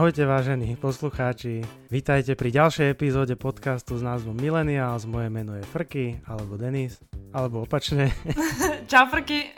Ahojte 0.00 0.24
vážení 0.24 0.80
poslucháči, 0.80 1.60
vítajte 1.92 2.32
pri 2.32 2.48
ďalšej 2.48 2.88
epizóde 2.96 3.36
podcastu 3.36 4.00
s 4.00 4.02
názvom 4.02 4.32
Millennials. 4.32 5.04
Moje 5.04 5.28
meno 5.28 5.52
je 5.52 5.60
Frky, 5.60 6.24
alebo 6.24 6.56
Denis, 6.56 7.04
alebo 7.36 7.68
opačne. 7.68 8.08
Čau 8.88 9.12
Frky. 9.12 9.52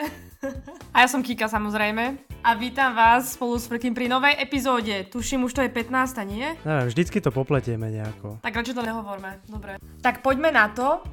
A 0.90 1.06
ja 1.06 1.06
som 1.06 1.22
Kika 1.22 1.46
samozrejme. 1.46 2.26
A 2.42 2.58
vítam 2.58 2.90
vás 2.90 3.38
spolu 3.38 3.54
s 3.54 3.70
Frkým 3.70 3.94
pri 3.94 4.10
novej 4.10 4.34
epizóde. 4.34 5.06
Tuším, 5.06 5.46
už 5.46 5.54
to 5.54 5.62
je 5.62 5.70
15, 5.70 6.26
nie? 6.26 6.50
Neviem, 6.66 6.90
vždycky 6.90 7.22
to 7.22 7.30
popletieme 7.30 7.86
nejako. 7.94 8.42
Tak 8.42 8.50
radšej 8.50 8.74
to 8.74 8.82
nehovorme. 8.82 9.38
Dobre. 9.46 9.78
Tak 10.02 10.26
poďme 10.26 10.50
na 10.50 10.74
to. 10.74 11.06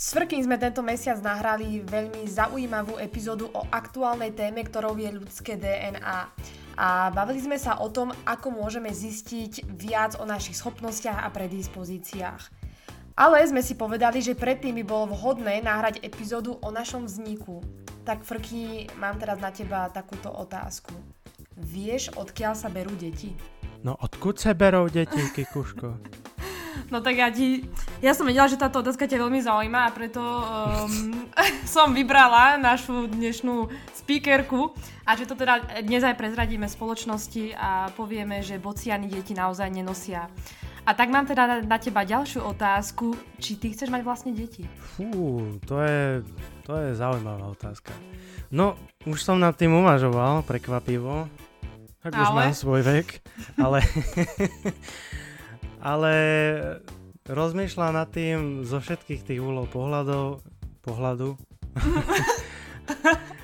S 0.00 0.16
Frkým 0.16 0.40
sme 0.40 0.56
tento 0.56 0.80
mesiac 0.80 1.20
nahrali 1.20 1.84
veľmi 1.84 2.24
zaujímavú 2.24 2.96
epizódu 2.96 3.52
o 3.52 3.68
aktuálnej 3.68 4.32
téme, 4.32 4.64
ktorou 4.64 4.96
je 4.96 5.12
ľudské 5.12 5.60
DNA 5.60 6.18
a 6.80 7.12
bavili 7.12 7.44
sme 7.44 7.60
sa 7.60 7.76
o 7.84 7.92
tom, 7.92 8.08
ako 8.24 8.48
môžeme 8.48 8.88
zistiť 8.88 9.68
viac 9.68 10.16
o 10.16 10.24
našich 10.24 10.56
schopnostiach 10.56 11.20
a 11.20 11.28
predispozíciách. 11.28 12.42
Ale 13.12 13.44
sme 13.44 13.60
si 13.60 13.76
povedali, 13.76 14.24
že 14.24 14.32
predtým 14.32 14.80
by 14.80 14.84
bolo 14.88 15.12
vhodné 15.12 15.60
nahrať 15.60 16.00
epizódu 16.00 16.56
o 16.64 16.72
našom 16.72 17.04
vzniku. 17.04 17.60
Tak 18.08 18.24
Frky, 18.24 18.88
mám 18.96 19.20
teraz 19.20 19.36
na 19.36 19.52
teba 19.52 19.92
takúto 19.92 20.32
otázku. 20.32 20.96
Vieš, 21.60 22.16
odkiaľ 22.16 22.56
sa 22.56 22.72
berú 22.72 22.96
deti? 22.96 23.36
No 23.84 24.00
odkud 24.00 24.40
sa 24.40 24.56
berú 24.56 24.88
deti, 24.88 25.20
Kikuško? 25.36 25.88
No 26.90 26.98
tak 27.00 27.16
ja 27.18 27.28
ti... 27.30 27.66
Ja 28.02 28.16
som 28.16 28.26
vedela, 28.26 28.48
že 28.50 28.58
táto 28.60 28.82
otázka 28.82 29.06
ťa 29.06 29.20
veľmi 29.22 29.40
zaujíma 29.44 29.88
a 29.88 29.94
preto 29.94 30.20
um, 30.22 31.26
som 31.74 31.92
vybrala 31.92 32.58
našu 32.58 33.06
dnešnú 33.10 33.70
speakerku 33.94 34.74
a 35.06 35.14
že 35.14 35.28
to 35.28 35.38
teda 35.38 35.82
dnes 35.84 36.02
aj 36.02 36.18
prezradíme 36.18 36.66
spoločnosti 36.66 37.54
a 37.54 37.90
povieme, 37.94 38.42
že 38.42 38.62
bociany 38.62 39.06
deti 39.06 39.36
naozaj 39.36 39.70
nenosia. 39.70 40.26
A 40.88 40.96
tak 40.96 41.12
mám 41.12 41.28
teda 41.28 41.60
na 41.62 41.78
teba 41.78 42.02
ďalšiu 42.08 42.40
otázku, 42.40 43.12
či 43.36 43.60
ty 43.60 43.70
chceš 43.70 43.92
mať 43.92 44.02
vlastne 44.02 44.32
deti? 44.32 44.64
Fú, 44.96 45.44
to 45.68 45.78
je, 45.84 46.24
to 46.64 46.72
je 46.74 46.96
zaujímavá 46.96 47.52
otázka. 47.52 47.92
No, 48.50 48.74
už 49.06 49.22
som 49.22 49.38
nad 49.38 49.54
tým 49.54 49.76
uvažoval, 49.76 50.42
prekvapivo. 50.42 51.30
Tak 52.00 52.16
ale... 52.16 52.22
už 52.24 52.30
mám 52.32 52.52
svoj 52.56 52.80
vek, 52.80 53.20
ale 53.60 53.84
ale 55.80 56.14
rozmýšľam 57.24 57.92
nad 57.96 58.08
tým 58.12 58.62
zo 58.68 58.80
všetkých 58.80 59.24
tých 59.24 59.40
úlov 59.40 59.72
pohľadov, 59.72 60.44
pohľadu. 60.84 61.36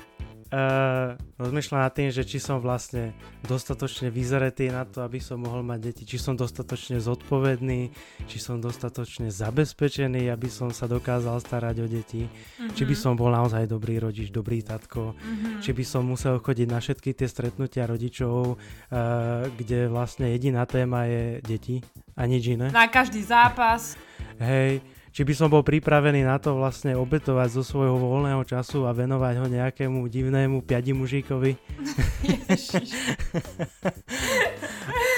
Uh, 0.47 1.19
rozmýšľam 1.35 1.83
nad 1.83 1.91
tým, 1.91 2.07
že 2.07 2.23
či 2.23 2.39
som 2.39 2.63
vlastne 2.63 3.11
dostatočne 3.43 4.07
vyzretý 4.07 4.71
na 4.71 4.87
to, 4.87 5.03
aby 5.03 5.19
som 5.19 5.43
mohol 5.43 5.59
mať 5.59 5.91
deti, 5.91 6.03
či 6.07 6.15
som 6.15 6.39
dostatočne 6.39 7.03
zodpovedný, 7.03 7.91
či 8.31 8.37
som 8.39 8.63
dostatočne 8.63 9.27
zabezpečený, 9.27 10.31
aby 10.31 10.47
som 10.47 10.71
sa 10.71 10.87
dokázal 10.87 11.43
starať 11.43 11.75
o 11.83 11.87
deti, 11.91 12.31
mm-hmm. 12.31 12.71
či 12.79 12.83
by 12.87 12.95
mhm. 12.95 13.01
som 13.03 13.13
bol 13.19 13.27
naozaj 13.27 13.67
dobrý 13.67 13.99
rodič, 13.99 14.31
dobrý 14.31 14.63
tatko, 14.63 15.19
mm-hmm. 15.19 15.59
či 15.59 15.75
by 15.75 15.83
som 15.83 16.07
musel 16.07 16.39
chodiť 16.39 16.67
na 16.71 16.79
všetky 16.79 17.11
tie 17.11 17.27
stretnutia 17.27 17.83
rodičov, 17.83 18.55
uh, 18.55 19.51
kde 19.51 19.91
vlastne 19.91 20.31
jediná 20.31 20.63
téma 20.63 21.11
je 21.11 21.43
deti 21.43 21.83
a 22.15 22.23
nič 22.23 22.55
iné. 22.55 22.71
Na 22.71 22.87
každý 22.87 23.19
zápas. 23.19 23.99
Hej, 24.39 24.79
či 25.17 25.25
by 25.25 25.33
som 25.33 25.49
bol 25.49 25.65
pripravený 25.65 26.21
na 26.21 26.37
to 26.37 26.53
vlastne 26.53 26.93
obetovať 26.93 27.49
zo 27.49 27.65
svojho 27.65 27.97
voľného 27.97 28.45
času 28.45 28.85
a 28.85 28.93
venovať 28.93 29.41
ho 29.41 29.49
nejakému 29.49 30.05
divnému 30.05 30.61
piadi 30.61 30.93
mužíkovi. 30.93 31.57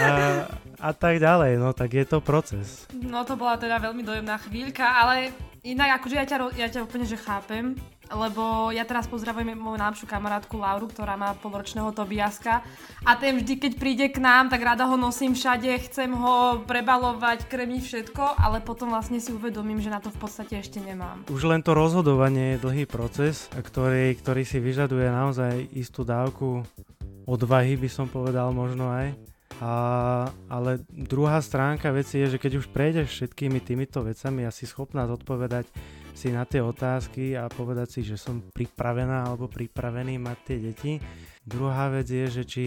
a, 0.07 0.47
a 0.79 0.91
tak 0.95 1.19
ďalej, 1.19 1.59
no 1.59 1.75
tak 1.75 1.99
je 1.99 2.07
to 2.07 2.23
proces. 2.23 2.87
No 2.95 3.27
to 3.27 3.35
bola 3.35 3.59
teda 3.59 3.75
veľmi 3.75 3.99
dojemná 4.07 4.39
chvíľka, 4.39 4.87
ale 4.87 5.35
inak 5.67 5.99
akože 5.99 6.16
ja 6.16 6.23
ťa, 6.23 6.37
ja 6.55 6.71
ťa 6.71 6.87
úplne 6.87 7.03
že 7.03 7.19
chápem 7.19 7.75
lebo 8.09 8.74
ja 8.74 8.84
teraz 8.86 9.06
pozdravujem 9.06 9.53
moju 9.53 9.78
najlepšiu 9.78 10.08
kamarátku 10.09 10.58
Lauru, 10.58 10.90
ktorá 10.90 11.14
má 11.14 11.38
polročného 11.38 11.94
Tobiaska 11.94 12.66
a 13.06 13.12
ten 13.16 13.38
vždy, 13.38 13.53
keď 13.62 13.74
príde 13.78 14.06
k 14.09 14.18
nám, 14.18 14.50
tak 14.50 14.66
rada 14.66 14.90
ho 14.90 14.97
nosím 14.97 15.38
všade, 15.38 15.70
chcem 15.90 16.09
ho 16.09 16.66
prebalovať, 16.66 17.46
kremiť 17.46 17.81
všetko, 17.86 18.42
ale 18.42 18.66
potom 18.66 18.90
vlastne 18.92 19.22
si 19.22 19.30
uvedomím, 19.30 19.78
že 19.78 19.94
na 19.94 20.02
to 20.02 20.09
v 20.09 20.18
podstate 20.18 20.58
ešte 20.58 20.81
nemám. 20.81 21.24
Už 21.30 21.46
len 21.46 21.62
to 21.62 21.78
rozhodovanie 21.78 22.58
je 22.58 22.64
dlhý 22.66 22.86
proces, 22.90 23.46
ktorý, 23.53 24.18
ktorý 24.18 24.41
si 24.44 24.58
vyžaduje 24.58 25.08
naozaj 25.09 25.70
istú 25.78 26.02
dávku 26.02 26.66
odvahy, 27.30 27.78
by 27.78 27.90
som 27.90 28.09
povedal 28.09 28.50
možno 28.50 28.90
aj. 28.90 29.14
A, 29.59 29.74
ale 30.47 30.80
druhá 30.88 31.44
stránka 31.44 31.91
veci 31.91 32.16
je, 32.24 32.38
že 32.38 32.41
keď 32.41 32.64
už 32.64 32.72
prejdeš 32.72 33.12
všetkými 33.12 33.59
týmito 33.59 34.00
vecami 34.00 34.47
a 34.47 34.56
si 34.56 34.64
schopná 34.64 35.03
zodpovedať 35.03 35.68
si 36.14 36.34
na 36.34 36.44
tie 36.44 36.59
otázky 36.59 37.34
a 37.36 37.47
povedať 37.47 38.00
si, 38.00 38.02
že 38.03 38.20
som 38.20 38.42
pripravená 38.42 39.28
alebo 39.30 39.47
pripravený 39.47 40.20
mať 40.20 40.38
tie 40.46 40.58
deti. 40.59 40.92
Druhá 41.44 41.90
vec 41.90 42.09
je, 42.09 42.25
že 42.30 42.44
či 42.44 42.66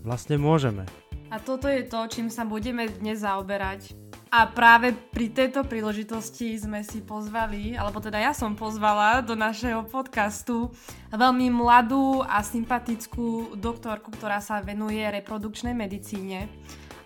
vlastne 0.00 0.40
môžeme. 0.40 0.88
A 1.30 1.38
toto 1.38 1.70
je 1.70 1.86
to, 1.86 2.10
čím 2.10 2.26
sa 2.26 2.42
budeme 2.42 2.90
dnes 2.90 3.22
zaoberať. 3.22 3.94
A 4.30 4.46
práve 4.46 4.94
pri 4.94 5.30
tejto 5.30 5.66
príležitosti 5.66 6.54
sme 6.54 6.86
si 6.86 7.02
pozvali, 7.02 7.74
alebo 7.74 7.98
teda 7.98 8.18
ja 8.18 8.30
som 8.30 8.54
pozvala 8.54 9.22
do 9.26 9.34
našeho 9.34 9.82
podcastu 9.90 10.70
veľmi 11.10 11.50
mladú 11.50 12.22
a 12.22 12.38
sympatickú 12.38 13.58
doktorku, 13.58 14.14
ktorá 14.14 14.38
sa 14.38 14.62
venuje 14.62 15.02
reprodukčnej 15.02 15.74
medicíne. 15.74 16.46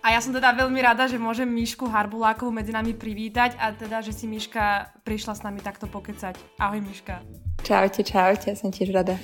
A 0.05 0.13
ja 0.13 0.21
som 0.21 0.29
teda 0.29 0.53
veľmi 0.53 0.77
rada, 0.85 1.09
že 1.09 1.17
môžem 1.17 1.49
Mišku 1.49 1.89
Harbulákovú 1.89 2.53
medzi 2.53 2.69
nami 2.69 2.93
privítať 2.93 3.57
a 3.57 3.73
teda, 3.73 4.05
že 4.05 4.13
si 4.13 4.29
Miška 4.29 4.93
prišla 5.01 5.33
s 5.33 5.41
nami 5.41 5.65
takto 5.65 5.89
pokecať. 5.89 6.61
Ahoj 6.61 6.77
Miška. 6.77 7.25
Čaute, 7.65 8.05
čaute, 8.05 8.45
ja 8.45 8.53
som 8.53 8.69
tiež 8.69 8.93
rada. 8.93 9.17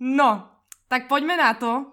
No, 0.00 0.48
tak 0.88 1.12
poďme 1.12 1.36
na 1.36 1.52
to. 1.52 1.92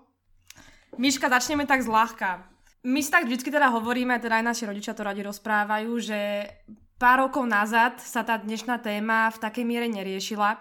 Miška, 0.95 1.27
začneme 1.27 1.67
tak 1.67 1.83
zľahka. 1.83 2.47
My 2.87 3.03
si 3.03 3.11
tak 3.11 3.27
vždy 3.27 3.51
teda 3.51 3.67
hovoríme, 3.67 4.15
teda 4.23 4.39
aj 4.39 4.47
naši 4.47 4.63
rodičia 4.63 4.95
to 4.95 5.03
radi 5.03 5.27
rozprávajú, 5.27 5.91
že 5.99 6.47
pár 6.95 7.27
rokov 7.27 7.43
nazad 7.43 7.99
sa 7.99 8.23
tá 8.23 8.39
dnešná 8.39 8.79
téma 8.79 9.27
v 9.27 9.43
takej 9.43 9.67
miere 9.67 9.91
neriešila 9.91 10.55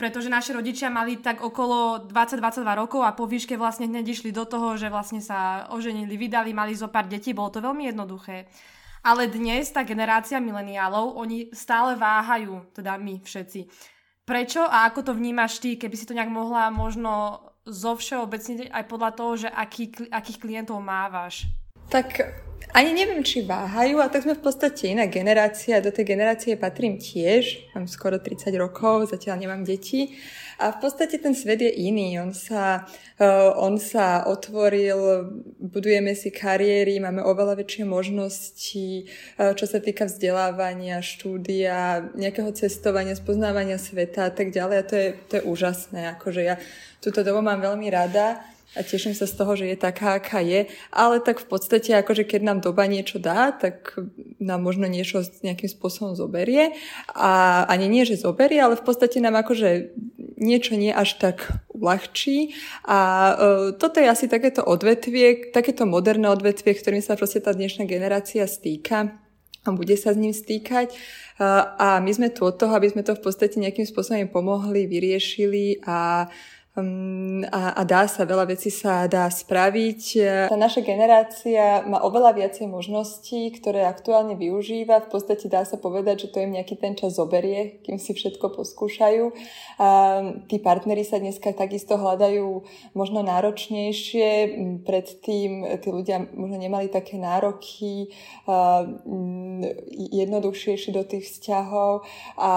pretože 0.00 0.32
naši 0.32 0.56
rodičia 0.56 0.88
mali 0.88 1.20
tak 1.20 1.44
okolo 1.44 2.08
20-22 2.08 2.64
rokov 2.72 3.04
a 3.04 3.12
po 3.12 3.28
výške 3.28 3.60
vlastne 3.60 3.84
hneď 3.84 4.16
išli 4.16 4.32
do 4.32 4.48
toho, 4.48 4.80
že 4.80 4.88
vlastne 4.88 5.20
sa 5.20 5.68
oženili, 5.68 6.16
vydali, 6.16 6.56
mali 6.56 6.72
zo 6.72 6.88
pár 6.88 7.04
detí, 7.04 7.36
bolo 7.36 7.52
to 7.52 7.60
veľmi 7.60 7.92
jednoduché. 7.92 8.48
Ale 9.04 9.28
dnes 9.28 9.68
tá 9.68 9.84
generácia 9.84 10.40
mileniálov, 10.40 11.20
oni 11.20 11.52
stále 11.52 12.00
váhajú, 12.00 12.72
teda 12.72 12.96
my 12.96 13.20
všetci. 13.20 13.68
Prečo 14.24 14.64
a 14.64 14.88
ako 14.88 15.00
to 15.04 15.12
vnímaš 15.12 15.60
ty, 15.60 15.76
keby 15.76 15.96
si 16.00 16.08
to 16.08 16.16
nejak 16.16 16.32
mohla 16.32 16.72
možno 16.72 17.44
zo 17.68 17.92
všeobecne 17.92 18.72
aj 18.72 18.84
podľa 18.88 19.10
toho, 19.12 19.32
že 19.36 19.48
aký, 19.52 20.08
akých 20.08 20.40
klientov 20.40 20.80
mávaš? 20.80 21.44
Tak 21.92 22.48
ani 22.74 22.94
neviem, 22.94 23.22
či 23.26 23.42
váhajú, 23.42 23.98
a 23.98 24.06
tak 24.06 24.22
sme 24.22 24.38
v 24.38 24.44
podstate 24.44 24.94
iná 24.94 25.10
generácia. 25.10 25.82
Do 25.82 25.90
tej 25.90 26.06
generácie 26.14 26.54
patrím 26.54 27.02
tiež. 27.02 27.72
Mám 27.74 27.90
skoro 27.90 28.22
30 28.22 28.54
rokov, 28.56 29.10
zatiaľ 29.10 29.42
nemám 29.42 29.62
deti. 29.66 30.14
A 30.60 30.76
v 30.76 30.78
podstate 30.84 31.16
ten 31.16 31.32
svet 31.32 31.64
je 31.64 31.72
iný. 31.72 32.20
On 32.20 32.36
sa, 32.36 32.84
uh, 33.16 33.56
on 33.56 33.80
sa 33.80 34.28
otvoril, 34.28 35.24
budujeme 35.56 36.12
si 36.12 36.28
kariéry, 36.28 37.00
máme 37.00 37.24
oveľa 37.24 37.64
väčšie 37.64 37.88
možnosti, 37.88 39.08
uh, 39.40 39.56
čo 39.56 39.64
sa 39.64 39.80
týka 39.80 40.04
vzdelávania, 40.04 41.00
štúdia, 41.00 42.12
nejakého 42.12 42.52
cestovania, 42.52 43.16
spoznávania 43.16 43.80
sveta 43.80 44.28
a 44.28 44.32
tak 44.36 44.52
ďalej. 44.52 44.76
A 44.76 44.84
to 44.84 44.94
je, 45.00 45.08
to 45.32 45.32
je 45.40 45.46
úžasné. 45.48 46.12
Akože 46.20 46.44
ja 46.44 46.60
túto 47.00 47.24
dobu 47.24 47.40
mám 47.40 47.64
veľmi 47.64 47.88
rada 47.88 48.44
a 48.70 48.86
teším 48.86 49.18
sa 49.18 49.26
z 49.26 49.34
toho, 49.34 49.58
že 49.58 49.66
je 49.66 49.74
taká, 49.74 50.22
aká 50.22 50.38
je, 50.38 50.70
ale 50.94 51.18
tak 51.18 51.42
v 51.42 51.46
podstate, 51.50 51.90
akože 51.90 52.22
keď 52.22 52.40
nám 52.46 52.58
doba 52.62 52.86
niečo 52.86 53.18
dá, 53.18 53.50
tak 53.50 53.98
nám 54.38 54.62
možno 54.62 54.86
niečo 54.86 55.26
nejakým 55.42 55.66
spôsobom 55.66 56.14
zoberie. 56.14 56.78
A 57.10 57.66
ani 57.66 57.90
nie, 57.90 58.06
že 58.06 58.22
zoberie, 58.22 58.62
ale 58.62 58.78
v 58.78 58.86
podstate 58.86 59.18
nám 59.18 59.42
akože 59.42 59.90
niečo 60.38 60.78
nie 60.78 60.94
až 60.94 61.18
tak 61.18 61.50
uľahčí. 61.74 62.54
A 62.86 62.98
uh, 62.98 63.34
toto 63.74 63.98
je 63.98 64.06
asi 64.06 64.30
takéto 64.30 64.62
odvetvie, 64.62 65.50
takéto 65.50 65.82
moderné 65.82 66.30
odvetvie, 66.30 66.70
ktorým 66.78 67.02
sa 67.02 67.18
proste 67.18 67.42
tá 67.42 67.50
dnešná 67.50 67.90
generácia 67.90 68.46
stýka 68.46 69.18
a 69.66 69.68
bude 69.76 69.98
sa 69.98 70.14
s 70.14 70.20
ním 70.22 70.32
stýkať. 70.32 70.94
Uh, 71.42 71.74
a 71.74 71.88
my 71.98 72.10
sme 72.14 72.30
tu 72.30 72.46
od 72.46 72.54
toho, 72.54 72.70
aby 72.78 72.86
sme 72.86 73.02
to 73.02 73.18
v 73.18 73.22
podstate 73.26 73.58
nejakým 73.58 73.84
spôsobom 73.84 74.30
pomohli, 74.30 74.86
vyriešili 74.86 75.82
a 75.82 76.30
a, 77.48 77.62
a 77.72 77.82
dá 77.88 78.04
sa, 78.04 78.28
veľa 78.28 78.50
vecí 78.50 78.68
sa 78.68 79.08
dá 79.08 79.24
spraviť. 79.30 80.02
Tá 80.52 80.58
naša 80.58 80.84
generácia 80.84 81.86
má 81.88 82.04
oveľa 82.04 82.36
viacej 82.36 82.68
možností, 82.68 83.48
ktoré 83.56 83.88
aktuálne 83.88 84.36
využíva. 84.36 85.06
V 85.06 85.10
podstate 85.16 85.48
dá 85.48 85.64
sa 85.64 85.80
povedať, 85.80 86.28
že 86.28 86.30
to 86.36 86.44
im 86.44 86.58
nejaký 86.58 86.76
ten 86.76 86.92
čas 86.98 87.16
zoberie, 87.16 87.80
kým 87.80 87.96
si 87.96 88.12
všetko 88.12 88.52
poskúšajú. 88.52 89.24
A 89.80 89.88
tí 90.50 90.60
partneri 90.60 91.06
sa 91.06 91.16
dneska 91.16 91.56
takisto 91.56 91.96
hľadajú 91.96 92.66
možno 92.92 93.24
náročnejšie. 93.24 94.28
Predtým 94.84 95.80
tí 95.80 95.88
ľudia 95.88 96.28
možno 96.36 96.56
nemali 96.60 96.92
také 96.92 97.16
nároky, 97.16 98.12
jednoduchšie 100.10 100.92
do 100.92 101.06
tých 101.06 101.30
vzťahov 101.30 102.02
a 102.36 102.52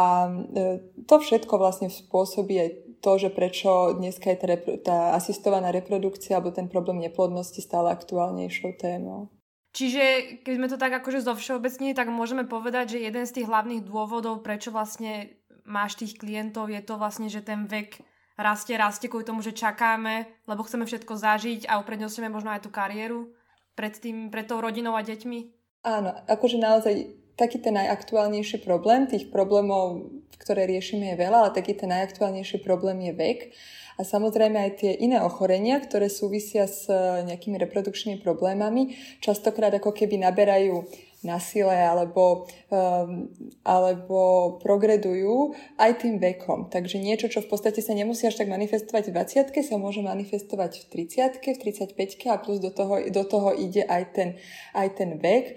to 1.06 1.16
všetko 1.20 1.54
vlastne 1.60 1.90
spôsobí 1.92 2.56
aj 2.58 2.70
to, 3.04 3.20
že 3.20 3.30
prečo 3.36 4.00
dneska 4.00 4.32
je 4.32 4.38
tá, 4.40 4.48
repro- 4.48 4.80
tá 4.80 4.98
asistovaná 5.20 5.76
reprodukcia 5.76 6.40
alebo 6.40 6.56
ten 6.56 6.72
problém 6.72 7.04
neplodnosti 7.04 7.60
stále 7.60 7.92
aktuálnejšou 7.92 8.80
témou. 8.80 9.28
Čiže 9.76 10.38
keď 10.48 10.54
sme 10.56 10.72
to 10.72 10.78
tak 10.80 10.94
akože 11.04 11.26
zo 11.26 11.34
všeobecní, 11.36 11.92
tak 11.92 12.08
môžeme 12.08 12.48
povedať, 12.48 12.96
že 12.96 13.06
jeden 13.10 13.26
z 13.28 13.42
tých 13.42 13.50
hlavných 13.50 13.84
dôvodov, 13.84 14.46
prečo 14.46 14.72
vlastne 14.72 15.36
máš 15.68 16.00
tých 16.00 16.16
klientov, 16.16 16.72
je 16.72 16.80
to 16.80 16.96
vlastne, 16.96 17.28
že 17.28 17.44
ten 17.44 17.66
vek 17.68 18.00
rastie, 18.38 18.78
rastie 18.78 19.10
kvôli 19.10 19.26
tomu, 19.26 19.42
že 19.42 19.52
čakáme, 19.52 20.30
lebo 20.46 20.64
chceme 20.64 20.86
všetko 20.86 21.14
zažiť 21.18 21.62
a 21.68 21.82
uprednostňujeme 21.82 22.32
možno 22.32 22.54
aj 22.54 22.64
tú 22.64 22.70
kariéru 22.70 23.34
pred, 23.74 23.98
tým, 23.98 24.30
pred 24.30 24.46
tou 24.46 24.62
rodinou 24.62 24.94
a 24.94 25.02
deťmi? 25.02 25.40
Áno, 25.84 26.16
akože 26.30 26.58
naozaj 26.62 27.23
taký 27.36 27.58
ten 27.60 27.74
najaktuálnejší 27.78 28.62
problém, 28.62 29.10
tých 29.10 29.30
problémov, 29.34 30.10
ktoré 30.38 30.68
riešime 30.68 31.14
je 31.14 31.22
veľa, 31.22 31.38
ale 31.48 31.56
taký 31.56 31.74
ten 31.74 31.90
najaktuálnejší 31.90 32.62
problém 32.62 33.00
je 33.10 33.14
vek. 33.14 33.40
A 33.94 34.02
samozrejme 34.02 34.58
aj 34.58 34.72
tie 34.82 34.92
iné 35.06 35.22
ochorenia, 35.22 35.78
ktoré 35.78 36.10
súvisia 36.10 36.66
s 36.66 36.90
nejakými 37.30 37.62
reprodukčnými 37.62 38.26
problémami, 38.26 38.98
častokrát 39.22 39.70
ako 39.78 39.94
keby 39.94 40.18
naberajú 40.18 40.90
na 41.24 41.40
sile 41.40 41.74
alebo, 41.74 42.46
um, 42.68 43.32
alebo 43.64 44.20
progredujú 44.60 45.56
aj 45.80 46.04
tým 46.04 46.20
vekom. 46.20 46.68
Takže 46.68 47.00
niečo, 47.00 47.32
čo 47.32 47.40
v 47.40 47.50
podstate 47.50 47.80
sa 47.80 47.96
nemusí 47.96 48.28
až 48.28 48.44
tak 48.44 48.52
manifestovať 48.52 49.10
v 49.10 49.16
20 49.50 49.64
sa 49.64 49.76
môže 49.80 50.04
manifestovať 50.04 50.84
v 50.84 51.08
30 51.08 51.40
v 51.40 51.58
35 51.96 52.30
a 52.30 52.36
plus 52.38 52.60
do 52.60 52.70
toho, 52.70 53.00
do 53.08 53.24
toho 53.24 53.56
ide 53.56 53.88
aj 53.88 54.04
ten, 54.14 54.30
aj 54.76 54.88
ten 55.00 55.18
vek, 55.18 55.56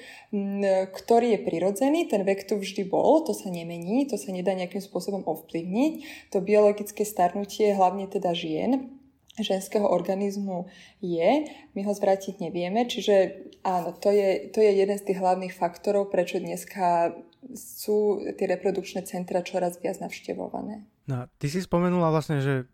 ktorý 0.95 1.37
je 1.37 1.41
prirodzený. 1.43 2.07
Ten 2.07 2.23
vek 2.23 2.47
tu 2.47 2.57
vždy 2.57 2.87
bol, 2.87 3.27
to 3.27 3.35
sa 3.35 3.51
nemení, 3.51 4.07
to 4.07 4.15
sa 4.15 4.31
nedá 4.31 4.55
nejakým 4.55 4.81
spôsobom 4.81 5.27
ovplyvniť. 5.27 5.93
To 6.31 6.39
biologické 6.41 7.03
starnutie, 7.03 7.75
hlavne 7.75 8.07
teda 8.07 8.31
žien, 8.33 8.97
ženského 9.39 9.85
organizmu 9.85 10.69
je, 11.05 11.49
my 11.77 11.81
ho 11.85 11.93
zvrátiť 11.93 12.41
nevieme, 12.41 12.89
čiže 12.89 13.47
áno, 13.65 13.93
to 13.97 14.09
je, 14.09 14.49
to 14.53 14.65
je 14.65 14.71
jeden 14.73 14.97
z 14.97 15.07
tých 15.13 15.19
hlavných 15.21 15.53
faktorov, 15.53 16.09
prečo 16.09 16.41
dneska 16.41 17.13
sú 17.55 18.21
tie 18.35 18.47
reprodukčné 18.49 19.05
centra 19.07 19.45
čoraz 19.45 19.79
viac 19.79 20.01
navštevované. 20.03 20.89
No, 21.07 21.31
ty 21.39 21.47
si 21.47 21.63
spomenula 21.63 22.11
vlastne, 22.11 22.43
že 22.43 22.67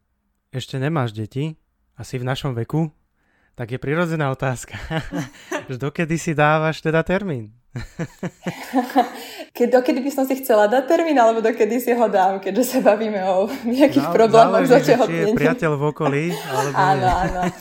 ešte 0.52 0.80
nemáš 0.80 1.12
deti, 1.12 1.60
asi 1.96 2.16
v 2.16 2.28
našom 2.28 2.56
veku, 2.56 2.88
tak 3.52 3.72
je 3.72 3.78
prirodzená 3.78 4.32
otázka, 4.32 4.76
že 5.68 5.76
dokedy 5.76 6.16
si 6.16 6.32
dávaš 6.32 6.80
teda 6.80 7.04
termín? 7.04 7.52
Keď, 9.56 9.66
dokedy 9.68 10.00
by 10.04 10.10
som 10.12 10.24
si 10.28 10.36
chcela 10.40 10.68
dať 10.68 10.84
termín, 10.84 11.16
alebo 11.16 11.40
dokedy 11.40 11.80
si 11.80 11.92
ho 11.96 12.06
dám, 12.08 12.40
keďže 12.40 12.64
sa 12.64 12.78
bavíme 12.84 13.20
o 13.24 13.48
nejakých 13.64 14.08
Zá, 14.08 14.12
problémoch 14.12 14.64
so 14.68 14.76
či 14.80 14.92
je 14.92 15.32
priateľ 15.32 15.72
v 15.80 15.82
okolí, 15.88 16.24
alebo 16.36 16.76
Áno, 16.76 17.08
áno. 17.08 17.40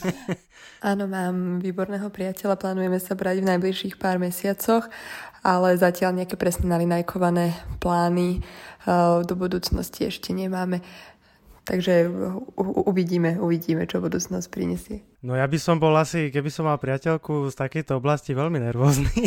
Áno, 0.81 1.05
mám 1.05 1.61
výborného 1.61 2.09
priateľa, 2.09 2.57
plánujeme 2.57 2.97
sa 2.97 3.13
brať 3.13 3.45
v 3.45 3.53
najbližších 3.53 4.01
pár 4.01 4.17
mesiacoch, 4.17 4.89
ale 5.45 5.77
zatiaľ 5.77 6.17
nejaké 6.17 6.41
presne 6.41 6.73
nalinajkované 6.73 7.53
plány 7.77 8.41
uh, 8.89 9.21
do 9.21 9.37
budúcnosti 9.37 10.09
ešte 10.09 10.33
nemáme. 10.33 10.81
Takže 11.61 12.09
uvidíme, 12.89 13.37
uvidíme, 13.37 13.85
čo 13.85 14.01
budúcnosť 14.01 14.49
prinesie. 14.49 15.05
No 15.21 15.37
ja 15.37 15.45
by 15.45 15.61
som 15.61 15.77
bol 15.77 15.93
asi, 15.93 16.33
keby 16.33 16.49
som 16.49 16.65
mal 16.65 16.81
priateľku 16.81 17.53
z 17.53 17.55
takejto 17.55 18.01
oblasti, 18.01 18.33
veľmi 18.33 18.57
nervózny. 18.57 19.13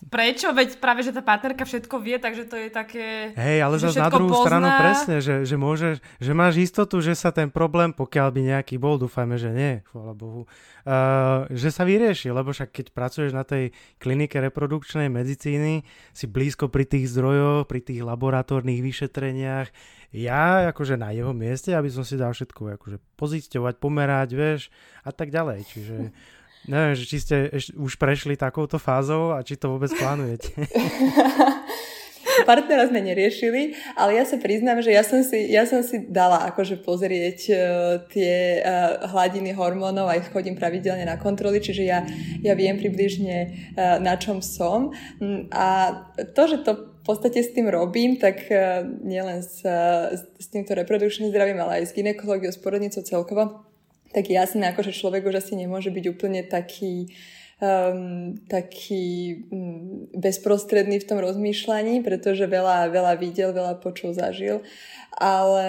Prečo? 0.00 0.56
Veď 0.56 0.80
práve, 0.80 1.04
že 1.04 1.12
tá 1.12 1.20
partnerka 1.20 1.68
všetko 1.68 2.00
vie, 2.00 2.16
takže 2.16 2.48
to 2.48 2.56
je 2.56 2.72
také... 2.72 3.36
Hej, 3.36 3.58
ale 3.60 3.76
zase 3.76 4.00
na 4.00 4.08
druhú 4.08 4.32
pozná. 4.32 4.48
stranu 4.48 4.68
presne, 4.80 5.16
že, 5.20 5.44
že, 5.44 5.56
môžeš, 5.60 6.00
že 6.00 6.32
máš 6.32 6.56
istotu, 6.56 7.04
že 7.04 7.12
sa 7.12 7.28
ten 7.28 7.52
problém, 7.52 7.92
pokiaľ 7.92 8.28
by 8.32 8.40
nejaký 8.56 8.80
bol, 8.80 8.96
dúfajme, 8.96 9.36
že 9.36 9.52
nie, 9.52 9.72
chvála 9.92 10.16
Bohu, 10.16 10.48
uh, 10.48 11.44
že 11.52 11.68
sa 11.68 11.84
vyrieši, 11.84 12.32
lebo 12.32 12.48
však 12.48 12.72
keď 12.72 12.86
pracuješ 12.96 13.36
na 13.36 13.44
tej 13.44 13.76
klinike 14.00 14.40
reprodukčnej 14.40 15.12
medicíny, 15.12 15.84
si 16.16 16.24
blízko 16.24 16.72
pri 16.72 16.88
tých 16.88 17.12
zdrojoch, 17.12 17.68
pri 17.68 17.84
tých 17.84 18.00
laboratórnych 18.00 18.80
vyšetreniach, 18.80 19.68
ja 20.16 20.72
akože 20.72 20.96
na 20.96 21.12
jeho 21.12 21.36
mieste, 21.36 21.76
aby 21.76 21.92
som 21.92 22.08
si 22.08 22.16
dal 22.16 22.32
všetko 22.32 22.80
akože 22.80 22.98
pozisťovať, 23.20 23.74
pomerať, 23.76 24.28
vieš, 24.32 24.60
a 25.04 25.12
tak 25.12 25.28
ďalej, 25.28 25.60
čiže... 25.68 25.96
Neviem, 26.68 26.94
že 26.96 27.04
či 27.08 27.16
ste 27.20 27.36
už 27.72 27.96
prešli 27.96 28.36
takouto 28.36 28.76
fázou 28.76 29.32
a 29.32 29.40
či 29.40 29.56
to 29.56 29.72
vôbec 29.72 29.88
plánujete. 29.96 30.52
Partnera 32.48 32.86
sme 32.88 33.00
neriešili, 33.02 33.76
ale 33.96 34.16
ja 34.16 34.24
sa 34.24 34.36
priznám, 34.40 34.80
že 34.80 34.94
ja 34.94 35.02
som 35.04 35.20
si, 35.24 35.50
ja 35.50 35.64
som 35.66 35.82
si 35.84 36.08
dala 36.08 36.46
akože 36.52 36.80
pozrieť 36.82 37.38
uh, 37.50 37.56
tie 38.08 38.60
uh, 38.60 39.10
hladiny 39.10 39.52
hormónov, 39.56 40.08
aj 40.08 40.30
chodím 40.30 40.56
pravidelne 40.56 41.04
na 41.06 41.16
kontroly, 41.20 41.60
čiže 41.60 41.82
ja, 41.84 42.04
ja 42.44 42.54
viem 42.54 42.78
približne 42.78 43.36
uh, 43.76 43.98
na 43.98 44.16
čom 44.16 44.44
som. 44.44 44.94
Mm, 45.18 45.50
a 45.52 45.66
to, 46.32 46.42
že 46.46 46.62
to 46.64 46.72
v 47.00 47.04
podstate 47.16 47.40
s 47.40 47.50
tým 47.56 47.66
robím, 47.66 48.20
tak 48.20 48.44
nielen 49.02 49.40
s, 49.40 49.64
s 50.36 50.46
týmto 50.52 50.76
reprodukčným 50.76 51.32
zdravím, 51.32 51.58
ale 51.58 51.82
aj 51.82 51.90
s 51.90 51.96
ginekológiou, 51.96 52.52
s 52.52 52.60
porodnicou 52.60 53.00
celkovo, 53.02 53.69
tak 54.10 54.30
jasné, 54.30 54.70
akože 54.70 54.94
človek 54.94 55.26
už 55.26 55.38
asi 55.38 55.54
nemôže 55.54 55.90
byť 55.90 56.04
úplne 56.10 56.42
taký, 56.42 57.10
um, 57.62 58.34
taký 58.50 59.38
um, 59.50 60.10
bezprostredný 60.12 60.98
v 60.98 61.08
tom 61.08 61.18
rozmýšľaní, 61.22 62.02
pretože 62.02 62.50
veľa, 62.50 62.90
veľa 62.90 63.14
videl, 63.18 63.54
veľa 63.54 63.78
počul, 63.78 64.10
zažil, 64.10 64.66
ale 65.14 65.68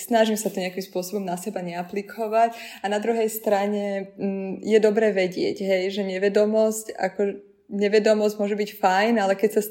snažím 0.00 0.40
sa 0.40 0.48
to 0.48 0.60
nejakým 0.60 0.84
spôsobom 0.84 1.24
na 1.24 1.36
seba 1.36 1.60
neaplikovať. 1.60 2.56
A 2.80 2.88
na 2.88 2.98
druhej 2.98 3.28
strane 3.28 4.16
um, 4.16 4.56
je 4.64 4.78
dobre 4.80 5.12
vedieť, 5.12 5.60
hej, 5.60 5.92
že 5.92 6.02
nevedomosť, 6.08 6.96
ako 6.96 7.53
nevedomosť 7.68 8.36
môže 8.36 8.56
byť 8.56 8.70
fajn, 8.76 9.14
ale 9.20 9.34
keď 9.34 9.50
sa 9.58 9.62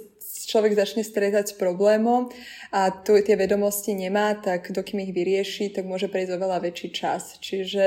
človek 0.47 0.75
začne 0.75 1.05
stretať 1.05 1.53
s 1.53 1.55
problémom 1.55 2.27
a 2.73 2.91
tu 2.91 3.15
tie 3.21 3.37
vedomosti 3.37 3.93
nemá, 3.95 4.35
tak 4.35 4.73
dokým 4.73 5.05
ich 5.05 5.13
vyrieši, 5.15 5.71
tak 5.71 5.87
môže 5.87 6.09
prejsť 6.09 6.35
oveľa 6.35 6.57
väčší 6.67 6.89
čas. 6.91 7.37
Čiže 7.39 7.83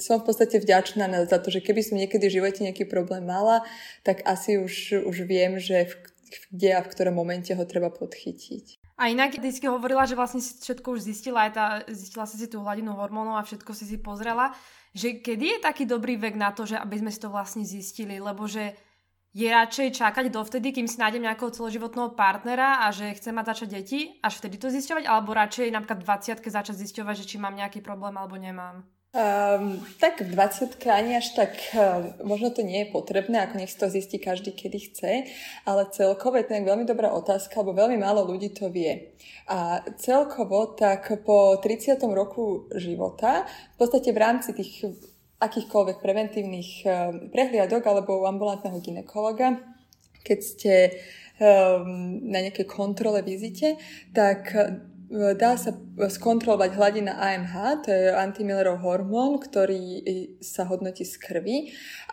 som 0.00 0.20
v 0.20 0.26
podstate 0.32 0.58
vďačná 0.58 1.06
za 1.28 1.38
to, 1.38 1.52
že 1.52 1.62
keby 1.62 1.80
som 1.84 2.00
niekedy 2.00 2.26
v 2.26 2.36
živote 2.42 2.60
nejaký 2.64 2.88
problém 2.88 3.24
mala, 3.26 3.62
tak 4.02 4.24
asi 4.26 4.58
už, 4.58 5.06
už 5.06 5.16
viem, 5.28 5.60
že 5.60 5.86
v, 5.86 5.94
kde 6.50 6.70
a 6.74 6.80
v 6.82 6.90
ktorom 6.90 7.14
momente 7.14 7.52
ho 7.54 7.64
treba 7.68 7.92
podchytiť. 7.92 8.80
A 9.00 9.08
inak, 9.08 9.40
si 9.40 9.64
hovorila, 9.64 10.04
že 10.04 10.12
vlastne 10.12 10.44
si 10.44 10.60
všetko 10.60 10.92
už 10.92 11.08
zistila, 11.08 11.48
aj 11.48 11.52
tá, 11.56 11.66
zistila 11.88 12.28
si 12.28 12.36
si 12.36 12.52
tú 12.52 12.60
hladinu 12.60 12.92
hormónov 12.92 13.40
a 13.40 13.46
všetko 13.48 13.72
si 13.72 13.88
si 13.88 13.96
pozrela, 13.96 14.52
že 14.92 15.24
kedy 15.24 15.56
je 15.56 15.58
taký 15.64 15.88
dobrý 15.88 16.20
vek 16.20 16.36
na 16.36 16.52
to, 16.52 16.68
že 16.68 16.76
aby 16.76 17.00
sme 17.00 17.08
si 17.08 17.16
to 17.16 17.32
vlastne 17.32 17.64
zistili, 17.64 18.20
lebo 18.20 18.44
že 18.44 18.76
je 19.30 19.46
radšej 19.46 19.94
čakať 19.94 20.26
dovtedy, 20.34 20.74
kým 20.74 20.90
si 20.90 20.98
nájdem 20.98 21.22
nejakého 21.22 21.54
celoživotného 21.54 22.18
partnera 22.18 22.82
a 22.82 22.90
že 22.90 23.14
chcem 23.14 23.30
mať 23.30 23.46
začať 23.54 23.68
deti, 23.70 24.00
až 24.26 24.42
vtedy 24.42 24.58
to 24.58 24.74
zisťovať, 24.74 25.06
alebo 25.06 25.30
radšej 25.30 25.70
napríklad 25.70 26.02
v 26.02 26.06
20 26.42 26.50
začať 26.50 26.74
zisťovať, 26.74 27.14
že 27.22 27.28
či 27.30 27.36
mám 27.38 27.54
nejaký 27.54 27.78
problém 27.78 28.18
alebo 28.18 28.34
nemám? 28.34 28.82
Um, 29.10 29.82
tak 29.98 30.22
v 30.22 30.38
20 30.38 30.86
ani 30.86 31.18
až 31.18 31.34
tak, 31.34 31.58
um, 31.74 32.14
možno 32.30 32.54
to 32.54 32.62
nie 32.62 32.86
je 32.86 32.94
potrebné, 32.94 33.42
ako 33.42 33.58
nech 33.58 33.74
si 33.74 33.74
to 33.74 33.90
zistí 33.90 34.22
každý, 34.22 34.54
kedy 34.54 34.78
chce, 34.86 35.26
ale 35.66 35.90
celkovo 35.90 36.38
je 36.38 36.46
to 36.46 36.54
veľmi 36.54 36.86
dobrá 36.86 37.10
otázka, 37.10 37.58
lebo 37.58 37.74
veľmi 37.74 37.98
málo 37.98 38.22
ľudí 38.22 38.54
to 38.54 38.70
vie. 38.70 39.10
A 39.50 39.82
celkovo 39.98 40.78
tak 40.78 41.10
po 41.26 41.58
30. 41.58 41.98
roku 42.14 42.70
života, 42.78 43.50
v 43.74 43.76
podstate 43.82 44.14
v 44.14 44.22
rámci 44.22 44.54
tých 44.54 44.86
akýchkoľvek 45.40 45.98
preventívnych 46.04 46.70
eh, 46.84 46.92
prehliadok 47.32 47.82
alebo 47.88 48.20
u 48.22 48.28
ambulantného 48.28 48.78
ginekologa, 48.78 49.56
keď 50.20 50.38
ste 50.44 50.74
um, 51.40 52.20
na 52.28 52.44
nejakej 52.44 52.68
kontrole 52.68 53.24
vizite, 53.24 53.80
tak 54.12 54.52
eh, 54.52 55.34
dá 55.34 55.56
sa 55.56 55.74
skontrolovať 55.96 56.70
hladina 56.76 57.16
AMH, 57.18 57.54
to 57.82 57.90
je 57.90 58.14
antimillerov 58.14 58.84
hormón, 58.84 59.40
ktorý 59.40 60.04
sa 60.44 60.68
hodnotí 60.68 61.02
z 61.02 61.16
krvi 61.18 61.58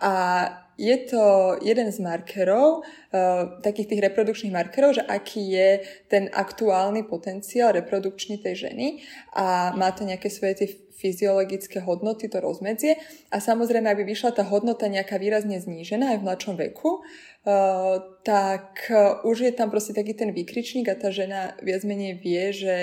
a 0.01 0.47
je 0.77 0.97
to 1.09 1.57
jeden 1.65 1.89
z 1.91 1.97
markerov, 1.99 2.85
uh, 2.85 3.61
takých 3.65 3.97
tých 3.97 4.01
reprodukčných 4.05 4.53
markerov, 4.53 4.93
že 4.93 5.03
aký 5.03 5.57
je 5.57 5.69
ten 6.05 6.29
aktuálny 6.29 7.03
potenciál 7.09 7.73
reprodukčný 7.73 8.37
tej 8.37 8.69
ženy 8.69 9.01
a 9.33 9.73
má 9.73 9.89
to 9.89 10.05
nejaké 10.05 10.29
svoje 10.29 10.53
tie 10.63 10.69
fyziologické 10.97 11.81
hodnoty, 11.85 12.25
to 12.25 12.41
rozmedzie. 12.41 12.97
A 13.29 13.37
samozrejme, 13.37 13.85
aby 13.85 14.01
vyšla 14.01 14.33
tá 14.33 14.41
hodnota 14.41 14.89
nejaká 14.89 15.21
výrazne 15.21 15.61
znížená 15.61 16.13
aj 16.13 16.17
v 16.21 16.25
mladšom 16.25 16.55
veku, 16.57 17.01
uh, 17.01 18.01
tak 18.25 18.89
uh, 18.93 19.21
už 19.25 19.49
je 19.49 19.53
tam 19.53 19.73
proste 19.73 19.97
taký 19.97 20.13
ten 20.13 20.29
výkričník 20.29 20.89
a 20.89 20.97
tá 20.97 21.13
žena 21.13 21.53
viac 21.61 21.85
menej 21.85 22.21
vie, 22.21 22.53
že 22.53 22.75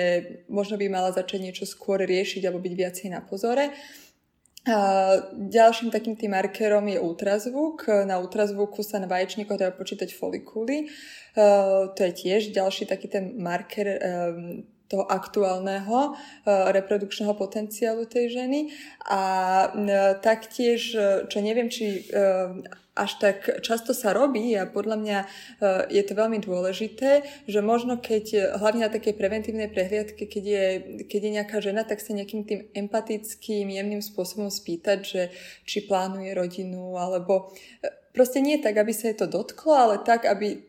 možno 0.51 0.75
by 0.79 0.87
mala 0.87 1.11
začať 1.11 1.39
niečo 1.43 1.65
skôr 1.67 2.03
riešiť 2.03 2.43
alebo 2.43 2.63
byť 2.63 2.73
viacej 2.75 3.07
na 3.11 3.23
pozore. 3.23 3.71
Uh, 4.65 5.29
ďalším 5.45 5.93
takým 5.93 6.17
tým 6.17 6.33
markerom 6.33 6.89
je 6.89 6.97
ultrazvuk. 6.97 7.85
Na 8.09 8.17
ultrazvuku 8.17 8.81
sa 8.81 8.97
na 8.97 9.05
vaječníkoch 9.05 9.61
dajú 9.61 9.77
počítať 9.77 10.09
folikuly. 10.09 10.89
To 11.93 11.99
je 12.01 12.11
tiež 12.15 12.49
ďalší 12.49 12.89
taký 12.89 13.11
ten 13.11 13.37
marker 13.37 13.99
um, 14.01 14.65
toho 14.87 15.05
aktuálneho 15.05 16.13
uh, 16.13 16.69
reprodukčného 16.73 17.33
potenciálu 17.33 18.05
tej 18.05 18.33
ženy. 18.33 18.59
A 19.05 19.21
uh, 19.69 20.17
taktiež, 20.21 20.93
e, 20.95 21.29
čo 21.29 21.39
neviem, 21.41 21.69
či 21.69 22.07
až 22.95 23.11
tak 23.19 23.59
často 23.59 23.91
sa 23.91 24.15
robí 24.15 24.55
a 24.55 24.63
podľa 24.63 24.95
mňa 24.95 25.19
je 25.91 26.03
to 26.07 26.13
veľmi 26.15 26.39
dôležité, 26.39 27.27
že 27.43 27.59
možno 27.59 27.99
keď, 27.99 28.55
hlavne 28.55 28.87
na 28.87 28.91
takej 28.91 29.19
preventívnej 29.19 29.67
prehliadke, 29.67 30.23
keď 30.23 30.43
je, 30.47 30.65
keď 31.03 31.19
je 31.19 31.35
nejaká 31.35 31.57
žena, 31.59 31.83
tak 31.83 31.99
sa 31.99 32.15
nejakým 32.15 32.47
tým 32.47 32.71
empatickým, 32.71 33.67
jemným 33.67 33.99
spôsobom 33.99 34.47
spýtať, 34.47 34.97
že 35.03 35.21
či 35.67 35.83
plánuje 35.83 36.31
rodinu, 36.31 36.95
alebo 36.95 37.51
proste 38.15 38.39
nie 38.39 38.63
tak, 38.63 38.79
aby 38.79 38.95
sa 38.95 39.11
je 39.11 39.19
to 39.19 39.27
dotklo, 39.27 39.75
ale 39.75 39.95
tak, 39.99 40.23
aby 40.23 40.63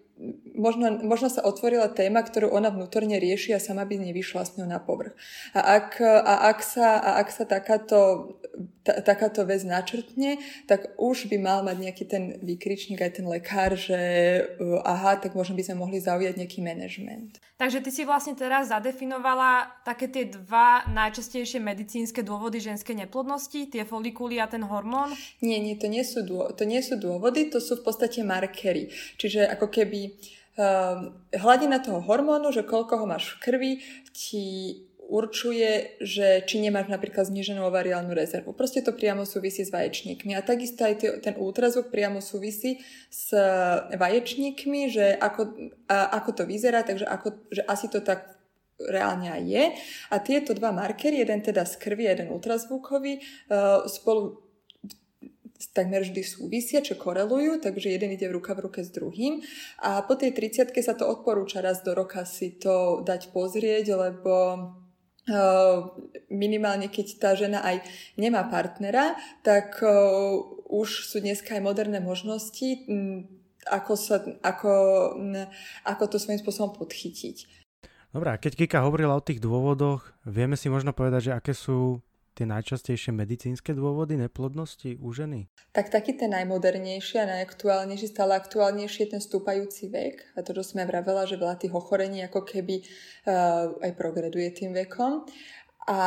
možno, 0.56 0.96
možno 1.04 1.28
sa 1.28 1.44
otvorila 1.44 1.92
téma, 1.92 2.24
ktorú 2.24 2.48
ona 2.48 2.72
vnútorne 2.72 3.20
rieši 3.20 3.52
a 3.52 3.60
sama 3.60 3.84
by 3.84 4.00
nevyšla 4.00 4.42
s 4.48 4.56
ňou 4.56 4.68
na 4.68 4.80
povrch. 4.80 5.12
A 5.52 5.76
ak, 5.80 6.00
a 6.00 6.34
ak 6.48 6.58
sa, 6.64 6.96
a 6.96 7.10
ak 7.20 7.28
sa 7.28 7.44
takáto, 7.44 8.32
ta, 8.80 9.04
takáto 9.04 9.44
vec 9.44 9.60
načrtne, 9.68 10.40
tak 10.64 10.96
už 10.96 11.28
by 11.28 11.36
mal 11.36 11.60
mať 11.60 11.76
nejaký 11.76 12.04
ten 12.08 12.24
výkričník 12.40 13.00
aj 13.04 13.20
ten 13.20 13.26
lekár, 13.28 13.76
že 13.76 14.00
uh, 14.56 14.80
aha, 14.88 15.20
tak 15.20 15.36
možno 15.36 15.52
by 15.52 15.62
sme 15.68 15.76
mohli 15.84 16.00
zaujať 16.00 16.34
nejaký 16.40 16.64
manažment. 16.64 17.36
Takže 17.56 17.80
ty 17.80 17.88
si 17.88 18.04
vlastne 18.04 18.36
teraz 18.36 18.68
zadefinovala 18.68 19.80
také 19.80 20.12
tie 20.12 20.28
dva 20.28 20.84
najčastejšie 20.92 21.56
medicínske 21.56 22.20
dôvody 22.20 22.60
ženskej 22.60 23.04
neplodnosti, 23.04 23.72
tie 23.72 23.88
folikuly 23.88 24.36
a 24.36 24.44
ten 24.44 24.60
hormón? 24.60 25.16
Nie, 25.40 25.56
nie, 25.56 25.72
to 25.80 25.88
nie 25.88 26.04
sú, 26.04 26.20
dô, 26.20 26.52
to 26.52 26.68
nie 26.68 26.84
sú 26.84 27.00
dôvody, 27.00 27.48
to 27.48 27.56
sú 27.56 27.80
v 27.80 27.84
podstate 27.88 28.20
markery. 28.20 28.92
Čiže 29.16 29.48
ako 29.48 29.72
keby 29.72 30.05
uh, 30.12 31.10
hladina 31.34 31.82
toho 31.82 31.98
hormónu, 32.04 32.54
že 32.54 32.62
koľko 32.62 33.02
ho 33.02 33.06
máš 33.08 33.34
v 33.34 33.40
krvi, 33.42 33.72
ti 34.14 34.44
určuje, 35.06 36.02
že 36.02 36.42
či 36.44 36.58
nemáš 36.58 36.90
napríklad 36.90 37.30
zniženú 37.30 37.62
ovariálnu 37.70 38.10
rezervu. 38.10 38.50
Proste 38.50 38.82
to 38.82 38.90
priamo 38.90 39.22
súvisí 39.22 39.62
s 39.62 39.70
vaječníkmi. 39.70 40.34
A 40.34 40.42
takisto 40.42 40.82
aj 40.82 41.22
ten 41.22 41.34
útrazok 41.38 41.94
priamo 41.94 42.18
súvisí 42.18 42.82
s 43.06 43.30
vaječníkmi, 43.94 44.90
že 44.90 45.14
ako, 45.14 45.70
ako 45.86 46.30
to 46.34 46.42
vyzerá, 46.42 46.82
takže 46.82 47.06
ako, 47.06 47.38
že 47.54 47.62
asi 47.70 47.86
to 47.86 48.02
tak 48.02 48.34
reálne 48.82 49.30
aj 49.30 49.42
je. 49.46 49.64
A 50.10 50.16
tieto 50.20 50.52
dva 50.52 50.74
markery, 50.74 51.22
jeden 51.22 51.40
teda 51.40 51.64
z 51.64 51.80
krvi, 51.80 52.10
jeden 52.10 52.28
ultrazvukový, 52.28 53.22
uh, 53.48 53.86
spolu 53.88 54.45
takmer 55.72 56.04
vždy 56.04 56.22
súvisia, 56.22 56.84
čo 56.84 56.96
korelujú, 56.96 57.60
takže 57.60 57.92
jeden 57.92 58.12
ide 58.12 58.28
v 58.28 58.36
ruka 58.40 58.52
v 58.52 58.68
ruke 58.68 58.80
s 58.84 58.92
druhým. 58.92 59.40
A 59.80 60.04
po 60.04 60.16
tej 60.16 60.36
30 60.36 60.72
sa 60.84 60.94
to 60.96 61.08
odporúča 61.08 61.64
raz 61.64 61.80
do 61.80 61.96
roka 61.96 62.24
si 62.28 62.56
to 62.60 63.00
dať 63.04 63.32
pozrieť, 63.32 63.96
lebo 63.96 64.34
uh, 65.28 65.78
minimálne 66.28 66.92
keď 66.92 67.06
tá 67.16 67.30
žena 67.32 67.64
aj 67.64 67.82
nemá 68.20 68.46
partnera, 68.46 69.16
tak 69.40 69.80
uh, 69.80 70.36
už 70.68 71.08
sú 71.08 71.22
dneska 71.22 71.56
aj 71.56 71.62
moderné 71.62 71.98
možnosti, 72.02 72.86
um, 72.86 73.24
ako, 73.66 73.92
sa, 73.96 74.22
ako, 74.44 74.72
um, 75.18 75.34
ako 75.84 76.02
to 76.10 76.16
svojím 76.20 76.40
spôsobom 76.40 76.74
podchytiť. 76.76 77.56
Dobre, 78.16 78.32
keď 78.40 78.52
Kika 78.56 78.80
hovorila 78.80 79.12
o 79.18 79.20
tých 79.20 79.44
dôvodoch, 79.44 80.08
vieme 80.24 80.56
si 80.56 80.72
možno 80.72 80.96
povedať, 80.96 81.28
že 81.28 81.36
aké 81.36 81.52
sú 81.52 82.00
tie 82.36 82.44
najčastejšie 82.44 83.16
medicínske 83.16 83.72
dôvody 83.72 84.20
neplodnosti 84.20 85.00
u 85.00 85.08
ženy? 85.16 85.48
Tak 85.72 85.88
taký 85.88 86.20
ten 86.20 86.36
najmodernejší 86.36 87.16
a 87.24 87.26
najaktuálnejší, 87.26 88.12
stále 88.12 88.36
aktuálnejší 88.36 89.08
je 89.08 89.12
ten 89.16 89.22
stúpajúci 89.24 89.88
vek. 89.88 90.36
A 90.36 90.44
to, 90.44 90.52
čo 90.52 90.76
sme 90.76 90.84
vravela, 90.84 91.24
že 91.24 91.40
veľa 91.40 91.56
tých 91.56 91.72
ochorení 91.72 92.20
ako 92.28 92.44
keby 92.44 92.84
uh, 92.84 93.72
aj 93.80 93.92
progreduje 93.96 94.52
tým 94.52 94.76
vekom. 94.76 95.24
A 95.86 95.98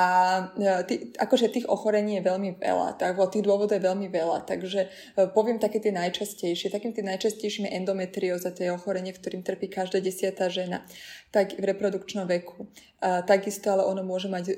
e, 0.60 0.84
tý, 0.84 0.96
akože 1.16 1.56
tých 1.56 1.68
ochorení 1.72 2.20
je 2.20 2.28
veľmi 2.28 2.60
veľa, 2.60 3.00
tak 3.00 3.16
tých 3.32 3.48
dôvodov 3.48 3.80
je 3.80 3.88
veľmi 3.88 4.12
veľa, 4.12 4.44
takže 4.44 4.92
e, 5.16 5.28
poviem 5.32 5.56
také 5.56 5.80
tie 5.80 5.96
najčastejšie. 5.96 6.68
Takým 6.68 6.92
tým 6.92 7.08
najčastejším 7.08 7.72
je 7.72 7.76
endometrióza, 7.80 8.52
to 8.52 8.68
je 8.68 8.76
ochorenie, 8.76 9.16
ktorým 9.16 9.40
trpí 9.40 9.72
každá 9.72 10.04
desiatá 10.04 10.52
žena, 10.52 10.84
tak 11.32 11.56
v 11.56 11.64
reprodukčnom 11.64 12.28
veku. 12.28 12.68
A 13.00 13.24
takisto 13.24 13.72
ale 13.72 13.88
ono 13.88 14.04
môže 14.04 14.28
mať 14.28 14.46
e, 14.52 14.56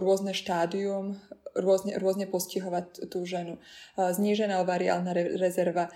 rôzne 0.00 0.32
štádium, 0.32 1.20
rôzne, 1.52 2.00
rôzne 2.00 2.24
postihovať 2.24 3.12
tú 3.12 3.28
ženu. 3.28 3.60
Znížená 4.00 4.64
ovariálna 4.64 5.12
re, 5.12 5.36
rezerva, 5.36 5.92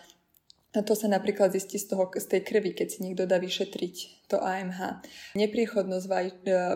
a 0.76 0.84
to 0.84 0.92
sa 0.92 1.08
napríklad 1.08 1.56
zistí 1.56 1.80
z, 1.80 1.96
toho, 1.96 2.12
z 2.12 2.26
tej 2.28 2.40
krvi, 2.44 2.76
keď 2.76 2.86
si 2.92 2.98
niekto 3.00 3.24
dá 3.24 3.40
vyšetriť 3.40 4.28
to 4.28 4.36
AMH. 4.36 5.00
Nepriechodnosť 5.32 6.04
vaj, 6.04 6.26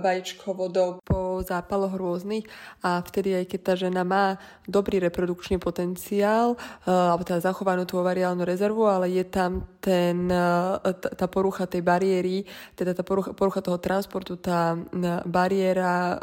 vajíčkovodov 0.01 1.00
po 1.11 1.43
zápaloch 1.43 1.91
rôznych 1.99 2.47
a 2.87 3.03
vtedy 3.03 3.35
aj 3.35 3.45
keď 3.51 3.61
tá 3.67 3.75
žena 3.75 4.07
má 4.07 4.39
dobrý 4.71 5.03
reprodukčný 5.03 5.59
potenciál, 5.59 6.55
e, 6.55 6.87
alebo 6.87 7.27
teda 7.27 7.43
zachovanú 7.43 7.83
tú 7.83 7.99
ovariálnu 7.99 8.47
rezervu, 8.47 8.87
ale 8.87 9.11
je 9.11 9.27
tam 9.27 9.67
ten, 9.83 10.31
e, 10.31 10.91
tá 10.95 11.27
porucha 11.27 11.67
tej 11.67 11.83
bariéry, 11.83 12.47
teda 12.79 12.95
tá 12.95 13.03
porucha, 13.03 13.35
porucha 13.35 13.59
toho 13.59 13.83
transportu, 13.83 14.39
tá 14.39 14.79
bariéra 15.27 15.91
e, 15.91 16.15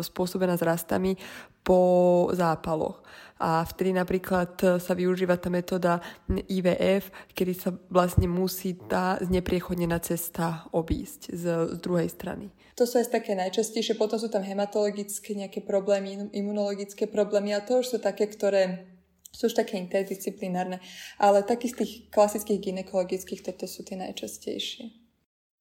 spôsobená 0.00 0.56
zrastami 0.56 1.20
po 1.60 2.28
zápaloch 2.32 3.04
a 3.38 3.66
vtedy 3.66 3.90
napríklad 3.92 4.52
e, 4.62 4.66
sa 4.78 4.92
využíva 4.94 5.34
tá 5.36 5.50
metóda 5.50 5.98
IVF, 6.30 7.10
kedy 7.34 7.52
sa 7.54 7.70
vlastne 7.90 8.30
musí 8.30 8.78
tá 8.78 9.18
znepriechodnená 9.18 9.98
cesta 9.98 10.70
obísť 10.70 11.34
z, 11.34 11.44
z 11.74 11.78
druhej 11.82 12.08
strany. 12.10 12.54
To 12.78 12.86
sú 12.86 13.02
aj 13.02 13.10
také 13.10 13.34
najčastejšie, 13.34 13.98
potom 13.98 14.18
sú 14.18 14.30
tam 14.30 14.42
hematologické 14.46 15.34
nejaké 15.34 15.62
problémy, 15.62 16.30
imunologické 16.34 17.10
problémy 17.10 17.54
a 17.54 17.62
to 17.62 17.82
už 17.82 17.96
sú 17.96 17.98
také, 17.98 18.30
ktoré 18.30 18.86
sú 19.34 19.50
už 19.50 19.58
také 19.58 19.82
interdisciplinárne, 19.82 20.78
ale 21.18 21.42
takých 21.42 21.74
z 21.74 21.78
tých 21.82 21.92
klasických 22.14 22.70
ginekologických 22.70 23.42
toto 23.42 23.66
sú 23.66 23.82
tie 23.82 23.98
najčastejšie. 23.98 24.94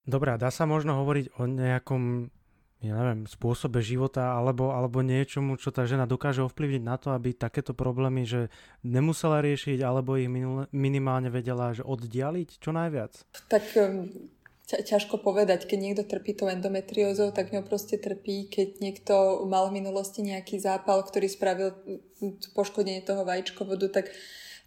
Dobrá, 0.06 0.38
dá 0.38 0.54
sa 0.54 0.70
možno 0.70 1.02
hovoriť 1.02 1.42
o 1.42 1.50
nejakom 1.50 2.30
ja 2.84 3.00
neviem, 3.00 3.24
spôsobe 3.24 3.80
života 3.80 4.36
alebo, 4.36 4.76
alebo 4.76 5.00
niečomu, 5.00 5.56
čo 5.56 5.72
tá 5.72 5.88
žena 5.88 6.04
dokáže 6.04 6.44
ovplyvniť 6.44 6.84
na 6.84 7.00
to, 7.00 7.16
aby 7.16 7.32
takéto 7.32 7.72
problémy, 7.72 8.28
že 8.28 8.52
nemusela 8.84 9.40
riešiť 9.40 9.80
alebo 9.80 10.20
ich 10.20 10.28
minimálne 10.76 11.32
vedela 11.32 11.72
že 11.72 11.88
oddialiť 11.88 12.60
čo 12.60 12.76
najviac? 12.76 13.24
Tak 13.48 13.64
um, 13.80 14.12
ťažko 14.68 15.24
povedať, 15.24 15.64
keď 15.64 15.80
niekto 15.80 16.04
trpí 16.04 16.36
tou 16.36 16.52
endometriózou, 16.52 17.32
tak 17.32 17.56
ňou 17.56 17.64
proste 17.64 17.96
trpí, 17.96 18.52
keď 18.52 18.84
niekto 18.84 19.48
mal 19.48 19.72
v 19.72 19.80
minulosti 19.80 20.20
nejaký 20.20 20.60
zápal, 20.60 21.08
ktorý 21.08 21.32
spravil 21.32 21.72
poškodenie 22.52 23.00
toho 23.00 23.24
vajíčkovodu, 23.24 23.88
tak 23.96 24.12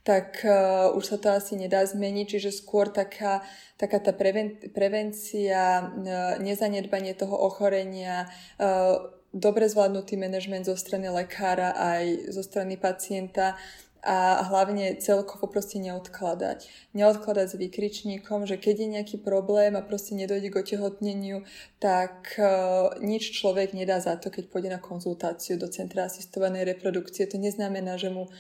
tak 0.06 0.46
uh, 0.46 0.94
už 0.94 1.02
sa 1.02 1.16
to 1.18 1.34
asi 1.34 1.58
nedá 1.58 1.82
zmeniť, 1.82 2.38
čiže 2.38 2.54
skôr 2.54 2.94
taká, 2.94 3.42
taká 3.74 3.98
tá 3.98 4.14
preven- 4.14 4.54
prevencia, 4.70 5.82
uh, 5.82 6.38
nezanedbanie 6.38 7.18
toho 7.18 7.34
ochorenia, 7.34 8.30
uh, 8.62 9.02
dobre 9.34 9.66
zvládnutý 9.66 10.14
manažment 10.14 10.62
zo 10.62 10.78
strany 10.78 11.10
lekára 11.10 11.74
aj 11.74 12.30
zo 12.30 12.46
strany 12.46 12.78
pacienta 12.78 13.58
a 14.06 14.46
hlavne 14.46 15.02
celkovo 15.02 15.50
proste 15.50 15.82
neodkladať. 15.82 16.70
Neodkladať 16.94 17.46
s 17.50 17.58
výkričníkom, 17.58 18.46
že 18.46 18.54
keď 18.54 18.74
je 18.78 18.88
nejaký 18.94 19.16
problém 19.18 19.74
a 19.74 19.82
proste 19.82 20.14
nedojde 20.14 20.54
k 20.54 20.58
otehotneniu, 20.62 21.42
tak 21.82 22.38
uh, 22.38 22.94
nič 23.02 23.34
človek 23.34 23.74
nedá 23.74 23.98
za 23.98 24.14
to, 24.14 24.30
keď 24.30 24.46
pôjde 24.46 24.70
na 24.70 24.78
konzultáciu 24.78 25.58
do 25.58 25.66
centra 25.66 26.06
asistovanej 26.06 26.62
reprodukcie. 26.70 27.26
To 27.26 27.34
neznamená, 27.34 27.98
že 27.98 28.14
mu 28.14 28.30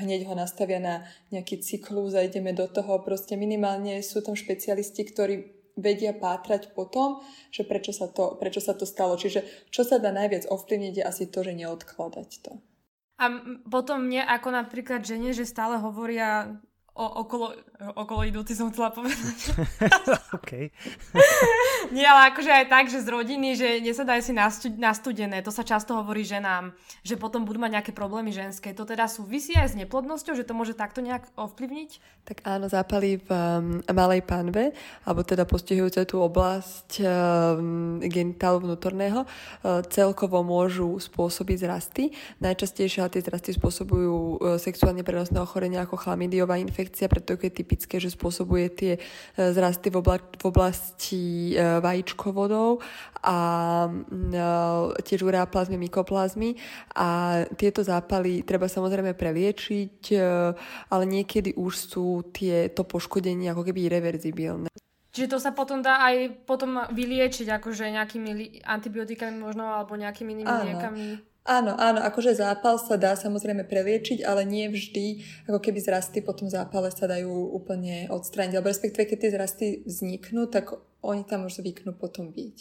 hneď 0.00 0.28
ho 0.28 0.34
nastavia 0.36 0.80
na 0.80 1.04
nejaký 1.32 1.60
cyklus 1.60 2.12
a 2.16 2.24
ideme 2.24 2.52
do 2.52 2.68
toho. 2.68 3.00
Proste 3.00 3.34
minimálne 3.34 4.00
sú 4.00 4.20
tam 4.20 4.36
špecialisti, 4.36 5.02
ktorí 5.08 5.34
vedia 5.76 6.16
pátrať 6.16 6.72
po 6.72 6.88
tom, 6.88 7.20
že 7.52 7.68
prečo 7.68 7.92
sa, 7.92 8.08
to, 8.08 8.40
prečo 8.40 8.64
sa 8.64 8.72
to 8.72 8.88
stalo. 8.88 9.20
Čiže 9.20 9.68
čo 9.68 9.84
sa 9.84 10.00
dá 10.00 10.08
najviac 10.08 10.48
ovplyvniť 10.48 10.94
je 11.00 11.04
asi 11.04 11.24
to, 11.28 11.44
že 11.44 11.52
neodkladať 11.52 12.30
to. 12.42 12.52
A 13.16 13.24
potom 13.68 14.08
mne 14.08 14.24
ako 14.28 14.52
napríklad 14.52 15.04
žene, 15.04 15.32
že 15.32 15.48
stále 15.48 15.80
hovoria 15.80 16.60
o, 16.96 17.04
okolo, 17.22 17.52
okolo 17.94 18.24
idúci 18.24 18.56
som 18.56 18.72
chcela 18.72 18.88
povedať. 18.88 19.52
OK. 20.36 20.72
Nie, 21.94 22.08
ale 22.08 22.32
akože 22.32 22.50
aj 22.50 22.66
tak, 22.72 22.84
že 22.88 23.04
z 23.04 23.08
rodiny, 23.12 23.48
že 23.54 23.68
nesadajú 23.84 24.20
si 24.24 24.32
na 24.32 24.92
studené, 24.96 25.44
to 25.44 25.52
sa 25.52 25.62
často 25.62 25.92
hovorí 25.92 26.24
ženám, 26.24 26.72
že 27.04 27.20
potom 27.20 27.44
budú 27.44 27.60
mať 27.60 27.78
nejaké 27.78 27.92
problémy 27.92 28.32
ženské. 28.32 28.72
To 28.72 28.88
teda 28.88 29.06
súvisí 29.06 29.52
aj 29.54 29.76
s 29.76 29.78
neplodnosťou, 29.78 30.34
že 30.34 30.46
to 30.48 30.56
môže 30.56 30.74
takto 30.74 31.04
nejak 31.04 31.28
ovplyvniť? 31.36 31.90
Tak 32.26 32.42
áno, 32.42 32.66
zápaly 32.66 33.22
v 33.22 33.30
um, 33.30 33.78
malej 33.86 34.26
panve, 34.26 34.74
alebo 35.06 35.22
teda 35.22 35.46
postihujúce 35.46 36.02
tú 36.10 36.18
oblasť 36.24 36.98
um, 36.98 38.02
genitálu 38.02 38.66
vnútorného, 38.66 39.22
uh, 39.22 39.84
celkovo 39.86 40.42
môžu 40.42 40.98
spôsobiť 40.98 41.56
zrasty. 41.62 42.10
Najčastejšie 42.42 43.06
tie 43.06 43.22
zrasty 43.22 43.54
spôsobujú 43.54 44.14
uh, 44.14 44.58
sexuálne 44.58 45.06
prenosné 45.06 45.38
ochorenia 45.38 45.86
ako 45.86 46.02
chlamidiová 46.02 46.58
infekcia, 46.58 46.85
infekcia, 46.86 47.10
preto 47.10 47.34
je 47.34 47.50
typické, 47.50 47.98
že 47.98 48.14
spôsobuje 48.14 48.70
tie 48.70 48.92
e, 48.94 49.00
zrasty 49.34 49.90
v, 49.90 49.98
obla- 49.98 50.22
v 50.22 50.44
oblasti 50.46 51.50
e, 51.50 51.82
vajíčkovodov 51.82 52.78
a 53.26 53.38
e, 53.90 54.38
tiež 55.02 55.26
ureaplazmy, 55.26 55.74
mykoplazmy 55.90 56.54
a 56.94 57.42
tieto 57.58 57.82
zápaly 57.82 58.46
treba 58.46 58.70
samozrejme 58.70 59.18
preliečiť, 59.18 60.14
ale 60.86 61.04
niekedy 61.10 61.58
už 61.58 61.72
sú 61.74 62.06
tieto 62.30 62.86
poškodenie 62.86 63.50
ako 63.50 63.66
keby 63.66 63.90
irreverzibilné. 63.90 64.70
Čiže 65.10 65.32
to 65.32 65.38
sa 65.40 65.50
potom 65.56 65.80
dá 65.80 66.04
aj 66.06 66.44
potom 66.44 66.76
vyliečiť 66.92 67.48
akože 67.48 67.88
nejakými 67.88 68.62
antibiotikami 68.62 69.40
možno 69.40 69.64
alebo 69.64 69.96
nejakými 69.96 70.30
inými 70.38 70.56
liekami? 70.70 71.35
Áno, 71.46 71.78
áno, 71.78 72.02
akože 72.02 72.42
zápal 72.42 72.74
sa 72.82 72.98
dá 72.98 73.14
samozrejme 73.14 73.70
preliečiť, 73.70 74.26
ale 74.26 74.42
nie 74.42 74.66
vždy, 74.66 75.22
ako 75.46 75.62
keby 75.62 75.78
zrasty 75.78 76.18
po 76.18 76.34
tom 76.34 76.50
zápale 76.50 76.90
sa 76.90 77.06
dajú 77.06 77.30
úplne 77.54 78.10
odstrániť. 78.10 78.58
Alebo 78.58 78.66
respektíve, 78.66 79.06
keď 79.06 79.18
tie 79.22 79.34
zrasty 79.34 79.66
vzniknú, 79.86 80.50
tak 80.50 80.74
oni 81.06 81.22
tam 81.22 81.46
už 81.46 81.62
zvyknú 81.62 81.94
potom 81.94 82.34
byť. 82.34 82.56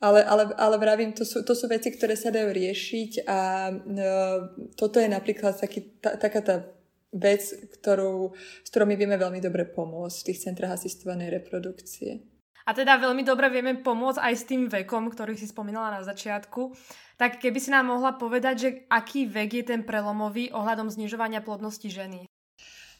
Ale, 0.00 0.24
ale, 0.24 0.48
ale 0.56 0.76
vravím, 0.80 1.12
to 1.12 1.28
sú, 1.28 1.44
to 1.44 1.52
sú 1.52 1.68
veci, 1.68 1.92
ktoré 1.92 2.16
sa 2.16 2.32
dajú 2.32 2.52
riešiť 2.52 3.28
a 3.28 3.68
no, 3.72 4.08
toto 4.76 4.96
je 4.96 5.08
napríklad 5.08 5.56
taký, 5.56 6.00
ta, 6.00 6.16
taká 6.16 6.40
tá 6.40 6.56
vec, 7.12 7.40
ktorú, 7.80 8.36
s 8.36 8.68
ktorou 8.68 8.88
my 8.88 8.96
vieme 8.96 9.16
veľmi 9.16 9.40
dobre 9.40 9.64
pomôcť 9.64 10.16
v 10.20 10.26
tých 10.32 10.42
centrách 10.44 10.76
asistovanej 10.76 11.32
reprodukcie. 11.40 12.35
A 12.66 12.74
teda 12.74 12.98
veľmi 12.98 13.22
dobre 13.22 13.46
vieme 13.46 13.78
pomôcť 13.78 14.18
aj 14.18 14.34
s 14.34 14.44
tým 14.44 14.66
vekom, 14.66 15.06
ktorý 15.06 15.38
si 15.38 15.46
spomínala 15.46 15.94
na 15.94 16.02
začiatku. 16.02 16.74
Tak 17.14 17.38
keby 17.38 17.62
si 17.62 17.70
nám 17.70 17.94
mohla 17.94 18.18
povedať, 18.18 18.54
že 18.58 18.68
aký 18.90 19.30
vek 19.30 19.62
je 19.62 19.64
ten 19.70 19.80
prelomový 19.86 20.50
ohľadom 20.50 20.90
znižovania 20.90 21.46
plodnosti 21.46 21.86
ženy? 21.86 22.26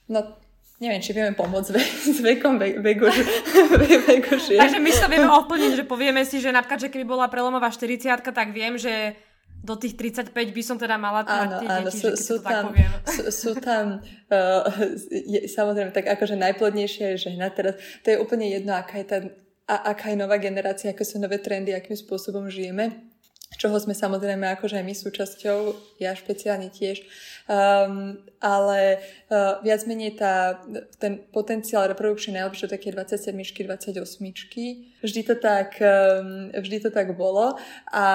No, 0.06 0.38
neviem, 0.78 1.02
či 1.02 1.10
vieme 1.10 1.34
pomôcť 1.34 1.68
ve- 1.74 1.82
s 2.14 2.18
vekom 2.22 2.62
ve- 2.62 2.78
veku, 2.78 3.10
veku 4.14 4.34
žien. 4.38 4.62
Takže 4.62 4.78
my 4.78 4.90
sa 4.94 5.10
vieme 5.10 5.26
ovplniť, 5.34 5.82
že 5.82 5.84
povieme 5.84 6.22
si, 6.22 6.38
že 6.38 6.54
napríklad, 6.54 6.86
že 6.86 6.92
keby 6.94 7.02
bola 7.02 7.26
prelomová 7.26 7.66
40 7.74 8.22
tak 8.22 8.54
viem, 8.54 8.78
že 8.78 9.18
do 9.66 9.74
tých 9.74 9.98
35 9.98 10.30
by 10.30 10.62
som 10.62 10.76
teda 10.78 10.94
mala 10.94 11.26
áno, 11.26 11.58
tie 11.58 11.66
áno, 11.66 11.90
deti, 11.90 11.98
sú, 11.98 12.14
sú, 12.14 12.36
tam, 12.38 12.70
sú, 13.18 13.22
sú 13.34 13.50
tam 13.58 13.98
uh, 14.30 14.62
je, 15.10 15.50
samozrejme 15.50 15.90
tak 15.90 16.06
akože 16.06 16.38
najplodnejšia 16.38 17.18
je 17.18 17.32
žena 17.32 17.50
teraz. 17.50 17.74
To 18.06 18.14
je 18.14 18.16
úplne 18.22 18.46
jedno, 18.46 18.78
aká 18.78 19.02
je 19.02 19.06
tá, 19.10 19.18
a, 19.66 19.92
aká 19.92 20.14
je 20.14 20.18
nová 20.18 20.38
generácia, 20.38 20.90
aké 20.90 21.04
sú 21.04 21.18
nové 21.18 21.38
trendy, 21.38 21.74
akým 21.74 21.98
spôsobom 21.98 22.46
žijeme 22.50 23.16
čoho 23.56 23.78
sme 23.80 23.94
samozrejme 23.96 24.42
akože 24.58 24.82
aj 24.82 24.84
my 24.84 24.94
súčasťou, 24.94 25.58
ja 26.02 26.12
špeciálne 26.12 26.68
tiež, 26.68 27.06
um, 27.48 28.20
ale 28.42 29.00
uh, 29.30 29.62
viac 29.64 29.86
menej 29.88 30.18
tá, 30.18 30.60
ten 31.00 31.24
potenciál 31.32 31.88
reprodukčný 31.88 32.36
najlepšie 32.36 32.68
také 32.68 32.92
27 32.92 33.32
28 33.32 35.00
vždy 35.00 35.20
to 35.24 35.34
tak, 35.40 35.80
um, 35.80 36.52
vždy 36.52 36.78
to 36.84 36.90
tak 36.92 37.16
bolo. 37.16 37.56
A, 37.94 38.08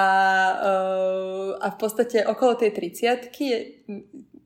uh, 0.60 1.50
a 1.58 1.66
v 1.74 1.76
podstate 1.76 2.22
okolo 2.22 2.54
tej 2.54 2.70
30 2.76 3.32
je 3.32 3.58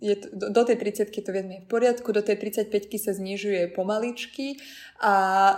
je 0.06 0.16
to, 0.16 0.26
do, 0.30 0.46
do 0.54 0.62
tej 0.62 0.78
30 0.78 1.10
to 1.10 1.30
vieme 1.34 1.62
v 1.62 1.66
poriadku, 1.66 2.14
do 2.14 2.22
tej 2.22 2.38
35 2.38 2.70
sa 3.02 3.12
znižuje 3.12 3.74
pomaličky 3.74 4.62
a 5.02 5.14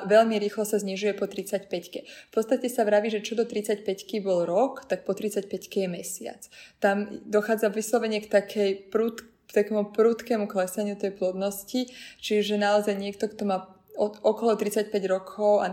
veľmi 0.09 0.41
rýchlo 0.41 0.65
sa 0.65 0.81
znižuje 0.81 1.13
po 1.21 1.29
35 1.29 1.69
V 2.09 2.33
podstate 2.33 2.73
sa 2.73 2.89
vraví, 2.89 3.13
že 3.13 3.21
čo 3.21 3.37
do 3.37 3.45
35 3.45 3.85
bol 4.25 4.49
rok, 4.49 4.89
tak 4.89 5.05
po 5.05 5.13
35 5.13 5.53
je 5.69 5.89
mesiac. 5.89 6.41
Tam 6.81 7.21
dochádza 7.29 7.69
vyslovene 7.69 8.25
k 8.25 8.33
takej 8.33 8.89
prúd, 8.89 9.29
takému 9.53 9.93
prúdkému 9.93 10.49
klesaniu 10.49 10.97
tej 10.97 11.13
plodnosti, 11.13 11.93
čiže 12.25 12.57
naozaj 12.57 12.97
niekto, 12.97 13.29
kto 13.29 13.45
má 13.45 13.59
od, 13.99 14.17
okolo 14.25 14.57
35 14.57 14.89
rokov 15.11 15.53
a, 15.61 15.69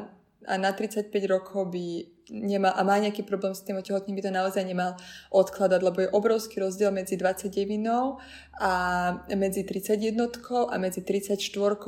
a 0.48 0.54
na 0.58 0.72
35 0.72 1.10
rokov 1.28 1.74
by 1.74 2.16
nemá, 2.30 2.74
a 2.74 2.82
má 2.82 2.98
nejaký 2.98 3.22
problém 3.22 3.54
s 3.54 3.62
tým 3.62 3.78
otehotným, 3.78 4.18
by 4.18 4.24
to 4.26 4.32
naozaj 4.34 4.64
nemal 4.66 4.98
odkladať, 5.30 5.80
lebo 5.82 5.98
je 6.06 6.10
obrovský 6.10 6.62
rozdiel 6.62 6.90
medzi 6.90 7.18
29 7.18 7.62
a 8.62 8.72
medzi 9.36 9.62
31 9.62 10.18
a 10.72 10.76
medzi 10.82 11.02
34 11.06 11.38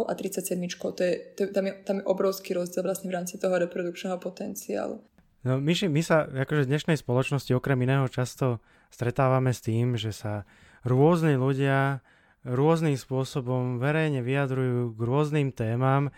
a 0.05 0.13
37. 0.13 0.93
To 0.93 1.01
je, 1.01 1.13
to, 1.33 1.41
tam, 1.49 1.65
je, 1.65 1.73
tam 1.85 1.95
je 2.01 2.03
obrovský 2.05 2.53
rozdiel 2.53 2.85
vlastne 2.85 3.09
v 3.09 3.15
rámci 3.17 3.41
toho 3.41 3.57
reprodukčného 3.57 4.17
potenciálu. 4.21 5.01
No, 5.45 5.63
my, 5.63 5.73
my 5.73 6.01
sa 6.03 6.27
akože 6.27 6.67
v 6.67 6.71
dnešnej 6.75 6.97
spoločnosti 6.99 7.55
okrem 7.55 7.79
iného 7.87 8.05
často 8.11 8.59
stretávame 8.91 9.55
s 9.55 9.63
tým, 9.63 9.95
že 9.95 10.11
sa 10.11 10.43
rôzni 10.83 11.39
ľudia 11.39 12.03
rôznym 12.47 12.95
spôsobom 12.95 13.79
verejne 13.79 14.23
vyjadrujú 14.23 14.95
k 14.95 14.99
rôznym 15.03 15.51
témam 15.51 16.11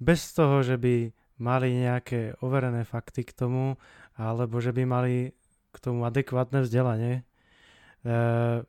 bez 0.00 0.32
toho, 0.32 0.64
že 0.64 0.80
by 0.80 1.12
mali 1.38 1.74
nejaké 1.74 2.38
overené 2.40 2.86
fakty 2.86 3.26
k 3.26 3.34
tomu, 3.34 3.80
alebo 4.14 4.62
že 4.62 4.70
by 4.70 4.82
mali 4.86 5.34
k 5.74 5.76
tomu 5.82 6.06
adekvátne 6.06 6.62
vzdelanie. 6.62 7.20
E, 7.20 7.22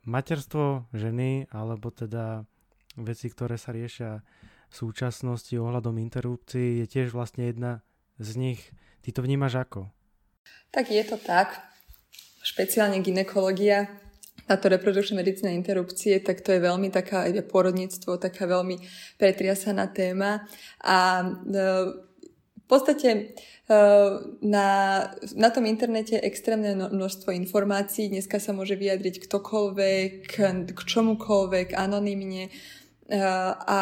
materstvo 0.02 0.90
ženy, 0.90 1.46
alebo 1.54 1.94
teda 1.94 2.42
veci, 2.98 3.30
ktoré 3.30 3.54
sa 3.60 3.70
riešia 3.70 4.26
v 4.66 4.74
súčasnosti 4.74 5.54
ohľadom 5.54 5.94
interrupcií, 6.02 6.82
je 6.82 6.86
tiež 6.90 7.14
vlastne 7.14 7.46
jedna 7.46 7.86
z 8.18 8.34
nich. 8.34 8.60
Ty 9.06 9.14
to 9.14 9.20
vnímaš 9.22 9.62
ako? 9.62 9.80
Tak 10.74 10.90
je 10.90 11.04
to 11.06 11.14
tak. 11.22 11.62
Špeciálne 12.42 12.98
ginekológia, 12.98 13.86
táto 14.46 14.70
reprodukčná 14.70 15.18
medicína 15.18 15.50
interrupcie, 15.54 16.22
tak 16.22 16.42
to 16.42 16.54
je 16.54 16.62
veľmi 16.62 16.90
taká, 16.94 17.26
aj 17.26 17.50
porodníctvo, 17.50 18.18
taká 18.18 18.46
veľmi 18.46 18.78
pretriasaná 19.18 19.90
téma. 19.90 20.46
A 20.82 21.22
e, 21.22 21.26
v 22.66 22.68
podstate 22.68 23.08
eh, 23.70 24.10
na, 24.42 24.68
na 25.38 25.48
tom 25.54 25.64
internete 25.70 26.18
extrémne 26.18 26.74
množstvo 26.74 27.30
informácií. 27.30 28.10
Dneska 28.10 28.42
sa 28.42 28.50
môže 28.50 28.74
vyjadriť 28.74 29.22
ktokoľvek, 29.22 30.10
k 30.74 30.80
čomukoľvek, 30.82 31.78
anonymne. 31.78 32.50
Eh, 33.06 33.22
a 33.70 33.80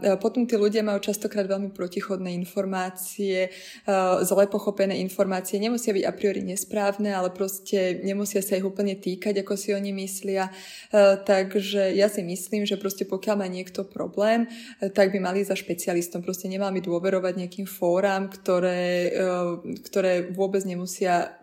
eh, 0.00 0.16
potom 0.16 0.48
tí 0.48 0.56
ľudia 0.56 0.80
majú 0.80 0.96
častokrát 0.96 1.44
veľmi 1.44 1.76
protichodné 1.76 2.32
informácie, 2.32 3.52
eh, 3.52 4.14
zle 4.24 4.48
pochopené 4.48 4.96
informácie. 5.04 5.60
Nemusia 5.60 5.92
byť 5.92 6.04
a 6.08 6.12
priori 6.16 6.40
nesprávne, 6.40 7.12
ale 7.12 7.28
proste 7.28 8.00
nemusia 8.00 8.40
sa 8.40 8.56
ich 8.56 8.64
úplne 8.64 8.96
týkať, 8.96 9.44
ako 9.44 9.52
si 9.60 9.76
oni 9.76 9.92
myslia. 9.92 10.48
Takže 11.24 11.92
ja 11.92 12.08
si 12.08 12.22
myslím, 12.24 12.64
že 12.64 12.80
proste 12.80 13.04
pokiaľ 13.04 13.36
má 13.36 13.48
niekto 13.50 13.84
problém, 13.84 14.46
tak 14.94 15.12
by 15.12 15.18
mali 15.20 15.44
za 15.44 15.58
špecialistom. 15.58 16.22
Proste 16.22 16.48
nemal 16.48 16.72
by 16.72 16.80
dôverovať 16.80 17.34
nejakým 17.44 17.66
fóram, 17.66 18.30
ktoré, 18.30 19.10
ktoré 19.90 20.30
vôbec 20.30 20.62
nemusia 20.64 21.34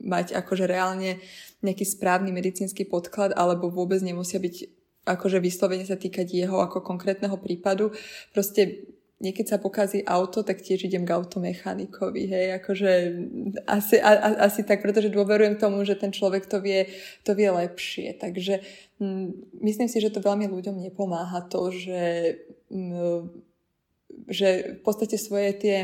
mať 0.00 0.34
akože 0.34 0.64
reálne 0.66 1.20
nejaký 1.62 1.84
správny 1.84 2.32
medicínsky 2.32 2.88
podklad 2.88 3.36
alebo 3.36 3.70
vôbec 3.70 4.00
nemusia 4.00 4.40
byť 4.40 4.83
akože 5.04 5.38
vyslovene 5.40 5.84
sa 5.84 6.00
týkať 6.00 6.26
jeho 6.32 6.60
ako 6.60 6.80
konkrétneho 6.80 7.36
prípadu. 7.36 7.92
Proste 8.32 8.88
niekedy 9.24 9.48
sa 9.48 9.62
pokazí 9.62 10.04
auto, 10.04 10.44
tak 10.44 10.60
tiež 10.60 10.84
idem 10.84 11.08
k 11.08 11.14
automechanikovi, 11.16 12.28
hej, 12.28 12.46
akože 12.60 12.90
asi, 13.64 13.96
a, 14.02 14.10
a, 14.10 14.28
asi 14.50 14.66
tak, 14.66 14.84
pretože 14.84 15.08
dôverujem 15.08 15.56
tomu, 15.56 15.80
že 15.86 15.96
ten 15.96 16.12
človek 16.12 16.44
to 16.44 16.58
vie, 16.60 16.90
to 17.22 17.32
vie 17.32 17.48
lepšie. 17.48 18.18
Takže 18.20 18.60
m, 19.00 19.06
mm, 19.06 19.28
myslím 19.64 19.88
si, 19.88 20.02
že 20.02 20.12
to 20.12 20.20
veľmi 20.20 20.50
ľuďom 20.50 20.76
nepomáha 20.82 21.46
to, 21.46 21.72
že, 21.72 22.02
m, 22.68 22.92
mm, 22.92 23.22
že 24.28 24.78
v 24.78 24.80
podstate 24.82 25.16
svoje 25.16 25.50
tie 25.56 25.76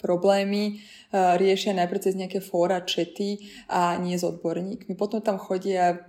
problémy 0.00 0.80
uh, 1.12 1.36
riešia 1.36 1.76
najprv 1.76 2.00
cez 2.00 2.16
nejaké 2.16 2.40
fóra, 2.40 2.88
čety 2.88 3.52
a 3.68 4.00
nie 4.00 4.16
s 4.16 4.24
odborníkmi. 4.24 4.96
Potom 4.96 5.20
tam 5.20 5.36
chodia 5.36 6.00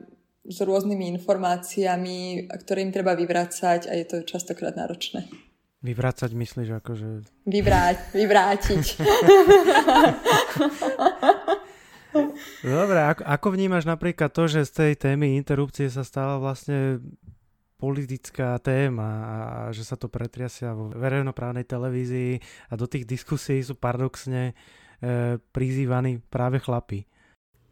s 0.46 0.58
rôznymi 0.62 1.10
informáciami, 1.18 2.48
ktoré 2.62 2.86
im 2.86 2.94
treba 2.94 3.18
vyvracať 3.18 3.90
a 3.90 3.94
je 3.98 4.06
to 4.06 4.18
častokrát 4.24 4.78
náročné. 4.78 5.26
Vyvracať 5.86 6.34
myslíš 6.34 6.70
akože... 6.82 7.08
Vyvráť, 7.46 7.98
vyvrátiť. 8.18 8.86
Dobre, 12.66 13.00
ako, 13.06 13.22
ako 13.22 13.48
vnímaš 13.54 13.86
napríklad 13.86 14.32
to, 14.34 14.50
že 14.50 14.66
z 14.66 14.72
tej 14.72 14.94
témy 14.98 15.38
interrupcie 15.38 15.92
sa 15.92 16.02
stala 16.02 16.42
vlastne 16.42 17.04
politická 17.76 18.58
téma 18.64 19.10
a 19.28 19.70
že 19.76 19.84
sa 19.84 20.00
to 20.00 20.08
pretriasia 20.08 20.72
vo 20.74 20.90
verejnoprávnej 20.96 21.68
televízii 21.68 22.40
a 22.72 22.74
do 22.80 22.88
tých 22.88 23.06
diskusí 23.06 23.60
sú 23.62 23.76
paradoxne 23.76 24.56
e, 25.04 25.38
prizývaní 25.38 26.24
práve 26.32 26.64
chlapi. 26.64 27.04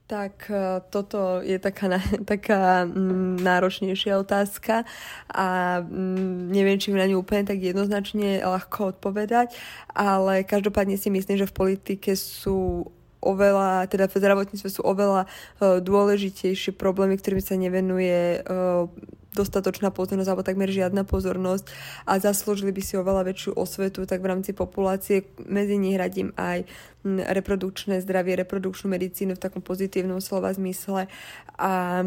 Tak 0.04 0.52
e, 0.52 0.84
toto 0.92 1.40
je 1.40 1.56
taká, 1.60 2.00
taká 2.32 2.84
mm, 2.84 3.40
náročnejšia 3.40 4.20
otázka 4.20 4.84
a 5.32 5.80
mm, 5.80 6.52
neviem, 6.52 6.76
či 6.76 6.92
mi 6.92 7.00
na 7.00 7.08
ňu 7.08 7.24
úplne 7.24 7.48
tak 7.48 7.64
jednoznačne 7.64 8.44
ľahko 8.44 8.98
odpovedať, 8.98 9.56
ale 9.96 10.44
každopádne 10.44 11.00
si 11.00 11.08
myslím, 11.08 11.40
že 11.40 11.48
v 11.48 11.56
politike 11.56 12.20
sú 12.20 12.92
oveľa, 13.24 13.88
teda 13.88 14.12
v 14.12 14.20
zdravotníctve 14.20 14.68
sú 14.68 14.84
oveľa 14.84 15.24
uh, 15.24 15.80
dôležitejšie 15.80 16.76
problémy, 16.76 17.16
ktorým 17.16 17.40
sa 17.40 17.56
nevenuje 17.56 18.44
uh, 18.44 18.92
dostatočná 19.34 19.90
pozornosť 19.90 20.30
alebo 20.30 20.46
takmer 20.46 20.70
žiadna 20.70 21.04
pozornosť 21.04 21.70
a 22.06 22.22
zaslúžili 22.22 22.70
by 22.70 22.82
si 22.82 22.94
oveľa 22.96 23.28
väčšiu 23.28 23.52
osvetu, 23.58 24.06
tak 24.06 24.22
v 24.22 24.30
rámci 24.30 24.54
populácie 24.54 25.28
medzi 25.50 25.76
nich 25.76 25.98
radím 25.98 26.32
aj 26.38 26.66
reprodukčné 27.06 28.00
zdravie, 28.00 28.40
reprodukčnú 28.40 28.88
medicínu 28.94 29.36
v 29.36 29.44
takom 29.44 29.60
pozitívnom 29.60 30.24
slova 30.24 30.54
zmysle. 30.56 31.12
A 31.60 32.06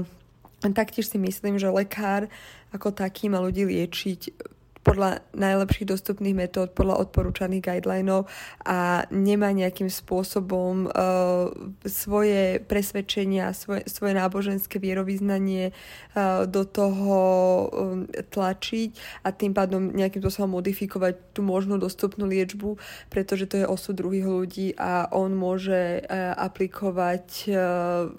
taktiež 0.62 1.12
si 1.12 1.18
myslím, 1.20 1.60
že 1.60 1.68
lekár 1.68 2.30
ako 2.72 2.94
taký 2.94 3.28
má 3.28 3.42
ľudí 3.42 3.68
liečiť 3.68 4.54
podľa 4.86 5.18
najlepších 5.34 5.90
dostupných 5.90 6.46
metód, 6.46 6.70
podľa 6.70 7.02
odporúčaných 7.02 7.58
guidelinov 7.58 8.30
a 8.62 9.02
nemá 9.10 9.50
nejakým 9.50 9.90
spôsobom 9.90 10.86
uh, 10.86 11.50
svoje 11.82 12.62
presvedčenia, 12.62 13.50
svoje, 13.50 13.82
svoje 13.90 14.14
náboženské 14.14 14.78
vierovýznanie 14.78 15.74
uh, 15.74 16.46
do 16.46 16.62
toho 16.62 17.18
um, 17.18 18.06
tlačiť 18.06 18.94
a 19.26 19.34
tým 19.34 19.50
pádom 19.50 19.90
nejakým 19.90 20.22
spôsobom 20.22 20.62
modifikovať 20.62 21.34
tú 21.34 21.42
možnú 21.42 21.82
dostupnú 21.82 22.30
liečbu, 22.30 22.78
pretože 23.10 23.50
to 23.50 23.58
je 23.58 23.66
osud 23.66 23.98
druhých 23.98 24.30
ľudí 24.30 24.78
a 24.78 25.10
on 25.10 25.34
môže 25.34 26.06
uh, 26.06 26.30
aplikovať 26.38 27.50
uh, 27.50 27.58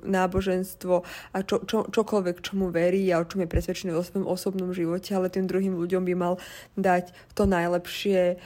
náboženstvo 0.04 1.08
a 1.32 1.38
čo, 1.48 1.64
čo, 1.64 1.88
čokoľvek, 1.88 2.44
čomu 2.44 2.76
verí 2.76 3.08
a 3.16 3.24
o 3.24 3.28
čom 3.28 3.48
je 3.48 3.48
presvedčený 3.48 3.96
vo 3.96 4.04
svojom 4.04 4.28
osobnom 4.28 4.76
živote, 4.76 5.16
ale 5.16 5.32
tým 5.32 5.48
druhým 5.48 5.80
ľuďom 5.80 6.04
by 6.04 6.16
mal 6.20 6.36
dať 6.78 7.12
to 7.34 7.44
najlepšie, 7.46 8.38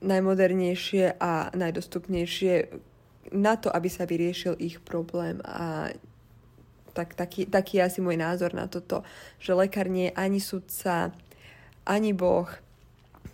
najmodernejšie 0.00 1.20
a 1.20 1.52
najdostupnejšie 1.52 2.72
na 3.30 3.54
to, 3.56 3.70
aby 3.70 3.88
sa 3.88 4.08
vyriešil 4.08 4.58
ich 4.58 4.82
problém 4.82 5.38
a 5.46 5.92
tak, 6.90 7.14
taký, 7.14 7.46
taký 7.46 7.78
je 7.78 7.86
asi 7.86 7.98
môj 8.02 8.18
názor 8.18 8.50
na 8.50 8.66
toto, 8.66 9.06
že 9.38 9.54
lekár 9.54 9.86
nie 9.86 10.10
je 10.10 10.16
ani 10.18 10.40
sudca, 10.42 11.14
ani 11.86 12.10
boh, 12.10 12.50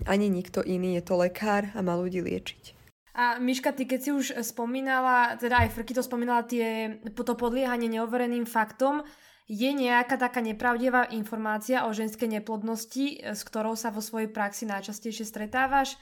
ani 0.05 0.29
nikto 0.29 0.61
iný, 0.61 1.01
je 1.01 1.05
to 1.09 1.17
lekár 1.17 1.73
a 1.73 1.81
má 1.81 1.97
ľudí 1.97 2.21
liečiť. 2.21 2.77
A 3.17 3.41
Miška, 3.41 3.73
ty 3.73 3.89
keď 3.89 4.01
si 4.05 4.11
už 4.13 4.27
spomínala, 4.45 5.41
teda 5.41 5.65
aj 5.65 5.73
Frky 5.73 5.97
to 5.97 6.05
spomínala, 6.05 6.45
tie, 6.45 7.01
to 7.01 7.33
podliehanie 7.33 7.89
neovereným 7.89 8.45
faktom, 8.45 9.09
je 9.47 9.71
nejaká 9.71 10.19
taká 10.19 10.43
nepravdivá 10.43 11.07
informácia 11.15 11.87
o 11.87 11.95
ženskej 11.95 12.27
neplodnosti, 12.39 13.23
s 13.23 13.41
ktorou 13.47 13.79
sa 13.79 13.95
vo 13.95 14.03
svojej 14.03 14.27
praxi 14.27 14.67
najčastejšie 14.67 15.23
stretávaš? 15.23 15.95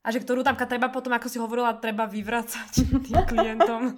A 0.00 0.12
že 0.12 0.20
ktorú 0.20 0.40
tam 0.40 0.56
treba 0.56 0.88
potom, 0.88 1.12
ako 1.12 1.28
si 1.28 1.36
hovorila, 1.36 1.76
treba 1.76 2.08
vyvracať 2.08 2.72
tým 3.04 3.20
klientom? 3.30 3.96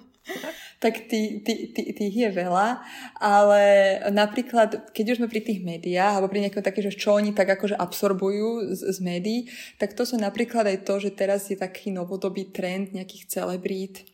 tak 0.79 1.07
tých 1.07 2.15
je 2.15 2.29
veľa, 2.31 2.83
ale 3.19 3.63
napríklad, 4.11 4.91
keď 4.91 5.15
už 5.15 5.17
sme 5.19 5.31
pri 5.31 5.43
tých 5.43 5.63
médiách, 5.63 6.19
alebo 6.19 6.31
pri 6.31 6.47
nejakom 6.47 6.63
také, 6.63 6.83
že 6.83 6.95
čo 6.95 7.15
oni 7.15 7.31
tak 7.31 7.55
akože 7.55 7.75
absorbujú 7.75 8.75
z, 8.75 8.81
z 8.91 8.97
médií, 8.99 9.39
tak 9.79 9.95
to 9.95 10.03
sú 10.03 10.19
napríklad 10.19 10.67
aj 10.67 10.83
to, 10.83 10.99
že 10.99 11.15
teraz 11.15 11.47
je 11.47 11.55
taký 11.59 11.91
novodobý 11.91 12.51
trend 12.51 12.91
nejakých 12.91 13.31
celebrít, 13.31 14.07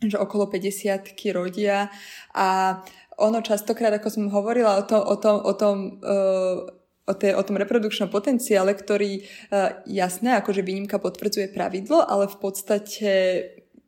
že 0.00 0.16
okolo 0.20 0.48
50 0.48 1.12
rodia 1.32 1.88
a 2.32 2.80
ono 3.18 3.40
častokrát, 3.40 3.94
ako 3.96 4.08
som 4.10 4.24
hovorila 4.30 4.80
o 4.80 4.84
tom, 4.84 5.02
o 5.02 5.16
tom, 5.16 5.36
o 5.42 5.52
tom 5.54 5.76
uh, 6.02 6.66
o, 7.04 7.14
tej, 7.14 7.36
o 7.36 7.42
tom 7.44 7.56
reprodukčnom 7.60 8.08
potenciále, 8.08 8.74
ktorý 8.74 9.22
uh, 9.22 9.82
jasné, 9.86 10.38
akože 10.40 10.64
výnimka 10.64 10.98
potvrdzuje 10.98 11.52
pravidlo, 11.52 12.02
ale 12.02 12.26
v 12.26 12.36
podstate 12.40 13.10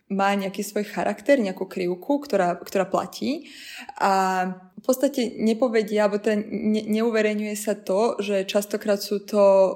má 0.07 0.31
nejaký 0.39 0.63
svoj 0.63 0.87
charakter, 0.87 1.35
nejakú 1.43 1.67
krivku, 1.67 2.23
ktorá, 2.23 2.55
ktorá 2.63 2.87
platí. 2.87 3.51
A 3.99 4.47
v 4.79 4.83
podstate 4.85 5.35
nepovedia, 5.43 6.07
alebo 6.07 6.23
teda 6.23 6.47
ne, 6.47 6.87
neuverejňuje 6.87 7.57
sa 7.59 7.75
to, 7.75 8.15
že 8.23 8.47
častokrát 8.47 9.03
sú 9.03 9.27
to 9.27 9.43
uh, 9.43 9.75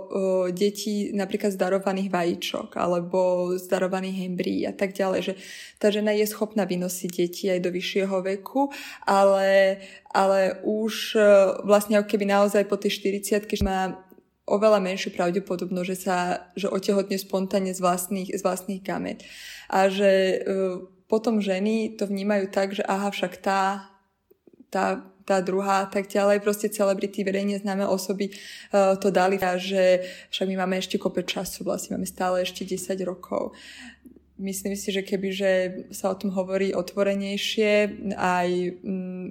deti 0.54 1.10
napríklad 1.10 1.50
zdarovaných 1.50 2.14
vajíčok 2.14 2.78
alebo 2.78 3.50
zdarovaných 3.58 4.30
embryí 4.30 4.62
a 4.70 4.74
tak 4.76 4.94
ďalej, 4.94 5.20
že 5.24 5.34
tá 5.82 5.90
žena 5.90 6.14
je 6.14 6.30
schopná 6.30 6.62
vynosiť 6.62 7.10
deti 7.10 7.50
aj 7.50 7.58
do 7.64 7.74
vyššieho 7.74 8.22
veku, 8.22 8.70
ale, 9.08 9.82
ale 10.14 10.62
už 10.62 11.18
uh, 11.18 11.58
vlastne 11.66 11.98
ako 11.98 12.06
keby 12.06 12.30
naozaj 12.30 12.70
po 12.70 12.78
tej 12.78 13.02
40 13.02 13.50
má 13.66 13.98
oveľa 14.50 14.82
menšiu 14.82 15.14
pravdepodobnosť, 15.14 15.88
že 15.88 15.96
sa 15.96 16.16
že 16.58 16.66
otehotne 16.66 17.14
spontánne 17.16 17.70
z 17.70 17.78
vlastných, 17.78 18.34
z 18.34 18.42
vlastných 18.42 18.82
gamet. 18.82 19.22
A 19.70 19.86
že 19.86 20.42
uh, 20.42 20.82
potom 21.06 21.38
ženy 21.38 21.94
to 21.94 22.10
vnímajú 22.10 22.50
tak, 22.50 22.74
že 22.74 22.82
aha, 22.82 23.14
však 23.14 23.38
tá 23.38 23.90
tá, 24.70 25.02
tá 25.26 25.42
druhá 25.42 25.84
tak 25.90 26.06
ďalej. 26.06 26.40
Proste 26.40 26.70
celebrity, 26.70 27.26
verejne 27.26 27.58
známe 27.58 27.84
osoby 27.84 28.30
uh, 28.30 28.94
to 28.96 29.10
dali 29.10 29.36
a 29.42 29.58
že 29.58 30.06
však 30.30 30.46
my 30.46 30.56
máme 30.64 30.78
ešte 30.78 30.96
kopec 30.96 31.26
času, 31.26 31.66
vlastne 31.66 31.98
máme 31.98 32.06
stále 32.06 32.46
ešte 32.46 32.62
10 32.62 32.96
rokov. 33.02 33.52
Myslím 34.40 34.72
si, 34.72 34.88
že 34.88 35.04
keby 35.04 35.28
že 35.36 35.52
sa 35.92 36.08
o 36.08 36.16
tom 36.16 36.32
hovorí 36.32 36.72
otvorenejšie, 36.72 38.00
aj 38.16 38.48
mm, 38.80 39.28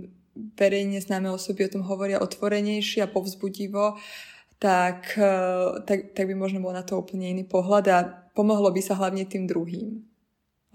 verejne 0.54 1.02
známe 1.02 1.34
osoby 1.34 1.66
o 1.66 1.74
tom 1.74 1.84
hovoria 1.88 2.22
otvorenejšie 2.22 3.02
a 3.02 3.10
povzbudivo, 3.10 3.98
tak, 4.60 5.16
uh, 5.16 5.80
tak, 5.88 6.14
tak 6.14 6.24
by 6.28 6.36
možno 6.36 6.60
bol 6.60 6.76
na 6.76 6.84
to 6.84 7.00
úplne 7.00 7.32
iný 7.32 7.48
pohľad 7.48 7.86
a 7.90 7.98
pomohlo 8.36 8.70
by 8.70 8.82
sa 8.84 9.00
hlavne 9.00 9.24
tým 9.24 9.48
druhým. 9.48 10.04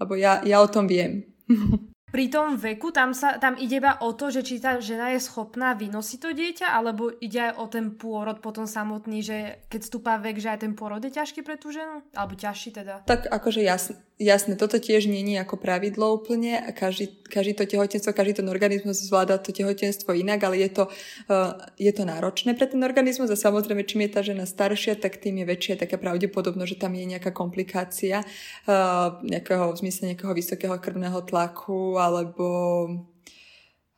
Lebo 0.01 0.17
ja, 0.17 0.41
ja 0.43 0.59
o 0.59 0.67
tom 0.67 0.89
viem. 0.89 1.23
pri 2.15 2.31
tom 2.31 2.55
veku 2.55 2.95
tam, 2.95 3.11
sa, 3.11 3.35
tam 3.35 3.59
ide 3.59 3.83
iba 3.83 3.99
o 3.99 4.15
to, 4.15 4.31
že 4.31 4.39
či 4.39 4.63
tá 4.63 4.79
žena 4.79 5.11
je 5.11 5.19
schopná 5.19 5.75
vynosiť 5.75 6.19
to 6.23 6.31
dieťa, 6.31 6.71
alebo 6.71 7.11
ide 7.11 7.51
aj 7.51 7.53
o 7.59 7.65
ten 7.67 7.91
pôrod 7.99 8.39
potom 8.39 8.63
samotný, 8.63 9.19
že 9.19 9.67
keď 9.67 9.81
stúpa 9.83 10.15
vek, 10.23 10.39
že 10.39 10.55
aj 10.55 10.63
ten 10.63 10.73
pôrod 10.79 11.03
je 11.03 11.11
ťažký 11.11 11.43
pre 11.43 11.59
tú 11.59 11.75
ženu? 11.75 12.07
Alebo 12.15 12.39
ťažší 12.39 12.71
teda? 12.71 13.03
Tak 13.03 13.27
akože 13.27 13.59
jasne, 13.67 13.99
jasne 14.15 14.55
toto 14.55 14.79
tiež 14.79 15.11
je 15.11 15.37
ako 15.39 15.59
pravidlo 15.59 16.15
úplne 16.15 16.63
každý, 16.71 17.11
každý 17.27 17.53
to 17.53 17.63
tehotenstvo, 17.67 18.15
každý 18.15 18.39
ten 18.39 18.47
organizmus 18.47 19.03
zvláda 19.03 19.35
to 19.37 19.51
tehotenstvo 19.51 20.15
inak, 20.15 20.39
ale 20.47 20.63
je 20.63 20.69
to, 20.71 20.83
uh, 21.27 21.59
je 21.75 21.91
to 21.91 22.07
náročné 22.07 22.55
pre 22.55 22.67
ten 22.67 22.79
organizmus 22.79 23.27
a 23.27 23.35
samozrejme, 23.35 23.83
čím 23.83 24.07
je 24.07 24.15
tá 24.15 24.21
žena 24.23 24.47
staršia, 24.47 24.95
tak 24.95 25.19
tým 25.19 25.43
je 25.43 25.45
väčšia 25.51 25.75
taká 25.83 25.99
pravdepodobnosť, 25.99 26.71
že 26.71 26.81
tam 26.81 26.95
je 26.95 27.05
nejaká 27.11 27.35
komplikácia 27.35 28.23
uh, 28.23 29.19
nejakého, 29.19 29.75
v 29.75 29.79
zmysle 29.83 30.15
nejakého 30.15 30.31
vysokého 30.31 30.75
krvného 30.79 31.19
tlaku 31.27 31.99
alebo 31.99 32.47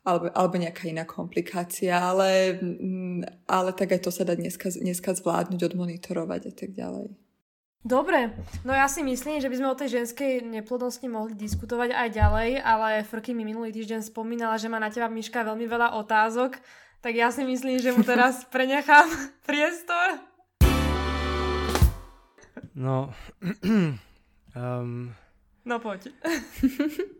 alebo, 0.08 0.32
alebo 0.32 0.56
nejaká 0.56 0.88
iná 0.88 1.04
komplikácia, 1.04 2.00
ale, 2.00 2.56
mm, 2.64 3.44
ale 3.44 3.76
tak 3.76 3.92
aj 3.92 4.08
to 4.08 4.12
sa 4.16 4.24
dá 4.24 4.40
dneska, 4.40 4.72
dneska 4.72 5.12
zvládnuť, 5.12 5.68
odmonitorovať 5.68 6.42
a 6.48 6.54
tak 6.56 6.72
ďalej. 6.72 7.27
Dobre, 7.86 8.34
no 8.66 8.74
ja 8.74 8.90
si 8.90 9.06
myslím, 9.06 9.38
že 9.38 9.46
by 9.46 9.56
sme 9.62 9.70
o 9.70 9.78
tej 9.78 10.02
ženskej 10.02 10.42
neplodnosti 10.42 11.06
mohli 11.06 11.38
diskutovať 11.38 11.94
aj 11.94 12.10
ďalej, 12.10 12.50
ale 12.66 13.06
Frky 13.06 13.38
mi 13.38 13.46
minulý 13.46 13.70
týždeň 13.70 14.02
spomínala, 14.02 14.58
že 14.58 14.66
má 14.66 14.82
na 14.82 14.90
teba 14.90 15.06
Miška 15.06 15.46
veľmi 15.46 15.70
veľa 15.70 15.94
otázok, 16.02 16.58
tak 17.06 17.14
ja 17.14 17.30
si 17.30 17.46
myslím, 17.46 17.78
že 17.78 17.94
mu 17.94 18.02
teraz 18.02 18.42
prenechám 18.54 19.06
priestor. 19.46 20.26
No, 22.74 23.14
um, 24.58 25.14
No 25.68 25.84
poď. 25.84 26.16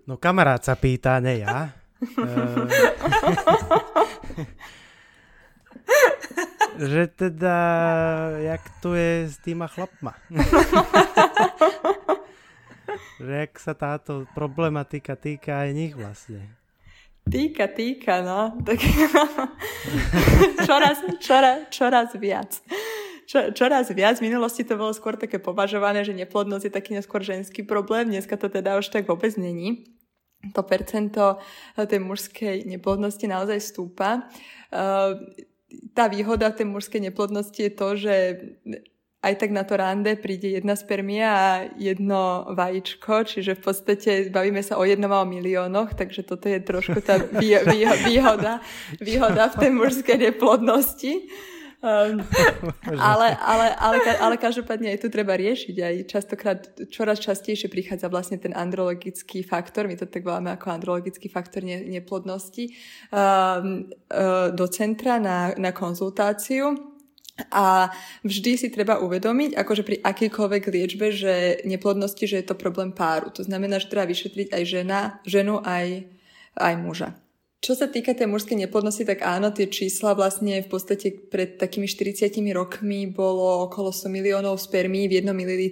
No 0.08 0.16
kamarát 0.16 0.64
sa 0.64 0.80
pýta, 0.80 1.20
ne 1.20 1.44
ja. 1.44 1.68
že 6.78 7.08
teda, 7.08 7.58
jak 8.40 8.64
to 8.82 8.94
je 8.94 9.30
s 9.30 9.38
týma 9.42 9.68
chlapma. 9.68 10.14
že 13.24 13.34
jak 13.48 13.54
sa 13.58 13.74
táto 13.74 14.30
problematika 14.38 15.18
týka 15.18 15.66
aj 15.66 15.70
nich 15.74 15.94
vlastne. 15.98 16.54
Týka, 17.28 17.68
týka, 17.68 18.24
no. 18.24 18.56
Tak... 18.64 18.80
čoraz, 20.68 20.98
čoraz, 21.20 21.58
čoraz 21.74 22.10
viac 22.16 22.62
čo, 23.28 23.52
čoraz 23.52 23.92
viac. 23.92 24.18
V 24.18 24.32
minulosti 24.32 24.64
to 24.64 24.80
bolo 24.80 24.96
skôr 24.96 25.20
také 25.20 25.38
považované, 25.38 26.08
že 26.08 26.16
neplodnosť 26.16 26.72
je 26.72 26.74
taký 26.74 26.92
neskôr 26.96 27.20
ženský 27.20 27.68
problém. 27.68 28.08
Dneska 28.08 28.40
to 28.40 28.48
teda 28.48 28.80
už 28.80 28.88
tak 28.88 29.04
vôbec 29.06 29.36
není. 29.36 29.84
To 30.56 30.64
percento 30.64 31.44
tej 31.76 32.00
mužskej 32.00 32.64
neplodnosti 32.64 33.28
naozaj 33.28 33.60
stúpa. 33.60 34.32
Tá 35.92 36.08
výhoda 36.08 36.52
tej 36.56 36.68
mužskej 36.70 37.12
neplodnosti 37.12 37.60
je 37.60 37.72
to, 37.72 37.88
že 38.00 38.14
aj 39.28 39.34
tak 39.36 39.52
na 39.52 39.66
to 39.66 39.76
rande 39.76 40.16
príde 40.16 40.56
jedna 40.56 40.78
spermia 40.80 41.30
a 41.34 41.50
jedno 41.76 42.48
vajíčko, 42.54 43.26
čiže 43.28 43.58
v 43.58 43.62
podstate 43.62 44.10
bavíme 44.30 44.64
sa 44.64 44.78
o 44.80 44.86
jednom 44.86 45.12
a 45.12 45.26
o 45.26 45.28
miliónoch, 45.28 45.98
takže 45.98 46.24
toto 46.24 46.48
je 46.48 46.62
trošku 46.62 47.02
tá 47.02 47.20
vý, 47.20 47.58
vý, 47.66 47.84
výhoda, 48.08 48.64
výhoda 49.02 49.52
v 49.52 49.56
tej 49.60 49.72
mužskej 49.74 50.18
neplodnosti. 50.32 51.28
Um, 51.78 52.26
ale, 52.98 53.38
ale, 53.38 53.68
ale, 53.78 53.98
ale 54.18 54.36
každopádne 54.42 54.98
aj 54.98 55.06
tu 55.06 55.14
treba 55.14 55.38
riešiť. 55.38 55.76
Aj 55.78 55.96
častokrát, 56.10 56.60
čoraz 56.90 57.22
častejšie 57.22 57.70
prichádza 57.70 58.10
vlastne 58.10 58.42
ten 58.42 58.50
andrologický 58.58 59.46
faktor, 59.46 59.86
my 59.86 59.94
to 59.94 60.10
tak 60.10 60.26
voláme 60.26 60.50
ako 60.50 60.74
andrologický 60.74 61.30
faktor 61.30 61.62
ne, 61.62 61.86
neplodnosti, 61.86 62.74
um, 63.14 63.86
uh, 64.10 64.50
do 64.50 64.66
centra 64.74 65.22
na, 65.22 65.54
na 65.54 65.70
konzultáciu 65.70 66.98
a 67.54 67.94
vždy 68.26 68.58
si 68.58 68.68
treba 68.74 68.98
uvedomiť, 68.98 69.54
akože 69.54 69.84
pri 69.86 70.02
akýkoľvek 70.02 70.64
liečbe, 70.74 71.14
že 71.14 71.62
neplodnosti, 71.70 72.26
že 72.26 72.42
je 72.42 72.46
to 72.50 72.58
problém 72.58 72.90
páru. 72.90 73.30
To 73.38 73.46
znamená, 73.46 73.78
že 73.78 73.94
treba 73.94 74.10
vyšetriť 74.10 74.50
aj 74.50 74.64
žena, 74.66 75.00
ženu, 75.22 75.62
aj, 75.62 76.10
aj 76.58 76.74
muža. 76.82 77.14
Čo 77.58 77.74
sa 77.74 77.90
týka 77.90 78.14
tej 78.14 78.30
mužskej 78.30 78.54
neplodnosti, 78.54 79.02
tak 79.02 79.26
áno, 79.26 79.50
tie 79.50 79.66
čísla 79.66 80.14
vlastne 80.14 80.62
v 80.62 80.70
podstate 80.70 81.10
pred 81.10 81.58
takými 81.58 81.90
40 81.90 82.30
rokmi 82.54 83.10
bolo 83.10 83.66
okolo 83.66 83.90
100 83.90 84.14
miliónov 84.14 84.62
spermí 84.62 85.10
v 85.10 85.26
1 85.26 85.34
ml 85.34 85.64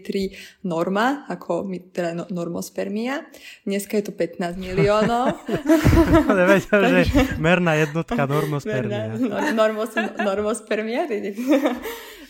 norma, 0.66 1.30
ako 1.30 1.70
teda 1.94 2.18
no, 2.18 2.26
normospermia. 2.34 3.30
Dneska 3.70 4.02
je 4.02 4.10
to 4.10 4.18
15 4.18 4.58
miliónov. 4.58 5.38
Nevedel, 6.42 7.06
že 7.06 7.38
merná 7.38 7.78
jednotka 7.78 8.26
normospermia. 8.26 9.22
Merná, 9.22 9.54
normos, 9.54 9.94
normospermia. 10.18 11.06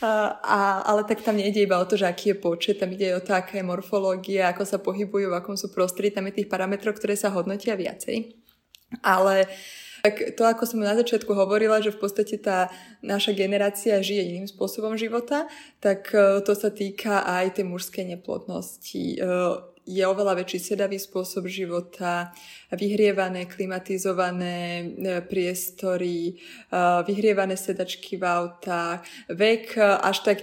A, 0.04 0.84
ale 0.84 1.08
tak 1.08 1.24
tam 1.24 1.40
nejde 1.40 1.64
iba 1.64 1.80
o 1.80 1.88
to, 1.88 1.96
že 1.96 2.04
aký 2.04 2.36
je 2.36 2.38
počet, 2.38 2.84
tam 2.84 2.92
ide 2.92 3.16
o 3.16 3.24
to, 3.24 3.32
aká 3.32 3.58
je 3.58 3.64
morfológia, 3.64 4.52
ako 4.52 4.68
sa 4.68 4.78
pohybujú, 4.78 5.32
v 5.32 5.40
akom 5.40 5.56
sú 5.56 5.72
prostredí, 5.72 6.12
tam 6.12 6.28
je 6.28 6.44
tých 6.44 6.52
parametrov, 6.52 7.00
ktoré 7.00 7.16
sa 7.16 7.32
hodnotia 7.32 7.80
viacej. 7.80 8.45
Ale 9.02 9.50
tak 10.06 10.38
to, 10.38 10.46
ako 10.46 10.70
som 10.70 10.86
na 10.86 10.94
začiatku 10.94 11.34
hovorila, 11.34 11.82
že 11.82 11.90
v 11.90 11.98
podstate 11.98 12.38
tá 12.38 12.70
naša 13.02 13.34
generácia 13.34 13.98
žije 14.06 14.38
iným 14.38 14.46
spôsobom 14.46 14.94
života, 14.94 15.50
tak 15.82 16.14
e, 16.14 16.46
to 16.46 16.54
sa 16.54 16.70
týka 16.70 17.26
aj 17.26 17.58
tej 17.58 17.66
mužskej 17.66 18.14
neplodnosti. 18.14 19.18
E, 19.86 19.92
je 19.92 20.02
oveľa 20.02 20.42
väčší 20.42 20.74
sedavý 20.74 20.98
spôsob 20.98 21.46
života, 21.46 22.34
vyhrievané, 22.74 23.46
klimatizované 23.46 24.82
e, 24.82 24.86
priestory, 25.22 26.42
vyhrievané 27.06 27.54
sedačky 27.54 28.18
v 28.18 28.26
autách. 28.26 29.06
Vek 29.30 29.78
až 29.80 30.18
tak, 30.26 30.38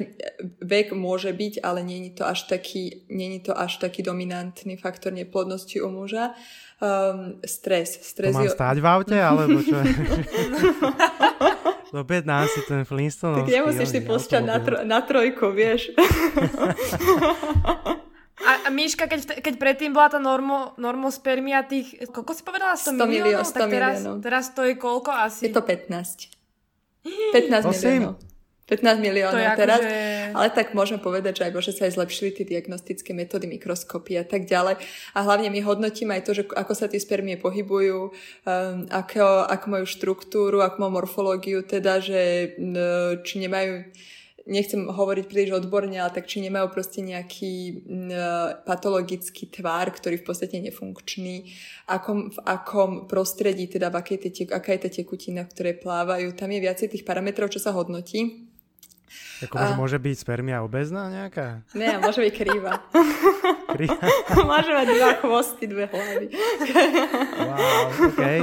vek 0.63 0.95
môže 0.95 1.35
byť, 1.35 1.67
ale 1.67 1.83
není 1.83 2.15
to 2.15 2.23
až 2.23 2.47
taký, 2.47 3.03
není 3.11 3.43
to 3.43 3.53
až 3.53 3.83
taký 3.83 4.07
dominantný 4.07 4.79
faktor 4.79 5.13
neplodnosti 5.13 5.83
u 5.83 5.91
muža 5.91 6.39
um, 6.83 7.39
stres. 7.47 7.99
stres 8.03 8.35
to 8.35 8.39
mám 8.39 8.47
je... 8.47 8.51
stáť 8.51 8.77
v 8.83 8.87
aute, 8.87 9.19
alebo 9.19 9.63
čo 9.63 9.77
je? 9.83 9.87
Objednám 11.93 12.49
si 12.49 12.61
ten 12.65 12.89
Flintstone. 12.89 13.45
Tak 13.45 13.53
nemusíš 13.53 13.89
si 13.93 14.01
pušťať 14.01 14.43
na, 14.43 14.59
tro- 14.65 14.83
na 14.83 15.05
trojku, 15.05 15.53
vieš. 15.53 15.93
A, 18.41 18.67
a 18.67 18.69
Míška, 18.73 19.05
keď, 19.07 19.45
keď 19.45 19.55
predtým 19.61 19.93
bola 19.93 20.09
tá 20.09 20.17
normo, 20.17 20.73
normospermia 20.81 21.69
tých, 21.69 22.09
koľko 22.09 22.33
si 22.33 22.43
povedala? 22.43 22.75
100, 22.81 22.97
100 22.97 23.05
miliónov? 23.05 23.45
100 23.45 23.53
tak 23.53 23.69
teraz, 23.69 23.97
miliónov. 24.01 24.17
teraz 24.25 24.45
to 24.57 24.63
je 24.65 24.75
koľko 24.81 25.11
asi? 25.13 25.43
Je 25.47 25.53
to 25.53 25.63
15. 25.63 26.33
15 27.37 27.69
miliónov. 27.69 28.17
15 28.73 29.05
miliónov 29.05 29.45
teraz. 29.59 29.85
Že... 29.85 29.93
Ale 30.33 30.49
tak 30.49 30.73
môžeme 30.73 30.97
povedať, 31.03 31.43
že 31.43 31.51
aj 31.51 31.53
bože 31.53 31.73
sa 31.77 31.85
aj 31.85 31.99
zlepšili 31.99 32.31
tie 32.33 32.49
diagnostické 32.49 33.13
metódy 33.13 33.45
mikroskopy 33.45 34.17
a 34.17 34.25
tak 34.25 34.49
ďalej. 34.49 34.81
A 35.13 35.19
hlavne 35.21 35.53
my 35.53 35.61
hodnotíme 35.61 36.17
aj 36.17 36.23
to, 36.25 36.33
že 36.33 36.49
ako 36.49 36.73
sa 36.73 36.89
tie 36.89 36.97
spermie 36.97 37.37
pohybujú, 37.37 38.01
um, 38.09 38.13
ako, 38.89 39.45
ako 39.45 39.67
majú 39.69 39.85
štruktúru, 39.85 40.65
ako 40.65 40.77
majú 40.79 40.93
morfológiu, 41.05 41.61
teda, 41.67 42.01
že 42.01 42.55
či 43.27 43.35
nemajú 43.45 43.93
nechcem 44.47 44.91
hovoriť 44.91 45.25
príliš 45.31 45.53
odborne, 45.63 45.95
ale 45.99 46.11
tak 46.11 46.27
či 46.27 46.43
nemajú 46.43 46.71
proste 46.71 47.03
nejaký 47.03 47.53
uh, 47.53 48.59
patologický 48.67 49.51
tvár, 49.51 49.95
ktorý 49.95 50.19
v 50.19 50.27
podstate 50.27 50.59
nefunkčný, 50.59 51.51
akom, 51.87 52.35
v 52.35 52.39
akom 52.43 53.07
prostredí, 53.07 53.71
teda 53.71 53.91
v 53.93 53.97
akej 54.03 54.19
te, 54.19 54.31
aká 54.51 54.75
je 54.75 54.81
tá 54.87 54.91
tekutina, 54.91 55.47
v 55.47 55.53
ktorej 55.55 55.75
plávajú. 55.79 56.35
Tam 56.35 56.51
je 56.51 56.61
viacej 56.61 56.89
tých 56.91 57.07
parametrov, 57.07 57.51
čo 57.51 57.63
sa 57.63 57.71
hodnotí. 57.75 58.49
Ako 59.43 59.59
a... 59.59 59.75
môže 59.75 59.99
byť 59.99 60.17
spermia 60.23 60.63
obezná 60.63 61.11
nejaká? 61.11 61.67
Nie, 61.75 61.99
môže 61.99 62.23
byť 62.23 62.33
krýva. 62.33 62.79
krýva? 63.75 64.07
môže 64.51 64.71
mať 64.71 64.87
dva 64.95 65.11
chvosty, 65.19 65.65
dve 65.67 65.91
hlavy. 65.91 66.27
wow, 67.43 67.83
okay. 68.07 68.41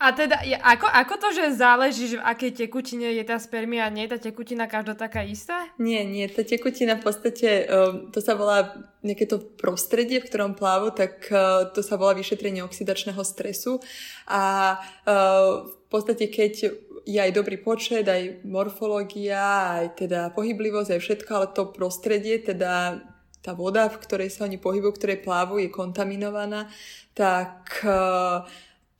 A 0.00 0.16
teda, 0.16 0.40
ako, 0.64 0.88
ako 0.88 1.14
to, 1.20 1.28
že 1.36 1.60
záleží, 1.60 2.08
že 2.08 2.16
v 2.16 2.24
akej 2.24 2.64
tekutine 2.64 3.12
je 3.12 3.20
tá 3.20 3.36
spermia, 3.36 3.84
nie 3.92 4.08
je 4.08 4.16
tá 4.16 4.32
tekutina 4.32 4.64
každá 4.64 4.96
taká 4.96 5.20
istá? 5.20 5.68
Nie, 5.76 6.08
nie, 6.08 6.24
tá 6.24 6.40
tekutina 6.40 6.96
v 6.96 7.04
podstate, 7.04 7.68
um, 7.68 8.08
to 8.08 8.24
sa 8.24 8.32
volá 8.32 8.80
nejaké 9.04 9.28
to 9.28 9.36
prostredie, 9.60 10.24
v 10.24 10.28
ktorom 10.32 10.56
plávu, 10.56 10.96
tak 10.96 11.28
uh, 11.28 11.68
to 11.76 11.84
sa 11.84 12.00
volá 12.00 12.16
vyšetrenie 12.16 12.64
oxidačného 12.64 13.20
stresu. 13.20 13.84
A 14.24 14.76
uh, 15.04 15.68
v 15.68 15.86
podstate 15.92 16.32
keď 16.32 16.72
je 17.04 17.20
aj 17.20 17.36
dobrý 17.36 17.60
počet, 17.60 18.08
aj 18.08 18.40
morfológia, 18.48 19.84
aj 19.84 20.00
teda 20.00 20.32
pohyblivosť, 20.32 20.96
aj 20.96 21.00
všetko, 21.00 21.30
ale 21.36 21.46
to 21.52 21.76
prostredie, 21.76 22.40
teda 22.40 23.04
tá 23.44 23.52
voda, 23.52 23.88
v 23.92 24.00
ktorej 24.00 24.32
sa 24.32 24.48
oni 24.48 24.56
pohybujú, 24.56 24.96
v 24.96 25.00
ktorej 25.00 25.18
plávu, 25.24 25.60
je 25.60 25.68
kontaminovaná, 25.68 26.72
tak 27.12 27.84
uh, 27.84 28.48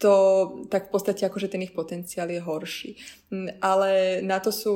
to, 0.00 0.14
tak 0.72 0.88
v 0.88 0.96
podstate 0.96 1.28
akože 1.28 1.52
ten 1.52 1.60
ich 1.60 1.76
potenciál 1.76 2.32
je 2.32 2.40
horší. 2.40 2.96
Mm, 3.28 3.60
ale 3.60 4.24
na 4.24 4.40
to 4.40 4.48
sú, 4.48 4.74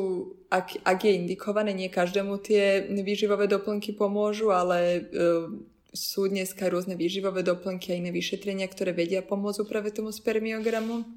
ak, 0.52 0.84
ak 0.84 0.98
je 1.00 1.16
indikované, 1.16 1.72
nie 1.72 1.88
každému 1.88 2.44
tie 2.44 2.84
výživové 2.92 3.48
doplnky 3.48 3.96
pomôžu, 3.96 4.52
ale 4.52 5.08
uh, 5.08 5.48
sú 5.96 6.28
dneska 6.28 6.68
rôzne 6.68 6.92
výživové 7.00 7.40
doplnky 7.40 7.96
a 7.96 7.98
iné 7.98 8.12
vyšetrenia, 8.12 8.68
ktoré 8.68 8.92
vedia 8.92 9.24
pomôcť 9.24 9.64
práve 9.64 9.96
tomu 9.96 10.12
spermiogramu 10.12 11.08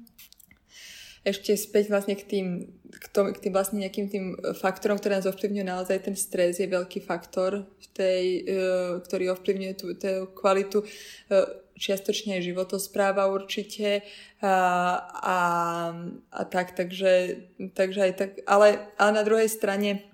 ešte 1.26 1.52
späť 1.58 1.92
vlastne 1.92 2.14
k 2.16 2.24
tým, 2.24 2.46
k, 2.88 3.06
tom, 3.12 3.28
k 3.34 3.38
tým 3.42 3.52
vlastne 3.52 3.82
nejakým 3.82 4.06
tým 4.08 4.24
faktorom, 4.56 4.96
ktoré 4.96 5.18
nás 5.18 5.28
ovplyvňujú 5.28 5.66
naozaj 5.66 5.98
ten 6.00 6.16
stres 6.16 6.62
je 6.62 6.68
veľký 6.70 7.04
faktor, 7.04 7.68
v 7.68 7.86
tej, 7.92 8.24
uh, 8.46 8.92
ktorý 9.04 9.34
ovplyvňuje 9.36 9.72
tú, 9.76 9.92
tú 9.98 10.30
kvalitu 10.32 10.80
uh, 10.80 11.46
čiastočne 11.78 12.36
aj 12.36 12.46
životospráva 12.50 13.30
určite 13.30 14.02
a, 14.42 14.52
a, 15.08 15.38
a 16.34 16.42
tak, 16.50 16.74
takže, 16.74 17.46
takže 17.72 18.00
aj 18.10 18.12
tak, 18.18 18.30
ale, 18.44 18.92
ale 18.98 19.10
na 19.14 19.22
druhej 19.22 19.48
strane 19.48 20.04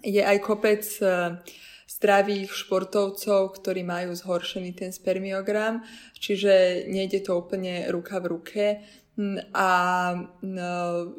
je 0.00 0.24
aj 0.24 0.38
kopec 0.40 0.82
uh, 1.04 1.38
zdravých 1.86 2.50
športovcov, 2.50 3.52
ktorí 3.60 3.84
majú 3.84 4.16
zhoršený 4.16 4.72
ten 4.72 4.90
spermiogram, 4.90 5.84
čiže 6.16 6.88
nejde 6.88 7.20
to 7.20 7.38
úplne 7.38 7.86
ruka 7.92 8.18
v 8.18 8.26
ruke. 8.26 8.64
Hm, 9.12 9.52
a 9.52 9.68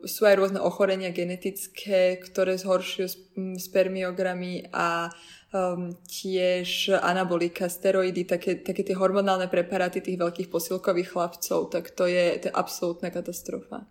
sú 0.10 0.22
aj 0.26 0.36
rôzne 0.36 0.58
ochorenia 0.58 1.14
genetické, 1.14 2.18
ktoré 2.18 2.58
zhoršujú 2.58 3.38
spermiogramy 3.62 4.66
a 4.74 5.14
um, 5.54 5.94
tiež 6.10 6.98
anabolika, 7.00 7.70
steroidy, 7.70 8.26
také, 8.26 8.60
také 8.60 8.82
tie 8.82 8.98
hormonálne 8.98 9.48
preparáty 9.48 10.02
tých 10.02 10.20
veľkých 10.20 10.50
posilkových 10.50 11.14
chlapcov, 11.14 11.70
tak 11.70 11.94
to 11.94 12.10
je, 12.10 12.42
to 12.42 12.50
je 12.50 12.54
absolútna 12.54 13.14
katastrofa. 13.14 13.86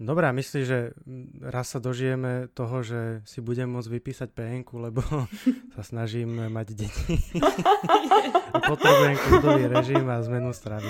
Dobre, 0.00 0.24
a 0.24 0.32
myslíš, 0.32 0.64
že 0.64 0.96
raz 1.44 1.76
sa 1.76 1.76
dožijeme 1.76 2.48
toho, 2.56 2.80
že 2.80 3.20
si 3.28 3.44
budem 3.44 3.68
môcť 3.68 4.00
vypísať 4.00 4.28
PNK, 4.32 4.68
lebo 4.80 5.04
sa 5.76 5.82
snažím 5.84 6.48
mať 6.48 6.72
deti. 6.72 7.20
a 8.56 8.58
potrebujem 8.64 9.16
kľudový 9.28 9.64
režim 9.68 10.08
a 10.08 10.24
zmenu 10.24 10.56
stravy. 10.56 10.88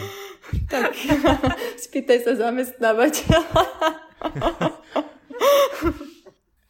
Tak, 0.71 0.95
spýtaj 1.91 2.19
sa 2.23 2.33
zamestnávateľa. 2.39 3.43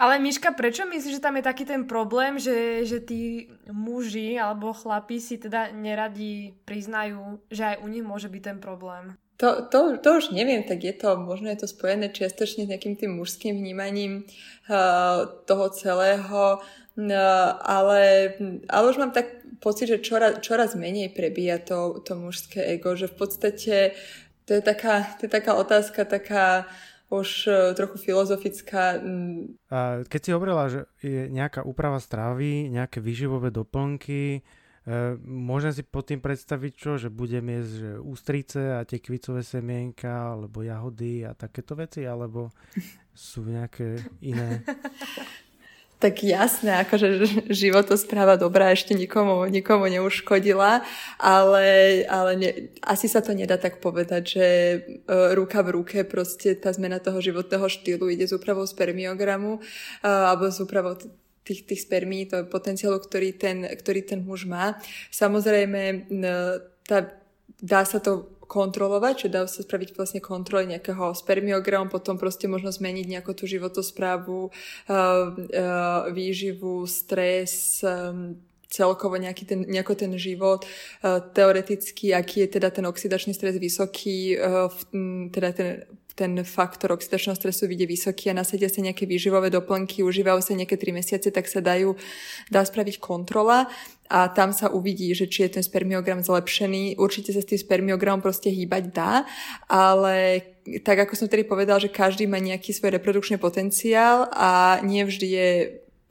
Ale 0.00 0.16
Miška, 0.16 0.56
prečo 0.56 0.88
myslíš, 0.88 1.20
že 1.20 1.24
tam 1.24 1.36
je 1.36 1.44
taký 1.44 1.68
ten 1.68 1.84
problém, 1.84 2.40
že, 2.40 2.88
že 2.88 3.04
tí 3.04 3.52
muži 3.68 4.32
alebo 4.40 4.72
chlapi 4.72 5.20
si 5.20 5.36
teda 5.36 5.76
neradi 5.76 6.56
priznajú, 6.64 7.44
že 7.52 7.76
aj 7.76 7.84
u 7.84 7.86
nich 7.92 8.00
môže 8.00 8.32
byť 8.32 8.42
ten 8.42 8.58
problém? 8.64 9.20
To, 9.36 9.68
to, 9.68 10.00
to 10.00 10.08
už 10.16 10.32
neviem, 10.32 10.64
tak 10.64 10.80
je 10.84 10.96
to, 10.96 11.20
možno 11.20 11.52
je 11.52 11.60
to 11.60 11.68
spojené 11.68 12.08
čiastočne 12.08 12.64
s 12.64 12.70
nejakým 12.72 12.96
tým 12.96 13.12
mužským 13.20 13.52
vnímaním 13.52 14.24
uh, 14.24 15.28
toho 15.44 15.68
celého, 15.68 16.60
uh, 16.60 17.48
ale, 17.60 18.32
ale 18.72 18.84
už 18.88 18.96
mám 18.96 19.12
tak 19.12 19.44
pocit, 19.60 19.84
že 19.84 20.00
čoraz, 20.00 20.40
čoraz 20.40 20.80
menej 20.80 21.12
prebíja 21.12 21.60
to, 21.60 22.00
to 22.00 22.16
mužské 22.16 22.72
ego, 22.72 22.96
že 22.96 23.04
v 23.08 23.16
podstate 23.20 23.76
to 24.48 24.56
je 24.56 24.62
taká, 24.64 25.12
to 25.20 25.28
je 25.28 25.32
taká 25.32 25.52
otázka, 25.60 26.08
taká 26.08 26.64
už 27.10 27.28
uh, 27.50 27.54
trochu 27.74 27.98
filozofická. 27.98 29.02
A 29.68 30.06
keď 30.06 30.20
si 30.22 30.30
hovorila, 30.30 30.70
že 30.70 30.86
je 31.02 31.26
nejaká 31.26 31.66
úprava 31.66 31.98
stravy, 31.98 32.70
nejaké 32.70 33.02
výživové 33.02 33.50
doplnky, 33.50 34.46
E, 34.80 35.20
môžem 35.22 35.76
si 35.76 35.84
pod 35.84 36.08
tým 36.08 36.24
predstaviť 36.24 36.72
čo, 36.72 36.96
že 36.96 37.12
budem 37.12 37.52
jesť 37.52 37.72
že 37.76 37.90
ústrice 38.00 38.60
a 38.80 38.88
tekvicové 38.88 39.44
semienka, 39.44 40.32
alebo 40.32 40.64
jahody 40.64 41.28
a 41.28 41.36
takéto 41.36 41.76
veci, 41.76 42.08
alebo 42.08 42.48
sú 43.12 43.44
nejaké 43.44 44.00
iné? 44.24 44.64
tak 46.00 46.24
jasné, 46.24 46.80
akože 46.88 47.08
životospráva 47.52 48.40
dobrá 48.40 48.72
ešte 48.72 48.96
nikomu, 48.96 49.44
nikomu 49.52 49.84
neuškodila, 49.84 50.80
ale, 51.20 51.68
ale 52.08 52.30
ne, 52.40 52.50
asi 52.80 53.04
sa 53.04 53.20
to 53.20 53.36
nedá 53.36 53.60
tak 53.60 53.84
povedať, 53.84 54.22
že 54.24 54.46
uh, 55.04 55.36
ruka 55.36 55.60
v 55.60 55.76
ruke 55.76 55.98
proste 56.08 56.56
tá 56.56 56.72
zmena 56.72 57.04
toho 57.04 57.20
životného 57.20 57.68
štýlu 57.68 58.08
ide 58.08 58.24
z 58.24 58.32
úpravou 58.32 58.64
spermiogramu 58.64 59.60
uh, 59.60 60.32
alebo 60.32 60.48
z 60.48 60.64
úpravou 60.64 60.96
tých, 61.44 61.68
tých 61.68 61.84
spermí, 61.84 62.24
toho 62.24 62.48
potenciálu, 62.48 62.96
ktorý 62.96 63.36
ten, 63.36 63.68
ktorý 63.68 64.00
ten 64.00 64.24
muž 64.24 64.48
má. 64.48 64.80
Samozrejme, 65.12 66.08
tá, 66.88 67.12
dá 67.60 67.84
sa 67.84 68.00
to 68.00 68.39
kontrolovať, 68.50 69.14
že 69.26 69.28
dá 69.30 69.46
sa 69.46 69.62
spraviť 69.62 69.94
vlastne 69.94 70.18
kontroly 70.18 70.66
nejakého 70.66 71.14
spermiogramu, 71.14 71.86
potom 71.86 72.18
proste 72.18 72.50
možno 72.50 72.74
zmeniť 72.74 73.06
nejakú 73.06 73.30
tú 73.38 73.46
životosprávu, 73.46 74.50
uh, 74.50 74.90
uh, 74.90 76.10
výživu, 76.10 76.82
stres, 76.90 77.86
um, 77.86 78.34
celkovo 78.70 79.18
nejaký 79.18 79.44
ten, 79.50 79.60
nejako 79.66 79.98
ten 79.98 80.14
život, 80.14 80.62
teoreticky, 81.34 82.14
aký 82.14 82.46
je 82.46 82.54
teda 82.54 82.70
ten 82.70 82.86
oxidačný 82.86 83.34
stres 83.34 83.58
vysoký, 83.58 84.38
teda 85.34 85.48
ten 85.50 85.90
ten 86.20 86.36
faktor 86.44 86.92
oxidačného 86.92 87.32
stresu 87.32 87.64
vidie 87.64 87.88
vysoký 87.88 88.28
a 88.28 88.36
nasadia 88.36 88.68
sa 88.68 88.84
nejaké 88.84 89.08
výživové 89.08 89.48
doplnky, 89.48 90.04
užívajú 90.04 90.44
sa 90.44 90.52
nejaké 90.52 90.76
3 90.76 90.92
mesiace, 91.00 91.32
tak 91.32 91.48
sa 91.48 91.64
dajú, 91.64 91.96
dá 92.52 92.60
spraviť 92.60 93.00
kontrola 93.00 93.72
a 94.12 94.28
tam 94.28 94.52
sa 94.52 94.68
uvidí, 94.68 95.08
že 95.16 95.24
či 95.32 95.48
je 95.48 95.56
ten 95.56 95.64
spermiogram 95.64 96.20
zlepšený. 96.20 97.00
Určite 97.00 97.32
sa 97.32 97.40
s 97.40 97.48
tým 97.48 97.56
spermiogramom 97.56 98.20
proste 98.20 98.52
hýbať 98.52 98.92
dá, 98.92 99.24
ale 99.64 100.44
tak 100.84 101.08
ako 101.08 101.16
som 101.16 101.32
tedy 101.32 101.48
povedal, 101.48 101.80
že 101.80 101.88
každý 101.88 102.28
má 102.28 102.36
nejaký 102.36 102.76
svoj 102.76 103.00
reprodukčný 103.00 103.40
potenciál 103.40 104.28
a 104.36 104.84
nie 104.84 105.00
vždy 105.08 105.28
je 105.32 105.50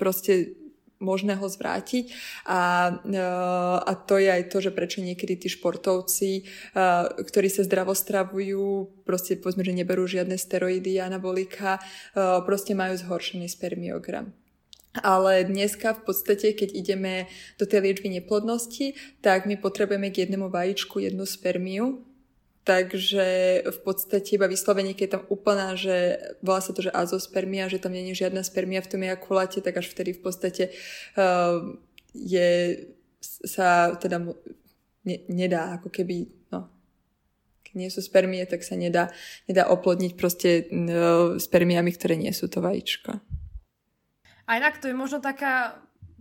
proste 0.01 0.57
možné 0.99 1.39
ho 1.39 1.47
zvrátiť 1.47 2.11
a, 2.45 2.91
e, 3.03 3.23
a 3.83 3.91
to 3.95 4.19
je 4.19 4.29
aj 4.29 4.43
to, 4.51 4.57
že 4.59 4.71
prečo 4.75 4.99
niekedy 4.99 5.39
tí 5.39 5.47
športovci, 5.47 6.31
e, 6.31 6.41
ktorí 7.23 7.47
sa 7.47 7.63
zdravo 7.63 7.95
stravujú, 7.95 8.91
proste 9.07 9.39
povedzme, 9.39 9.63
že 9.63 9.73
neberú 9.75 10.05
žiadne 10.05 10.35
steroidy, 10.35 10.99
anabolika, 10.99 11.79
e, 11.79 11.81
proste 12.43 12.75
majú 12.75 12.99
zhoršený 12.99 13.47
spermiogram. 13.47 14.35
Ale 14.99 15.45
dneska 15.45 15.93
v 15.93 16.01
podstate, 16.01 16.51
keď 16.57 16.69
ideme 16.73 17.13
do 17.61 17.69
tej 17.69 17.85
liečby 17.85 18.09
neplodnosti, 18.09 18.97
tak 19.21 19.45
my 19.45 19.55
potrebujeme 19.55 20.09
k 20.09 20.25
jednému 20.25 20.49
vajíčku 20.49 20.99
jednu 20.99 21.29
spermiu, 21.29 22.08
Takže 22.67 23.27
v 23.65 23.79
podstate 23.81 24.35
iba 24.35 24.45
vyslovene, 24.45 24.93
keď 24.93 25.05
je 25.05 25.13
tam 25.15 25.23
úplná, 25.31 25.73
že 25.79 26.19
volá 26.43 26.59
sa 26.59 26.75
to, 26.75 26.83
že 26.85 26.93
azospermia, 26.93 27.71
že 27.71 27.79
tam 27.79 27.95
je 27.95 28.13
žiadna 28.13 28.43
spermia 28.43 28.83
v 28.83 28.91
tom 28.91 29.01
ejakuláte, 29.07 29.63
tak 29.63 29.79
až 29.79 29.87
vtedy 29.89 30.13
v 30.13 30.21
podstate 30.21 30.63
uh, 31.15 31.63
je, 32.11 32.49
sa 33.23 33.95
teda 33.95 34.21
ne, 35.07 35.17
nedá 35.31 35.79
ako 35.79 35.89
keby, 35.89 36.29
no, 36.51 36.67
keď 37.63 37.73
nie 37.79 37.89
sú 37.89 38.03
spermie, 38.03 38.43
tak 38.43 38.61
sa 38.61 38.75
nedá, 38.75 39.09
nedá 39.47 39.65
oplodniť 39.71 40.13
proste 40.19 40.67
uh, 40.67 41.39
spermiami, 41.39 41.89
ktoré 41.95 42.19
nie 42.19 42.35
sú 42.35 42.51
to 42.51 42.59
vajíčko. 42.59 43.23
A 44.49 44.57
inak 44.57 44.81
to 44.83 44.91
je 44.91 44.97
možno 44.97 45.23
taká 45.23 45.79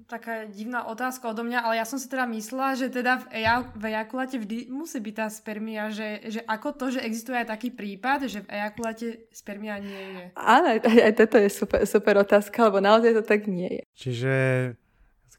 taká 0.09 0.49
divná 0.49 0.89
otázka 0.89 1.29
odo 1.29 1.45
mňa, 1.45 1.69
ale 1.69 1.77
ja 1.77 1.85
som 1.85 2.01
si 2.01 2.09
teda 2.09 2.25
myslela, 2.33 2.81
že 2.81 2.89
teda 2.89 3.29
v, 3.29 3.45
eja, 3.45 3.69
v 3.77 3.93
ejakuláte 3.93 4.41
vždy 4.41 4.73
musí 4.73 5.05
byť 5.05 5.15
tá 5.15 5.29
spermia, 5.29 5.93
že, 5.93 6.25
že 6.33 6.41
ako 6.49 6.69
to, 6.73 6.85
že 6.97 7.05
existuje 7.05 7.37
aj 7.37 7.53
taký 7.53 7.69
prípad, 7.69 8.25
že 8.25 8.41
v 8.41 8.49
ejakuláte 8.49 9.29
spermia 9.29 9.77
nie 9.77 10.05
je. 10.17 10.25
Áno, 10.33 10.73
aj, 10.73 10.81
aj 10.81 11.13
toto 11.13 11.37
je 11.37 11.49
super, 11.53 11.85
super 11.85 12.25
otázka, 12.25 12.73
lebo 12.73 12.81
naozaj 12.81 13.21
to 13.21 13.23
tak 13.23 13.45
nie 13.45 13.69
je. 13.69 13.83
Čiže 14.01 14.35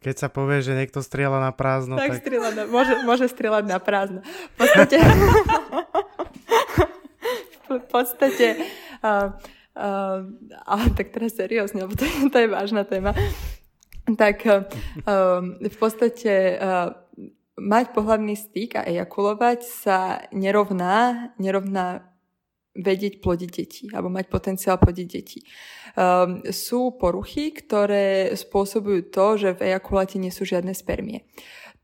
keď 0.05 0.15
sa 0.15 0.29
povie, 0.29 0.62
že 0.62 0.77
niekto 0.77 1.01
strieľa 1.01 1.41
na 1.41 1.51
prázdno, 1.51 1.97
tak... 1.97 2.13
tak... 2.13 2.21
Strieľa 2.21 2.49
na, 2.53 2.63
môže, 2.69 2.93
môže 3.01 3.25
strieľať 3.25 3.65
na 3.65 3.82
prázdno. 3.82 4.21
V 4.53 4.55
podstate... 4.62 5.01
v 7.73 7.86
podstate... 7.89 8.47
Uh, 9.01 9.34
uh, 9.73 10.29
ale 10.62 10.93
tak 10.93 11.10
teraz 11.10 11.34
seriózne, 11.34 11.89
lebo 11.89 11.97
to, 11.97 12.05
to 12.05 12.38
je 12.38 12.47
vážna 12.53 12.86
téma 12.86 13.17
tak 14.15 14.45
um, 14.45 15.58
v 15.60 15.78
podstate 15.78 16.56
uh, 16.56 16.93
mať 17.60 17.91
pohľadný 17.91 18.39
styk 18.39 18.80
a 18.80 18.88
ejakulovať 18.88 19.60
sa 19.67 20.00
nerovná, 20.32 21.30
nerovná 21.36 22.08
vedieť 22.80 23.19
plodiť 23.19 23.50
deti 23.52 23.84
alebo 23.91 24.08
mať 24.08 24.32
potenciál 24.32 24.80
plodiť 24.80 25.08
deti. 25.10 25.43
Um, 26.00 26.39
sú 26.48 26.95
poruchy, 26.95 27.52
ktoré 27.52 28.32
spôsobujú 28.38 29.12
to, 29.12 29.26
že 29.36 29.50
v 29.60 29.74
ejakuláte 29.74 30.15
nie 30.15 30.32
sú 30.32 30.48
žiadne 30.48 30.72
spermie. 30.72 31.28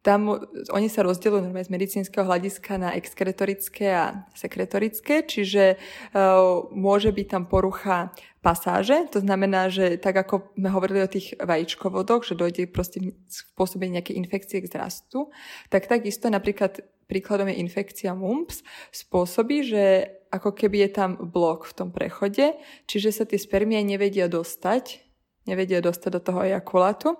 Tam 0.05 0.29
oni 0.69 0.85
sa 0.85 1.01
rozdielujú 1.01 1.49
z 1.49 1.73
medicínskeho 1.73 2.29
hľadiska 2.29 2.77
na 2.77 2.93
exkretorické 2.93 3.89
a 3.89 4.29
sekretorické, 4.37 5.25
čiže 5.25 5.81
uh, 6.13 6.69
môže 6.69 7.09
byť 7.09 7.27
tam 7.27 7.43
porucha 7.49 8.13
pasáže, 8.45 9.09
to 9.09 9.25
znamená, 9.25 9.73
že 9.73 9.97
tak 9.97 10.13
ako 10.21 10.53
sme 10.53 10.69
hovorili 10.69 11.01
o 11.01 11.09
tých 11.09 11.33
vajíčkovodoch, 11.41 12.21
že 12.21 12.37
dojde 12.37 12.69
proste 12.69 13.01
spôsobenie 13.25 13.97
nejaké 13.97 14.13
infekcie 14.13 14.61
k 14.61 14.69
zrastu, 14.69 15.33
tak 15.73 15.89
takisto 15.89 16.29
napríklad 16.29 16.85
príkladom 17.09 17.49
je 17.49 17.57
infekcia 17.57 18.13
mumps, 18.13 18.61
spôsobí, 18.93 19.65
že 19.65 19.83
ako 20.29 20.53
keby 20.53 20.85
je 20.85 20.89
tam 20.93 21.17
blok 21.17 21.65
v 21.65 21.73
tom 21.73 21.89
prechode, 21.89 22.53
čiže 22.85 23.09
sa 23.09 23.23
tie 23.25 23.41
spermie 23.41 23.81
nevedia 23.81 24.29
dostať, 24.29 25.01
nevedia 25.49 25.81
dostať 25.81 26.09
do 26.13 26.21
toho 26.21 26.45
ejakulátu. 26.45 27.17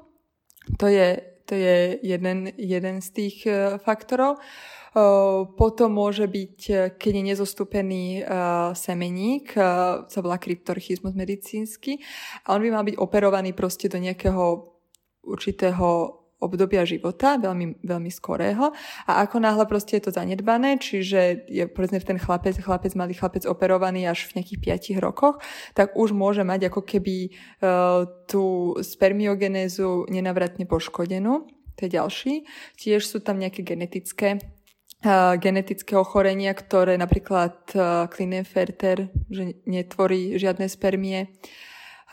To 0.78 0.86
je 0.86 1.35
to 1.46 1.56
je 1.56 2.00
jeden, 2.02 2.52
jeden 2.58 3.02
z 3.02 3.10
tých 3.14 3.38
e, 3.46 3.78
faktorov. 3.78 4.38
E, 4.38 4.40
potom 5.54 5.94
môže 5.94 6.26
byť, 6.26 6.58
e, 6.70 6.76
keď 6.98 7.12
je 7.14 7.24
nezostúpený 7.34 8.06
semeník, 8.74 9.54
sa 10.10 10.20
volá 10.20 10.42
kryptorchizmus 10.42 11.14
medicínsky, 11.14 12.02
a 12.50 12.58
on 12.58 12.62
by 12.66 12.70
mal 12.74 12.84
byť 12.84 12.98
operovaný 12.98 13.54
proste 13.54 13.86
do 13.88 14.02
nejakého 14.02 14.74
určitého 15.26 16.22
obdobia 16.40 16.84
života, 16.84 17.40
veľmi, 17.40 17.80
veľmi 17.82 18.12
skorého 18.12 18.76
a 19.08 19.12
ako 19.24 19.40
náhle 19.40 19.66
proste 19.66 19.98
je 19.98 20.10
to 20.10 20.12
zanedbané, 20.12 20.76
čiže 20.78 21.48
je 21.48 21.64
povedzme 21.72 21.98
ten 22.04 22.20
chlapec, 22.20 22.60
chlapec, 22.60 22.92
malý 22.94 23.16
chlapec 23.16 23.48
operovaný 23.48 24.06
až 24.06 24.28
v 24.32 24.42
nejakých 24.42 24.96
5 24.96 25.06
rokoch, 25.06 25.40
tak 25.72 25.96
už 25.96 26.12
môže 26.12 26.44
mať 26.44 26.68
ako 26.70 26.84
keby 26.84 27.32
uh, 27.32 28.04
tú 28.28 28.76
spermiogenézu 28.84 30.12
nenavratne 30.12 30.68
poškodenú. 30.68 31.48
To 31.76 31.80
je 31.84 31.92
ďalší. 31.92 32.34
Tiež 32.80 33.04
sú 33.04 33.20
tam 33.20 33.40
nejaké 33.40 33.64
genetické 33.64 34.40
uh, 35.04 35.36
genetické 35.40 35.96
ochorenia, 35.96 36.52
ktoré 36.52 36.96
napríklad 37.00 37.56
uh, 37.76 38.08
Klinefelter, 38.12 39.12
že 39.32 39.60
netvorí 39.68 40.36
žiadne 40.36 40.68
spermie. 40.68 41.36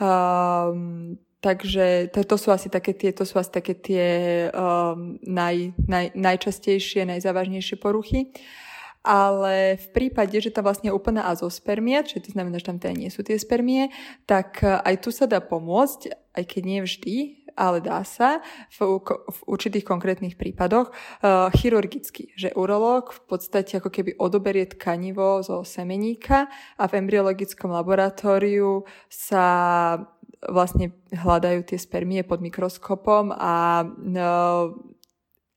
Uh, 0.03 1.15
Takže 1.43 2.15
to, 2.15 2.23
to 2.23 2.37
sú 2.39 2.55
asi 2.55 2.71
také 2.71 2.95
tie, 2.95 3.11
to 3.11 3.27
sú 3.27 3.35
asi 3.35 3.51
také 3.51 3.75
tie 3.75 4.07
um, 4.55 5.19
naj, 5.27 5.75
naj, 5.91 6.15
najčastejšie, 6.15 7.03
najzávažnejšie 7.03 7.83
poruchy. 7.83 8.31
Ale 9.03 9.75
v 9.75 9.87
prípade, 9.91 10.39
že 10.39 10.55
tam 10.55 10.71
vlastne 10.71 10.95
je 10.95 10.95
úplná 10.95 11.27
azospermia, 11.27 12.07
čiže 12.07 12.31
to 12.31 12.39
znamená, 12.39 12.63
že 12.63 12.71
tam 12.71 12.79
teda 12.79 12.95
nie 12.95 13.11
sú 13.11 13.27
tie 13.27 13.35
spermie, 13.43 13.91
tak 14.31 14.63
uh, 14.63 14.79
aj 14.87 15.03
tu 15.03 15.11
sa 15.11 15.27
dá 15.27 15.43
pomôcť, 15.43 16.15
aj 16.39 16.45
keď 16.47 16.63
nie 16.63 16.81
vždy, 16.87 17.17
ale 17.59 17.83
dá 17.83 18.01
sa 18.07 18.40
v, 18.79 19.03
v 19.03 19.38
určitých 19.51 19.83
konkrétnych 19.83 20.38
prípadoch 20.38 20.95
uh, 20.95 21.51
chirurgicky, 21.53 22.33
že 22.38 22.55
urológ 22.55 23.13
v 23.13 23.21
podstate 23.27 23.83
ako 23.83 23.90
keby 23.90 24.17
odoberie 24.17 24.71
tkanivo 24.71 25.43
zo 25.43 25.67
semeníka 25.67 26.49
a 26.79 26.85
v 26.87 27.03
embryologickom 27.03 27.75
laboratóriu 27.75 28.87
sa 29.11 29.99
vlastne 30.49 30.90
hľadajú 31.15 31.63
tie 31.63 31.79
spermie 31.79 32.27
pod 32.27 32.43
mikroskopom 32.43 33.31
a 33.31 33.87
no, 33.87 34.31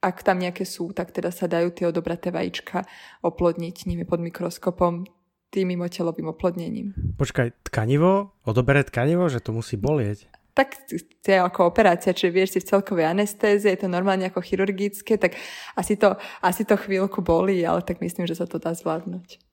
ak 0.05 0.21
tam 0.21 0.37
nejaké 0.37 0.69
sú, 0.69 0.93
tak 0.93 1.09
teda 1.09 1.33
sa 1.33 1.49
dajú 1.49 1.73
tie 1.73 1.89
odobraté 1.89 2.29
vajíčka 2.29 2.85
oplodniť 3.25 3.89
nimi 3.89 4.05
pod 4.05 4.21
mikroskopom 4.21 5.09
tým 5.49 5.73
mimotelovým 5.73 6.29
oplodnením. 6.29 6.93
Počkaj, 7.17 7.65
tkanivo? 7.65 8.35
Odobere 8.45 8.85
tkanivo, 8.85 9.25
že 9.31 9.41
to 9.41 9.55
musí 9.55 9.79
bolieť? 9.79 10.29
Tak 10.55 10.87
to 10.87 11.27
je 11.27 11.39
ako 11.39 11.67
operácia, 11.67 12.15
čiže 12.15 12.31
vieš 12.31 12.49
si 12.55 12.59
v 12.63 12.69
celkovej 12.71 13.11
anestéze, 13.11 13.67
je 13.67 13.75
to 13.75 13.91
normálne 13.91 14.23
ako 14.23 14.39
chirurgické, 14.39 15.19
tak 15.19 15.35
asi 15.75 15.99
to, 15.99 16.15
asi 16.39 16.63
to 16.63 16.79
chvíľku 16.79 17.19
bolí, 17.19 17.59
ale 17.67 17.83
tak 17.83 17.99
myslím, 17.99 18.23
že 18.23 18.39
sa 18.39 18.47
to 18.47 18.55
dá 18.55 18.71
zvládnuť. 18.71 19.44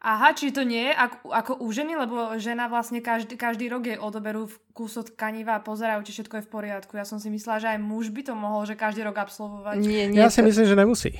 Aha, 0.00 0.32
či 0.32 0.48
to 0.48 0.64
nie 0.64 0.88
je 0.88 0.94
ako, 0.96 1.28
ako 1.28 1.52
u 1.60 1.68
ženy, 1.68 1.92
lebo 1.92 2.32
žena 2.40 2.72
vlastne 2.72 3.04
každý, 3.04 3.36
každý 3.36 3.68
rok 3.68 3.84
jej 3.84 4.00
odoberú 4.00 4.48
kúsok 4.72 5.12
tkaniva 5.12 5.60
a 5.60 5.64
pozerajú, 5.64 6.00
či 6.08 6.16
všetko 6.16 6.40
je 6.40 6.46
v 6.48 6.52
poriadku. 6.56 6.96
Ja 6.96 7.04
som 7.04 7.20
si 7.20 7.28
myslela, 7.28 7.60
že 7.60 7.68
aj 7.76 7.84
muž 7.84 8.08
by 8.08 8.24
to 8.24 8.32
mohol, 8.32 8.64
že 8.64 8.80
každý 8.80 9.04
rok 9.04 9.20
absolvovať. 9.20 9.76
Nie, 9.76 10.08
nie, 10.08 10.16
ja 10.16 10.32
to... 10.32 10.40
si 10.40 10.40
myslím, 10.40 10.66
že 10.72 10.76
nemusí. 10.80 11.12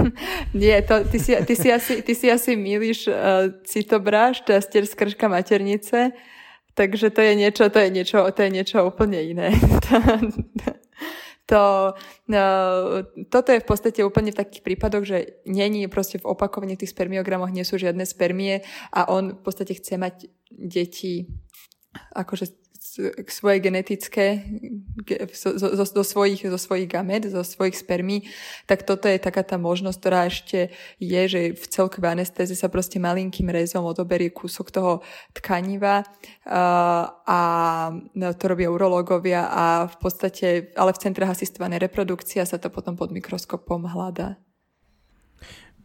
nie, 0.60 0.76
to, 0.84 1.08
ty, 1.08 1.16
si, 1.16 1.32
ty, 1.40 1.54
si 1.56 1.72
asi, 1.72 2.04
ty 2.04 2.12
si 2.12 2.28
asi 2.28 2.52
milíš 2.52 3.08
uh, 3.08 3.48
citobráž, 3.64 4.44
šťastier 4.44 4.84
skrška 4.84 5.24
maternice, 5.32 6.12
takže 6.76 7.08
to 7.08 7.24
je 7.24 7.32
niečo, 7.32 7.64
to 7.72 7.80
je 7.80 7.88
niečo, 7.88 8.28
to 8.28 8.40
je 8.44 8.50
niečo 8.52 8.84
úplne 8.84 9.24
iné. 9.24 9.56
to, 11.48 11.96
no, 12.28 12.44
toto 13.32 13.56
je 13.56 13.64
v 13.64 13.68
podstate 13.68 14.04
úplne 14.04 14.36
v 14.36 14.40
takých 14.44 14.60
prípadoch, 14.60 15.04
že 15.08 15.40
není 15.48 15.88
proste 15.88 16.20
v 16.20 16.28
opakovaní 16.28 16.76
tých 16.76 16.92
spermiogramoch 16.92 17.48
nie 17.48 17.64
sú 17.64 17.80
žiadne 17.80 18.04
spermie 18.04 18.60
a 18.92 19.08
on 19.08 19.32
v 19.32 19.40
podstate 19.40 19.72
chce 19.80 19.96
mať 19.96 20.28
deti 20.52 21.24
akože 22.12 22.67
svoje 23.28 23.58
genetické 23.60 24.40
zo, 25.36 25.54
zo, 25.58 25.84
zo, 25.84 26.04
svojich, 26.04 26.48
zo 26.48 26.56
svojich 26.56 26.88
gamet, 26.88 27.28
zo 27.28 27.44
svojich 27.44 27.76
spermí, 27.76 28.24
tak 28.64 28.88
toto 28.88 29.06
je 29.06 29.20
taká 29.20 29.44
tá 29.44 29.60
možnosť, 29.60 29.98
ktorá 30.00 30.20
ešte 30.26 30.72
je, 30.96 31.22
že 31.28 31.40
v 31.54 31.64
celkovej 31.68 32.16
anestéze 32.16 32.56
sa 32.56 32.72
proste 32.72 32.96
malinkým 32.96 33.52
rezom 33.52 33.84
odoberie 33.84 34.32
kúsok 34.32 34.72
toho 34.72 34.92
tkaniva 35.36 36.08
a 37.28 37.40
to 38.14 38.44
robia 38.48 38.72
urológovia 38.72 39.46
a 39.52 39.64
v 39.86 39.96
podstate, 40.00 40.72
ale 40.74 40.96
v 40.96 41.02
centrách 41.02 41.36
asistovanej 41.36 41.84
reprodukcia 41.84 42.48
sa 42.48 42.56
to 42.56 42.72
potom 42.72 42.96
pod 42.96 43.12
mikroskopom 43.12 43.84
hľadá. 43.86 44.40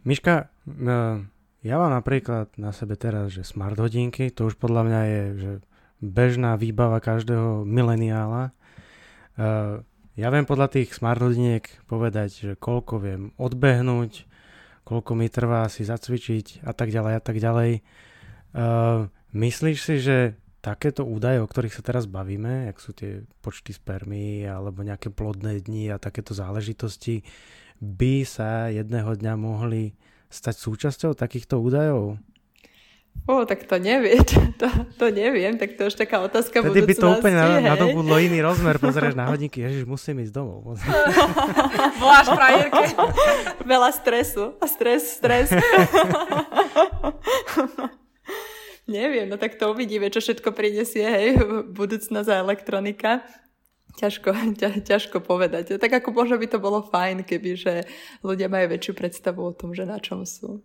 Miška, 0.04 0.52
ja 1.64 1.74
mám 1.80 1.92
napríklad 1.96 2.52
na 2.60 2.76
sebe 2.76 2.92
teraz, 3.00 3.32
že 3.32 3.40
smart 3.40 3.80
hodinky, 3.80 4.28
to 4.28 4.52
už 4.52 4.60
podľa 4.60 4.82
mňa 4.84 5.00
je, 5.08 5.22
že 5.40 5.52
bežná 6.02 6.56
výbava 6.58 6.98
každého 6.98 7.62
mileniála. 7.66 8.50
Uh, 9.34 9.82
ja 10.14 10.30
viem 10.30 10.46
podľa 10.46 10.78
tých 10.78 10.94
smart 10.94 11.18
hodiniek 11.18 11.66
povedať, 11.90 12.30
že 12.30 12.50
koľko 12.54 13.02
viem 13.02 13.22
odbehnúť, 13.34 14.30
koľko 14.86 15.12
mi 15.18 15.26
trvá 15.26 15.66
si 15.66 15.82
zacvičiť 15.82 16.62
a 16.62 16.70
tak 16.70 16.94
ďalej 16.94 17.14
a 17.18 17.22
tak 17.22 17.36
ďalej. 17.42 17.72
Uh, 18.54 19.10
myslíš 19.34 19.78
si, 19.82 19.96
že 19.98 20.38
takéto 20.64 21.04
údaje, 21.04 21.44
o 21.44 21.50
ktorých 21.50 21.76
sa 21.76 21.84
teraz 21.84 22.08
bavíme, 22.08 22.72
jak 22.72 22.78
sú 22.80 22.96
tie 22.96 23.28
počty 23.44 23.76
spermí 23.76 24.48
alebo 24.48 24.80
nejaké 24.80 25.12
plodné 25.12 25.60
dni 25.60 25.92
a 25.92 26.00
takéto 26.00 26.32
záležitosti, 26.32 27.20
by 27.84 28.24
sa 28.24 28.72
jedného 28.72 29.12
dňa 29.12 29.34
mohli 29.36 29.92
stať 30.32 30.56
súčasťou 30.56 31.12
takýchto 31.12 31.60
údajov? 31.60 32.16
Ó, 33.24 33.48
tak 33.48 33.64
to 33.64 33.80
nevie, 33.80 34.20
to, 34.60 34.68
to 35.00 35.06
neviem, 35.08 35.56
tak 35.56 35.80
to 35.80 35.88
už 35.88 35.96
taká 35.96 36.20
otázka 36.20 36.60
Vtedy 36.60 36.84
by 36.84 36.94
to 36.94 37.08
úplne 37.08 37.40
hej. 37.40 37.64
nadobudlo 37.64 38.20
iný 38.20 38.44
rozmer, 38.44 38.76
pozrieš 38.76 39.16
na 39.16 39.24
hodinky, 39.32 39.64
ježiš, 39.64 39.88
musím 39.88 40.20
ísť 40.20 40.32
domov. 40.36 40.76
Voláš 42.04 42.28
frajerke. 42.28 42.84
Veľa 43.72 43.90
stresu. 43.96 44.60
Stres, 44.68 45.16
stres. 45.16 45.48
neviem, 48.84 49.24
no 49.24 49.40
tak 49.40 49.56
to 49.56 49.72
uvidíme, 49.72 50.12
čo 50.12 50.20
všetko 50.20 50.52
prinesie, 50.52 51.08
hej, 51.08 51.40
budúcnosť 51.72 52.28
a 52.28 52.44
elektronika. 52.44 53.24
Ťažko, 53.96 54.58
ťa, 54.60 54.84
ťažko 54.84 55.24
povedať. 55.24 55.80
Tak 55.80 56.02
ako 56.04 56.12
možno 56.12 56.36
by 56.36 56.46
to 56.50 56.58
bolo 56.60 56.84
fajn, 56.84 57.24
keby 57.24 57.56
že 57.56 57.88
ľudia 58.20 58.52
majú 58.52 58.68
väčšiu 58.68 58.92
predstavu 58.92 59.40
o 59.40 59.56
tom, 59.56 59.72
že 59.72 59.88
na 59.88 59.96
čom 59.96 60.28
sú. 60.28 60.60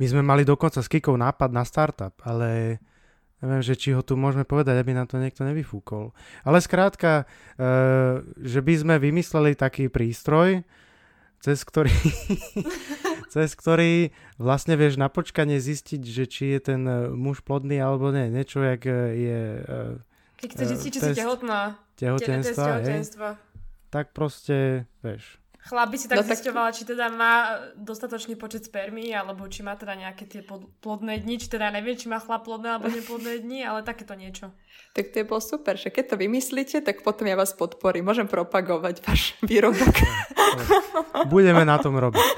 My 0.00 0.06
sme 0.08 0.22
mali 0.24 0.46
dokonca 0.46 0.80
s 0.80 0.88
Kikou 0.88 1.18
nápad 1.18 1.50
na 1.52 1.64
startup, 1.66 2.16
ale 2.24 2.80
neviem, 3.42 3.62
že 3.64 3.74
či 3.74 3.90
ho 3.92 4.00
tu 4.00 4.14
môžeme 4.14 4.46
povedať, 4.46 4.78
aby 4.78 4.94
nám 4.94 5.10
to 5.10 5.18
niekto 5.18 5.42
nevyfúkol. 5.42 6.14
Ale 6.46 6.62
skrátka, 6.62 7.26
e, 7.58 7.64
že 8.38 8.60
by 8.62 8.74
sme 8.78 8.94
vymysleli 9.02 9.58
taký 9.58 9.90
prístroj, 9.90 10.62
cez 11.42 11.58
ktorý, 11.66 11.90
cez 13.34 13.50
ktorý 13.58 14.14
vlastne 14.38 14.78
vieš 14.78 14.94
na 14.94 15.10
počkanie 15.10 15.58
zistiť, 15.58 16.02
že 16.06 16.24
či 16.30 16.44
je 16.54 16.60
ten 16.62 16.82
muž 17.18 17.42
plodný 17.42 17.82
alebo 17.82 18.14
nie. 18.14 18.30
Niečo, 18.30 18.62
jak 18.62 18.86
je... 18.86 19.42
Keď 20.38 20.48
chceš 20.54 20.66
zistiť, 20.78 20.90
či 20.94 21.00
si 21.02 21.12
tehotná. 21.18 21.82
Tehotenstva, 21.98 22.78
tehotenstva. 22.78 23.28
Tak 23.90 24.14
proste, 24.14 24.88
vieš, 25.02 25.41
Chlap 25.62 25.94
by 25.94 25.98
si 25.98 26.10
tak 26.10 26.18
no, 26.18 26.26
zisťovala, 26.26 26.74
tak... 26.74 26.74
či 26.74 26.82
teda 26.82 27.06
má 27.06 27.34
dostatočný 27.78 28.34
počet 28.34 28.66
spermí, 28.66 29.14
alebo 29.14 29.46
či 29.46 29.62
má 29.62 29.78
teda 29.78 29.94
nejaké 29.94 30.26
tie 30.26 30.42
plodné 30.82 31.22
dni, 31.22 31.38
či 31.38 31.46
teda 31.46 31.70
nevie, 31.70 31.94
či 31.94 32.10
má 32.10 32.18
chlap 32.18 32.42
plodné 32.42 32.74
alebo 32.74 32.90
neplodné 32.90 33.38
dni, 33.38 33.62
ale 33.62 33.86
takéto 33.86 34.18
niečo. 34.18 34.50
Tak 34.92 35.14
to 35.14 35.22
je 35.22 35.24
bolo 35.24 35.38
super, 35.38 35.78
že 35.78 35.94
keď 35.94 36.14
to 36.14 36.16
vymyslíte, 36.18 36.82
tak 36.82 37.06
potom 37.06 37.30
ja 37.30 37.38
vás 37.38 37.54
podporím. 37.54 38.10
Môžem 38.10 38.26
propagovať 38.26 39.06
váš 39.06 39.38
výrobok. 39.46 39.94
Budeme 41.30 41.62
na 41.62 41.78
tom 41.78 41.94
robiť. 41.94 42.26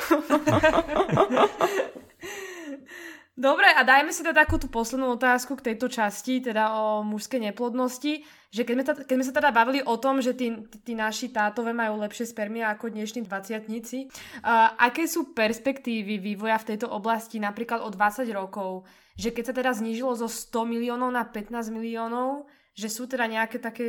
Dobre, 3.34 3.66
a 3.66 3.82
dajme 3.82 4.14
si 4.14 4.22
teda 4.22 4.46
takú 4.46 4.62
tú 4.62 4.70
poslednú 4.70 5.18
otázku 5.18 5.58
k 5.58 5.74
tejto 5.74 5.90
časti, 5.90 6.38
teda 6.38 6.70
o 6.70 7.02
mužskej 7.02 7.50
neplodnosti, 7.50 8.22
že 8.54 8.62
keď 8.62 8.74
sme, 8.78 8.84
ta, 8.86 8.92
keď 8.94 9.14
sme 9.18 9.26
sa 9.26 9.34
teda 9.34 9.50
bavili 9.50 9.82
o 9.82 9.98
tom, 9.98 10.22
že 10.22 10.38
tí, 10.38 10.54
tí 10.86 10.94
naši 10.94 11.34
tátové 11.34 11.74
majú 11.74 11.98
lepšie 11.98 12.30
spermia 12.30 12.70
ako 12.70 12.94
dnešní 12.94 13.26
dvaciatníci, 13.26 14.06
uh, 14.06 14.78
aké 14.78 15.10
sú 15.10 15.34
perspektívy 15.34 16.22
vývoja 16.22 16.62
v 16.62 16.78
tejto 16.78 16.86
oblasti 16.86 17.42
napríklad 17.42 17.82
o 17.82 17.90
20 17.90 18.22
rokov? 18.30 18.86
Že 19.18 19.34
keď 19.34 19.44
sa 19.50 19.54
teda 19.58 19.70
znížilo 19.74 20.14
zo 20.14 20.30
100 20.30 20.70
miliónov 20.70 21.10
na 21.10 21.26
15 21.26 21.74
miliónov, 21.74 22.46
že 22.78 22.86
sú 22.86 23.10
teda 23.10 23.26
nejaké 23.26 23.58
také 23.58 23.88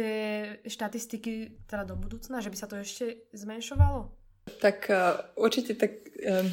štatistiky 0.66 1.70
teda 1.70 1.86
do 1.86 1.94
budúcna, 1.94 2.42
že 2.42 2.50
by 2.50 2.58
sa 2.58 2.66
to 2.66 2.82
ešte 2.82 3.30
zmenšovalo? 3.38 4.10
Tak 4.58 4.90
uh, 4.90 5.22
určite 5.38 5.78
tak... 5.78 6.02
Um 6.26 6.50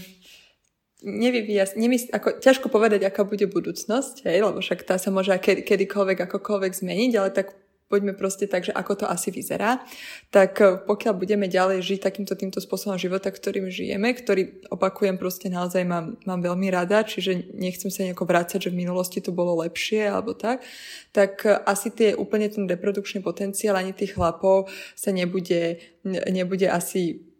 nevyvíja, 1.03 1.74
nemysl, 1.74 2.11
ako, 2.14 2.38
ťažko 2.38 2.66
povedať, 2.70 3.07
aká 3.07 3.26
bude 3.26 3.46
budúcnosť, 3.50 4.26
hej, 4.26 4.46
lebo 4.46 4.62
však 4.62 4.86
tá 4.86 4.96
sa 4.96 5.11
môže 5.11 5.34
kedy, 5.34 5.66
kedykoľvek, 5.66 6.18
akokoľvek 6.24 6.72
zmeniť, 6.72 7.12
ale 7.18 7.30
tak 7.34 7.59
poďme 7.92 8.16
proste 8.16 8.48
tak, 8.48 8.64
že 8.64 8.72
ako 8.72 9.05
to 9.05 9.07
asi 9.11 9.28
vyzerá, 9.28 9.84
tak 10.32 10.57
eh, 10.64 10.80
pokiaľ 10.80 11.12
budeme 11.12 11.44
ďalej 11.44 11.84
žiť 11.84 12.00
takýmto 12.00 12.32
týmto 12.32 12.64
spôsobom 12.64 12.96
života, 12.96 13.28
ktorým 13.28 13.68
žijeme, 13.68 14.16
ktorý 14.16 14.64
opakujem 14.72 15.20
proste 15.20 15.53
naozaj 15.53 15.84
mám, 15.84 16.16
mám 16.24 16.40
veľmi 16.40 16.72
rada, 16.72 17.05
čiže 17.05 17.53
nechcem 17.53 17.92
sa 17.92 18.09
nejako 18.09 18.24
vrácať, 18.24 18.64
že 18.64 18.72
v 18.72 18.80
minulosti 18.80 19.20
to 19.20 19.36
bolo 19.36 19.61
lepšie 19.61 20.09
alebo 20.09 20.32
tak, 20.32 20.64
tak 21.12 21.44
eh, 21.44 21.61
asi 21.68 21.92
tie 21.92 22.16
úplne 22.16 22.48
ten 22.48 22.64
reprodukčný 22.64 23.20
potenciál 23.20 23.76
ani 23.76 23.92
tých 23.92 24.16
chlapov 24.16 24.72
sa 24.96 25.12
nebude, 25.12 25.76
nebude 26.09 26.72
asi 26.72 27.32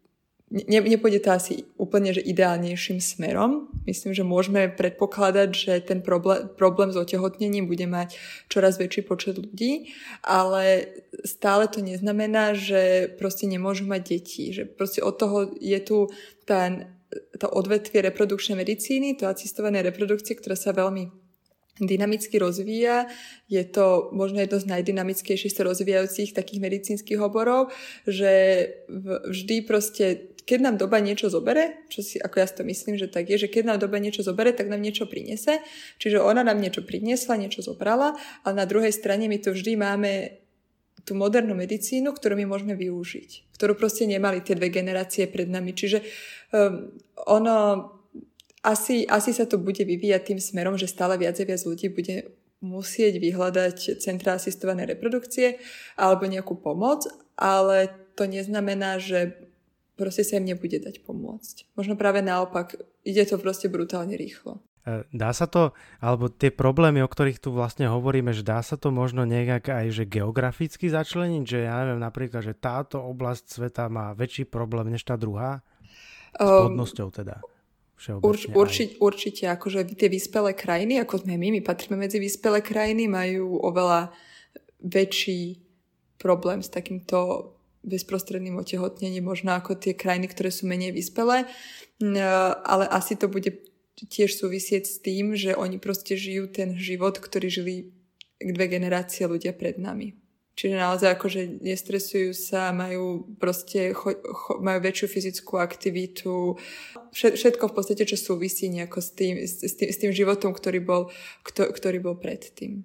ne, 0.53 0.79
nepôjde 0.85 1.25
to 1.25 1.31
asi 1.33 1.55
úplne 1.81 2.13
že 2.13 2.21
ideálnejším 2.21 3.01
smerom. 3.01 3.73
Myslím, 3.89 4.13
že 4.13 4.23
môžeme 4.23 4.69
predpokladať, 4.69 5.49
že 5.57 5.73
ten 5.81 6.05
problém, 6.05 6.47
problém 6.55 6.93
s 6.93 7.01
otehotnením 7.01 7.65
bude 7.65 7.89
mať 7.89 8.21
čoraz 8.53 8.77
väčší 8.77 9.09
počet 9.09 9.41
ľudí, 9.41 9.97
ale 10.21 10.93
stále 11.25 11.67
to 11.73 11.81
neznamená, 11.81 12.53
že 12.53 13.09
proste 13.17 13.49
nemôžu 13.49 13.89
mať 13.89 14.03
deti. 14.05 14.53
Že 14.53 14.69
proste 14.77 15.01
od 15.01 15.17
toho 15.17 15.57
je 15.57 15.81
tu 15.81 16.13
ten, 16.45 16.93
to 17.41 17.49
odvetvie 17.49 18.05
reprodukčnej 18.05 18.61
medicíny, 18.61 19.17
to 19.17 19.25
asistované 19.25 19.81
reprodukcie, 19.81 20.37
ktorá 20.37 20.55
sa 20.55 20.77
veľmi 20.77 21.22
dynamicky 21.81 22.37
rozvíja. 22.37 23.09
Je 23.49 23.65
to 23.65 24.13
možno 24.13 24.45
jedno 24.45 24.61
z 24.61 24.67
najdynamickejších 24.69 25.53
sa 25.53 25.65
rozvíjajúcich 25.65 26.37
takých 26.37 26.61
medicínskych 26.61 27.21
oborov, 27.21 27.73
že 28.05 28.33
vždy 29.29 29.57
proste 29.65 30.33
keď 30.43 30.59
nám 30.59 30.77
doba 30.77 30.99
niečo 30.99 31.31
zobere, 31.31 31.87
čo 31.87 32.03
si, 32.03 32.19
ako 32.19 32.35
ja 32.43 32.47
si 32.51 32.55
to 32.59 32.63
myslím, 32.67 32.99
že 32.99 33.07
tak 33.07 33.31
je, 33.31 33.47
že 33.47 33.49
keď 33.49 33.63
nám 33.73 33.79
doba 33.79 34.03
niečo 34.03 34.27
zobere, 34.27 34.51
tak 34.51 34.67
nám 34.67 34.83
niečo 34.83 35.07
prinese. 35.07 35.63
Čiže 36.03 36.19
ona 36.19 36.43
nám 36.43 36.59
niečo 36.59 36.83
priniesla, 36.83 37.39
niečo 37.39 37.63
zobrala, 37.63 38.19
ale 38.43 38.55
na 38.59 38.67
druhej 38.67 38.91
strane 38.91 39.31
my 39.31 39.39
to 39.39 39.55
vždy 39.55 39.79
máme 39.79 40.43
tú 41.03 41.19
modernú 41.19 41.55
medicínu, 41.55 42.15
ktorú 42.15 42.39
my 42.39 42.47
môžeme 42.47 42.75
využiť. 42.75 43.55
Ktorú 43.55 43.79
proste 43.79 44.07
nemali 44.07 44.43
tie 44.43 44.59
dve 44.59 44.71
generácie 44.71 45.31
pred 45.31 45.51
nami. 45.51 45.75
Čiže 45.75 45.99
um, 46.55 46.91
ono 47.27 47.59
asi, 48.63 49.05
asi 49.11 49.35
sa 49.35 49.45
to 49.45 49.59
bude 49.59 49.83
vyvíjať 49.83 50.23
tým 50.23 50.41
smerom, 50.41 50.79
že 50.79 50.87
stále 50.87 51.19
viac 51.19 51.35
a 51.39 51.45
viac 51.45 51.63
ľudí 51.67 51.91
bude 51.91 52.31
musieť 52.63 53.19
vyhľadať 53.19 53.99
centra 53.99 54.39
asistované 54.39 54.87
reprodukcie 54.87 55.59
alebo 55.99 56.31
nejakú 56.31 56.55
pomoc, 56.63 57.11
ale 57.35 57.91
to 58.15 58.31
neznamená, 58.31 59.03
že 59.03 59.35
proste 59.99 60.23
sa 60.23 60.39
im 60.39 60.47
nebude 60.47 60.79
dať 60.79 61.03
pomôcť. 61.03 61.75
Možno 61.75 61.99
práve 61.99 62.23
naopak, 62.23 62.79
ide 63.03 63.27
to 63.27 63.37
proste 63.43 63.67
brutálne 63.67 64.15
rýchlo. 64.15 64.63
E, 64.87 65.03
dá 65.11 65.35
sa 65.35 65.51
to, 65.51 65.75
alebo 65.99 66.31
tie 66.31 66.55
problémy, 66.55 67.03
o 67.03 67.11
ktorých 67.11 67.43
tu 67.43 67.51
vlastne 67.51 67.91
hovoríme, 67.91 68.31
že 68.31 68.47
dá 68.47 68.63
sa 68.63 68.79
to 68.79 68.95
možno 68.95 69.27
nejak 69.27 69.71
aj 69.71 69.87
že 69.91 70.05
geograficky 70.07 70.87
začleniť, 70.87 71.45
že 71.47 71.59
ja 71.67 71.83
neviem 71.83 72.03
napríklad, 72.03 72.47
že 72.47 72.55
táto 72.55 73.03
oblasť 73.03 73.59
sveta 73.59 73.91
má 73.91 74.15
väčší 74.15 74.47
problém 74.47 74.95
než 74.95 75.03
tá 75.03 75.19
druhá? 75.19 75.67
S 76.33 76.47
plodnosťou 76.47 77.11
teda. 77.11 77.43
Urč, 78.09 78.51
určite, 78.51 78.99
určite, 78.99 79.45
akože 79.47 79.95
tie 79.95 80.11
vyspelé 80.11 80.59
krajiny, 80.59 80.99
ako 80.99 81.23
sme 81.23 81.39
my, 81.39 81.49
my 81.55 81.61
patríme 81.63 81.95
medzi 81.95 82.19
vyspelé 82.19 82.59
krajiny, 82.59 83.07
majú 83.07 83.63
oveľa 83.63 84.11
väčší 84.83 85.63
problém 86.19 86.63
s 86.63 86.71
takýmto 86.71 87.51
bezprostredným 87.83 88.59
otehotnením, 88.59 89.27
možno 89.27 89.55
ako 89.59 89.79
tie 89.79 89.95
krajiny, 89.95 90.31
ktoré 90.31 90.55
sú 90.55 90.71
menej 90.71 90.95
vyspelé, 90.95 91.47
ale 92.63 92.85
asi 92.91 93.19
to 93.19 93.27
bude 93.27 93.51
tiež 93.99 94.39
súvisieť 94.39 94.87
s 94.87 94.99
tým, 95.03 95.35
že 95.39 95.55
oni 95.55 95.79
proste 95.79 96.19
žijú 96.19 96.51
ten 96.51 96.75
život, 96.79 97.19
ktorý 97.19 97.47
žili 97.51 97.75
dve 98.39 98.67
generácie 98.67 99.27
ľudia 99.27 99.55
pred 99.55 99.79
nami. 99.79 100.22
Čiže 100.53 100.77
naozaj 100.77 101.17
akože 101.17 101.65
nestresujú 101.65 102.37
sa, 102.37 102.77
majú 102.77 103.25
proste, 103.41 103.97
cho, 103.97 104.13
cho, 104.21 104.61
majú 104.61 104.85
väčšiu 104.85 105.07
fyzickú 105.09 105.57
aktivitu, 105.57 106.61
všetko 107.17 107.73
v 107.73 107.75
podstate, 107.75 108.05
čo 108.05 108.21
súvisí 108.21 108.69
nejako 108.69 109.01
s 109.01 109.11
tým, 109.17 109.41
s, 109.41 109.65
tým, 109.65 109.89
s 109.89 109.97
tým 109.97 110.13
životom, 110.13 110.53
ktorý 110.53 110.85
bol, 110.85 111.03
kto, 111.41 111.73
ktorý 111.73 112.05
bol 112.05 112.21
predtým. 112.21 112.85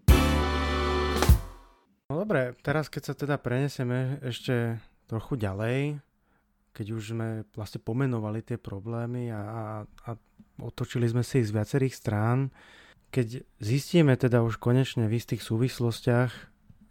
No 2.07 2.23
dobre, 2.23 2.55
teraz 2.63 2.87
keď 2.87 3.03
sa 3.11 3.13
teda 3.19 3.35
prenesieme 3.35 4.23
ešte 4.23 4.79
trochu 5.11 5.35
ďalej, 5.35 5.99
keď 6.71 6.87
už 6.95 7.03
sme 7.11 7.43
vlastne 7.51 7.83
pomenovali 7.83 8.47
tie 8.47 8.55
problémy 8.55 9.27
a, 9.27 9.41
a, 9.43 9.63
a 10.07 10.09
otočili 10.63 11.03
sme 11.03 11.19
si 11.19 11.43
ich 11.43 11.51
z 11.51 11.55
viacerých 11.57 11.99
strán, 11.99 12.47
keď 13.11 13.43
zistíme 13.59 14.15
teda 14.15 14.39
už 14.39 14.55
konečne 14.55 15.11
v 15.11 15.19
istých 15.19 15.43
súvislostiach, 15.43 16.31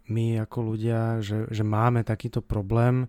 my 0.07 0.47
ako 0.47 0.75
ľudia, 0.75 1.19
že, 1.23 1.47
že 1.51 1.63
máme 1.63 2.03
takýto 2.03 2.39
problém, 2.43 3.07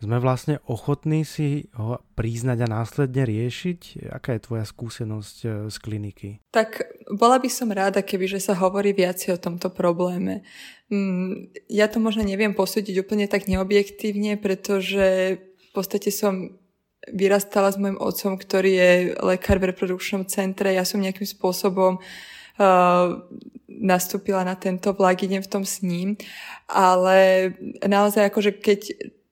sme 0.00 0.16
vlastne 0.16 0.64
ochotní 0.64 1.28
si 1.28 1.68
ho 1.76 2.00
priznať 2.16 2.64
a 2.64 2.72
následne 2.72 3.20
riešiť? 3.20 4.08
Aká 4.08 4.32
je 4.32 4.44
tvoja 4.48 4.64
skúsenosť 4.64 5.36
e, 5.44 5.48
z 5.68 5.76
kliniky? 5.76 6.28
Tak 6.56 7.04
bola 7.12 7.36
by 7.36 7.52
som 7.52 7.68
ráda, 7.68 8.00
keby 8.00 8.24
že 8.24 8.40
sa 8.40 8.56
hovorí 8.56 8.96
viac 8.96 9.20
o 9.28 9.36
tomto 9.36 9.68
probléme. 9.68 10.40
Mm, 10.88 11.52
ja 11.68 11.84
to 11.92 12.00
možno 12.00 12.24
neviem 12.24 12.56
posúdiť 12.56 12.96
úplne 12.96 13.28
tak 13.28 13.44
neobjektívne, 13.44 14.40
pretože 14.40 15.36
v 15.36 15.68
podstate 15.76 16.08
som 16.08 16.56
vyrastala 17.12 17.68
s 17.68 17.76
môjim 17.76 18.00
otcom, 18.00 18.40
ktorý 18.40 18.72
je 18.72 18.90
lekár 19.20 19.60
v 19.60 19.76
reprodukčnom 19.76 20.24
centre. 20.24 20.72
Ja 20.72 20.88
som 20.88 21.04
nejakým 21.04 21.28
spôsobom 21.28 22.00
uh, 22.00 22.04
nastúpila 23.70 24.44
na 24.44 24.54
tento 24.54 24.92
vlak, 24.92 25.24
idem 25.24 25.40
v 25.40 25.50
tom 25.50 25.64
s 25.64 25.80
ním. 25.80 26.20
Ale 26.68 27.50
naozaj 27.80 28.28
akože 28.28 28.60
keď 28.60 28.80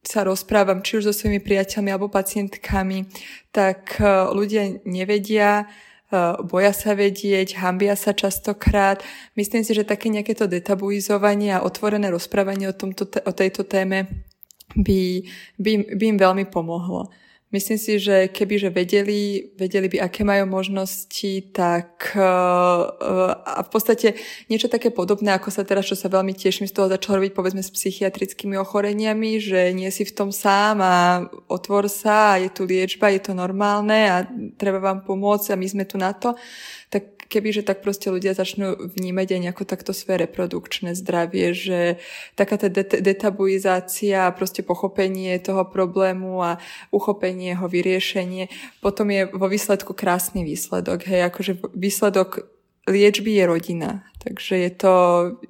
sa 0.09 0.25
rozprávam 0.25 0.81
či 0.81 0.99
už 0.99 1.11
so 1.11 1.15
svojimi 1.15 1.43
priateľmi 1.43 1.93
alebo 1.93 2.09
pacientkami, 2.09 3.05
tak 3.53 4.01
e, 4.01 4.09
ľudia 4.33 4.81
nevedia, 4.89 5.69
e, 6.09 6.43
boja 6.49 6.73
sa 6.73 6.97
vedieť, 6.97 7.61
hambia 7.61 7.93
sa 7.93 8.17
častokrát. 8.17 9.05
Myslím 9.37 9.69
si, 9.69 9.77
že 9.77 9.85
také 9.85 10.09
nejaké 10.09 10.33
to 10.33 10.49
detabuizovanie 10.49 11.53
a 11.53 11.61
otvorené 11.67 12.09
rozprávanie 12.09 12.73
o, 12.73 12.75
tomto, 12.75 13.05
o 13.05 13.33
tejto 13.37 13.69
téme 13.69 14.25
by, 14.73 15.29
by, 15.61 15.73
by 15.93 16.05
im 16.09 16.19
veľmi 16.19 16.45
pomohlo. 16.49 17.13
Myslím 17.49 17.81
si, 17.81 17.97
že 17.97 18.29
keby 18.29 18.61
že 18.61 18.69
vedeli, 18.69 19.53
vedeli 19.57 19.89
by, 19.89 20.05
aké 20.05 20.21
majú 20.21 20.45
možnosti, 20.53 21.49
tak 21.49 22.13
uh, 22.13 22.85
a 23.41 23.65
v 23.65 23.71
podstate 23.73 24.21
niečo 24.53 24.69
také 24.69 24.93
podobné, 24.93 25.33
ako 25.33 25.49
sa 25.49 25.65
teraz, 25.65 25.89
čo 25.89 25.97
sa 25.97 26.13
veľmi 26.13 26.37
teším 26.37 26.69
z 26.69 26.77
toho 26.77 26.93
začalo 26.93 27.25
robiť, 27.25 27.33
povedzme, 27.33 27.65
s 27.65 27.73
psychiatrickými 27.73 28.53
ochoreniami, 28.61 29.41
že 29.41 29.73
nie 29.73 29.89
si 29.89 30.05
v 30.05 30.13
tom 30.13 30.29
sám 30.29 30.85
a 30.85 31.25
otvor 31.49 31.89
sa 31.89 32.37
a 32.37 32.39
je 32.45 32.53
tu 32.53 32.69
liečba, 32.69 33.09
je 33.17 33.25
to 33.25 33.33
normálne 33.33 33.97
a 33.97 34.29
treba 34.61 34.77
vám 34.77 35.09
pomôcť 35.09 35.57
a 35.57 35.61
my 35.61 35.67
sme 35.73 35.85
tu 35.89 35.97
na 35.97 36.13
to 36.13 36.37
tak 36.89 37.18
kebyže 37.29 37.63
tak 37.63 37.85
proste 37.85 38.09
ľudia 38.09 38.33
začnú 38.33 38.75
vnímať 38.97 39.37
aj 39.37 39.41
nejako 39.45 39.65
takto 39.69 39.93
svoje 39.93 40.25
reprodukčné 40.25 40.97
zdravie, 40.97 41.53
že 41.53 42.01
taká 42.35 42.57
tá 42.57 42.73
det- 42.73 43.05
detabuizácia 43.05 44.33
proste 44.33 44.65
pochopenie 44.65 45.37
toho 45.39 45.69
problému 45.69 46.41
a 46.41 46.59
uchopenie 46.89 47.53
jeho 47.55 47.69
vyriešenie, 47.69 48.49
potom 48.81 49.13
je 49.13 49.29
vo 49.29 49.47
výsledku 49.47 49.93
krásny 49.93 50.43
výsledok. 50.43 51.05
Hej, 51.05 51.29
akože 51.29 51.53
výsledok 51.77 52.49
liečby 52.89 53.37
je 53.37 53.45
rodina. 53.47 53.91
Takže 54.19 54.55
je 54.59 54.71
to, 54.73 54.95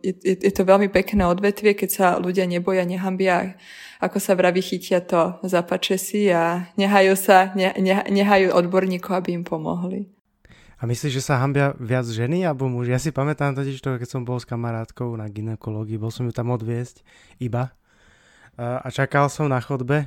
je, 0.02 0.12
je 0.34 0.52
to 0.52 0.62
veľmi 0.66 0.90
pekné 0.90 1.24
odvetvie, 1.24 1.72
keď 1.78 1.90
sa 1.90 2.06
ľudia 2.18 2.44
neboja, 2.44 2.84
nehambia, 2.84 3.56
ako 4.02 4.18
sa 4.18 4.34
vraví, 4.34 4.60
chytia 4.60 5.00
to 5.00 5.38
zapače 5.46 5.96
si 5.96 6.28
a 6.28 6.68
nehajú 6.76 7.14
sa, 7.16 7.54
ne, 7.54 7.72
ne, 7.78 8.02
nehajú 8.10 8.52
odborníkov, 8.52 9.14
aby 9.14 9.38
im 9.38 9.44
pomohli. 9.46 10.17
A 10.78 10.86
myslíš, 10.86 11.18
že 11.18 11.26
sa 11.26 11.42
hambia 11.42 11.74
viac 11.82 12.06
ženy 12.06 12.46
alebo 12.46 12.70
muži? 12.70 12.94
Ja 12.94 13.02
si 13.02 13.10
pamätám 13.10 13.58
totiž 13.58 13.82
to, 13.82 13.98
keď 13.98 14.08
som 14.08 14.22
bol 14.22 14.38
s 14.38 14.46
kamarátkou 14.46 15.10
na 15.18 15.26
ginekológii, 15.26 15.98
bol 15.98 16.14
som 16.14 16.30
ju 16.30 16.32
tam 16.32 16.54
odviesť 16.54 17.02
iba 17.42 17.74
a 18.58 18.86
čakal 18.90 19.26
som 19.26 19.50
na 19.50 19.58
chodbe. 19.58 20.06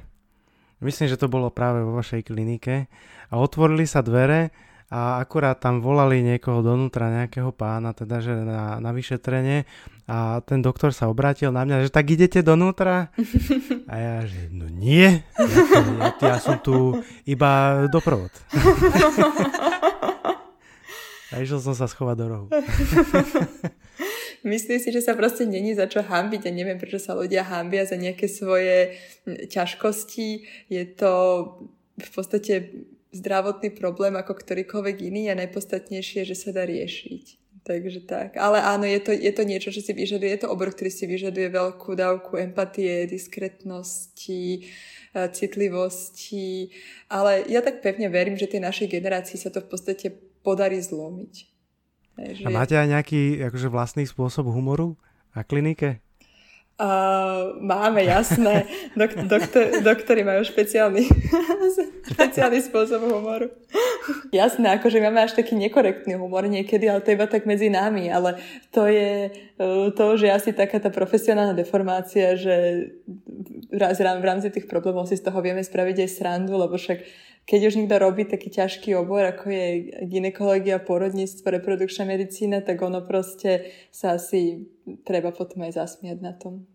Myslím, 0.79 1.11
že 1.11 1.19
to 1.19 1.31
bolo 1.31 1.51
práve 1.51 1.83
vo 1.83 1.99
vašej 1.99 2.31
klinike 2.31 2.87
a 3.29 3.33
otvorili 3.37 3.83
sa 3.83 3.99
dvere 3.99 4.51
a 4.91 5.23
akurát 5.23 5.55
tam 5.55 5.79
volali 5.79 6.19
niekoho 6.19 6.59
donútra, 6.59 7.07
nejakého 7.07 7.55
pána, 7.55 7.95
teda 7.95 8.19
že 8.19 8.35
na, 8.35 8.75
na 8.83 8.91
vyšetrenie 8.91 9.63
a 10.03 10.43
ten 10.43 10.59
doktor 10.59 10.91
sa 10.91 11.07
obrátil 11.07 11.55
na 11.55 11.63
mňa, 11.63 11.87
že 11.87 11.95
tak 11.95 12.11
idete 12.11 12.43
donútra? 12.43 13.07
A 13.91 13.95
ja, 13.95 14.15
že 14.27 14.51
no 14.51 14.67
nie, 14.67 15.23
ja, 15.23 15.79
ja, 15.79 16.35
ja 16.35 16.37
som 16.43 16.59
tu 16.59 16.99
iba 17.23 17.83
doprovod. 17.87 18.31
A 21.31 21.39
išiel 21.39 21.63
som 21.63 21.71
sa 21.71 21.87
schovať 21.87 22.15
do 22.19 22.25
rohu. 22.27 22.47
Myslím 24.43 24.81
si, 24.81 24.89
že 24.89 25.05
sa 25.05 25.13
proste 25.13 25.45
není 25.45 25.77
za 25.77 25.85
čo 25.85 26.01
hambiť 26.01 26.49
a 26.49 26.51
neviem, 26.51 26.81
prečo 26.81 26.97
sa 26.97 27.13
ľudia 27.13 27.45
hambia 27.45 27.85
za 27.85 27.95
nejaké 27.95 28.25
svoje 28.25 28.97
ťažkosti. 29.25 30.29
Je 30.67 30.83
to 30.91 31.13
v 32.01 32.09
podstate 32.09 32.53
zdravotný 33.13 33.69
problém 33.75 34.17
ako 34.17 34.33
ktorýkoľvek 34.33 34.97
iný 35.07 35.29
a 35.29 35.37
najpodstatnejšie 35.37 36.25
že 36.25 36.35
sa 36.35 36.49
dá 36.51 36.65
riešiť. 36.65 37.41
Takže 37.61 38.09
tak. 38.09 38.41
Ale 38.41 38.57
áno, 38.57 38.89
je 38.89 38.97
to, 38.97 39.13
je 39.13 39.29
to 39.29 39.45
niečo, 39.45 39.69
čo 39.69 39.85
si 39.85 39.93
vyžaduje, 39.93 40.33
je 40.33 40.41
to 40.41 40.49
obor, 40.49 40.73
ktorý 40.73 40.89
si 40.89 41.05
vyžaduje 41.05 41.53
veľkú 41.53 41.93
dávku 41.93 42.41
empatie, 42.41 43.05
diskretnosti, 43.05 44.65
citlivosti. 45.13 46.73
Ale 47.05 47.45
ja 47.45 47.61
tak 47.61 47.85
pevne 47.85 48.09
verím, 48.09 48.33
že 48.33 48.49
tej 48.49 48.65
našej 48.65 48.89
generácii 48.89 49.37
sa 49.37 49.53
to 49.53 49.61
v 49.61 49.69
podstate 49.69 50.30
podarí 50.41 50.81
zlomiť. 50.81 51.33
Že... 52.21 52.43
A 52.45 52.49
máte 52.51 52.75
aj 52.77 52.87
nejaký 52.91 53.41
akože 53.49 53.67
vlastný 53.71 54.03
spôsob 54.05 54.51
humoru 54.51 54.99
na 55.33 55.41
klinike? 55.47 56.03
Uh, 56.81 57.61
máme, 57.61 58.01
jasné. 58.01 58.65
Dok- 58.97 59.29
doktor, 59.29 59.85
doktori 59.85 60.25
majú 60.25 60.41
špeciálny, 60.41 61.05
špeciálny 62.09 62.57
spôsob 62.57 63.05
humoru. 63.05 63.53
Jasné, 64.33 64.81
akože 64.81 64.97
máme 64.97 65.21
až 65.21 65.37
taký 65.37 65.53
nekorektný 65.53 66.17
humor 66.17 66.49
niekedy, 66.49 66.89
ale 66.89 67.05
to 67.05 67.13
iba 67.13 67.29
tak 67.29 67.45
medzi 67.45 67.69
nami. 67.69 68.09
Ale 68.09 68.41
to 68.73 68.89
je 68.89 69.29
uh, 69.61 69.93
to, 69.93 70.17
že 70.17 70.33
asi 70.33 70.57
taká 70.57 70.81
tá 70.81 70.89
profesionálna 70.89 71.53
deformácia, 71.53 72.33
že 72.33 72.89
v 73.69 74.25
rámci 74.25 74.49
tých 74.49 74.65
problémov 74.65 75.05
si 75.05 75.21
z 75.21 75.29
toho 75.29 75.37
vieme 75.37 75.61
spraviť 75.61 76.01
aj 76.01 76.09
srandu, 76.09 76.57
lebo 76.57 76.81
však 76.81 77.05
keď 77.45 77.59
už 77.67 77.77
niekto 77.77 77.97
robí 77.97 78.23
taký 78.23 78.53
ťažký 78.53 78.95
obor, 78.95 79.25
ako 79.25 79.49
je 79.49 79.65
ginekológia, 80.05 80.79
porodníctvo, 80.79 81.43
reprodukčná 81.43 82.05
medicína, 82.05 82.61
tak 82.61 82.79
ono 82.79 83.01
proste 83.03 83.73
sa 83.89 84.15
asi 84.15 84.69
treba 85.03 85.33
potom 85.33 85.65
aj 85.65 85.75
zasmiať 85.75 86.17
na 86.21 86.33
tom. 86.37 86.69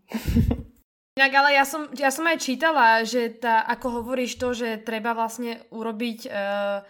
Inak, 1.17 1.33
ale 1.33 1.57
ja 1.57 1.65
som, 1.65 1.89
ja 1.97 2.13
som 2.13 2.29
aj 2.29 2.45
čítala, 2.45 3.01
že 3.01 3.33
tá, 3.33 3.65
ako 3.65 4.05
hovoríš 4.05 4.37
to, 4.37 4.53
že 4.53 4.85
treba 4.85 5.17
vlastne 5.17 5.65
urobiť, 5.73 6.29
uh, 6.29 6.85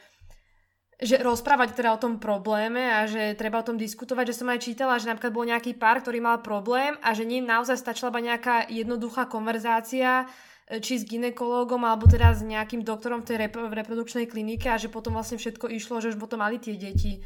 že 0.99 1.22
rozprávať 1.22 1.79
teda 1.79 1.95
o 1.95 2.03
tom 2.03 2.18
probléme 2.18 2.91
a 2.91 3.07
že 3.07 3.39
treba 3.39 3.62
o 3.62 3.66
tom 3.70 3.79
diskutovať, 3.79 4.35
že 4.35 4.39
som 4.43 4.51
aj 4.51 4.66
čítala, 4.66 4.99
že 4.99 5.07
napríklad 5.07 5.31
bol 5.31 5.47
nejaký 5.47 5.79
pár, 5.79 6.03
ktorý 6.03 6.18
mal 6.18 6.43
problém 6.43 6.99
a 7.07 7.14
že 7.14 7.22
ním 7.22 7.47
naozaj 7.47 7.79
stačila 7.79 8.11
iba 8.11 8.35
nejaká 8.35 8.66
jednoduchá 8.66 9.31
konverzácia, 9.31 10.27
či 10.67 10.99
s 10.99 11.07
ginekológom 11.07 11.87
alebo 11.87 12.11
teda 12.11 12.35
s 12.35 12.43
nejakým 12.43 12.83
doktorom 12.83 13.23
v 13.23 13.27
tej 13.31 13.37
rep- 13.47 13.71
v 13.71 13.75
reprodukčnej 13.75 14.27
klinike 14.27 14.67
a 14.67 14.81
že 14.81 14.91
potom 14.91 15.14
vlastne 15.14 15.39
všetko 15.39 15.71
išlo, 15.71 16.03
že 16.03 16.11
už 16.14 16.19
potom 16.19 16.43
mali 16.43 16.59
tie 16.59 16.75
deti. 16.75 17.23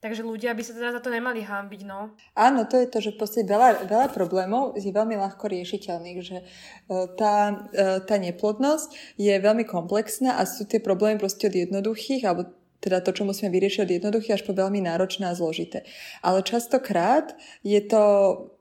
Takže 0.00 0.24
ľudia 0.24 0.56
by 0.56 0.64
sa 0.64 0.72
teda 0.72 0.96
za 0.96 1.00
to 1.04 1.12
nemali 1.12 1.44
hámbiť, 1.44 1.84
no. 1.84 2.16
Áno, 2.32 2.64
to 2.64 2.80
je 2.80 2.88
to, 2.88 3.04
že 3.04 3.12
v 3.12 3.20
podstate 3.20 3.44
veľa, 3.44 3.84
veľa 3.84 4.08
problémov 4.16 4.72
je 4.80 4.88
veľmi 4.88 5.12
ľahko 5.12 5.44
riešiteľných, 5.44 6.18
že 6.24 6.40
e, 6.40 6.44
tá, 7.20 7.68
e, 7.68 8.00
tá 8.00 8.16
neplodnosť 8.16 9.20
je 9.20 9.34
veľmi 9.36 9.68
komplexná 9.68 10.40
a 10.40 10.48
sú 10.48 10.64
tie 10.64 10.80
problémy 10.80 11.20
proste 11.20 11.52
od 11.52 11.54
jednoduchých, 11.54 12.24
alebo 12.24 12.48
teda 12.80 13.04
to, 13.04 13.12
čo 13.12 13.28
musíme 13.28 13.52
vyriešiť 13.52 13.80
od 13.84 13.92
jednoduchých 14.00 14.40
až 14.40 14.42
po 14.48 14.56
veľmi 14.56 14.80
náročné 14.80 15.28
a 15.28 15.36
zložité. 15.36 15.84
Ale 16.24 16.40
častokrát 16.40 17.36
je 17.60 17.84
to 17.84 18.02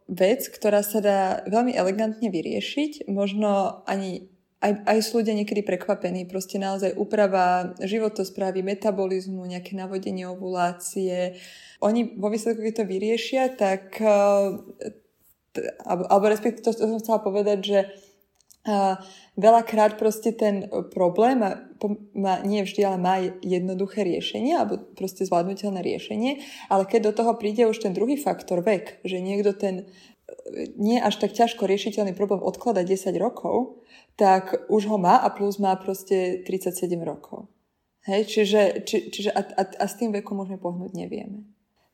vec, 0.10 0.50
ktorá 0.50 0.82
sa 0.82 1.00
dá 1.00 1.20
veľmi 1.46 1.78
elegantne 1.78 2.34
vyriešiť, 2.34 3.06
možno 3.08 3.82
ani 3.86 4.28
aj, 4.60 4.72
aj 4.84 4.98
sú 5.00 5.24
ľudia 5.24 5.40
niekedy 5.40 5.64
prekvapení. 5.64 6.28
Proste 6.28 6.60
naozaj 6.60 7.00
úprava 7.00 7.72
životosprávy, 7.80 8.60
metabolizmu, 8.60 9.48
nejaké 9.48 9.72
navodenie 9.72 10.28
ovulácie. 10.28 11.40
Oni 11.80 12.20
vo 12.20 12.28
výsledku, 12.28 12.60
keď 12.60 12.84
to 12.84 12.92
vyriešia, 12.92 13.44
tak 13.56 14.04
alebo, 15.86 16.04
alebo 16.12 16.26
respektíve 16.28 16.62
to, 16.62 16.76
to 16.76 16.86
som 16.92 17.00
chcela 17.00 17.20
povedať, 17.24 17.60
že 17.64 17.80
a 18.68 19.00
veľakrát 19.40 19.96
proste 19.96 20.36
ten 20.36 20.68
problém 20.92 21.40
má, 22.12 22.34
nie 22.44 22.60
vždy, 22.68 22.82
ale 22.84 22.98
má 23.00 23.16
jednoduché 23.40 24.04
riešenie 24.04 24.60
alebo 24.60 24.84
proste 25.00 25.24
zvládnutelné 25.24 25.80
riešenie, 25.80 26.44
ale 26.68 26.84
keď 26.84 27.12
do 27.12 27.14
toho 27.24 27.32
príde 27.40 27.64
už 27.64 27.80
ten 27.80 27.96
druhý 27.96 28.20
faktor, 28.20 28.60
vek, 28.60 29.00
že 29.08 29.24
niekto 29.24 29.56
ten 29.56 29.88
nie 30.78 31.02
až 31.02 31.22
tak 31.22 31.34
ťažko 31.34 31.66
riešiteľný 31.66 32.14
problém 32.14 32.42
odklada 32.44 32.86
10 32.86 33.16
rokov, 33.18 33.82
tak 34.18 34.68
už 34.70 34.92
ho 34.92 34.98
má 35.00 35.22
a 35.22 35.30
plus 35.32 35.58
má 35.58 35.74
proste 35.80 36.44
37 36.46 36.86
rokov. 37.02 37.48
Hej, 38.06 38.26
čiže, 38.32 38.62
či, 38.88 39.12
čiže 39.12 39.30
a, 39.34 39.42
a, 39.44 39.64
a 39.66 39.86
s 39.86 39.98
tým 40.00 40.10
vekom 40.16 40.40
môžeme 40.40 40.58
pohnúť, 40.58 40.96
nevieme. 40.96 41.46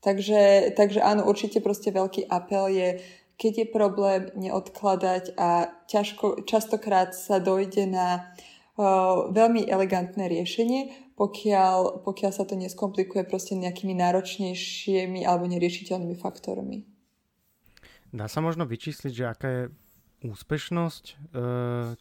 Takže, 0.05 0.71
takže 0.77 1.01
áno, 1.01 1.25
určite 1.25 1.59
proste 1.65 1.89
veľký 1.89 2.29
apel 2.29 2.69
je 2.69 2.89
keď 3.35 3.53
je 3.63 3.67
problém, 3.67 4.21
neodkladať 4.35 5.35
a 5.35 5.71
ťažko, 5.91 6.47
častokrát 6.47 7.11
sa 7.11 7.43
dojde 7.43 7.83
na 7.87 8.31
uh, 8.79 9.27
veľmi 9.31 9.67
elegantné 9.67 10.31
riešenie, 10.31 11.13
pokiaľ, 11.15 12.03
pokiaľ 12.03 12.31
sa 12.31 12.43
to 12.43 12.59
neskomplikuje 12.59 13.23
proste 13.27 13.55
nejakými 13.55 13.95
náročnejšími 13.95 15.23
alebo 15.23 15.47
neriešiteľnými 15.47 16.15
faktormi. 16.19 16.83
Dá 18.15 18.31
sa 18.31 18.39
možno 18.39 18.63
vyčísliť, 18.63 19.11
že 19.11 19.25
aká 19.27 19.47
je 19.47 19.63
úspešnosť 20.23 21.05
e, 21.11 21.13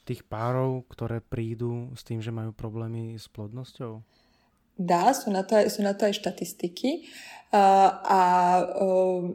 tých 0.06 0.22
párov, 0.26 0.86
ktoré 0.86 1.18
prídu 1.18 1.90
s 1.98 2.06
tým, 2.06 2.22
že 2.22 2.30
majú 2.30 2.54
problémy 2.54 3.18
s 3.18 3.26
plodnosťou? 3.26 4.02
Dá, 4.74 5.14
sú 5.14 5.30
na 5.30 5.46
to 5.46 5.58
aj, 5.58 5.70
sú 5.70 5.86
na 5.86 5.94
to 5.94 6.10
aj 6.10 6.18
štatistiky. 6.18 7.06
Uh, 7.54 7.94
a 8.02 8.22
uh, 8.66 9.30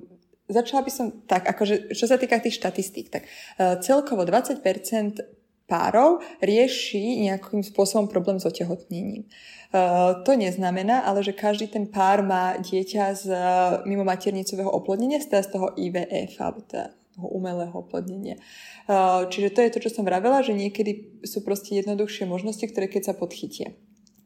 začala 0.49 0.81
by 0.81 0.91
som 0.91 1.07
tak, 1.29 1.45
akože, 1.45 1.93
čo 1.93 2.05
sa 2.09 2.17
týka 2.17 2.41
tých 2.41 2.57
štatistík, 2.57 3.13
tak 3.13 3.23
uh, 3.25 3.77
celkovo 3.79 4.25
20% 4.25 4.59
párov 5.69 6.25
rieši 6.41 7.29
nejakým 7.29 7.61
spôsobom 7.61 8.09
problém 8.09 8.41
s 8.41 8.49
otehotnením. 8.49 9.29
Uh, 9.69 10.25
to 10.25 10.33
neznamená, 10.33 11.05
ale 11.05 11.21
že 11.21 11.37
každý 11.37 11.69
ten 11.69 11.85
pár 11.85 12.25
má 12.25 12.57
dieťa 12.57 13.03
z 13.13 13.23
uh, 13.29 13.39
mimo 13.85 14.01
maternicového 14.01 14.73
oplodnenia, 14.73 15.21
teda 15.21 15.45
z 15.45 15.49
toho 15.53 15.67
IVF, 15.77 16.41
alebo 16.41 16.65
teda 16.65 16.97
umelého 17.19 17.75
oplodnenia. 17.75 18.39
Čiže 19.27 19.51
to 19.51 19.59
je 19.59 19.73
to, 19.75 19.79
čo 19.83 19.91
som 19.91 20.07
vravela, 20.07 20.39
že 20.39 20.55
niekedy 20.55 21.19
sú 21.27 21.43
proste 21.43 21.75
jednoduchšie 21.75 22.23
možnosti, 22.23 22.63
ktoré 22.63 22.87
keď 22.87 23.11
sa 23.11 23.13
podchytia 23.13 23.75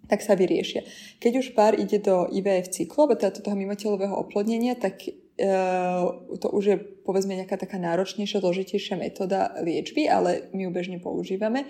tak 0.04 0.20
sa 0.20 0.36
vyriešia. 0.36 0.84
Keď 1.18 1.34
už 1.40 1.48
pár 1.56 1.74
ide 1.80 1.98
do 1.98 2.28
IVF 2.30 2.70
cyklu, 2.70 3.08
alebo 3.08 3.16
teda 3.18 3.40
toho 3.40 3.56
mimotelového 3.56 4.14
oplodnenia, 4.14 4.76
tak 4.76 5.00
to 5.34 6.48
už 6.54 6.64
je 6.64 6.78
povedzme 7.04 7.34
nejaká 7.34 7.58
taká 7.58 7.82
náročnejšia, 7.82 8.40
zložitejšia 8.40 8.96
metóda 9.02 9.54
liečby, 9.60 10.06
ale 10.06 10.50
my 10.54 10.70
ju 10.70 10.72
bežne 10.72 10.98
používame. 11.02 11.66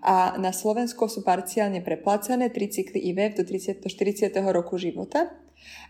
A 0.00 0.38
na 0.40 0.54
Slovensku 0.54 1.10
sú 1.10 1.20
parciálne 1.20 1.84
preplácané 1.84 2.48
3 2.48 2.56
cykly 2.56 3.12
IVF 3.12 3.36
do, 3.36 3.44
30, 3.44 3.84
do 3.84 3.88
40. 3.92 4.32
roku 4.54 4.80
života. 4.80 5.28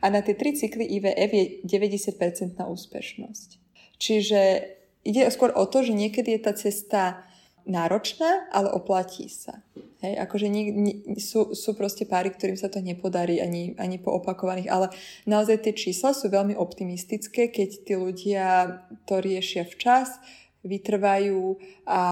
A 0.02 0.10
na 0.10 0.24
tie 0.24 0.34
3 0.34 0.58
cykly 0.58 0.82
IVF 0.98 1.30
je 1.30 1.44
90% 1.62 2.58
úspešnosť. 2.58 3.48
Čiže 4.00 4.40
ide 5.06 5.30
skôr 5.30 5.54
o 5.54 5.64
to, 5.68 5.86
že 5.86 5.94
niekedy 5.94 6.34
je 6.34 6.40
tá 6.42 6.52
cesta 6.56 7.29
náročná, 7.66 8.48
ale 8.52 8.72
oplatí 8.72 9.28
sa. 9.28 9.60
Hej, 10.00 10.16
akože 10.16 10.48
nie, 10.48 10.64
nie, 10.72 10.96
sú, 11.20 11.52
sú 11.52 11.76
proste 11.76 12.08
páry, 12.08 12.32
ktorým 12.32 12.56
sa 12.56 12.72
to 12.72 12.80
nepodarí 12.80 13.36
ani, 13.36 13.76
ani 13.76 14.00
po 14.00 14.16
opakovaných, 14.16 14.72
ale 14.72 14.86
naozaj 15.28 15.60
tie 15.68 15.76
čísla 15.76 16.16
sú 16.16 16.32
veľmi 16.32 16.56
optimistické, 16.56 17.52
keď 17.52 17.70
tí 17.84 17.94
ľudia 18.00 18.80
to 19.04 19.20
riešia 19.20 19.68
včas, 19.68 20.16
vytrvajú 20.64 21.60
a, 21.84 22.02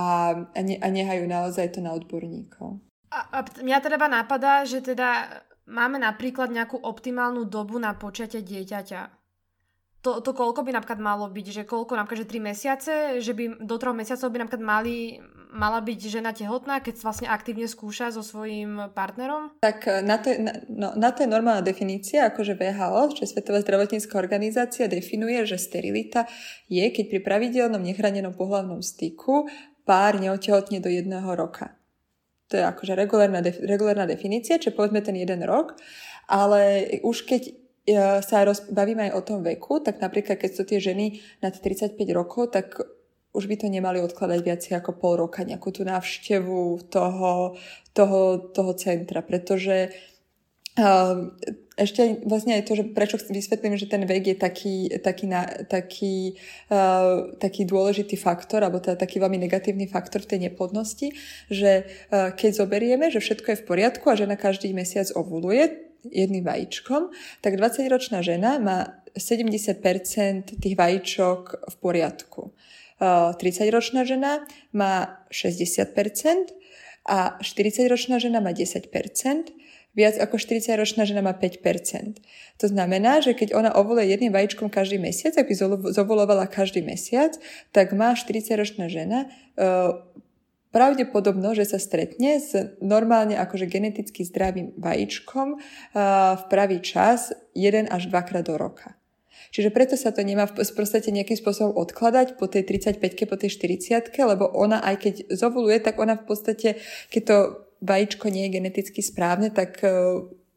a, 0.52 0.60
ne, 0.60 0.76
a 0.76 0.88
nehajú 0.88 1.24
naozaj 1.24 1.76
to 1.76 1.80
na 1.80 1.96
odborníkov. 1.96 2.76
A, 3.08 3.18
a 3.32 3.38
mňa 3.40 3.78
teda 3.80 3.96
napadá, 4.04 4.68
že 4.68 4.84
teda 4.84 5.40
máme 5.64 5.96
napríklad 5.96 6.52
nejakú 6.52 6.76
optimálnu 6.76 7.48
dobu 7.48 7.80
na 7.80 7.96
počatie 7.96 8.44
dieťaťa 8.44 9.18
to, 9.98 10.22
to 10.22 10.30
koľko 10.30 10.62
by 10.62 10.70
napríklad 10.72 11.00
malo 11.02 11.26
byť, 11.26 11.46
že 11.50 11.62
koľko 11.66 11.98
napríklad, 11.98 12.22
že 12.22 12.32
3 12.38 12.50
mesiace, 12.50 12.94
že 13.18 13.32
by 13.34 13.66
do 13.66 13.76
3 13.76 13.98
mesiacov 13.98 14.28
by 14.30 14.38
napríklad 14.46 14.62
mali, 14.62 15.18
mala 15.52 15.80
byť 15.80 16.00
žena 16.20 16.36
tehotná, 16.36 16.80
keď 16.84 17.00
vlastne 17.00 17.28
aktívne 17.28 17.64
skúša 17.64 18.12
so 18.12 18.20
svojím 18.20 18.92
partnerom? 18.92 19.56
Tak 19.60 19.78
eh, 19.88 20.00
na 20.04 20.16
to, 20.20 20.34
na, 20.36 20.52
no, 20.68 20.88
na 20.94 21.10
to 21.12 21.24
je 21.24 21.28
normálna 21.28 21.64
definícia, 21.64 22.28
akože 22.28 22.56
VHO, 22.56 23.16
čiže 23.16 23.36
Svetová 23.36 23.64
zdravotnícká 23.64 24.14
organizácia, 24.20 24.90
definuje, 24.90 25.40
že 25.48 25.56
sterilita 25.56 26.28
je, 26.68 26.84
keď 26.88 27.04
pri 27.08 27.20
pravidelnom 27.24 27.80
nechránenom 27.80 28.36
pohľavnom 28.36 28.84
styku 28.84 29.48
pár 29.88 30.20
neotehotne 30.20 30.84
do 30.84 30.92
jedného 30.92 31.28
roka. 31.32 31.76
To 32.52 32.56
je 32.56 32.64
akože 32.64 32.96
regulárna, 32.96 33.44
regulárna 33.44 34.08
definícia, 34.08 34.56
čiže 34.56 34.76
povedzme 34.76 35.04
ten 35.04 35.16
jeden 35.16 35.44
rok, 35.44 35.76
ale 36.28 36.92
už 37.04 37.28
keď 37.28 37.42
sa 38.20 38.44
roz, 38.44 38.68
bavíme 38.68 39.08
aj 39.08 39.12
o 39.16 39.24
tom 39.24 39.40
veku, 39.40 39.80
tak 39.80 40.04
napríklad 40.04 40.36
keď 40.36 40.50
sú 40.52 40.62
tie 40.68 40.76
ženy 40.76 41.24
nad 41.40 41.56
35 41.56 41.96
rokov, 42.12 42.52
tak 42.52 42.76
už 43.38 43.46
by 43.46 43.56
to 43.62 43.70
nemali 43.70 44.02
odkladať 44.02 44.40
viac 44.42 44.62
ako 44.66 44.98
pol 44.98 45.14
roka, 45.22 45.46
nejakú 45.46 45.70
tú 45.70 45.86
návštevu 45.86 46.90
toho, 46.90 47.54
toho, 47.94 48.20
toho 48.50 48.72
centra, 48.74 49.22
pretože 49.22 49.94
uh, 50.74 51.30
ešte 51.78 52.26
vlastne 52.26 52.58
aj 52.58 52.66
to, 52.66 52.82
že 52.82 52.84
prečo 52.90 53.22
vysvetlím, 53.30 53.78
že 53.78 53.86
ten 53.86 54.02
vek 54.02 54.34
je 54.34 54.36
taký, 54.36 54.76
taký, 54.98 55.30
na, 55.30 55.46
taký, 55.70 56.34
uh, 56.74 57.38
taký 57.38 57.62
dôležitý 57.62 58.18
faktor, 58.18 58.66
alebo 58.66 58.82
teda 58.82 58.98
taký 58.98 59.22
veľmi 59.22 59.38
negatívny 59.46 59.86
faktor 59.86 60.26
v 60.26 60.30
tej 60.34 60.40
neplodnosti, 60.50 61.14
že 61.46 61.86
uh, 62.10 62.34
keď 62.34 62.50
zoberieme, 62.66 63.06
že 63.14 63.22
všetko 63.22 63.54
je 63.54 63.60
v 63.62 63.66
poriadku 63.70 64.10
a 64.10 64.18
žena 64.18 64.34
každý 64.34 64.74
mesiac 64.74 65.06
ovuluje, 65.14 65.86
jedným 66.06 66.46
vajíčkom, 66.46 67.10
tak 67.42 67.58
20-ročná 67.58 68.22
žena 68.22 68.62
má 68.62 69.02
70% 69.18 69.82
tých 70.62 70.74
vajíčok 70.78 71.42
v 71.68 71.74
poriadku. 71.82 72.54
30-ročná 73.00 74.02
žena 74.02 74.42
má 74.74 75.22
60% 75.30 75.94
a 77.08 77.38
40-ročná 77.40 78.18
žena 78.18 78.42
má 78.42 78.50
10%, 78.52 78.90
viac 79.96 80.14
ako 80.18 80.36
40-ročná 80.36 81.06
žena 81.06 81.22
má 81.22 81.32
5%. 81.32 82.18
To 82.58 82.66
znamená, 82.66 83.22
že 83.22 83.38
keď 83.38 83.54
ona 83.54 83.70
ovuluje 83.72 84.10
jedným 84.12 84.34
vajíčkom 84.34 84.68
každý 84.68 84.98
mesiac, 84.98 85.32
ak 85.38 85.46
by 85.46 85.54
zovulovala 85.94 86.50
každý 86.50 86.82
mesiac, 86.82 87.38
tak 87.70 87.94
má 87.94 88.18
40-ročná 88.18 88.90
žena 88.90 89.30
pravdepodobno, 90.68 91.56
že 91.56 91.64
sa 91.64 91.80
stretne 91.80 92.36
s 92.36 92.52
normálne 92.84 93.40
akože 93.40 93.64
geneticky 93.70 94.20
zdravým 94.20 94.76
vajíčkom 94.76 95.56
v 96.36 96.42
pravý 96.52 96.84
čas 96.84 97.32
1 97.56 97.88
až 97.88 98.12
2 98.12 98.28
krát 98.28 98.44
do 98.44 98.60
roka. 98.60 98.97
Čiže 99.50 99.72
preto 99.72 99.94
sa 99.96 100.12
to 100.12 100.20
nemá 100.24 100.48
v 100.48 100.60
podstate 100.60 101.12
nejakým 101.12 101.38
spôsobom 101.38 101.76
odkladať 101.76 102.36
po 102.36 102.46
tej 102.50 102.64
35-ke, 102.66 103.24
po 103.24 103.36
tej 103.36 103.50
40 103.54 104.12
lebo 104.24 104.48
ona 104.50 104.82
aj 104.84 104.96
keď 105.00 105.14
zovuluje, 105.32 105.80
tak 105.80 105.96
ona 105.96 106.16
v 106.16 106.24
podstate, 106.24 106.80
keď 107.08 107.22
to 107.24 107.36
vajíčko 107.80 108.28
nie 108.28 108.50
je 108.50 108.54
geneticky 108.58 109.00
správne, 109.00 109.54
tak 109.54 109.78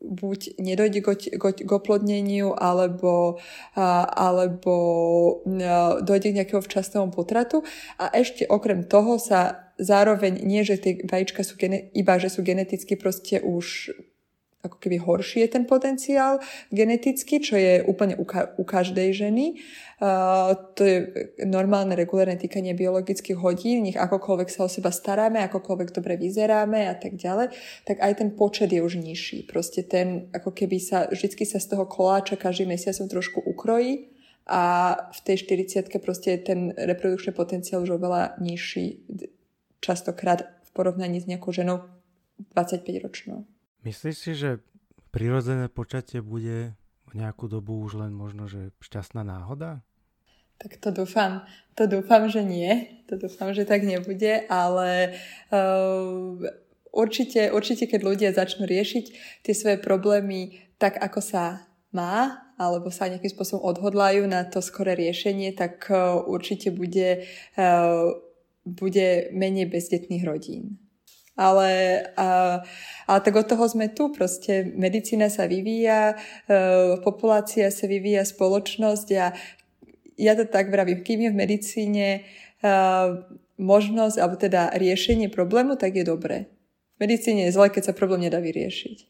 buď 0.01 0.57
nedojde 0.57 0.99
k, 1.05 1.07
k, 1.37 1.71
oplodneniu, 1.71 2.57
alebo, 2.57 3.37
alebo 3.77 4.75
a, 5.45 6.01
dojde 6.01 6.33
k 6.33 6.37
nejakého 6.41 6.61
včasnému 6.65 7.13
potratu. 7.13 7.61
A 8.01 8.09
ešte 8.09 8.49
okrem 8.49 8.83
toho 8.89 9.21
sa 9.21 9.71
zároveň 9.77 10.41
nie, 10.41 10.65
že 10.65 10.81
tie 10.81 10.93
vajíčka 11.05 11.45
sú 11.45 11.57
gene, 11.57 11.93
iba, 11.93 12.17
že 12.17 12.33
sú 12.33 12.41
geneticky 12.41 12.97
proste 12.97 13.41
už 13.45 13.93
ako 14.61 14.77
keby 14.77 14.97
horší 15.01 15.45
je 15.45 15.49
ten 15.57 15.65
potenciál 15.65 16.37
geneticky, 16.69 17.41
čo 17.41 17.57
je 17.57 17.81
úplne 17.85 18.13
u, 18.17 18.25
ka- 18.25 18.53
u 18.57 18.63
každej 18.63 19.09
ženy. 19.13 19.57
Uh, 20.01 20.57
to 20.73 20.81
je 20.81 20.97
normálne 21.45 21.93
regulárne 21.93 22.37
týkanie 22.37 22.73
biologických 22.73 23.37
hodín, 23.37 23.85
nech 23.85 23.97
akokoľvek 23.97 24.49
sa 24.49 24.65
o 24.65 24.69
seba 24.69 24.89
staráme, 24.89 25.41
akokoľvek 25.45 25.93
dobre 25.93 26.17
vyzeráme 26.17 26.89
a 26.89 26.97
tak 26.97 27.17
ďalej, 27.17 27.53
tak 27.85 28.01
aj 28.01 28.13
ten 28.17 28.29
počet 28.33 28.73
je 28.73 28.81
už 28.81 28.97
nižší. 28.97 29.45
Proste 29.45 29.85
ten, 29.85 30.29
ako 30.33 30.53
keby 30.53 30.77
sa, 30.81 31.05
vždycky 31.05 31.45
sa 31.45 31.61
z 31.61 31.77
toho 31.77 31.85
koláča 31.85 32.37
každý 32.37 32.65
mesiac 32.65 32.97
trošku 32.97 33.45
ukrojí 33.45 34.09
a 34.49 34.97
v 35.13 35.19
tej 35.21 35.37
40 35.45 35.93
proste 36.01 36.33
je 36.33 36.39
ten 36.41 36.59
reprodukčný 36.73 37.33
potenciál 37.33 37.85
už 37.85 38.01
oveľa 38.01 38.41
nižší, 38.41 39.05
častokrát 39.81 40.49
v 40.65 40.69
porovnaní 40.73 41.21
s 41.21 41.29
nejakou 41.29 41.53
ženou 41.53 41.85
25 42.53 43.05
ročnou. 43.05 43.45
Myslíš 43.81 44.15
si, 44.17 44.31
že 44.37 44.61
prirodzené 45.09 45.65
počatie 45.65 46.21
bude 46.21 46.77
nejakú 47.17 47.49
dobu 47.49 47.81
už 47.81 47.97
len 47.99 48.13
možno, 48.13 48.45
že 48.47 48.71
šťastná 48.79 49.25
náhoda? 49.25 49.81
Tak 50.61 50.77
to 50.77 50.93
dúfam, 50.93 51.41
to 51.73 51.89
dúfam, 51.89 52.29
že 52.29 52.45
nie. 52.45 53.01
To 53.09 53.17
dúfam, 53.17 53.49
že 53.49 53.65
tak 53.65 53.81
nebude, 53.81 54.45
ale 54.45 55.17
uh, 55.49 56.37
určite, 56.93 57.49
určite, 57.49 57.89
keď 57.89 57.99
ľudia 58.05 58.29
začnú 58.29 58.69
riešiť 58.69 59.05
tie 59.41 59.53
svoje 59.57 59.81
problémy 59.81 60.61
tak, 60.77 61.01
ako 61.01 61.19
sa 61.19 61.65
má, 61.89 62.45
alebo 62.61 62.93
sa 62.93 63.09
nejakým 63.09 63.33
spôsobom 63.33 63.65
odhodlajú 63.65 64.29
na 64.29 64.45
to 64.45 64.61
skoré 64.61 64.93
riešenie, 64.93 65.57
tak 65.57 65.89
uh, 65.89 66.21
určite 66.21 66.69
bude, 66.69 67.25
uh, 67.57 68.13
bude 68.61 69.33
menej 69.33 69.65
bezdetných 69.65 70.23
rodín. 70.23 70.80
Ale, 71.41 72.05
uh, 72.21 72.61
ale 73.09 73.19
tak 73.25 73.33
od 73.33 73.49
toho 73.49 73.65
sme 73.65 73.89
tu. 73.89 74.13
Proste 74.13 74.69
medicína 74.77 75.33
sa 75.33 75.49
vyvíja, 75.49 76.13
uh, 76.13 77.01
populácia 77.01 77.73
sa 77.73 77.89
vyvíja, 77.89 78.21
spoločnosť 78.29 79.07
a 79.17 79.33
ja 80.21 80.33
to 80.37 80.45
tak 80.45 80.69
vravím, 80.69 81.01
kým 81.01 81.25
je 81.25 81.29
v 81.33 81.39
medicíne 81.41 82.07
uh, 82.61 83.25
možnosť, 83.57 84.17
alebo 84.21 84.37
teda 84.37 84.73
riešenie 84.77 85.33
problému, 85.33 85.81
tak 85.81 85.97
je 85.97 86.05
dobré. 86.05 86.49
V 86.97 87.09
medicíne 87.09 87.49
je 87.49 87.55
zle, 87.57 87.73
keď 87.73 87.89
sa 87.89 87.97
problém 87.97 88.29
nedá 88.29 88.37
vyriešiť. 88.37 89.09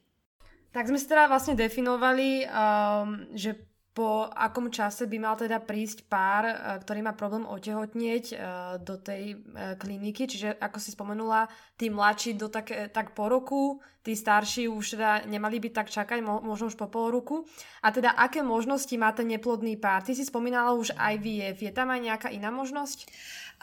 Tak 0.71 0.87
sme 0.87 0.95
si 0.95 1.07
teda 1.07 1.27
vlastne 1.27 1.59
definovali, 1.59 2.47
um, 2.47 3.27
že 3.35 3.59
po 4.01 4.25
akom 4.25 4.73
čase 4.73 5.05
by 5.05 5.17
mal 5.21 5.37
teda 5.37 5.61
prísť 5.61 6.09
pár, 6.09 6.49
e, 6.49 6.55
ktorý 6.81 7.05
má 7.05 7.13
problém 7.13 7.45
otehotnieť 7.45 8.25
e, 8.33 8.35
do 8.81 8.97
tej 8.97 9.37
e, 9.37 9.77
kliniky, 9.77 10.25
čiže 10.25 10.57
ako 10.57 10.81
si 10.81 10.89
spomenula, 10.89 11.45
tí 11.77 11.93
mladší 11.93 12.33
do 12.33 12.49
tak, 12.49 12.73
tak 12.89 13.13
po 13.13 13.29
roku, 13.29 13.77
tí 14.01 14.17
starší 14.17 14.65
už 14.65 14.97
teda 14.97 15.29
nemali 15.29 15.61
by 15.61 15.69
tak 15.69 15.93
čakať, 15.93 16.25
možno 16.25 16.73
už 16.73 16.81
po 16.81 16.89
pol 16.89 17.13
roku. 17.13 17.45
A 17.85 17.93
teda 17.93 18.17
aké 18.17 18.41
možnosti 18.41 18.93
má 18.97 19.13
ten 19.13 19.29
neplodný 19.29 19.77
pár? 19.77 20.01
Ty 20.01 20.17
si 20.17 20.25
spomínala 20.25 20.73
už 20.73 20.97
IVF, 20.97 21.61
je 21.61 21.69
tam 21.69 21.93
aj 21.93 22.01
nejaká 22.01 22.27
iná 22.33 22.49
možnosť? 22.49 23.05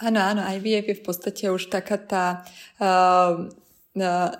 Áno, 0.06 0.22
áno, 0.22 0.46
IVF 0.46 0.94
je 0.94 1.00
v 1.02 1.04
podstate 1.04 1.44
už 1.50 1.66
taká 1.66 1.98
tá 1.98 2.26
uh, 2.78 3.50
uh, 3.98 4.30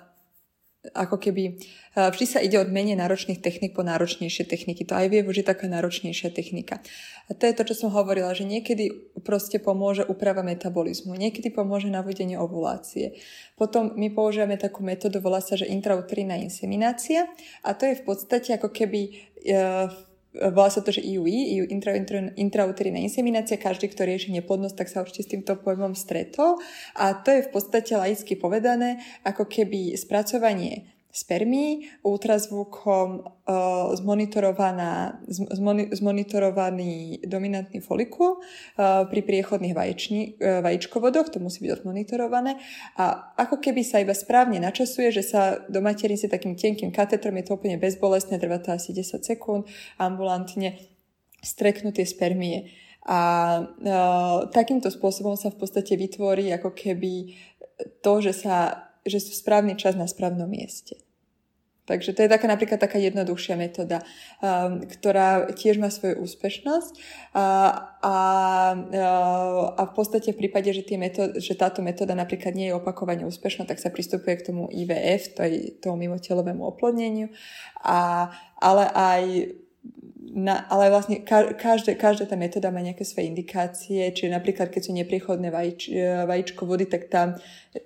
ako 0.95 1.19
keby 1.19 1.59
vždy 1.91 2.25
sa 2.25 2.39
ide 2.39 2.55
od 2.55 2.71
menej 2.71 2.95
náročných 2.95 3.43
technik 3.43 3.75
po 3.75 3.83
náročnejšie 3.83 4.47
techniky. 4.47 4.87
To 4.87 4.95
aj 4.95 5.11
vie, 5.11 5.27
už 5.27 5.43
taká 5.43 5.67
náročnejšia 5.67 6.31
technika. 6.31 6.79
A 7.27 7.35
to 7.35 7.43
je 7.43 7.53
to, 7.53 7.67
čo 7.67 7.75
som 7.85 7.89
hovorila, 7.91 8.31
že 8.31 8.47
niekedy 8.47 9.11
proste 9.19 9.59
pomôže 9.59 10.07
úprava 10.07 10.39
metabolizmu, 10.39 11.19
niekedy 11.19 11.51
pomôže 11.51 11.91
navodenie 11.91 12.39
ovulácie. 12.39 13.19
Potom 13.59 13.91
my 13.99 14.07
používame 14.15 14.55
takú 14.55 14.79
metódu, 14.79 15.19
volá 15.19 15.43
sa, 15.43 15.59
že 15.59 15.67
intrauterina 15.67 16.39
inseminácia 16.39 17.27
a 17.59 17.75
to 17.75 17.83
je 17.83 17.99
v 17.99 18.03
podstate 18.07 18.55
ako 18.55 18.71
keby 18.71 19.19
uh, 19.51 19.91
volá 20.33 20.69
sa 20.69 20.85
to, 20.85 20.93
že 20.93 21.01
IUI, 21.01 21.57
EU 21.57 21.65
intra, 21.73 21.97
intra, 21.97 22.29
intrauterina 22.37 23.01
inseminácia, 23.01 23.57
každý, 23.57 23.89
kto 23.89 24.05
rieši 24.05 24.29
neplodnosť, 24.37 24.75
tak 24.77 24.87
sa 24.91 25.01
určite 25.01 25.25
s 25.25 25.31
týmto 25.33 25.57
pojmom 25.57 25.97
stretol. 25.97 26.61
A 26.93 27.17
to 27.17 27.33
je 27.33 27.45
v 27.45 27.49
podstate 27.49 27.97
laicky 27.97 28.37
povedané, 28.37 29.01
ako 29.25 29.49
keby 29.49 29.97
spracovanie 29.97 30.98
spermí, 31.09 31.89
ultrazvukom 32.05 33.07
uh, 33.17 33.89
zmonitorovaná, 33.97 35.17
zmoni, 35.29 35.89
zmonitorovaný 35.89 37.25
dominantný 37.25 37.81
folikul 37.81 38.37
uh, 38.37 39.09
pri 39.09 39.21
priechodných 39.25 39.73
vajční, 39.73 40.21
uh, 40.37 40.61
vajíčkovodoch, 40.61 41.33
to 41.33 41.41
musí 41.41 41.65
byť 41.65 41.81
odmonitorované 41.81 42.61
a 42.93 43.33
ako 43.41 43.57
keby 43.57 43.81
sa 43.81 44.05
iba 44.05 44.13
správne 44.13 44.61
načasuje, 44.61 45.09
že 45.09 45.25
sa 45.25 45.57
do 45.65 45.81
maternice 45.81 46.29
takým 46.29 46.53
tenkým 46.53 46.93
katetrom, 46.93 47.33
je 47.41 47.49
to 47.49 47.57
úplne 47.57 47.81
bezbolestné, 47.81 48.37
trvá 48.37 48.61
to 48.61 48.69
asi 48.69 48.93
10 48.93 49.25
sekúnd, 49.25 49.65
ambulantne 49.97 50.77
streknú 51.41 51.89
tie 51.89 52.05
spermie. 52.05 52.69
A 53.09 53.21
uh, 53.65 54.45
takýmto 54.53 54.93
spôsobom 54.93 55.33
sa 55.33 55.49
v 55.49 55.57
podstate 55.57 55.97
vytvorí 55.97 56.53
ako 56.53 56.77
keby 56.77 57.33
to, 58.05 58.13
že 58.21 58.45
sa 58.45 58.88
že 59.09 59.19
sú 59.19 59.33
správny 59.33 59.75
čas 59.75 59.97
na 59.97 60.05
správnom 60.05 60.47
mieste. 60.47 61.01
Takže 61.89 62.13
to 62.13 62.21
je 62.21 62.29
taká 62.29 62.45
napríklad 62.45 62.77
taká 62.77 63.01
jednoduchšia 63.01 63.57
metóda, 63.57 64.05
um, 64.45 64.85
ktorá 64.85 65.49
tiež 65.57 65.81
má 65.81 65.89
svoju 65.89 66.21
úspešnosť 66.21 66.93
a, 67.33 67.45
a, 67.97 68.17
a 69.73 69.81
v 69.89 69.93
podstate 69.97 70.29
v 70.37 70.45
prípade, 70.45 70.69
že, 70.69 70.85
tie 70.85 71.01
metód, 71.01 71.41
že 71.41 71.57
táto 71.57 71.81
metóda 71.81 72.13
napríklad 72.13 72.53
nie 72.53 72.69
je 72.69 72.77
opakovane 72.77 73.25
úspešná, 73.25 73.65
tak 73.65 73.81
sa 73.81 73.89
pristupuje 73.89 74.37
k 74.37 74.53
tomu 74.53 74.69
IVF, 74.69 75.33
to 75.33 75.41
je 75.41 75.73
tomu 75.81 76.05
mimotelovému 76.05 76.61
oplodneniu, 76.61 77.33
a, 77.81 78.29
ale 78.61 78.85
aj 78.93 79.21
na, 80.33 80.65
ale 80.69 80.93
vlastne 80.93 81.25
každé, 81.57 81.97
každá 81.97 82.29
tá 82.29 82.37
metóda 82.37 82.69
má 82.69 82.81
nejaké 82.81 83.01
svoje 83.05 83.29
indikácie, 83.29 84.13
čiže 84.13 84.29
napríklad 84.29 84.69
keď 84.69 84.81
sú 84.85 84.91
nepriechodné 84.93 85.49
vajíč, 85.49 85.89
vajíčko 86.29 86.69
vody, 86.69 86.85
tak 86.85 87.09
tam 87.09 87.37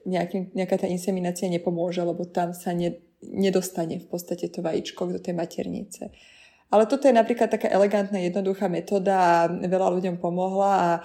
nejaký, 0.04 0.52
nejaká 0.52 0.84
tá 0.84 0.88
inseminácia 0.88 1.48
nepomôže, 1.48 2.04
lebo 2.04 2.28
tam 2.28 2.52
sa 2.52 2.76
ne, 2.76 3.00
nedostane 3.24 4.00
v 4.04 4.08
podstate 4.08 4.52
to 4.52 4.60
vajíčko 4.60 5.08
do 5.08 5.20
tej 5.20 5.36
maternice. 5.36 6.12
Ale 6.74 6.90
toto 6.90 7.06
je 7.06 7.14
napríklad 7.14 7.54
taká 7.54 7.70
elegantná, 7.70 8.18
jednoduchá 8.18 8.66
metóda 8.66 9.14
a 9.14 9.38
veľa 9.46 9.94
ľuďom 9.94 10.18
pomohla 10.18 10.72
a 10.74 10.90
e, 10.98 11.00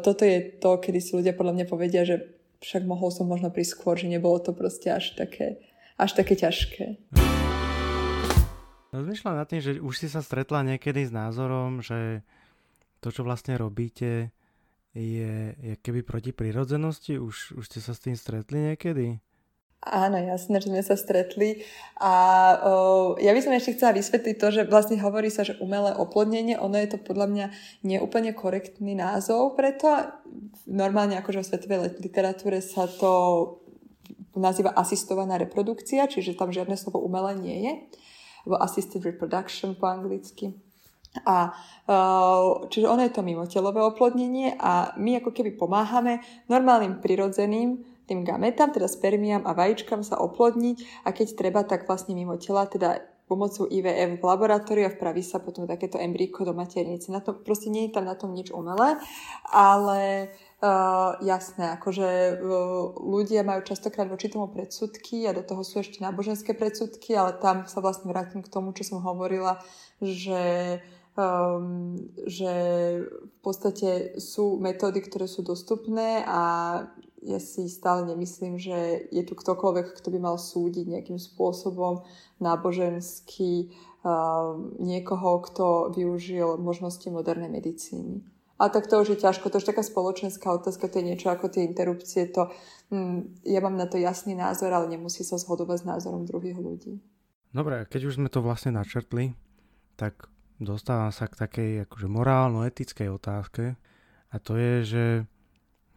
toto 0.00 0.24
je 0.24 0.56
to, 0.56 0.80
kedy 0.80 0.96
si 0.96 1.12
ľudia 1.12 1.36
podľa 1.36 1.60
mňa 1.60 1.66
povedia, 1.68 2.08
že 2.08 2.40
však 2.64 2.88
mohol 2.88 3.12
som 3.12 3.28
možno 3.28 3.52
prísť 3.52 3.76
skôr, 3.76 4.00
že 4.00 4.08
nebolo 4.08 4.40
to 4.40 4.56
proste 4.56 4.88
až 4.88 5.12
také, 5.20 5.60
až 6.00 6.16
také 6.16 6.40
ťažké. 6.40 6.84
Rozmýšľam 8.90 9.38
nad 9.38 9.46
tým, 9.46 9.62
že 9.62 9.72
už 9.78 9.94
si 9.94 10.10
sa 10.10 10.18
stretla 10.18 10.66
niekedy 10.66 11.06
s 11.06 11.14
názorom, 11.14 11.78
že 11.78 12.26
to, 12.98 13.14
čo 13.14 13.22
vlastne 13.22 13.54
robíte, 13.54 14.34
je, 14.90 15.54
je 15.54 15.74
keby 15.78 16.02
proti 16.02 16.34
prírodzenosti? 16.34 17.14
Už, 17.14 17.54
už 17.54 17.64
ste 17.70 17.78
sa 17.78 17.94
s 17.94 18.02
tým 18.02 18.18
stretli 18.18 18.74
niekedy? 18.74 19.22
Áno, 19.80 20.18
jasné, 20.18 20.60
že 20.60 20.68
sme 20.68 20.82
sa 20.82 20.98
stretli. 20.98 21.62
A 22.02 22.12
o, 22.66 23.16
ja 23.16 23.30
by 23.32 23.40
som 23.40 23.54
ešte 23.54 23.78
chcela 23.78 23.96
vysvetliť 23.96 24.36
to, 24.36 24.48
že 24.52 24.62
vlastne 24.68 24.98
hovorí 25.00 25.30
sa, 25.32 25.46
že 25.46 25.56
umelé 25.62 25.94
oplodnenie, 25.96 26.58
ono 26.58 26.76
je 26.76 26.90
to 26.90 26.98
podľa 27.00 27.26
mňa 27.30 27.46
neúplne 27.86 28.34
korektný 28.34 28.98
názov 28.98 29.54
preto. 29.54 29.88
Normálne 30.66 31.16
akože 31.22 31.40
v 31.40 31.48
svetovej 31.48 31.78
literatúre 32.02 32.58
sa 32.60 32.90
to 32.90 33.12
nazýva 34.36 34.74
asistovaná 34.74 35.38
reprodukcia, 35.38 36.10
čiže 36.10 36.36
tam 36.36 36.52
žiadne 36.52 36.74
slovo 36.74 37.00
umelé 37.00 37.38
nie 37.38 37.58
je 37.64 37.72
alebo 38.44 38.60
assisted 38.62 39.04
reproduction 39.04 39.76
po 39.76 39.88
anglicky. 39.88 40.54
A, 41.26 41.50
uh, 41.90 42.70
čiže 42.70 42.86
ono 42.86 43.02
je 43.02 43.10
to 43.10 43.26
mimotelové 43.26 43.82
oplodnenie 43.82 44.54
a 44.54 44.94
my 44.94 45.18
ako 45.18 45.34
keby 45.34 45.58
pomáhame 45.58 46.22
normálnym 46.46 47.02
prirodzeným 47.02 47.82
tým 48.06 48.22
gametám, 48.22 48.70
teda 48.70 48.86
spermiám 48.86 49.42
a 49.42 49.54
vajíčkam 49.54 50.06
sa 50.06 50.18
oplodniť 50.22 51.06
a 51.06 51.14
keď 51.14 51.26
treba, 51.34 51.62
tak 51.66 51.86
vlastne 51.86 52.14
mimo 52.14 52.38
tela, 52.38 52.66
teda 52.66 53.02
pomocou 53.30 53.70
IVF 53.70 54.18
v 54.18 54.26
laboratóriu 54.26 54.90
a 54.90 54.94
vpraví 54.94 55.22
sa 55.22 55.38
potom 55.38 55.70
takéto 55.70 56.02
embríko 56.02 56.42
do 56.42 56.50
maternice. 56.50 57.14
Na 57.14 57.22
to, 57.22 57.38
proste 57.38 57.70
nie 57.70 57.86
je 57.86 57.94
tam 57.94 58.10
na 58.10 58.18
tom 58.18 58.34
nič 58.34 58.50
umelé, 58.50 58.98
ale 59.46 60.34
Uh, 60.60 61.16
jasné, 61.24 61.72
akože 61.72 62.36
uh, 62.36 62.92
ľudia 63.00 63.40
majú 63.40 63.64
častokrát 63.64 64.04
voči 64.12 64.28
tomu 64.28 64.44
predsudky 64.52 65.24
a 65.24 65.32
do 65.32 65.40
toho 65.40 65.64
sú 65.64 65.80
ešte 65.80 66.04
náboženské 66.04 66.52
predsudky, 66.52 67.16
ale 67.16 67.40
tam 67.40 67.64
sa 67.64 67.80
vlastne 67.80 68.12
vrátim 68.12 68.44
k 68.44 68.52
tomu, 68.52 68.76
čo 68.76 68.84
som 68.84 69.00
hovorila, 69.00 69.56
že, 70.04 70.76
um, 71.16 71.96
že 72.28 72.52
v 73.08 73.38
podstate 73.40 74.20
sú 74.20 74.60
metódy, 74.60 75.00
ktoré 75.00 75.24
sú 75.32 75.40
dostupné 75.40 76.28
a 76.28 76.42
ja 77.20 77.36
si 77.36 77.68
stále 77.68 78.08
nemyslím, 78.08 78.56
že 78.56 79.08
je 79.12 79.22
tu 79.24 79.36
ktokoľvek, 79.36 79.96
kto 80.00 80.08
by 80.08 80.18
mal 80.20 80.36
súdiť 80.40 80.88
nejakým 80.88 81.20
spôsobom 81.20 82.04
nábožensky 82.40 83.72
uh, 84.04 84.56
niekoho, 84.80 85.44
kto 85.44 85.92
využil 85.92 86.56
možnosti 86.56 87.04
modernej 87.12 87.52
medicíny. 87.52 88.24
A 88.60 88.68
tak 88.68 88.92
to 88.92 89.00
už 89.00 89.16
je 89.16 89.22
ťažko, 89.24 89.48
to 89.48 89.56
už 89.56 89.64
je 89.64 89.72
taká 89.72 89.80
spoločenská 89.80 90.52
otázka, 90.52 90.92
to 90.92 91.00
je 91.00 91.08
niečo 91.12 91.32
ako 91.32 91.48
tie 91.48 91.64
interrupcie, 91.64 92.28
to 92.28 92.52
hm, 92.92 93.40
ja 93.44 93.60
mám 93.64 93.76
na 93.80 93.88
to 93.88 93.96
jasný 93.96 94.36
názor, 94.36 94.72
ale 94.72 94.92
nemusí 94.92 95.24
sa 95.24 95.40
zhodovať 95.40 95.80
s 95.80 95.88
názorom 95.88 96.28
druhých 96.28 96.60
ľudí. 96.60 97.00
Dobre, 97.56 97.88
keď 97.88 98.12
už 98.12 98.16
sme 98.20 98.28
to 98.28 98.44
vlastne 98.44 98.76
načrtli, 98.76 99.32
tak 99.96 100.28
dostávam 100.60 101.08
sa 101.08 101.24
k 101.24 101.40
takej 101.40 101.70
akože 101.88 102.06
morálno-etickej 102.08 103.08
otázke 103.08 103.80
a 104.28 104.36
to 104.36 104.60
je, 104.60 104.74
že 104.84 105.04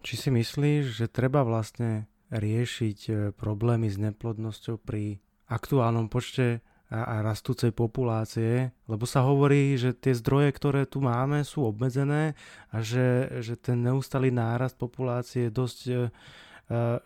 či 0.03 0.19
si 0.19 0.29
myslíš, 0.29 0.99
že 0.99 1.05
treba 1.07 1.47
vlastne 1.47 2.11
riešiť 2.29 2.99
e, 3.07 3.13
problémy 3.31 3.87
s 3.87 3.95
neplodnosťou 3.95 4.75
pri 4.83 5.23
aktuálnom 5.47 6.11
počte 6.11 6.59
a, 6.91 7.23
rastúcej 7.23 7.71
populácie, 7.71 8.75
lebo 8.85 9.07
sa 9.07 9.23
hovorí, 9.23 9.79
že 9.79 9.95
tie 9.95 10.11
zdroje, 10.11 10.51
ktoré 10.53 10.83
tu 10.83 10.99
máme, 10.99 11.47
sú 11.47 11.63
obmedzené 11.65 12.35
a 12.69 12.83
že, 12.83 13.31
že 13.39 13.55
ten 13.55 13.81
neustalý 13.81 14.29
nárast 14.29 14.77
populácie 14.77 15.49
dosť 15.49 15.79
uh, 15.89 16.01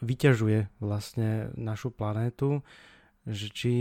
vyťažuje 0.03 0.83
vlastne 0.83 1.55
našu 1.55 1.91
planétu, 1.91 2.65
že 3.23 3.47
či 3.51 3.73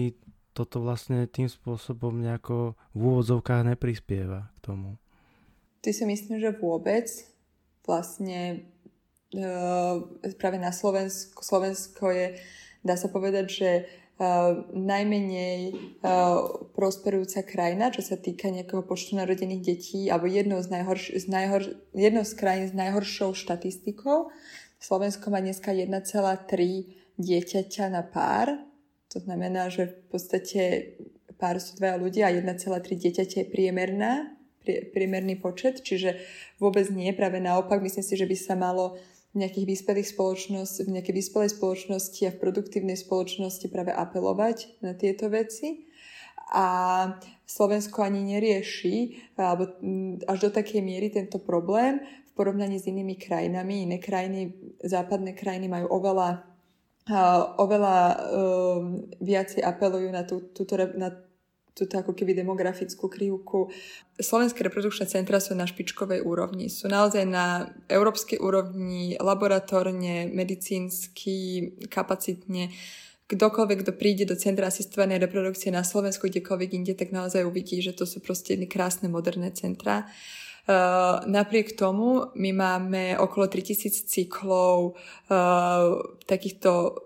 toto 0.57 0.81
vlastne 0.81 1.29
tým 1.29 1.51
spôsobom 1.51 2.17
nejako 2.17 2.79
v 2.97 3.01
úvodzovkách 3.03 3.77
neprispieva 3.77 4.49
k 4.57 4.59
tomu. 4.63 4.97
ty 5.85 5.93
si 5.93 6.09
myslím, 6.09 6.41
že 6.41 6.57
vôbec 6.57 7.07
vlastne 7.85 8.67
práve 10.39 10.59
na 10.61 10.71
Slovensku, 10.71 11.43
Slovensko 11.43 12.11
je, 12.15 12.27
dá 12.87 12.95
sa 12.95 13.09
povedať, 13.11 13.47
že 13.49 13.71
Uh, 14.17 14.65
najmenej 14.73 15.77
uh, 16.01 16.65
prosperujúca 16.73 17.45
krajina, 17.45 17.93
čo 17.93 18.01
sa 18.01 18.17
týka 18.17 18.49
nejakého 18.49 18.81
počtu 18.81 19.13
narodených 19.13 19.61
detí, 19.61 20.09
alebo 20.09 20.25
jednou 20.25 20.57
z, 20.65 20.73
najhorš- 20.73 21.21
z, 21.21 21.27
najhor- 21.29 21.77
jednou 21.93 22.25
z 22.25 22.33
krajín 22.33 22.65
s 22.65 22.73
najhoršou 22.73 23.37
štatistikou. 23.37 24.33
Slovensko 24.81 25.29
má 25.29 25.45
dneska 25.45 25.69
1,3 25.69 25.93
dieťaťa 27.21 27.93
na 27.93 28.01
pár. 28.09 28.57
To 29.13 29.21
znamená, 29.21 29.69
že 29.69 29.93
v 29.93 29.97
podstate 30.09 30.63
pár 31.37 31.61
sú 31.61 31.77
dvaja 31.77 32.01
ľudia 32.01 32.25
a 32.29 32.33
1,3 32.33 32.57
dieťaťa 32.97 33.37
je 33.45 33.47
priemerná, 33.53 34.33
priemerný 34.65 35.37
počet, 35.37 35.85
čiže 35.85 36.19
vôbec 36.57 36.89
nie, 36.89 37.13
práve 37.13 37.39
naopak, 37.39 37.85
myslím 37.85 38.05
si, 38.05 38.17
že 38.17 38.25
by 38.25 38.37
sa 38.37 38.55
malo 38.57 38.97
v 39.35 39.45
nejakých 39.45 39.67
vyspelých 39.67 40.09
spoločnosti, 40.15 40.81
v 40.87 40.95
nejakej 40.97 41.15
vyspelej 41.17 41.51
spoločnosti 41.57 42.23
a 42.25 42.35
v 42.35 42.41
produktívnej 42.41 42.97
spoločnosti 42.97 43.67
práve 43.69 43.93
apelovať 43.93 44.81
na 44.81 44.97
tieto 44.97 45.29
veci. 45.29 45.87
A 46.55 46.67
Slovensko 47.43 48.07
ani 48.07 48.23
nerieši, 48.39 49.19
alebo 49.35 49.67
mm, 49.83 50.31
až 50.31 50.39
do 50.47 50.51
takej 50.55 50.79
miery 50.79 51.11
tento 51.11 51.43
problém 51.43 51.99
v 52.03 52.33
porovnaní 52.39 52.79
s 52.79 52.87
inými 52.87 53.19
krajinami. 53.19 53.91
Iné 53.91 53.99
krajiny, 53.99 54.55
západné 54.79 55.35
krajiny 55.35 55.67
majú 55.67 55.91
oveľa, 55.91 56.47
oveľa 57.59 57.99
um, 57.99 59.11
viacej 59.19 59.63
apelujú 59.67 60.09
na, 60.15 60.23
tú, 60.23 60.55
túto, 60.55 60.79
na 60.79 61.26
túto 61.77 62.01
ako 62.01 62.17
keby 62.17 62.33
demografickú 62.33 63.13
krivku. 63.13 63.69
Slovenské 64.17 64.65
reprodukčné 64.65 65.05
centra 65.13 65.37
sú 65.45 65.53
na 65.53 65.69
špičkovej 65.69 66.25
úrovni. 66.25 66.73
Sú 66.73 66.89
naozaj 66.89 67.29
na 67.29 67.69
európskej 67.93 68.41
úrovni, 68.41 69.21
laboratórne, 69.21 70.33
medicínsky, 70.33 71.69
kapacitne. 71.93 72.73
Kdokoľvek, 73.29 73.79
kto 73.85 73.93
príde 73.93 74.25
do 74.25 74.39
Centra 74.39 74.71
asistovanej 74.71 75.19
reprodukcie 75.19 75.75
na 75.75 75.83
Slovensku, 75.83 76.31
kdekoľvek 76.31 76.71
inde, 76.79 76.95
tak 76.95 77.11
naozaj 77.11 77.43
uvidí, 77.43 77.83
že 77.83 77.93
to 77.93 78.07
sú 78.07 78.23
proste 78.23 78.55
krásne 78.71 79.11
moderné 79.11 79.51
centra. 79.51 80.07
Uh, 80.67 81.23
napriek 81.27 81.79
tomu 81.79 82.31
my 82.35 82.51
máme 82.51 83.19
okolo 83.19 83.47
3000 83.47 84.07
cyklov 84.07 84.99
uh, 85.31 86.03
takýchto 86.27 86.99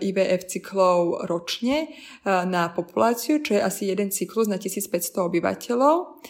IVF 0.00 0.42
cyklov 0.48 1.28
ročne 1.28 1.88
eh, 1.88 2.44
na 2.48 2.72
populáciu, 2.72 3.44
čo 3.44 3.56
je 3.56 3.62
asi 3.62 3.92
jeden 3.92 4.08
cyklus 4.08 4.48
na 4.48 4.56
1500 4.56 5.26
obyvateľov. 5.28 6.20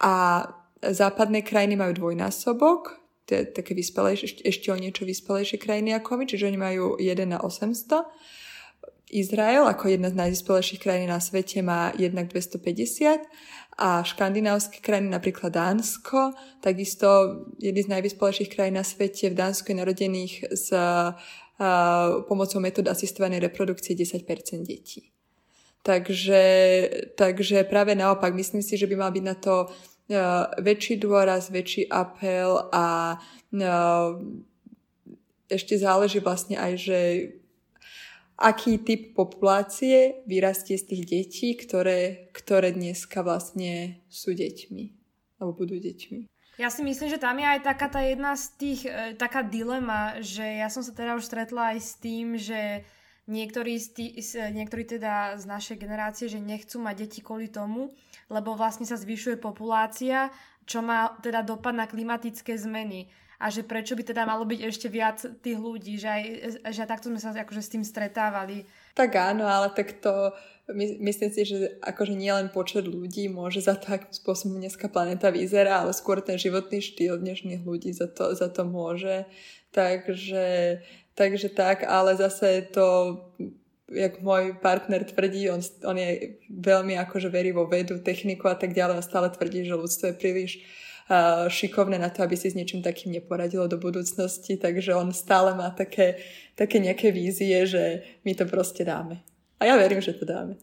A 0.00 0.46
západné 0.78 1.42
krajiny 1.42 1.74
majú 1.74 1.92
dvojnásobok, 2.06 2.98
také 3.28 3.76
vyspelejšie, 3.76 4.40
ešte 4.40 4.72
o 4.72 4.76
niečo 4.78 5.04
vyspelejšie 5.04 5.60
krajiny 5.60 5.92
ako 5.92 6.16
my, 6.16 6.24
čiže 6.24 6.48
oni 6.48 6.58
majú 6.58 6.84
1 6.96 7.28
na 7.28 7.38
800. 7.44 8.08
Izrael 9.08 9.64
ako 9.64 9.88
jedna 9.88 10.12
z 10.12 10.20
najvyspelejších 10.20 10.80
krajín 10.84 11.08
na 11.08 11.20
svete 11.20 11.64
má 11.64 11.96
jednak 11.96 12.28
250 12.28 13.24
a 13.78 14.04
škandinávské 14.04 14.84
krajiny, 14.84 15.08
napríklad 15.16 15.54
Dánsko, 15.54 16.36
takisto 16.60 17.08
jedný 17.56 17.88
z 17.88 17.92
najvyspelejších 17.94 18.50
krajín 18.52 18.76
na 18.76 18.84
svete. 18.84 19.32
V 19.32 19.38
Dánsku 19.38 19.72
je 19.72 19.80
narodených 19.80 20.34
z 20.50 20.68
pomocou 22.30 22.62
metód 22.62 22.86
asistovanej 22.86 23.42
reprodukcie 23.42 23.98
10% 23.98 24.22
detí. 24.62 25.10
Takže, 25.82 26.42
takže 27.16 27.64
práve 27.64 27.94
naopak, 27.94 28.34
myslím 28.34 28.62
si, 28.62 28.76
že 28.76 28.86
by 28.86 28.94
mal 28.98 29.10
byť 29.10 29.24
na 29.24 29.34
to 29.34 29.66
uh, 29.66 30.50
väčší 30.58 30.98
dôraz, 30.98 31.50
väčší 31.50 31.86
apel 31.90 32.66
a 32.74 33.18
uh, 33.18 34.10
ešte 35.48 35.74
záleží 35.78 36.20
vlastne 36.20 36.60
aj, 36.60 36.72
že 36.76 36.98
aký 38.38 38.78
typ 38.78 39.18
populácie 39.18 40.22
vyrastie 40.28 40.78
z 40.78 40.94
tých 40.94 41.02
detí, 41.10 41.48
ktoré, 41.58 42.30
ktoré 42.30 42.70
dneska 42.70 43.26
vlastne 43.26 44.02
sú 44.06 44.30
deťmi 44.30 44.94
alebo 45.38 45.64
budú 45.64 45.78
deťmi. 45.78 46.37
Ja 46.58 46.74
si 46.74 46.82
myslím, 46.82 47.06
že 47.06 47.22
tam 47.22 47.38
je 47.38 47.46
aj 47.46 47.60
taká 47.62 47.86
tá 47.86 48.02
jedna 48.02 48.34
z 48.34 48.44
tých, 48.58 48.80
e, 48.90 49.14
taká 49.14 49.46
dilema, 49.46 50.18
že 50.18 50.42
ja 50.42 50.66
som 50.66 50.82
sa 50.82 50.90
teda 50.90 51.14
už 51.14 51.22
stretla 51.22 51.72
aj 51.74 51.78
s 51.78 51.92
tým, 52.02 52.34
že 52.34 52.82
niektorí, 53.30 53.78
z 53.78 53.88
tý, 53.94 54.06
niektorí 54.50 54.82
teda 54.82 55.38
z 55.38 55.44
našej 55.46 55.78
generácie, 55.78 56.26
že 56.26 56.42
nechcú 56.42 56.82
mať 56.82 57.06
deti 57.06 57.20
kvôli 57.22 57.46
tomu, 57.46 57.94
lebo 58.26 58.58
vlastne 58.58 58.90
sa 58.90 58.98
zvyšuje 58.98 59.38
populácia, 59.38 60.34
čo 60.66 60.82
má 60.82 61.14
teda 61.22 61.46
dopad 61.46 61.78
na 61.78 61.86
klimatické 61.86 62.58
zmeny 62.58 63.06
a 63.38 63.54
že 63.54 63.62
prečo 63.62 63.94
by 63.94 64.02
teda 64.02 64.26
malo 64.26 64.42
byť 64.42 64.60
ešte 64.66 64.90
viac 64.90 65.22
tých 65.22 65.58
ľudí, 65.62 65.94
že 65.94 66.08
aj, 66.10 66.22
že 66.74 66.80
aj 66.82 66.90
takto 66.90 67.06
sme 67.06 67.22
sa 67.22 67.30
akože 67.30 67.62
s 67.62 67.70
tým 67.70 67.84
stretávali. 67.86 68.66
Tak 68.98 69.14
áno, 69.14 69.46
ale 69.46 69.70
tak 69.70 70.02
to 70.02 70.34
my, 70.74 70.98
myslím 71.06 71.30
si, 71.30 71.46
že 71.46 71.78
akože 71.86 72.18
nielen 72.18 72.50
počet 72.50 72.82
ľudí 72.82 73.30
môže 73.30 73.62
za 73.62 73.78
to, 73.78 73.94
akým 73.94 74.10
spôsobom 74.10 74.58
dneska 74.58 74.90
planéta 74.90 75.30
vyzerá, 75.30 75.86
ale 75.86 75.94
skôr 75.94 76.18
ten 76.18 76.34
životný 76.34 76.82
štýl 76.82 77.14
dnešných 77.22 77.62
ľudí 77.62 77.94
za 77.94 78.10
to, 78.10 78.34
za 78.34 78.50
to 78.50 78.66
môže. 78.66 79.22
Takže, 79.70 80.82
takže 81.14 81.48
tak, 81.54 81.86
ale 81.86 82.18
zase 82.18 82.66
to 82.74 83.16
jak 83.88 84.20
môj 84.20 84.58
partner 84.60 85.06
tvrdí, 85.06 85.48
on, 85.48 85.62
on 85.86 85.96
je 85.96 86.42
veľmi 86.50 86.98
akože 87.00 87.32
verí 87.32 87.54
vo 87.54 87.64
vedu, 87.64 88.02
techniku 88.02 88.52
a 88.52 88.56
tak 88.58 88.76
ďalej, 88.76 89.00
on 89.00 89.06
stále 89.06 89.32
tvrdí, 89.32 89.64
že 89.64 89.78
ľudstvo 89.78 90.12
je 90.12 90.20
príliš 90.20 90.52
uh, 90.60 90.87
šikovné 91.48 91.96
na 91.96 92.12
to, 92.12 92.20
aby 92.20 92.36
si 92.36 92.52
s 92.52 92.56
niečím 92.58 92.84
takým 92.84 93.12
neporadilo 93.16 93.64
do 93.64 93.80
budúcnosti, 93.80 94.60
takže 94.60 94.92
on 94.92 95.16
stále 95.16 95.56
má 95.56 95.72
také, 95.72 96.20
také 96.52 96.76
nejaké 96.76 97.08
vízie, 97.08 97.64
že 97.64 98.04
my 98.28 98.36
to 98.36 98.44
proste 98.44 98.84
dáme. 98.84 99.24
A 99.58 99.64
ja 99.64 99.74
verím, 99.80 100.04
že 100.04 100.12
to 100.12 100.28
dáme. 100.28 100.60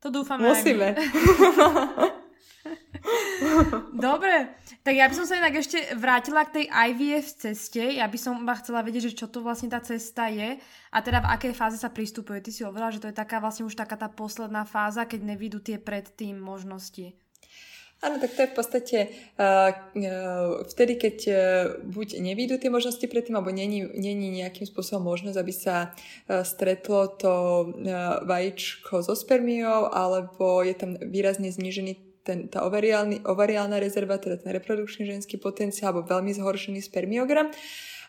To 0.00 0.08
dúfame 0.08 0.48
Musíme. 0.48 0.96
Dobre, 3.96 4.52
tak 4.80 4.94
ja 4.96 5.08
by 5.08 5.14
som 5.16 5.26
sa 5.28 5.40
inak 5.40 5.60
ešte 5.60 5.96
vrátila 5.96 6.44
k 6.48 6.60
tej 6.60 6.66
IVF 6.68 7.26
ceste. 7.36 7.84
Ja 7.96 8.08
by 8.08 8.18
som 8.20 8.40
iba 8.40 8.56
chcela 8.56 8.84
vedieť, 8.84 9.12
že 9.12 9.24
čo 9.24 9.26
to 9.28 9.44
vlastne 9.44 9.68
tá 9.72 9.80
cesta 9.80 10.28
je 10.28 10.56
a 10.92 10.98
teda 11.00 11.20
v 11.24 11.30
akej 11.36 11.52
fáze 11.56 11.76
sa 11.80 11.92
pristupuje. 11.92 12.40
Ty 12.40 12.50
si 12.52 12.64
hovorila, 12.64 12.92
že 12.92 13.00
to 13.00 13.08
je 13.08 13.16
taká 13.16 13.40
vlastne 13.40 13.68
už 13.68 13.76
taká 13.76 13.96
tá 13.96 14.08
posledná 14.08 14.64
fáza, 14.64 15.04
keď 15.04 15.20
nevidú 15.36 15.60
tie 15.60 15.76
predtým 15.80 16.36
možnosti. 16.40 17.12
Áno, 18.00 18.16
tak 18.16 18.32
to 18.32 18.40
je 18.40 18.48
v 18.48 18.56
podstate 18.56 18.98
uh, 19.36 19.76
uh, 19.76 20.64
vtedy, 20.72 20.96
keď 20.96 21.16
uh, 21.28 21.36
buď 21.84 22.16
nevídu 22.24 22.56
tie 22.56 22.72
možnosti 22.72 23.04
predtým, 23.04 23.36
alebo 23.36 23.52
není, 23.52 23.84
nejakým 24.40 24.64
spôsobom 24.64 25.04
možnosť, 25.04 25.36
aby 25.36 25.52
sa 25.52 25.92
stretlo 26.24 27.12
to 27.20 27.32
vajíčko 28.24 29.04
so 29.04 29.12
spermiou, 29.12 29.92
alebo 29.92 30.64
je 30.64 30.72
tam 30.72 30.96
výrazne 30.96 31.52
znížený 31.52 32.24
ten, 32.24 32.48
tá 32.48 32.64
ovariálna 32.64 33.76
rezerva, 33.76 34.16
teda 34.16 34.40
ten 34.40 34.56
reprodukčný 34.56 35.04
ženský 35.04 35.36
potenciál, 35.36 35.92
alebo 35.92 36.08
veľmi 36.08 36.32
zhoršený 36.32 36.80
spermiogram. 36.80 37.52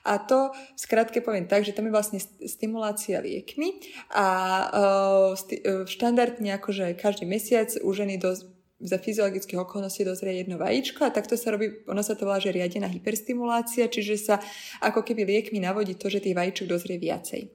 A 0.08 0.18
to 0.18 0.56
skrátke 0.80 1.22
poviem 1.22 1.46
tak, 1.46 1.62
že 1.62 1.76
tam 1.76 1.86
je 1.86 1.94
vlastne 1.94 2.20
stimulácia 2.48 3.22
liekmi 3.22 3.78
a 4.10 4.28
uh, 4.72 5.30
sti- 5.38 5.62
uh, 5.62 5.84
štandardne 5.86 6.58
akože 6.58 6.98
každý 6.98 7.30
mesiac 7.30 7.70
u 7.84 7.90
ženy 7.94 8.18
dosť 8.18 8.61
za 8.82 8.98
fyziologických 8.98 9.62
okolností 9.62 10.04
dozrie 10.04 10.42
jedno 10.42 10.58
vajíčko 10.58 11.06
a 11.06 11.14
takto 11.14 11.38
sa 11.38 11.54
robí, 11.54 11.86
ono 11.88 12.02
sa 12.02 12.18
to 12.18 12.26
volá, 12.26 12.42
že 12.42 12.52
riadená 12.52 12.90
hyperstimulácia, 12.90 13.88
čiže 13.88 14.16
sa 14.18 14.36
ako 14.82 15.06
keby 15.06 15.24
liekmi 15.24 15.62
navodí 15.62 15.96
to, 15.96 16.10
že 16.10 16.20
tých 16.20 16.38
vajíčok 16.38 16.68
dozrie 16.68 16.98
viacej. 16.98 17.48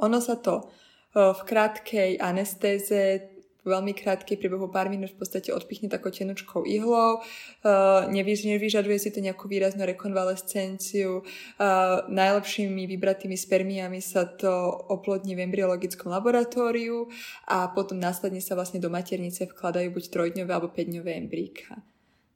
Ono 0.00 0.18
sa 0.22 0.38
to 0.38 0.70
v 1.16 1.40
krátkej 1.44 2.20
anestéze 2.20 3.35
veľmi 3.70 3.92
krátky, 3.92 4.38
priebehu 4.38 4.70
pár 4.70 4.86
minút 4.86 5.14
v 5.14 5.20
podstate 5.22 5.50
odpichne 5.50 5.90
takou 5.90 6.14
tenučkou 6.14 6.62
ihlou, 6.66 7.20
uh, 7.20 8.06
nevyžaduje 8.10 8.98
si 8.98 9.10
to 9.10 9.18
nejakú 9.18 9.50
výraznú 9.50 9.82
rekonvalescenciu, 9.84 11.22
uh, 11.22 12.06
najlepšími 12.06 12.86
vybratými 12.86 13.34
spermiami 13.34 13.98
sa 13.98 14.26
to 14.26 14.50
oplodní 14.90 15.34
v 15.34 15.44
embryologickom 15.50 16.10
laboratóriu 16.10 17.10
a 17.50 17.68
potom 17.70 17.98
následne 17.98 18.38
sa 18.40 18.54
vlastne 18.54 18.78
do 18.78 18.88
maternice 18.88 19.50
vkladajú 19.50 19.90
buď 19.90 20.04
trojdňové 20.10 20.50
alebo 20.50 20.70
5-dňové 20.70 21.12
embríka. 21.18 21.82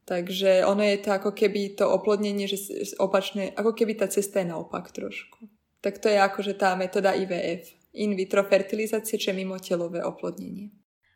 Takže 0.05 0.67
ono 0.67 0.83
je 0.83 0.97
to 0.99 1.09
ako 1.15 1.31
keby 1.31 1.77
to 1.77 1.87
oplodnenie, 1.87 2.43
že 2.49 2.59
opačné, 2.99 3.55
ako 3.55 3.71
keby 3.71 3.95
tá 3.95 4.11
cesta 4.11 4.43
je 4.43 4.51
naopak 4.51 4.91
trošku. 4.91 5.47
Tak 5.79 6.03
to 6.03 6.11
je 6.11 6.19
akože 6.19 6.59
tá 6.59 6.75
metóda 6.75 7.15
IVF, 7.15 7.81
in 7.93 8.15
vitro 8.15 8.43
fertilizácie, 8.43 9.19
čo 9.19 9.31
je 9.31 9.39
mimo 9.39 9.59
telové 9.59 10.03
oplodnenie. 10.03 10.71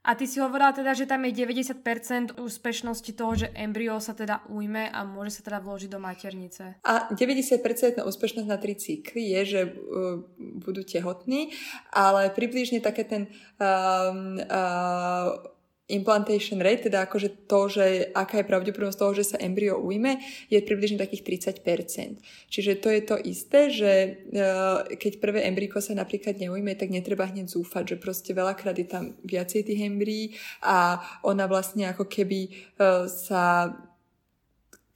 A 0.05 0.13
ty 0.13 0.29
si 0.29 0.37
hovorila 0.37 0.69
teda, 0.69 0.93
že 0.93 1.09
tam 1.09 1.25
je 1.25 1.33
90% 1.33 2.37
úspešnosti 2.37 3.11
toho, 3.17 3.33
že 3.33 3.49
embryo 3.57 3.97
sa 3.97 4.13
teda 4.13 4.45
ujme 4.53 4.85
a 4.85 5.01
môže 5.01 5.41
sa 5.41 5.41
teda 5.41 5.57
vložiť 5.65 5.89
do 5.89 5.97
maternice. 5.97 6.77
A 6.85 7.09
90% 7.09 8.05
úspešnosť 8.05 8.45
na 8.45 8.61
tri 8.61 8.77
cykly 8.77 9.33
je, 9.33 9.41
že 9.45 9.61
uh, 9.65 10.21
budú 10.61 10.85
tehotní, 10.85 11.49
ale 11.89 12.29
približne 12.29 12.85
také 12.85 13.01
ten 13.09 13.25
um, 13.57 14.37
uh, 14.45 15.54
implantation 15.85 16.57
rate, 16.57 16.89
teda 16.89 17.05
akože 17.05 17.45
to, 17.45 17.61
že 17.69 17.85
aká 18.17 18.41
je 18.41 18.49
pravdepodobnosť 18.49 18.97
toho, 18.97 19.13
že 19.13 19.23
sa 19.35 19.37
embryo 19.37 19.77
ujme, 19.77 20.17
je 20.49 20.57
približne 20.57 20.97
takých 20.97 21.45
30%. 21.45 22.17
Čiže 22.49 22.71
to 22.81 22.89
je 22.89 23.01
to 23.05 23.15
isté, 23.21 23.59
že 23.69 23.91
uh, 24.33 24.81
keď 24.97 25.21
prvé 25.21 25.45
embryko 25.45 25.77
sa 25.77 25.93
napríklad 25.93 26.41
neujme, 26.41 26.73
tak 26.73 26.89
netreba 26.89 27.29
hneď 27.29 27.53
zúfať, 27.53 27.93
že 27.93 28.01
proste 28.01 28.33
veľakrát 28.33 28.73
je 28.81 28.87
tam 28.89 29.13
viacej 29.21 29.61
tých 29.69 29.85
embryí 29.85 30.33
a 30.65 30.97
ona 31.21 31.45
vlastne 31.45 31.85
ako 31.93 32.09
keby 32.09 32.49
uh, 32.81 33.05
sa 33.05 33.69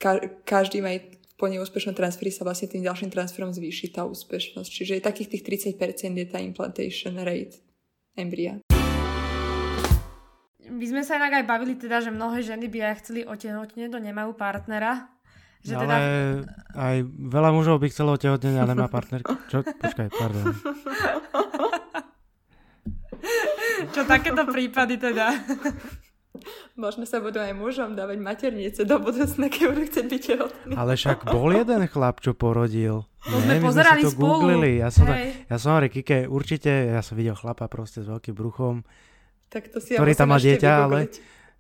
ka- 0.02 0.42
každý 0.42 0.82
aj 0.82 1.22
po 1.38 1.48
neúspešnom 1.48 1.96
transferi 1.96 2.34
sa 2.34 2.44
vlastne 2.44 2.68
tým 2.68 2.84
ďalším 2.84 3.14
transferom 3.14 3.54
zvýši 3.54 3.94
tá 3.94 4.04
úspešnosť. 4.10 4.70
Čiže 4.74 5.06
takých 5.06 5.38
tých 5.38 5.78
30% 5.78 6.18
je 6.18 6.28
tá 6.28 6.42
implantation 6.42 7.16
rate 7.22 7.62
embrya 8.18 8.60
my 10.70 10.86
sme 10.86 11.02
sa 11.02 11.18
inak 11.18 11.42
aj 11.42 11.46
bavili 11.50 11.74
teda, 11.76 12.00
že 12.00 12.14
mnohé 12.14 12.46
ženy 12.46 12.70
by 12.70 12.80
aj 12.94 12.96
chceli 13.04 13.22
otehotnieť, 13.26 13.90
to 13.92 14.00
nemajú 14.00 14.38
partnera. 14.38 15.10
Že 15.60 15.74
ale 15.76 15.84
teda... 15.84 15.98
aj 16.72 16.96
veľa 17.20 17.50
mužov 17.52 17.84
by 17.84 17.88
chcelo 17.92 18.16
otehotnieť, 18.16 18.56
ale 18.56 18.70
nemá 18.72 18.88
partnerku. 18.88 19.36
Čo? 19.52 19.60
Počkaj, 19.66 20.08
pardon. 20.16 20.46
Čo 23.92 24.02
takéto 24.08 24.48
prípady 24.48 24.96
teda? 24.96 25.36
Možno 26.80 27.04
sa 27.04 27.20
budú 27.20 27.44
aj 27.44 27.52
mužom 27.52 28.00
dávať 28.00 28.18
maternice 28.24 28.88
do 28.88 28.96
budúcna, 29.04 29.52
keď 29.52 29.64
budú 29.76 29.82
chcieť 29.92 30.06
byť 30.08 30.22
tehotný. 30.24 30.74
Ale 30.80 30.96
však 30.96 31.28
bol 31.28 31.52
jeden 31.52 31.84
chlap, 31.92 32.24
čo 32.24 32.32
porodil. 32.32 33.04
To 33.28 33.36
Nie, 33.44 33.60
sme 33.60 33.68
pozerali 33.68 34.08
sme 34.08 34.08
si 34.08 34.16
to 34.16 34.16
spolu. 34.16 34.32
googlili. 34.32 34.80
Ja 34.80 34.88
som, 34.88 35.04
ja 35.12 35.56
som 35.60 35.76
hovoril, 35.76 35.92
Kike, 35.92 36.32
určite, 36.32 36.72
ja 36.96 37.04
som 37.04 37.20
videl 37.20 37.36
chlapa 37.36 37.68
proste 37.68 38.00
s 38.00 38.08
veľkým 38.08 38.32
bruchom 38.32 38.88
tak 39.50 39.74
to 39.74 39.82
si 39.82 39.98
ktorý 39.98 40.14
ja 40.14 40.20
tam 40.22 40.30
má 40.30 40.38
dieťa, 40.38 40.72
ale... 40.86 41.00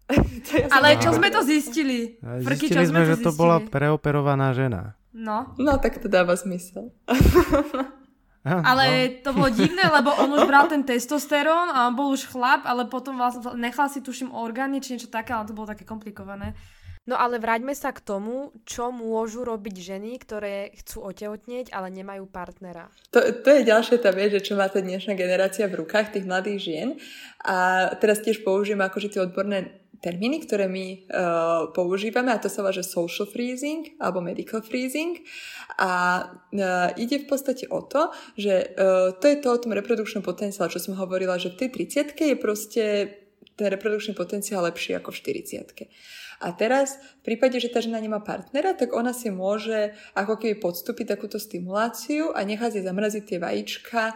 ja 0.58 0.66
ale 0.74 0.98
čo 0.98 1.14
sme 1.14 1.30
to 1.30 1.42
zistili? 1.46 2.18
Frky, 2.22 2.70
zistili 2.70 2.86
čo 2.86 2.90
sme 2.90 3.02
to 3.02 3.10
že 3.10 3.16
zistili? 3.18 3.26
to 3.26 3.32
bola 3.38 3.58
preoperovaná 3.62 4.54
žena. 4.54 4.98
No. 5.14 5.54
No, 5.58 5.78
tak 5.82 5.98
to 6.02 6.08
dáva 6.10 6.38
zmysel. 6.38 6.94
ale 8.70 8.86
no. 8.86 9.14
to 9.26 9.30
bolo 9.36 9.50
divné, 9.52 9.84
lebo 9.90 10.14
on 10.16 10.30
už 10.38 10.46
bral 10.46 10.70
ten 10.70 10.86
testosterón 10.86 11.74
a 11.74 11.90
on 11.90 11.94
bol 11.98 12.14
už 12.14 12.30
chlap, 12.30 12.64
ale 12.66 12.86
potom 12.86 13.18
vlastne 13.18 13.58
nechal 13.58 13.90
si 13.90 14.06
tuším 14.06 14.32
orgány 14.32 14.80
či 14.80 14.96
niečo 14.96 15.10
také, 15.10 15.34
ale 15.34 15.50
to 15.50 15.58
bolo 15.58 15.70
také 15.70 15.84
komplikované. 15.84 16.56
No 17.10 17.18
ale 17.18 17.41
vráťme 17.41 17.74
sa 17.74 17.89
k 17.89 18.05
tomu, 18.05 18.53
čo 18.70 18.93
môžu 18.93 19.41
robiť 19.41 19.82
ženy, 19.82 20.22
ktoré 20.22 20.70
chcú 20.78 21.10
otehotnieť, 21.10 21.74
ale 21.74 21.89
nemajú 21.89 22.30
partnera. 22.30 22.93
To, 23.10 23.18
to 23.41 23.49
je 23.49 23.66
ďalšia 23.66 23.97
tá 23.97 24.14
vec, 24.14 24.30
že 24.38 24.45
čo 24.45 24.53
má 24.53 24.70
tá 24.70 24.78
dnešná 24.78 25.18
generácia 25.18 25.66
v 25.66 25.82
rukách 25.82 26.14
tých 26.14 26.30
mladých 26.30 26.60
žien. 26.62 26.89
A 27.41 27.89
teraz 27.97 28.22
tiež 28.22 28.45
použijem 28.45 28.78
akože 28.86 29.18
tie 29.18 29.26
odborné 29.26 29.89
termíny, 30.05 30.45
ktoré 30.45 30.70
my 30.70 30.86
uh, 30.86 31.74
používame 31.74 32.30
a 32.30 32.38
to 32.38 32.45
sa 32.45 32.62
volá, 32.62 32.72
že 32.72 32.86
social 32.86 33.26
freezing 33.26 33.97
alebo 33.99 34.24
medical 34.24 34.64
freezing 34.64 35.20
a 35.76 36.24
uh, 36.30 36.93
ide 36.95 37.20
v 37.20 37.28
podstate 37.28 37.68
o 37.68 37.84
to, 37.84 38.07
že 38.39 38.80
uh, 38.80 39.12
to 39.18 39.26
je 39.28 39.38
to 39.43 39.49
o 39.51 39.60
tom 39.60 39.76
reprodukčnom 39.76 40.24
potenciále, 40.24 40.72
čo 40.72 40.80
som 40.80 40.95
hovorila, 40.95 41.36
že 41.36 41.51
v 41.51 41.68
tej 41.68 41.91
30 42.16 42.16
je 42.16 42.38
proste 42.39 42.84
ten 43.60 43.68
reprodukčný 43.68 44.16
potenciál 44.16 44.64
lepší 44.64 44.95
ako 44.95 45.12
v 45.12 45.20
40 45.20 45.91
a 46.40 46.56
teraz 46.56 46.96
v 47.22 47.36
prípade, 47.36 47.60
že 47.60 47.68
tá 47.68 47.84
žena 47.84 48.00
nemá 48.00 48.24
partnera, 48.24 48.72
tak 48.72 48.96
ona 48.96 49.12
si 49.12 49.28
môže 49.28 49.92
ako 50.16 50.40
keby 50.40 50.56
podstúpiť 50.64 51.20
takúto 51.20 51.36
stimuláciu 51.36 52.32
a 52.32 52.48
nechať 52.48 52.80
si 52.80 52.82
zamraziť 52.88 53.24
tie 53.28 53.38
vajíčka 53.44 54.02
e, 54.10 54.14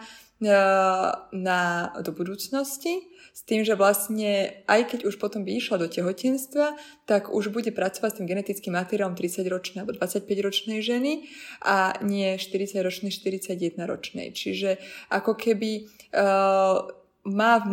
na, 1.36 1.60
do 2.00 2.10
budúcnosti 2.16 3.04
s 3.34 3.42
tým, 3.44 3.66
že 3.66 3.76
vlastne 3.76 4.62
aj 4.70 4.94
keď 4.94 5.00
už 5.10 5.20
potom 5.20 5.42
by 5.44 5.52
išla 5.58 5.84
do 5.84 5.88
tehotenstva, 5.90 6.78
tak 7.04 7.28
už 7.28 7.50
bude 7.50 7.74
pracovať 7.74 8.10
s 8.14 8.18
tým 8.22 8.30
genetickým 8.30 8.72
materiálom 8.72 9.18
30-ročnej 9.18 9.82
alebo 9.82 9.92
25-ročnej 9.98 10.80
ženy 10.80 11.28
a 11.60 11.98
nie 12.00 12.38
40-ročnej, 12.38 13.10
41-ročnej. 13.10 14.30
Čiže 14.30 14.78
ako 15.10 15.34
keby 15.34 15.90
uh, 16.14 16.86
má 17.26 17.52
v, 17.58 17.68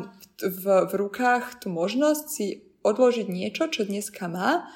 v, 0.50 0.64
v 0.90 0.94
rukách 0.98 1.62
tú 1.62 1.70
možnosť 1.70 2.26
si 2.26 2.71
odložiť 2.82 3.28
niečo, 3.30 3.70
čo 3.70 3.86
dneska 3.86 4.28
má 4.28 4.68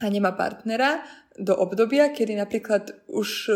a 0.00 0.06
nemá 0.08 0.32
partnera 0.32 1.04
do 1.36 1.52
obdobia, 1.56 2.10
kedy 2.10 2.36
napríklad 2.36 3.04
už 3.08 3.52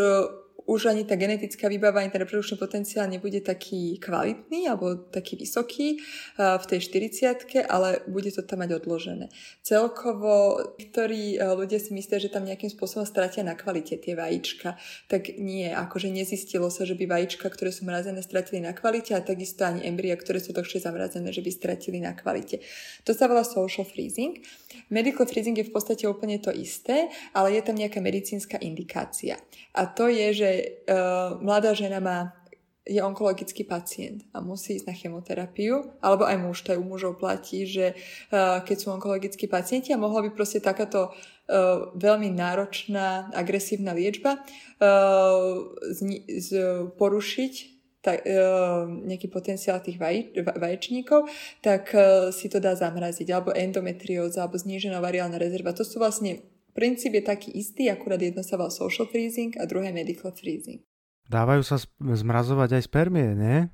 už 0.65 0.89
ani 0.89 1.05
tá 1.05 1.15
genetická 1.15 1.69
výbava, 1.69 2.01
ani 2.01 2.09
ten 2.09 2.25
reprodukčný 2.25 2.57
potenciál 2.57 3.05
nebude 3.05 3.45
taký 3.45 4.01
kvalitný 4.01 4.65
alebo 4.69 4.97
taký 4.97 5.37
vysoký 5.37 6.01
v 6.41 6.65
tej 6.65 6.81
40 6.81 7.69
ale 7.69 8.01
bude 8.09 8.33
to 8.33 8.41
tam 8.41 8.65
mať 8.65 8.81
odložené. 8.81 9.29
Celkovo 9.61 10.57
niektorí 10.81 11.37
ľudia 11.37 11.77
si 11.77 11.93
myslia, 11.93 12.17
že 12.17 12.33
tam 12.33 12.49
nejakým 12.49 12.73
spôsobom 12.73 13.05
stratia 13.05 13.45
na 13.45 13.53
kvalite 13.53 14.01
tie 14.01 14.17
vajíčka. 14.17 14.81
Tak 15.13 15.37
nie, 15.37 15.69
akože 15.69 16.09
nezistilo 16.09 16.73
sa, 16.73 16.89
že 16.89 16.97
by 16.97 17.05
vajíčka, 17.13 17.45
ktoré 17.51 17.69
sú 17.69 17.85
mrazené, 17.85 18.25
stratili 18.25 18.65
na 18.65 18.73
kvalite 18.73 19.13
a 19.13 19.21
takisto 19.21 19.69
ani 19.69 19.85
embria, 19.85 20.17
ktoré 20.17 20.41
sú 20.41 20.57
dlhšie 20.57 20.81
zamrazené, 20.81 21.29
že 21.29 21.45
by 21.45 21.51
stratili 21.53 22.01
na 22.01 22.17
kvalite. 22.17 22.65
To 23.05 23.13
sa 23.13 23.29
volá 23.29 23.45
social 23.45 23.85
freezing. 23.85 24.41
Medical 24.89 25.29
freezing 25.29 25.61
je 25.61 25.69
v 25.69 25.75
podstate 25.75 26.09
úplne 26.09 26.41
to 26.41 26.49
isté, 26.49 27.13
ale 27.37 27.53
je 27.53 27.63
tam 27.63 27.77
nejaká 27.77 28.01
medicínska 28.01 28.57
indikácia. 28.65 29.37
A 29.75 29.91
to 29.91 30.09
je, 30.09 30.29
že 30.33 30.51
uh, 30.89 31.41
mladá 31.41 31.75
žena 31.75 31.99
má 31.99 32.19
je 32.85 33.01
onkologický 33.01 33.65
pacient 33.65 34.29
a 34.37 34.45
musí 34.45 34.77
ísť 34.77 34.87
na 34.87 34.95
chemoterapiu, 34.95 35.97
alebo 36.05 36.29
aj 36.29 36.37
muž, 36.37 36.57
to 36.61 36.77
aj 36.77 36.81
u 36.81 36.85
mužov 36.85 37.17
platí, 37.17 37.65
že 37.65 37.97
uh, 37.97 38.61
keď 38.61 38.77
sú 38.77 38.93
onkologickí 38.93 39.49
pacienti 39.49 39.97
a 39.97 40.01
mohla 40.01 40.21
by 40.21 40.37
proste 40.37 40.61
takáto 40.61 41.09
uh, 41.09 41.97
veľmi 41.97 42.29
náročná, 42.29 43.33
agresívna 43.33 43.97
liečba 43.97 44.37
uh, 44.37 45.65
z, 45.81 45.99
z, 46.29 46.49
porušiť 46.93 47.55
tak, 48.05 48.21
uh, 48.29 48.85
nejaký 48.85 49.33
potenciál 49.33 49.81
tých 49.81 49.97
vaj, 49.97 50.37
vaječníkov, 50.37 51.25
tak 51.65 51.89
uh, 51.97 52.29
si 52.37 52.53
to 52.53 52.61
dá 52.61 52.77
zamraziť, 52.77 53.33
alebo 53.33 53.57
endometrióza, 53.57 54.45
alebo 54.45 54.61
znížená 54.61 55.01
variálna 55.01 55.41
rezerva. 55.41 55.73
To 55.73 55.89
sú 55.89 56.05
vlastne 56.05 56.45
Princíp 56.75 57.15
je 57.15 57.23
taký 57.23 57.55
istý, 57.55 57.87
akurát 57.87 58.19
jedno 58.19 58.43
sa 58.43 58.59
volá 58.59 58.67
social 58.67 59.07
freezing 59.07 59.55
a 59.63 59.65
druhé 59.65 59.95
medical 59.95 60.35
freezing. 60.35 60.83
Dávajú 61.31 61.63
sa 61.63 61.79
zmrazovať 62.03 62.77
aj 62.77 62.83
spermie, 62.91 63.31
nie? 63.39 63.71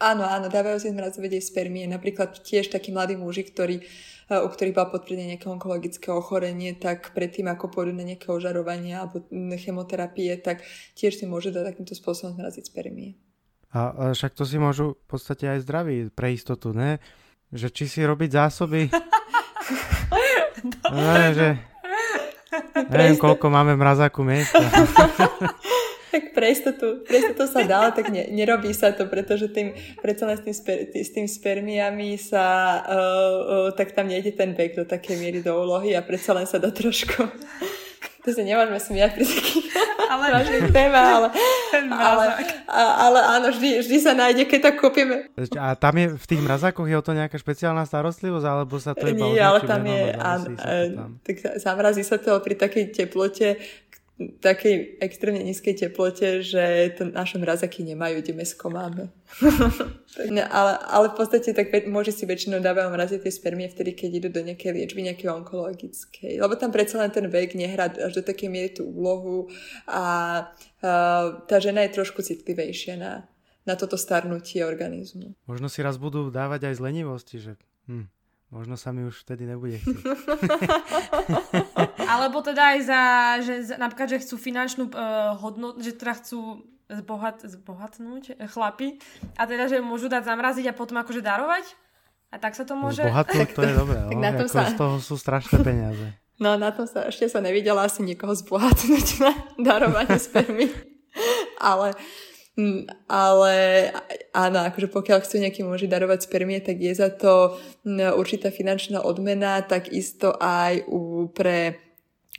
Áno, 0.00 0.24
áno, 0.24 0.48
dávajú 0.48 0.80
sa 0.80 0.88
zmrazovať 0.88 1.36
aj 1.36 1.44
spermie. 1.44 1.84
Napríklad 1.84 2.40
tiež 2.40 2.72
takí 2.72 2.88
mladí 2.88 3.20
muži, 3.20 3.44
ktorí, 3.50 3.84
e, 4.30 4.32
u 4.32 4.48
ktorých 4.48 4.74
bola 4.74 4.88
potvrdené 4.88 5.36
nejaké 5.36 5.50
onkologické 5.50 6.08
ochorenie, 6.08 6.72
tak 6.72 7.12
predtým, 7.12 7.52
ako 7.52 7.68
pôjdu 7.68 7.92
na 7.92 8.06
nejaké 8.06 8.32
ožarovanie 8.32 8.96
alebo 8.96 9.28
chemoterapie, 9.58 10.32
tak 10.40 10.64
tiež 10.96 11.20
si 11.20 11.28
môžu 11.28 11.52
dať 11.52 11.74
takýmto 11.74 11.98
spôsobom 11.98 12.38
zmraziť 12.38 12.72
spermie. 12.72 13.18
A, 13.74 13.92
a 13.92 14.02
však 14.16 14.32
to 14.32 14.48
si 14.48 14.56
môžu 14.56 14.96
v 14.96 15.06
podstate 15.10 15.44
aj 15.44 15.68
zdraví 15.68 16.08
pre 16.14 16.32
istotu, 16.32 16.72
ne? 16.72 17.02
Že 17.52 17.68
či 17.74 17.84
si 17.84 18.00
robiť 18.00 18.30
zásoby... 18.32 18.88
no, 20.94 21.12
že 21.36 21.60
Neviem, 22.88 23.16
koľko 23.20 23.46
máme 23.52 23.76
mrazáku 23.76 24.24
miesta. 24.24 24.60
tak 26.12 26.32
pre 26.32 26.48
istotu, 26.50 27.04
pre 27.04 27.20
istotu 27.20 27.44
sa 27.44 27.62
dá, 27.68 27.92
tak 27.92 28.08
ne, 28.08 28.24
nerobí 28.32 28.72
sa 28.72 28.96
to, 28.96 29.04
pretože 29.04 29.52
tým, 29.52 29.76
predsa 30.00 30.24
len 30.24 30.40
s 30.40 30.42
tým, 30.42 30.54
sper, 30.56 30.76
tý, 30.88 30.98
s 31.04 31.10
tým 31.12 31.28
spermiami 31.28 32.16
sa, 32.16 32.46
uh, 32.80 33.38
uh, 33.68 33.68
tak 33.76 33.92
tam 33.92 34.08
nejde 34.08 34.32
ten 34.32 34.56
vek 34.56 34.76
do 34.76 34.84
takej 34.88 35.16
miery 35.20 35.40
do 35.44 35.52
úlohy 35.52 35.92
a 35.92 36.00
predsa 36.00 36.32
len 36.32 36.48
sa 36.48 36.56
dá 36.56 36.72
trošku 36.72 37.28
to 38.24 38.34
sa 38.34 38.42
nemôžeme 38.42 38.78
smiať 38.82 39.10
pri 39.14 39.24
takých 39.24 39.66
ale, 40.12 40.24
vážnych 40.34 40.68
témach, 40.74 41.08
ale, 41.08 41.28
ale, 41.86 42.24
ale, 42.74 43.18
áno, 43.38 43.46
vždy, 43.54 43.84
vždy 43.84 43.96
sa 44.02 44.12
nájde, 44.16 44.48
keď 44.48 44.60
to 44.64 44.70
kúpime. 44.80 45.30
A 45.54 45.78
tam 45.78 45.94
je, 45.94 46.06
v 46.16 46.26
tých 46.26 46.42
mrazákoch 46.42 46.88
je 46.88 46.96
o 46.98 47.04
to 47.04 47.12
nejaká 47.14 47.36
špeciálna 47.38 47.86
starostlivosť, 47.86 48.46
alebo 48.46 48.74
sa 48.82 48.96
to 48.96 49.06
iba 49.06 49.30
Nie, 49.30 49.44
ale 49.44 49.60
tam 49.62 49.82
je, 49.86 50.02
áno, 50.16 50.46
tak 51.22 51.36
zamrazí 51.60 52.02
sa 52.02 52.18
to 52.18 52.34
pri 52.42 52.58
takej 52.58 52.90
teplote, 52.90 53.60
takej 54.18 54.98
extrémne 54.98 55.46
nízkej 55.46 55.78
teplote, 55.78 56.42
že 56.42 56.90
to 56.98 57.06
naše 57.06 57.38
mrazaky 57.38 57.86
nemajú, 57.86 58.18
kde 58.18 58.34
mesko 58.34 58.66
máme. 58.66 59.14
no, 60.34 60.42
ale, 60.50 60.72
ale 60.90 61.06
v 61.14 61.16
podstate 61.16 61.54
tak 61.54 61.70
môže 61.86 62.10
si 62.10 62.26
väčšinou 62.26 62.58
dávajú 62.58 62.90
mraziť 62.90 63.22
tie 63.22 63.32
spermie 63.32 63.70
vtedy, 63.70 63.94
keď 63.94 64.10
idú 64.18 64.28
do 64.34 64.42
nejakej 64.42 64.74
liečby, 64.74 65.06
nejakej 65.06 65.30
onkologickej. 65.30 66.42
Lebo 66.42 66.58
tam 66.58 66.74
predsa 66.74 66.98
len 66.98 67.14
ten 67.14 67.30
vek 67.30 67.54
nehrá 67.54 67.94
až 67.94 68.18
do 68.18 68.22
takej 68.26 68.50
miery 68.50 68.74
tú 68.74 68.90
úlohu 68.90 69.46
a, 69.86 70.02
a 70.82 70.90
tá 71.46 71.56
žena 71.62 71.86
je 71.86 71.94
trošku 71.94 72.18
citlivejšia 72.18 72.98
na, 72.98 73.30
na 73.62 73.78
toto 73.78 73.94
starnutie 73.94 74.66
organizmu. 74.66 75.38
Možno 75.46 75.70
si 75.70 75.78
raz 75.78 75.94
budú 75.94 76.26
dávať 76.34 76.74
aj 76.74 76.74
z 76.74 76.80
lenivosti, 76.82 77.36
že 77.38 77.54
hm, 77.86 78.10
Možno 78.48 78.80
sa 78.80 78.96
mi 78.96 79.04
už 79.04 79.28
vtedy 79.28 79.44
nebude 79.44 79.76
chcieť. 79.84 80.04
Alebo 82.08 82.40
teda 82.40 82.76
aj 82.76 82.78
za, 82.80 83.02
že 83.44 83.54
napríklad, 83.76 84.08
že 84.16 84.24
chcú 84.24 84.40
finančnú 84.40 84.88
uh, 84.88 85.36
hodnotu, 85.36 85.84
že 85.84 85.92
teda 85.92 86.16
chcú 86.16 86.64
zbohat, 86.88 87.44
zbohatnúť 87.44 88.40
uh, 88.40 88.48
chlapi 88.48 88.96
a 89.36 89.44
teda, 89.44 89.68
že 89.68 89.84
môžu 89.84 90.08
dať 90.08 90.24
zamraziť 90.24 90.72
a 90.72 90.76
potom 90.76 90.96
akože 90.96 91.20
darovať? 91.20 91.76
A 92.32 92.36
tak 92.40 92.56
sa 92.56 92.64
to 92.64 92.72
môže... 92.72 93.04
Zbohatnúť 93.04 93.52
to 93.52 93.60
je 93.60 93.74
dobré, 93.76 93.98
tak 94.12 94.16
na 94.16 94.30
tom 94.32 94.48
ako 94.48 94.56
sa... 94.56 94.72
z 94.72 94.76
toho 94.80 94.96
sú 95.04 95.14
strašné 95.20 95.56
peniaze. 95.60 96.06
No 96.40 96.54
na 96.56 96.70
tom 96.72 96.88
sa 96.88 97.10
ešte 97.10 97.28
sa 97.28 97.44
nevidela 97.44 97.84
asi 97.84 98.00
niekoho 98.00 98.32
zbohatnúť 98.32 99.06
na 99.20 99.32
darovanie 99.60 100.16
spermy. 100.16 100.72
ale, 101.60 101.92
ale 103.06 103.56
áno, 104.34 104.58
akože 104.66 104.90
pokiaľ 104.90 105.18
chcú 105.22 105.38
nejaký 105.38 105.62
muži 105.62 105.86
darovať 105.86 106.26
spermie, 106.26 106.58
tak 106.58 106.82
je 106.82 106.90
za 106.90 107.08
to 107.14 107.54
mm, 107.86 108.18
určitá 108.18 108.50
finančná 108.50 108.98
odmena, 109.02 109.62
takisto 109.62 110.34
aj 110.34 110.82
u, 110.90 111.30
pre 111.30 111.88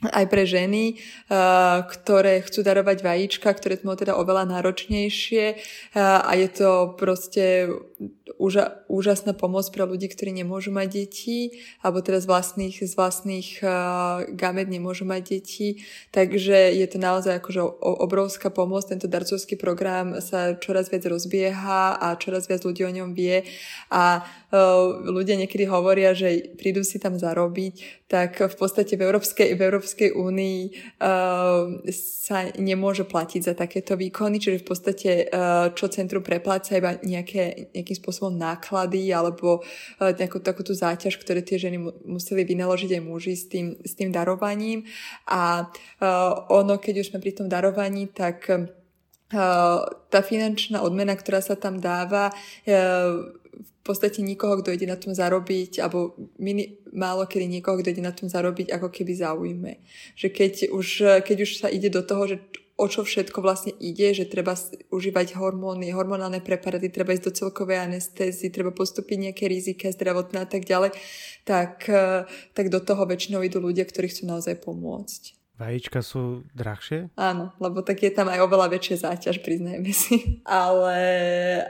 aj 0.00 0.32
pre 0.32 0.48
ženy, 0.48 0.96
uh, 0.96 1.84
ktoré 1.84 2.40
chcú 2.40 2.64
darovať 2.64 3.04
vajíčka, 3.04 3.52
ktoré 3.52 3.76
sú 3.76 3.84
teda 3.92 4.16
oveľa 4.16 4.48
náročnejšie 4.48 5.44
uh, 5.52 6.24
a 6.24 6.32
je 6.40 6.48
to 6.48 6.96
proste 6.96 7.68
úža, 8.40 8.80
úžasná 8.88 9.36
pomoc 9.36 9.68
pre 9.68 9.84
ľudí, 9.84 10.08
ktorí 10.08 10.32
nemôžu 10.32 10.72
mať 10.72 10.88
deti, 11.04 11.60
alebo 11.84 12.00
teda 12.00 12.24
z 12.24 12.26
vlastných, 12.26 12.76
z 12.80 12.92
vlastných 12.96 13.48
uh, 13.60 13.70
gamet 14.32 14.72
nemôžu 14.72 15.04
mať 15.04 15.22
deti. 15.36 15.84
Takže 16.10 16.72
je 16.72 16.86
to 16.88 16.96
naozaj 16.96 17.38
akože 17.38 17.60
obrovská 17.80 18.48
pomoc. 18.48 18.88
Tento 18.88 19.06
darcovský 19.06 19.60
program 19.60 20.18
sa 20.24 20.56
čoraz 20.56 20.88
viac 20.88 21.04
rozbieha 21.04 22.00
a 22.00 22.16
čoraz 22.16 22.48
viac 22.48 22.64
ľudí 22.64 22.82
o 22.88 22.92
ňom 22.92 23.12
vie. 23.12 23.44
A 23.92 24.24
uh, 24.24 25.04
ľudia 25.04 25.36
niekedy 25.36 25.68
hovoria, 25.68 26.16
že 26.16 26.56
prídu 26.56 26.80
si 26.80 26.96
tam 26.96 27.20
zarobiť, 27.20 28.08
tak 28.10 28.42
v 28.42 28.56
podstate 28.56 28.96
v 28.96 29.06
Európskej, 29.06 29.54
v 29.54 29.60
Európskej 29.60 30.10
únii 30.16 30.60
uh, 30.98 31.84
sa 31.94 32.48
nemôže 32.58 33.04
platiť 33.06 33.40
za 33.46 33.54
takéto 33.54 33.94
výkony, 33.94 34.42
čiže 34.42 34.62
v 34.62 34.66
podstate 34.66 35.10
uh, 35.28 35.70
čo 35.76 35.86
centrum 35.92 36.24
prepláca 36.24 36.74
iba 36.74 36.96
nejaké, 37.04 37.70
nejakým 37.90 38.06
spôsobom 38.06 38.38
náklady 38.38 39.10
alebo 39.10 39.66
e, 39.98 40.14
nejakú 40.14 40.38
takúto 40.38 40.70
záťaž, 40.70 41.18
ktoré 41.18 41.42
tie 41.42 41.58
ženy 41.58 41.82
museli 42.06 42.46
vynaložiť 42.46 42.94
aj 42.94 43.02
muži 43.02 43.34
s 43.34 43.50
tým, 43.50 43.74
s 43.82 43.98
tým 43.98 44.14
darovaním. 44.14 44.86
A 45.26 45.66
uh, 45.66 46.46
ono, 46.54 46.78
keď 46.78 47.02
už 47.02 47.08
sme 47.10 47.18
pri 47.18 47.34
tom 47.34 47.50
darovaní, 47.50 48.06
tak 48.06 48.46
uh, 48.46 49.82
tá 50.10 50.20
finančná 50.22 50.78
odmena, 50.82 51.18
ktorá 51.18 51.42
sa 51.42 51.58
tam 51.58 51.82
dáva, 51.82 52.30
v 53.80 53.82
podstate 53.82 54.20
nikoho, 54.20 54.60
kto 54.60 54.76
ide 54.76 54.86
na 54.86 54.98
tom 54.98 55.16
zarobiť, 55.16 55.80
alebo 55.80 56.14
mini, 56.36 56.78
málo 56.92 57.24
kedy 57.24 57.48
niekoho, 57.48 57.80
kto 57.80 57.96
ide 57.96 58.04
na 58.04 58.12
tom 58.14 58.28
zarobiť, 58.28 58.70
ako 58.74 58.92
keby 58.92 59.12
zaujme. 59.16 59.72
Že 60.14 60.28
keď 60.30 60.52
už, 60.70 60.88
keď 61.24 61.36
už 61.42 61.50
sa 61.64 61.68
ide 61.72 61.88
do 61.88 62.04
toho, 62.04 62.28
že 62.28 62.36
o 62.80 62.88
čo 62.88 63.04
všetko 63.04 63.44
vlastne 63.44 63.76
ide, 63.76 64.16
že 64.16 64.24
treba 64.24 64.56
užívať 64.88 65.36
hormóny, 65.36 65.92
hormonálne 65.92 66.40
preparaty, 66.40 66.88
treba 66.88 67.12
ísť 67.12 67.28
do 67.28 67.36
celkovej 67.36 67.84
anestézy, 67.84 68.48
treba 68.48 68.72
postúpiť 68.72 69.28
nejaké 69.28 69.44
rizika 69.52 69.92
zdravotné 69.92 70.40
a 70.40 70.48
tak 70.48 70.64
ďalej, 70.64 70.96
tak, 71.44 71.84
eh, 71.92 72.24
tak 72.56 72.72
do 72.72 72.80
toho 72.80 73.04
väčšinou 73.04 73.44
idú 73.44 73.60
ľudia, 73.60 73.84
ktorí 73.84 74.08
chcú 74.08 74.24
naozaj 74.32 74.64
pomôcť. 74.64 75.39
Vajíčka 75.60 76.00
sú 76.00 76.48
drahšie? 76.56 77.12
Áno, 77.20 77.52
lebo 77.60 77.84
tak 77.84 78.00
je 78.00 78.08
tam 78.08 78.32
aj 78.32 78.40
oveľa 78.40 78.72
väčšia 78.72 79.12
záťaž, 79.12 79.44
priznajme 79.44 79.92
si. 79.92 80.16
Ale, 80.48 80.98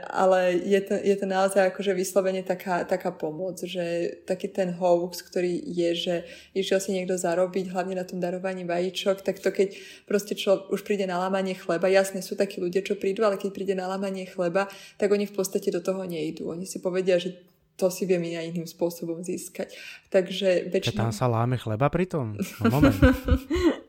ale 0.09 0.57
je, 0.63 0.79
to, 0.81 0.95
je 0.95 1.15
to 1.19 1.25
naozaj 1.27 1.69
akože 1.69 1.91
vyslovene 1.93 2.41
taká, 2.41 2.87
taká 2.87 3.11
pomoc, 3.11 3.61
že 3.61 4.17
taký 4.25 4.47
ten 4.47 4.73
hoax, 4.73 5.21
ktorý 5.21 5.59
je, 5.59 5.89
že 5.93 6.15
išiel 6.55 6.79
si 6.79 6.95
niekto 6.95 7.19
zarobiť, 7.19 7.69
hlavne 7.69 7.99
na 7.99 8.07
tom 8.07 8.23
darovaní 8.23 8.63
vajíčok, 8.63 9.21
tak 9.21 9.43
to 9.43 9.51
keď 9.51 9.75
proste 10.07 10.33
čo 10.33 10.65
už 10.71 10.81
príde 10.87 11.03
na 11.05 11.19
lámanie 11.19 11.53
chleba, 11.53 11.91
jasne 11.91 12.23
sú 12.23 12.39
takí 12.39 12.63
ľudia, 12.63 12.81
čo 12.81 12.95
prídu, 12.97 13.27
ale 13.27 13.37
keď 13.37 13.51
príde 13.51 13.75
na 13.75 13.91
lámanie 13.91 14.25
chleba, 14.25 14.71
tak 14.97 15.11
oni 15.11 15.27
v 15.27 15.35
podstate 15.35 15.67
do 15.69 15.83
toho 15.83 16.07
nejdú. 16.07 16.47
Oni 16.49 16.63
si 16.63 16.79
povedia, 16.79 17.19
že 17.19 17.37
to 17.81 17.89
si 17.89 18.05
viem 18.05 18.21
aj 18.21 18.45
iným 18.53 18.69
spôsobom 18.69 19.25
získať. 19.25 19.73
Takže 20.13 20.69
väčšinou... 20.69 21.09
tam 21.09 21.11
sa 21.15 21.25
láme 21.25 21.57
chleba 21.57 21.89
pritom? 21.89 22.37
No 22.61 22.69
moment. 22.69 22.93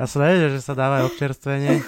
ja 0.00 0.04
som 0.08 0.24
nevedel, 0.24 0.56
že 0.56 0.64
sa 0.64 0.72
dáva 0.72 1.04
občerstvenie. 1.04 1.84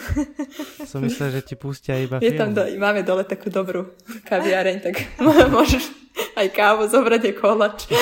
Som 0.85 1.07
myslel, 1.07 1.41
že 1.41 1.41
ti 1.43 1.55
pustia 1.57 1.97
iba 1.97 2.20
Je 2.20 2.37
tam 2.37 2.53
do, 2.53 2.61
máme 2.76 3.01
dole 3.07 3.24
takú 3.24 3.49
dobrú 3.49 3.89
kaviareň, 4.28 4.76
tak 4.85 4.95
môžeš 5.55 5.89
aj 6.37 6.47
kávu 6.53 6.89
zobrať 6.93 7.33
aj 7.33 7.35
kolač. 7.41 7.80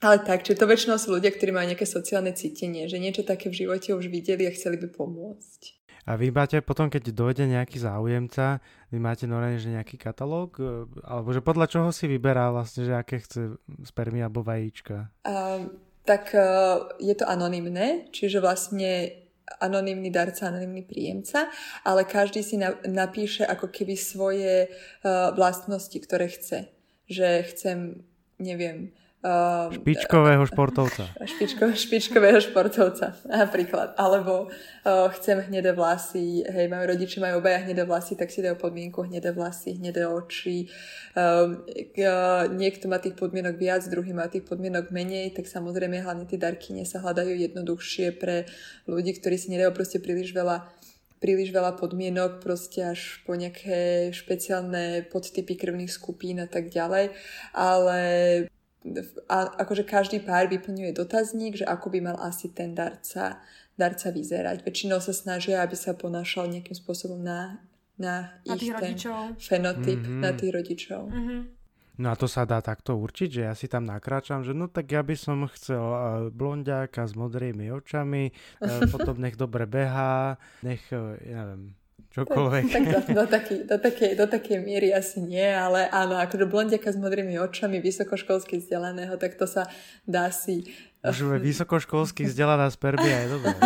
Ale 0.00 0.16
tak, 0.24 0.48
čiže 0.48 0.64
to 0.64 0.66
väčšinou 0.68 0.96
sú 0.96 1.12
ľudia, 1.12 1.28
ktorí 1.28 1.52
majú 1.52 1.76
nejaké 1.76 1.84
sociálne 1.84 2.32
cítenie, 2.32 2.88
že 2.88 2.96
niečo 2.96 3.20
také 3.20 3.52
v 3.52 3.64
živote 3.64 3.92
už 3.92 4.08
videli 4.08 4.48
a 4.48 4.52
chceli 4.56 4.80
by 4.80 4.88
pomôcť. 4.96 5.76
A 6.08 6.16
vy 6.16 6.32
máte 6.32 6.56
potom, 6.64 6.88
keď 6.88 7.12
dojde 7.12 7.44
nejaký 7.44 7.76
záujemca, 7.76 8.64
vy 8.88 8.96
máte 8.96 9.28
normálne, 9.28 9.60
že 9.60 9.68
nejaký 9.68 10.00
katalóg? 10.00 10.56
E, 10.56 10.88
alebo 11.04 11.36
že 11.36 11.44
podľa 11.44 11.66
čoho 11.68 11.88
si 11.92 12.08
vyberá 12.08 12.48
vlastne, 12.48 12.88
že 12.88 12.96
aké 12.96 13.20
chce 13.20 13.60
spermia 13.84 14.32
alebo 14.32 14.40
vajíčka? 14.40 15.12
Uh, 15.28 15.68
tak 16.04 16.32
uh, 16.32 16.90
je 16.98 17.14
to 17.14 17.28
anonymné, 17.28 18.08
čiže 18.10 18.40
vlastne 18.40 19.20
anonymný 19.58 20.14
darca, 20.14 20.48
anonymný 20.48 20.86
príjemca, 20.86 21.50
ale 21.82 22.06
každý 22.06 22.46
si 22.46 22.54
na, 22.54 22.78
napíše 22.86 23.42
ako 23.42 23.68
keby 23.68 23.98
svoje 23.98 24.70
uh, 24.70 25.34
vlastnosti, 25.34 25.96
ktoré 25.98 26.30
chce. 26.30 26.70
Že 27.10 27.28
chcem, 27.50 27.78
neviem, 28.38 28.94
Uh, 29.20 29.68
špičkového 29.68 30.48
športovca. 30.48 31.04
Špičko, 31.36 31.76
špičkového 31.76 32.40
športovca, 32.40 33.20
napríklad. 33.28 33.92
Alebo 34.00 34.48
uh, 34.48 35.12
chcem 35.12 35.44
hnedé 35.44 35.76
vlasy, 35.76 36.40
hej, 36.40 36.72
majú 36.72 36.88
rodiči, 36.88 37.20
majú 37.20 37.44
obaja 37.44 37.60
hnedé 37.60 37.84
vlasy, 37.84 38.16
tak 38.16 38.32
si 38.32 38.40
dajú 38.40 38.56
podmienku 38.56 39.04
hnedé 39.04 39.36
vlasy, 39.36 39.76
hnedé 39.76 40.08
oči. 40.08 40.72
Uh, 41.12 41.52
uh, 41.68 42.48
niekto 42.48 42.88
má 42.88 42.96
tých 42.96 43.12
podmienok 43.12 43.60
viac, 43.60 43.84
druhý 43.92 44.16
má 44.16 44.24
tých 44.24 44.48
podmienok 44.48 44.88
menej, 44.88 45.36
tak 45.36 45.44
samozrejme 45.52 46.00
hlavne 46.00 46.24
tie 46.24 46.40
darkyne 46.40 46.88
sa 46.88 47.04
hľadajú 47.04 47.36
jednoduchšie 47.44 48.16
pre 48.16 48.48
ľudí, 48.88 49.20
ktorí 49.20 49.36
si 49.36 49.52
nedajú 49.52 49.76
proste 49.76 50.00
príliš 50.00 50.32
veľa 50.32 50.64
príliš 51.20 51.52
veľa 51.52 51.76
podmienok, 51.76 52.40
proste 52.40 52.96
až 52.96 53.20
po 53.28 53.36
nejaké 53.36 54.08
špeciálne 54.16 55.04
podtypy 55.12 55.60
krvných 55.60 55.92
skupín 55.92 56.40
a 56.40 56.48
tak 56.48 56.72
ďalej. 56.72 57.12
Ale 57.52 58.00
a 59.28 59.36
akože 59.60 59.84
každý 59.84 60.24
pár 60.24 60.48
vyplňuje 60.48 60.96
dotazník, 60.96 61.60
že 61.60 61.68
ako 61.68 61.92
by 61.92 61.98
mal 62.00 62.16
asi 62.16 62.48
ten 62.48 62.72
darca, 62.72 63.36
darca 63.76 64.08
vyzerať. 64.08 64.64
Väčšinou 64.64 65.04
sa 65.04 65.12
snažia, 65.12 65.60
aby 65.60 65.76
sa 65.76 65.92
ponášal 65.92 66.48
nejakým 66.48 66.72
spôsobom 66.72 67.20
na, 67.20 67.60
na, 68.00 68.40
na 68.48 68.56
ich 68.56 68.72
ten 68.72 68.96
rodičov. 68.96 69.36
fenotyp, 69.36 70.00
mm-hmm. 70.00 70.20
na 70.24 70.30
tých 70.32 70.52
rodičov. 70.56 71.02
Mm-hmm. 71.12 71.40
No 72.00 72.08
a 72.08 72.16
to 72.16 72.24
sa 72.24 72.48
dá 72.48 72.64
takto 72.64 72.96
určiť, 72.96 73.28
že 73.28 73.42
ja 73.44 73.52
si 73.52 73.68
tam 73.68 73.84
nakráčam, 73.84 74.40
že 74.40 74.56
no 74.56 74.72
tak 74.72 74.88
ja 74.88 75.04
by 75.04 75.12
som 75.12 75.44
chcel 75.52 75.84
uh, 75.84 76.00
blondiáka 76.32 77.04
s 77.04 77.12
modrými 77.12 77.68
očami, 77.68 78.32
uh, 78.64 78.88
potom 78.96 79.20
nech 79.20 79.36
dobre 79.36 79.68
behá, 79.68 80.40
nech, 80.64 80.80
uh, 80.96 81.20
ja 81.20 81.44
neviem, 81.52 81.76
čokoľvek. 82.10 82.64
Tak, 82.68 82.72
tak 82.72 82.84
do, 82.84 83.00
do, 83.14 83.24
takej, 83.26 83.58
do, 83.66 83.76
takej, 83.78 84.10
do 84.18 84.26
takej 84.26 84.58
miery 84.62 84.90
asi 84.90 85.22
nie, 85.22 85.46
ale 85.46 85.86
áno, 85.90 86.18
akože 86.18 86.46
blondiaka 86.46 86.90
s 86.90 86.98
modrými 86.98 87.38
očami, 87.38 87.78
vysokoškolsky 87.78 88.58
vzdelaného, 88.58 89.14
tak 89.16 89.38
to 89.38 89.46
sa 89.46 89.70
dá 90.04 90.30
si... 90.34 90.66
Už 91.00 91.40
vysokoškolsky 91.40 92.28
vzdelaná 92.28 92.68
spermia 92.68 93.24
je 93.24 93.28
dobré. 93.38 93.56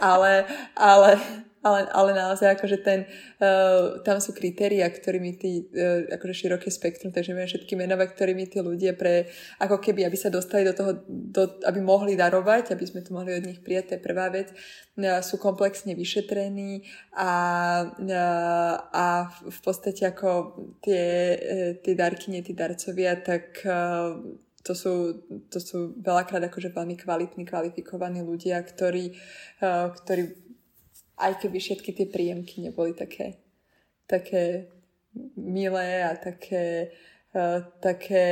ale, 0.00 0.48
ale 0.74 1.20
ale, 1.64 1.88
ale 1.88 2.10
naozaj 2.12 2.60
akože 2.60 2.78
ten, 2.84 3.08
uh, 3.40 4.04
tam 4.04 4.20
sú 4.20 4.36
kritéria, 4.36 4.84
ktorými 4.84 5.32
tí, 5.40 5.64
uh, 5.72 6.04
akože 6.12 6.44
široké 6.44 6.68
spektrum, 6.68 7.08
takže 7.08 7.32
vieme 7.32 7.48
všetky 7.48 7.72
menové, 7.72 8.04
ktorými 8.12 8.44
tí 8.52 8.60
ľudia 8.60 8.92
pre, 8.92 9.32
ako 9.56 9.80
keby, 9.80 10.04
aby 10.04 10.16
sa 10.20 10.28
dostali 10.28 10.68
do 10.68 10.76
toho, 10.76 10.92
do, 11.08 11.56
aby 11.64 11.80
mohli 11.80 12.20
darovať, 12.20 12.76
aby 12.76 12.84
sme 12.84 13.00
to 13.00 13.16
mohli 13.16 13.32
od 13.32 13.48
nich 13.48 13.64
prijať, 13.64 13.84
to 13.88 13.94
je 13.96 14.06
prvá 14.06 14.28
vec, 14.28 14.52
uh, 14.52 15.24
sú 15.24 15.40
komplexne 15.40 15.96
vyšetrení 15.96 16.84
a, 17.16 17.32
uh, 17.88 18.74
a 18.92 19.06
v 19.32 19.58
podstate 19.64 20.04
ako 20.04 20.60
tie, 20.84 21.04
uh, 21.32 21.70
tie 21.80 21.94
darkyne, 21.96 22.44
tí 22.44 22.52
darcovia, 22.52 23.16
tak 23.24 23.64
uh, 23.64 24.20
to 24.64 24.72
sú, 24.72 24.92
to 25.52 25.60
sú 25.60 25.92
veľakrát 26.00 26.48
akože 26.48 26.72
veľmi 26.72 26.96
kvalitní, 26.96 27.44
kvalifikovaní 27.44 28.24
ľudia, 28.24 28.56
ktorí, 28.64 29.12
ktorí 29.60 30.43
aj 31.18 31.32
keby 31.42 31.58
všetky 31.62 31.90
tie 31.94 32.06
príjemky 32.10 32.64
neboli 32.64 32.94
také, 32.96 33.38
také 34.06 34.70
milé 35.38 36.02
a 36.02 36.18
také, 36.18 36.90
uh, 37.32 37.62
také, 37.78 38.26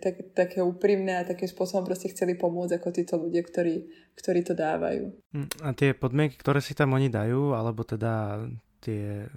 tak, 0.00 0.32
také 0.32 0.58
úprimné 0.64 1.20
a 1.20 1.28
takým 1.28 1.48
spôsobom 1.48 1.84
proste 1.84 2.08
chceli 2.08 2.36
pomôcť 2.40 2.80
ako 2.80 2.88
títo 2.88 3.14
ľudia, 3.20 3.44
ktorí, 3.44 3.76
ktorí 4.16 4.40
to 4.44 4.56
dávajú. 4.56 5.12
Hm, 5.36 5.48
a 5.60 5.68
tie 5.76 5.92
podmienky, 5.92 6.40
ktoré 6.40 6.64
si 6.64 6.72
tam 6.72 6.96
oni 6.96 7.12
dajú, 7.12 7.52
alebo 7.52 7.84
teda 7.84 8.44
tie 8.80 9.28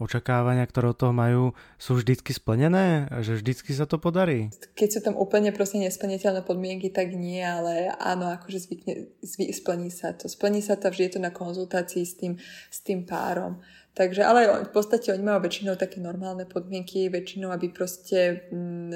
očakávania, 0.00 0.64
ktoré 0.64 0.88
od 0.90 0.98
toho 0.98 1.12
majú, 1.12 1.52
sú 1.76 2.00
vždycky 2.00 2.32
splnené? 2.32 3.12
Že 3.20 3.44
vždycky 3.44 3.76
sa 3.76 3.84
to 3.84 4.00
podarí? 4.00 4.48
Keď 4.74 4.88
sú 4.88 5.00
tam 5.04 5.14
úplne 5.20 5.52
proste 5.52 5.76
nesplniteľné 5.76 6.40
podmienky, 6.42 6.88
tak 6.88 7.12
nie, 7.12 7.44
ale 7.44 7.92
áno, 8.00 8.32
akože 8.32 8.58
zvykne, 8.64 9.12
zvy, 9.20 9.52
splní 9.52 9.92
sa 9.92 10.16
to. 10.16 10.24
Splní 10.26 10.64
sa 10.64 10.80
to, 10.80 10.88
vždy 10.88 11.04
je 11.06 11.12
to 11.14 11.20
na 11.20 11.30
konzultácii 11.30 12.08
s 12.08 12.16
tým, 12.16 12.40
s 12.72 12.80
tým 12.80 13.04
párom. 13.04 13.60
Takže, 13.92 14.24
ale 14.24 14.64
v 14.64 14.72
podstate 14.72 15.12
oni 15.12 15.20
majú 15.20 15.44
väčšinou 15.44 15.76
také 15.76 16.00
normálne 16.00 16.48
podmienky, 16.48 17.12
väčšinou, 17.12 17.52
aby 17.52 17.68
proste 17.68 18.48
mm, 18.48 18.88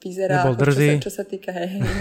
vyzerá, 0.00 0.48
čo 0.48 0.72
sa, 0.72 0.96
čo 1.00 1.12
sa 1.12 1.24
týka 1.28 1.52
hej, 1.52 1.80
no. 1.80 1.86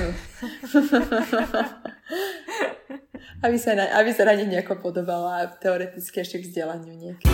aby, 3.44 3.58
sa 3.60 3.76
na, 3.76 3.86
aby 4.00 4.12
sa 4.12 4.28
na 4.28 4.34
nich 4.38 4.50
nejako 4.50 4.80
podobala 4.80 5.48
teoreticky 5.60 6.22
ešte 6.22 6.42
k 6.42 6.48
vzdelaniu 6.50 6.94
niekedy. 6.94 7.34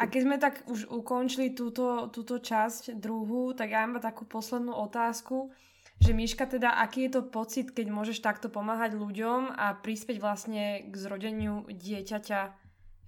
A 0.00 0.08
keď 0.08 0.20
sme 0.24 0.36
tak 0.40 0.64
už 0.64 0.88
ukončili 0.88 1.52
túto, 1.52 2.08
túto 2.08 2.40
časť 2.40 2.96
druhú, 2.96 3.52
tak 3.52 3.76
ja 3.76 3.84
mám 3.84 4.00
takú 4.00 4.24
poslednú 4.24 4.72
otázku, 4.72 5.52
že 6.00 6.16
Miška, 6.16 6.48
teda 6.48 6.80
aký 6.80 7.06
je 7.06 7.20
to 7.20 7.28
pocit, 7.28 7.76
keď 7.76 7.92
môžeš 7.92 8.24
takto 8.24 8.48
pomáhať 8.48 8.96
ľuďom 8.96 9.52
a 9.52 9.76
prispieť 9.76 10.16
vlastne 10.16 10.88
k 10.88 10.94
zrodeniu 10.96 11.68
dieťaťa, 11.68 12.40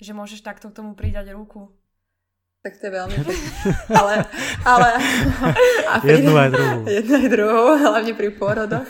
že 0.05 0.13
môžeš 0.13 0.45
takto 0.45 0.69
k 0.69 0.77
tomu 0.77 0.93
pridať 0.93 1.33
ruku? 1.33 1.73
Tak 2.63 2.79
to 2.79 2.87
je 2.87 2.95
veľmi 2.95 3.19
ale, 3.99 4.23
ale 4.63 4.89
a 5.91 5.99
pri, 5.99 6.15
jednu 6.15 6.31
aj 6.31 6.49
druhú. 6.55 6.79
Jednu 6.87 7.15
aj 7.19 7.29
druhú, 7.35 7.65
hlavne 7.75 8.15
pri 8.15 8.31
pôrodoch. 8.39 8.87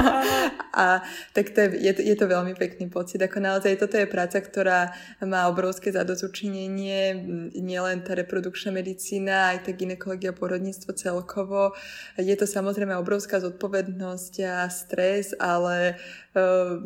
a 0.80 1.04
tak 1.36 1.52
to 1.52 1.68
je, 1.68 1.68
je, 1.76 1.92
je 1.92 2.16
to 2.16 2.24
veľmi 2.24 2.56
pekný 2.56 2.88
pocit. 2.88 3.20
Ako 3.20 3.36
naozaj 3.36 3.76
toto 3.76 4.00
je 4.00 4.08
práca, 4.08 4.40
ktorá 4.40 4.96
má 5.20 5.44
obrovské 5.44 5.92
zadozučinenie, 5.92 7.20
nielen 7.60 8.00
tá 8.00 8.16
reprodukčná 8.16 8.72
medicína, 8.72 9.52
aj 9.52 9.68
tá 9.68 9.70
ginekológia, 9.76 10.32
porodníctvo 10.32 10.96
celkovo. 10.96 11.76
Je 12.16 12.32
to 12.32 12.48
samozrejme 12.48 12.96
obrovská 12.96 13.44
zodpovednosť 13.44 14.34
a 14.48 14.72
stres, 14.72 15.36
ale 15.36 16.00
uh, 16.32 16.80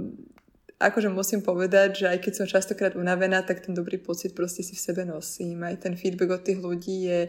akože 0.80 1.12
musím 1.12 1.44
povedať, 1.44 2.04
že 2.04 2.06
aj 2.08 2.18
keď 2.24 2.32
som 2.32 2.46
častokrát 2.48 2.96
unavená, 2.96 3.44
tak 3.44 3.60
ten 3.60 3.76
dobrý 3.76 4.00
pocit 4.00 4.32
proste 4.32 4.64
si 4.64 4.72
v 4.72 4.80
sebe 4.80 5.02
nosím. 5.04 5.60
Aj 5.60 5.76
ten 5.76 5.92
feedback 5.92 6.40
od 6.40 6.42
tých 6.42 6.56
ľudí 6.56 7.04
je, 7.04 7.20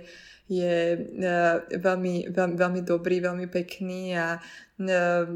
je 0.47 0.75
uh, 0.95 1.59
veľmi, 1.67 2.31
veľmi, 2.31 2.55
veľmi 2.55 2.81
dobrý, 2.87 3.19
veľmi 3.19 3.51
pekný 3.51 4.15
a 4.15 4.39
uh, 4.39 5.27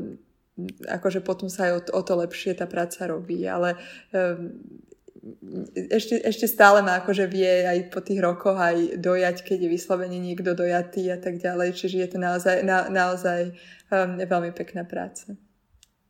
akože 0.87 1.19
potom 1.27 1.51
sa 1.51 1.67
aj 1.67 1.91
o, 1.91 1.99
o 1.99 2.01
to 2.07 2.15
lepšie 2.15 2.55
tá 2.55 2.63
práca 2.71 3.03
robí. 3.03 3.43
Ale 3.43 3.75
uh, 4.15 4.39
ešte, 5.91 6.23
ešte 6.23 6.47
stále 6.47 6.79
ma 6.87 7.03
akože 7.03 7.27
vie 7.27 7.67
aj 7.67 7.91
po 7.91 7.99
tých 7.99 8.23
rokoch 8.23 8.55
aj 8.55 8.95
dojať, 8.95 9.43
keď 9.43 9.67
je 9.67 9.73
vyslovene 9.75 10.23
niekto 10.23 10.55
dojatý 10.55 11.11
a 11.11 11.19
tak 11.19 11.43
ďalej. 11.43 11.75
Čiže 11.75 11.97
je 11.99 12.09
to 12.15 12.17
naozaj, 12.23 12.63
na, 12.63 12.87
naozaj 12.87 13.51
um, 13.91 14.23
veľmi 14.23 14.55
pekná 14.55 14.87
práca 14.87 15.35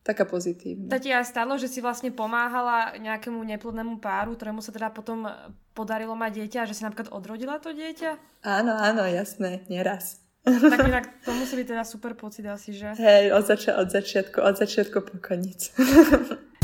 taká 0.05 0.23
pozitívna. 0.29 0.93
To 0.93 1.01
ti 1.01 1.09
aj 1.09 1.25
stalo, 1.25 1.57
že 1.57 1.65
si 1.65 1.81
vlastne 1.81 2.13
pomáhala 2.13 2.93
nejakému 3.01 3.41
neplodnému 3.41 3.97
páru, 3.97 4.37
ktorému 4.37 4.61
sa 4.61 4.69
teda 4.69 4.93
potom 4.93 5.25
podarilo 5.73 6.13
mať 6.13 6.45
dieťa 6.45 6.59
a 6.61 6.69
že 6.69 6.77
si 6.77 6.85
napríklad 6.85 7.09
odrodila 7.09 7.57
to 7.57 7.73
dieťa? 7.73 8.45
Áno, 8.45 8.77
áno, 8.77 9.01
jasné, 9.09 9.65
neraz. 9.65 10.21
Tak 10.45 10.77
inak 10.85 11.09
to 11.25 11.33
musí 11.33 11.57
byť 11.57 11.67
teda 11.73 11.81
super 11.81 12.13
pocit 12.13 12.45
asi, 12.45 12.77
že? 12.77 12.93
Hej, 13.01 13.33
od, 13.33 13.49
zač- 13.49 13.73
od 13.73 13.89
začiatku, 13.89 14.37
od 14.45 14.55
začiatku 14.61 14.97
po 15.01 15.17
koniec. 15.17 15.73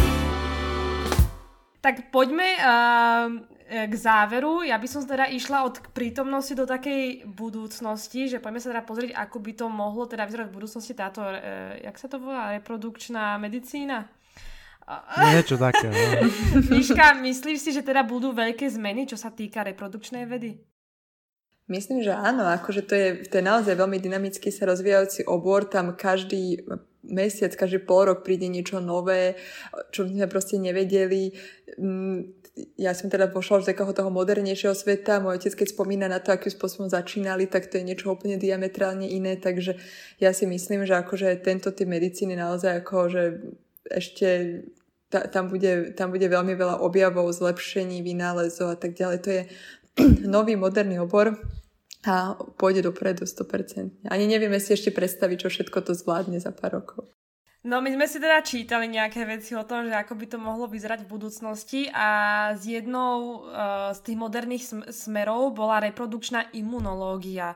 tak 1.81 2.13
poďme 2.13 2.47
uh, 2.61 3.27
k 3.71 3.93
záveru, 3.95 4.67
ja 4.67 4.75
by 4.75 4.87
som 4.87 5.07
teda 5.07 5.31
išla 5.31 5.63
od 5.63 5.79
prítomnosti 5.95 6.51
do 6.51 6.67
takej 6.67 7.23
budúcnosti, 7.23 8.27
že 8.27 8.43
poďme 8.43 8.59
sa 8.59 8.75
teda 8.75 8.83
pozrieť, 8.83 9.11
ako 9.15 9.37
by 9.39 9.51
to 9.55 9.65
mohlo 9.71 10.03
teda 10.03 10.27
vyzerať 10.27 10.51
v 10.51 10.57
budúcnosti 10.59 10.91
táto, 10.91 11.23
e, 11.23 11.79
jak 11.79 11.95
sa 11.95 12.11
to 12.11 12.19
volá, 12.19 12.51
reprodukčná 12.51 13.39
medicína? 13.39 14.11
Niečo 15.23 15.55
také. 15.55 15.87
No. 15.87 16.27
Miška, 16.75 17.15
myslíš 17.15 17.59
si, 17.63 17.71
že 17.71 17.79
teda 17.79 18.03
budú 18.03 18.35
veľké 18.35 18.67
zmeny, 18.67 19.07
čo 19.07 19.15
sa 19.15 19.31
týka 19.31 19.63
reprodukčnej 19.63 20.27
vedy? 20.27 20.59
Myslím, 21.71 22.03
že 22.03 22.11
áno, 22.11 22.43
akože 22.51 22.81
to 22.83 22.93
je, 22.93 23.07
to 23.31 23.39
je 23.39 23.45
naozaj 23.47 23.79
veľmi 23.79 23.95
dynamicky 23.95 24.51
sa 24.51 24.67
rozvíjajúci 24.67 25.23
obor, 25.23 25.71
tam 25.71 25.95
každý 25.95 26.67
mesiac, 27.07 27.55
každý 27.55 27.79
pol 27.79 28.11
rok 28.11 28.27
príde 28.27 28.51
niečo 28.51 28.83
nové, 28.83 29.39
čo 29.95 30.03
sme 30.03 30.27
proste 30.27 30.59
nevedeli 30.59 31.31
mm, 31.79 32.41
ja 32.75 32.91
som 32.91 33.07
teda 33.07 33.31
pošla 33.31 33.63
z 33.63 33.71
takého 33.71 33.95
toho 33.95 34.11
modernejšieho 34.11 34.75
sveta. 34.75 35.23
Môj 35.23 35.39
otec, 35.39 35.63
keď 35.63 35.67
spomína 35.71 36.07
na 36.11 36.19
to, 36.19 36.35
akým 36.35 36.51
spôsobom 36.51 36.91
začínali, 36.91 37.47
tak 37.47 37.71
to 37.71 37.79
je 37.79 37.87
niečo 37.87 38.11
úplne 38.11 38.35
diametrálne 38.35 39.07
iné. 39.07 39.39
Takže 39.39 39.79
ja 40.19 40.35
si 40.35 40.45
myslím, 40.45 40.83
že 40.83 40.99
akože 40.99 41.39
tento 41.39 41.71
typ 41.71 41.87
medicíny 41.87 42.35
naozaj 42.35 42.83
ako, 42.83 42.97
že 43.07 43.23
ešte 43.87 44.27
ta, 45.07 45.27
tam, 45.31 45.47
bude, 45.47 45.95
tam 45.95 46.11
bude 46.11 46.27
veľmi 46.27 46.55
veľa 46.55 46.83
objavov, 46.83 47.31
zlepšení, 47.31 48.03
vynálezov 48.03 48.75
a 48.75 48.77
tak 48.79 48.99
ďalej. 48.99 49.17
To 49.23 49.29
je 49.31 49.41
nový 50.35 50.59
moderný 50.59 50.99
obor 50.99 51.39
a 52.05 52.33
pôjde 52.57 52.81
dopredu 52.85 53.29
100%. 53.29 54.09
Ani 54.09 54.25
nevieme 54.25 54.57
si 54.57 54.73
ešte 54.73 54.89
predstaviť, 54.89 55.37
čo 55.45 55.49
všetko 55.49 55.77
to 55.85 55.93
zvládne 55.93 56.41
za 56.41 56.49
pár 56.49 56.81
rokov. 56.81 57.09
No 57.61 57.77
my 57.77 57.93
sme 57.93 58.09
si 58.09 58.17
teda 58.17 58.41
čítali 58.41 58.89
nejaké 58.89 59.21
veci 59.21 59.53
o 59.53 59.61
tom, 59.61 59.85
že 59.85 59.93
ako 59.93 60.17
by 60.17 60.25
to 60.25 60.37
mohlo 60.41 60.65
vyzerať 60.65 61.05
v 61.05 61.11
budúcnosti 61.13 61.81
a 61.93 62.09
z 62.57 62.81
jednou 62.81 63.45
uh, 63.45 63.93
z 63.93 63.99
tých 64.01 64.17
moderných 64.17 64.63
sm- 64.65 64.89
smerov 64.89 65.53
bola 65.53 65.77
reprodukčná 65.77 66.49
imunológia, 66.57 67.53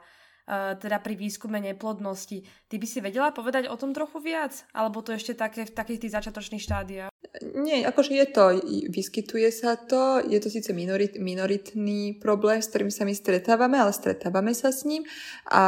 teda 0.78 1.02
pri 1.02 1.18
výskume 1.18 1.58
neplodnosti. 1.58 2.46
Ty 2.70 2.76
by 2.78 2.86
si 2.86 3.00
vedela 3.02 3.34
povedať 3.34 3.66
o 3.66 3.76
tom 3.76 3.98
trochu 3.98 4.22
viac? 4.22 4.54
Alebo 4.78 5.02
to 5.02 5.18
ešte 5.18 5.34
také 5.34 5.66
v 5.66 5.74
takých 5.74 6.06
tých 6.06 6.16
začiatočných 6.22 6.64
štádiách? 6.64 7.10
Nie, 7.58 7.84
akože 7.84 8.14
je 8.16 8.28
to, 8.32 8.46
vyskytuje 8.94 9.50
sa 9.52 9.76
to, 9.76 10.24
je 10.24 10.40
to 10.40 10.48
síce 10.48 10.72
minorit, 10.72 11.20
minoritný 11.20 12.16
problém, 12.22 12.64
s 12.64 12.72
ktorým 12.72 12.94
sa 12.94 13.04
my 13.04 13.12
stretávame, 13.12 13.76
ale 13.76 13.92
stretávame 13.92 14.56
sa 14.56 14.72
s 14.72 14.88
ním 14.88 15.04
a 15.52 15.66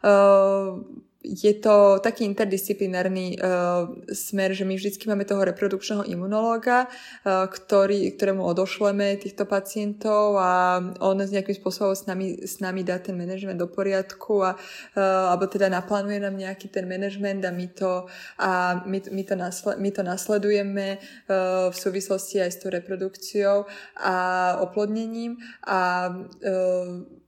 uh, 0.00 0.80
je 1.24 1.54
to 1.56 2.04
taký 2.04 2.28
interdisciplinárny 2.28 3.40
uh, 3.40 3.88
smer, 4.12 4.52
že 4.52 4.68
my 4.68 4.76
vždycky 4.76 5.08
máme 5.08 5.24
toho 5.24 5.40
reprodukčného 5.40 6.04
imunológa, 6.04 6.84
uh, 6.86 7.48
ktorý, 7.48 8.12
ktorému 8.12 8.44
odošleme 8.44 9.16
týchto 9.16 9.48
pacientov 9.48 10.36
a 10.36 10.84
on 11.00 11.16
nejakým 11.16 11.56
spôsobom 11.56 11.96
s 11.96 12.04
nami, 12.04 12.44
s 12.44 12.60
nami 12.60 12.84
dá 12.84 13.00
ten 13.00 13.16
manažment 13.16 13.56
do 13.56 13.64
poriadku 13.72 14.44
a, 14.44 14.52
uh, 14.52 15.32
alebo 15.32 15.48
teda 15.48 15.72
naplánuje 15.72 16.20
nám 16.20 16.36
nejaký 16.36 16.68
ten 16.68 16.84
manažment 16.84 17.40
a 17.48 17.50
my 17.50 17.66
to, 17.72 18.04
a 18.36 18.84
my, 18.84 19.00
my 19.08 19.22
to, 19.24 19.34
nasle, 19.34 19.72
my 19.80 19.90
to 19.90 20.02
nasledujeme 20.04 21.00
uh, 21.00 21.72
v 21.72 21.76
súvislosti 21.76 22.44
aj 22.44 22.50
s 22.52 22.60
tou 22.60 22.68
reprodukciou 22.68 23.64
a 23.96 24.16
oplodnením 24.60 25.40
a 25.64 26.12
uh, 26.12 27.24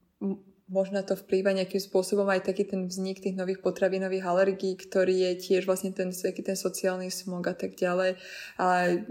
možno 0.67 0.99
to 1.07 1.15
vplýva 1.15 1.55
nejakým 1.55 1.79
spôsobom 1.79 2.27
aj 2.27 2.51
taký 2.51 2.67
ten 2.67 2.91
vznik 2.91 3.23
tých 3.23 3.39
nových 3.39 3.63
potravinových 3.63 4.27
alergií, 4.27 4.75
ktorý 4.75 5.31
je 5.31 5.33
tiež 5.39 5.63
vlastne 5.63 5.95
ten, 5.95 6.11
ten 6.11 6.59
sociálny 6.59 7.07
smog 7.07 7.47
a 7.47 7.55
tak 7.55 7.79
ďalej. 7.79 8.19
Ale, 8.59 9.07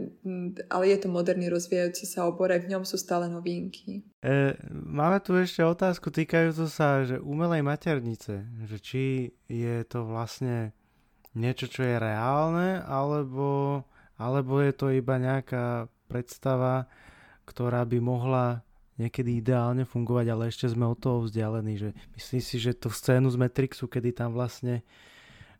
ale 0.67 0.83
je 0.91 0.97
to 0.99 1.07
moderný 1.07 1.47
rozvíjajúci 1.47 2.03
sa 2.03 2.27
obor, 2.27 2.51
aj 2.51 2.67
v 2.67 2.75
ňom 2.75 2.83
sú 2.83 2.99
stále 2.99 3.31
novinky. 3.31 4.03
E, 4.19 4.59
máme 4.67 5.23
tu 5.23 5.39
ešte 5.39 5.63
otázku 5.63 6.11
týkajúcu 6.11 6.67
sa 6.67 7.07
že 7.07 7.23
umelej 7.23 7.63
maternice. 7.63 8.43
Že 8.67 8.77
či 8.83 9.03
je 9.47 9.75
to 9.87 10.03
vlastne 10.03 10.75
niečo, 11.31 11.71
čo 11.71 11.87
je 11.87 11.95
reálne, 11.95 12.83
alebo, 12.83 13.79
alebo 14.19 14.59
je 14.59 14.73
to 14.75 14.91
iba 14.91 15.15
nejaká 15.15 15.87
predstava, 16.11 16.91
ktorá 17.47 17.87
by 17.87 17.99
mohla 18.03 18.64
niekedy 18.95 19.43
ideálne 19.43 19.83
fungovať, 19.83 20.25
ale 20.31 20.43
ešte 20.47 20.71
sme 20.71 20.87
od 20.87 20.99
toho 20.99 21.27
vzdialení, 21.27 21.75
že 21.75 21.89
myslím 22.15 22.41
si, 22.41 22.55
že 22.59 22.71
tú 22.71 22.87
scénu 22.87 23.27
z 23.27 23.37
Matrixu, 23.39 23.91
kedy 23.91 24.15
tam 24.15 24.31
vlastne 24.31 24.87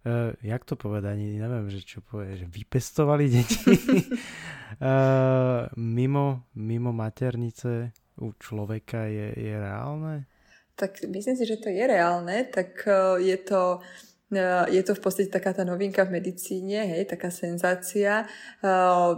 uh, 0.08 0.32
jak 0.40 0.64
to 0.64 0.80
povedať, 0.80 1.20
ani 1.20 1.42
neviem, 1.42 1.68
že 1.68 1.84
čo 1.84 2.00
povie, 2.00 2.40
že 2.40 2.48
vypestovali 2.48 3.26
deti 3.28 3.76
uh, 4.80 5.68
mimo, 6.00 6.48
mimo 6.56 6.92
maternice 6.96 7.92
u 8.22 8.32
človeka 8.40 9.12
je, 9.12 9.36
je 9.36 9.56
reálne? 9.60 10.32
Tak 10.76 11.08
myslím 11.08 11.36
si, 11.36 11.44
že 11.48 11.60
to 11.60 11.72
je 11.72 11.84
reálne, 11.84 12.48
tak 12.52 12.88
uh, 12.88 13.20
je 13.20 13.36
to 13.44 13.84
je 14.70 14.82
to 14.82 14.98
v 14.98 15.02
podstate 15.02 15.30
taká 15.30 15.54
tá 15.54 15.62
novinka 15.62 16.02
v 16.02 16.18
medicíne, 16.18 16.82
hej, 16.82 17.06
taká 17.06 17.30
senzácia. 17.30 18.26
Eh, 18.66 19.12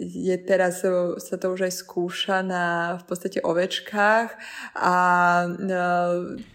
je 0.00 0.36
teraz, 0.40 0.80
eh, 0.80 1.20
sa 1.20 1.36
to 1.36 1.52
už 1.52 1.68
aj 1.68 1.72
skúša 1.76 2.40
na 2.40 2.96
v 2.96 3.04
podstate 3.04 3.44
ovečkách 3.44 4.28
a 4.80 4.96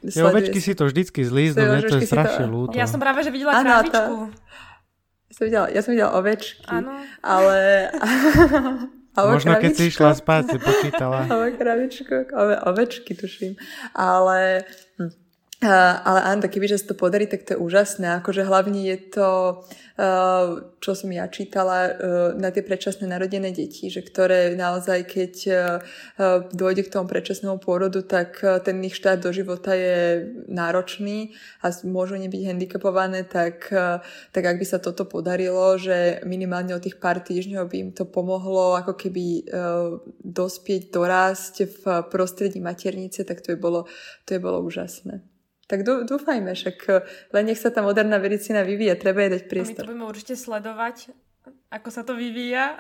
Tie 0.02 0.26
ovečky 0.26 0.58
si 0.58 0.74
to 0.74 0.90
vždycky 0.90 1.22
zlíznú, 1.22 1.62
mne 1.62 1.86
to 1.86 2.02
je 2.02 2.10
strašne 2.10 2.50
to... 2.50 2.54
ľúto. 2.54 2.74
Ja 2.74 2.90
som 2.90 2.98
práve, 2.98 3.22
že 3.22 3.30
videla 3.30 3.62
ano, 3.62 3.70
krávičku. 3.86 3.94
To... 3.94 4.34
Ja 5.30 5.34
som 5.38 5.44
videla, 5.46 5.68
ja 5.70 5.80
som 5.86 5.92
videla 5.94 6.12
ovečky, 6.18 6.66
ano. 6.66 6.90
ale... 7.22 7.58
Možno 9.12 9.60
keď 9.60 9.72
si 9.76 9.92
išla 9.92 10.16
spať, 10.16 10.56
si 10.56 10.58
počítala. 10.58 11.28
Ove 11.36 11.60
kravičku, 11.60 12.32
ove, 12.32 12.56
ovečky 12.64 13.12
tuším. 13.12 13.60
Ale 13.92 14.64
hm 15.62 15.94
ale 16.02 16.20
áno, 16.26 16.50
kebyže 16.50 16.82
sa 16.82 16.90
to 16.90 16.96
podarí, 16.98 17.30
tak 17.30 17.46
to 17.46 17.54
je 17.54 17.62
úžasné. 17.62 18.18
Akože 18.18 18.50
hlavne 18.50 18.82
je 18.82 18.98
to, 19.14 19.30
čo 20.82 20.92
som 20.98 21.14
ja 21.14 21.30
čítala, 21.30 21.94
na 22.34 22.50
tie 22.50 22.66
predčasné 22.66 23.06
narodené 23.06 23.54
deti, 23.54 23.94
že 23.94 24.02
ktoré 24.02 24.58
naozaj, 24.58 25.06
keď 25.06 25.34
dôjde 26.50 26.90
k 26.90 26.94
tomu 26.98 27.06
predčasnému 27.06 27.62
pôrodu, 27.62 28.02
tak 28.02 28.42
ten 28.66 28.82
ich 28.82 28.98
štát 28.98 29.22
do 29.22 29.30
života 29.30 29.78
je 29.78 30.34
náročný 30.50 31.38
a 31.62 31.70
môžu 31.86 32.18
nebyť 32.18 32.42
handicapované, 32.42 33.22
tak, 33.30 33.70
tak 34.34 34.42
ak 34.42 34.58
by 34.58 34.66
sa 34.66 34.82
toto 34.82 35.06
podarilo, 35.06 35.78
že 35.78 36.26
minimálne 36.26 36.74
od 36.74 36.82
tých 36.82 36.98
pár 36.98 37.22
týždňov 37.22 37.70
by 37.70 37.78
im 37.78 37.92
to 37.94 38.10
pomohlo 38.10 38.82
ako 38.82 38.98
keby 38.98 39.46
dospieť, 40.26 40.90
dorásť 40.90 41.56
v 41.70 41.84
prostredí 42.10 42.58
maternice, 42.58 43.22
tak 43.22 43.46
to 43.46 43.54
je 43.54 43.62
bolo, 43.62 43.86
to 44.26 44.34
je 44.34 44.42
bolo 44.42 44.66
úžasné. 44.66 45.31
Tak 45.72 45.88
dúfajme, 45.88 46.52
však 46.52 46.78
eh, 46.92 47.00
len 47.32 47.44
nech 47.48 47.60
sa 47.64 47.72
tá 47.72 47.80
moderná 47.80 48.20
medicína 48.20 48.68
vyvíja, 48.68 49.00
treba 49.00 49.24
jej 49.24 49.40
dať 49.40 49.44
priestor. 49.48 49.84
A 49.84 49.88
my 49.88 49.88
to 49.88 49.92
budeme 49.96 50.12
určite 50.12 50.36
sledovať, 50.36 51.16
ako 51.72 51.90
sa 51.90 52.04
to 52.04 52.12
vyvíja. 52.20 52.76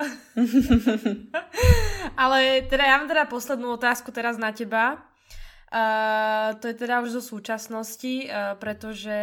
Ale 2.21 2.67
teda 2.67 2.83
ja 2.83 2.99
mám 2.99 3.07
teda 3.07 3.31
poslednú 3.31 3.79
otázku 3.79 4.11
teraz 4.11 4.35
na 4.35 4.51
teba. 4.51 4.99
Uh, 5.71 6.51
to 6.59 6.67
je 6.67 6.75
teda 6.75 6.99
už 6.99 7.15
zo 7.15 7.23
súčasnosti, 7.23 8.27
uh, 8.27 8.59
pretože 8.59 9.15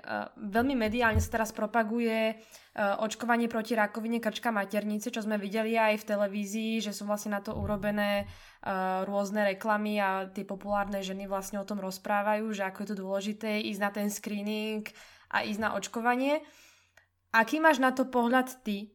uh, 0.00 0.32
veľmi 0.40 0.72
mediálne 0.72 1.20
sa 1.20 1.28
teraz 1.28 1.52
propaguje 1.52 2.40
očkovanie 2.78 3.50
proti 3.50 3.74
rakovine 3.74 4.22
krčka 4.22 4.54
maternice, 4.54 5.10
čo 5.10 5.26
sme 5.26 5.42
videli 5.42 5.74
aj 5.74 6.06
v 6.06 6.08
televízii, 6.14 6.72
že 6.78 6.94
sú 6.94 7.02
vlastne 7.02 7.34
na 7.34 7.42
to 7.42 7.58
urobené 7.58 8.30
uh, 8.30 9.02
rôzne 9.02 9.42
reklamy 9.42 9.98
a 9.98 10.30
tie 10.30 10.46
populárne 10.46 11.02
ženy 11.02 11.26
vlastne 11.26 11.58
o 11.58 11.66
tom 11.66 11.82
rozprávajú, 11.82 12.46
že 12.54 12.62
ako 12.62 12.78
je 12.78 12.88
to 12.94 13.00
dôležité 13.02 13.50
ísť 13.66 13.80
na 13.82 13.90
ten 13.90 14.06
screening 14.06 14.86
a 15.34 15.42
ísť 15.42 15.60
na 15.60 15.74
očkovanie. 15.74 16.46
Aký 17.34 17.58
máš 17.58 17.82
na 17.82 17.90
to 17.90 18.06
pohľad 18.06 18.62
ty? 18.62 18.94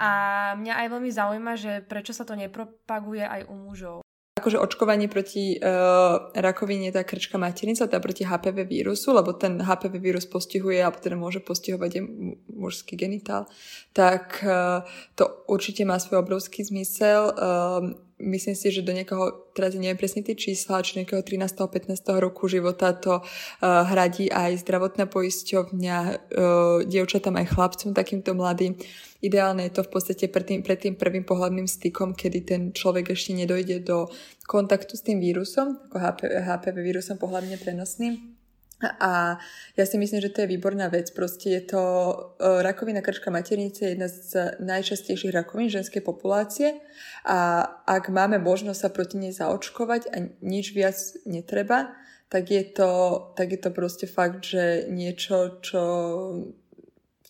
A 0.00 0.08
mňa 0.56 0.74
aj 0.80 0.86
veľmi 0.88 1.10
zaujíma, 1.12 1.52
že 1.60 1.72
prečo 1.84 2.16
sa 2.16 2.24
to 2.24 2.32
nepropaguje 2.36 3.24
aj 3.24 3.48
u 3.48 3.54
mužov 3.56 4.00
akože 4.40 4.56
očkovanie 4.56 5.06
proti 5.06 5.60
uh, 5.60 6.32
rakovine, 6.32 6.88
tá 6.88 7.04
krčka 7.04 7.36
maternica, 7.36 7.84
teda 7.84 8.00
proti 8.00 8.24
HPV 8.24 8.64
vírusu, 8.64 9.12
lebo 9.12 9.36
ten 9.36 9.60
HPV 9.60 10.00
vírus 10.00 10.24
postihuje, 10.24 10.80
alebo 10.80 10.96
teda 10.96 11.20
môže 11.20 11.44
postihovať 11.44 12.00
aj 12.00 12.04
mužský 12.50 12.96
genitál, 12.96 13.44
tak 13.92 14.40
uh, 14.42 14.82
to 15.14 15.28
určite 15.46 15.84
má 15.84 16.00
svoj 16.00 16.24
obrovský 16.24 16.64
zmysel. 16.64 17.36
Uh, 17.36 18.09
myslím 18.20 18.54
si, 18.54 18.68
že 18.70 18.84
do 18.84 18.92
niekoho, 18.92 19.50
teraz 19.56 19.72
neviem 19.74 19.96
presne 19.96 20.20
tie 20.20 20.36
čísla, 20.36 20.84
či 20.84 21.00
nejakého 21.00 21.24
13. 21.24 21.56
15. 21.56 21.96
roku 22.20 22.46
života 22.46 22.92
to 22.92 23.20
uh, 23.20 23.84
hradí 23.88 24.28
aj 24.28 24.60
zdravotná 24.60 25.08
poisťovňa 25.08 25.98
uh, 26.00 26.84
dievčatám 26.84 27.36
aj 27.40 27.46
chlapcom 27.52 27.90
takýmto 27.96 28.36
mladým. 28.36 28.76
Ideálne 29.20 29.68
je 29.68 29.76
to 29.76 29.82
v 29.84 29.92
podstate 29.92 30.24
pred 30.32 30.46
tým, 30.48 30.60
pred 30.64 30.80
tým 30.80 30.96
prvým 30.96 31.28
pohľadným 31.28 31.68
stykom, 31.68 32.16
kedy 32.16 32.38
ten 32.44 32.62
človek 32.72 33.12
ešte 33.12 33.36
nedojde 33.36 33.84
do 33.84 34.08
kontaktu 34.48 34.96
s 34.96 35.04
tým 35.04 35.20
vírusom, 35.20 35.76
ako 35.92 35.96
HPV, 36.00 36.30
HPV 36.40 36.76
vírusom 36.80 37.16
pohľadne 37.20 37.60
prenosným. 37.60 38.39
A 38.80 39.36
ja 39.76 39.84
si 39.84 40.00
myslím, 40.00 40.24
že 40.24 40.32
to 40.32 40.40
je 40.44 40.52
výborná 40.56 40.88
vec. 40.88 41.12
Proste 41.12 41.52
je 41.60 41.62
to 41.76 41.82
uh, 41.82 42.64
rakovina 42.64 43.04
krčka 43.04 43.28
maternice, 43.28 43.92
jedna 43.92 44.08
z 44.08 44.56
najčastejších 44.56 45.36
rakovín 45.36 45.68
ženskej 45.68 46.00
populácie 46.00 46.80
a 47.28 47.68
ak 47.84 48.08
máme 48.08 48.40
možnosť 48.40 48.80
sa 48.80 48.88
proti 48.88 49.20
nej 49.20 49.36
zaočkovať 49.36 50.02
a 50.08 50.16
nič 50.40 50.72
viac 50.72 50.96
netreba, 51.28 51.92
tak 52.32 52.48
je 52.48 52.64
to, 52.64 52.90
tak 53.36 53.52
je 53.52 53.60
to 53.60 53.70
proste 53.74 54.06
fakt, 54.08 54.46
že 54.46 54.88
niečo, 54.88 55.60
čo 55.60 55.82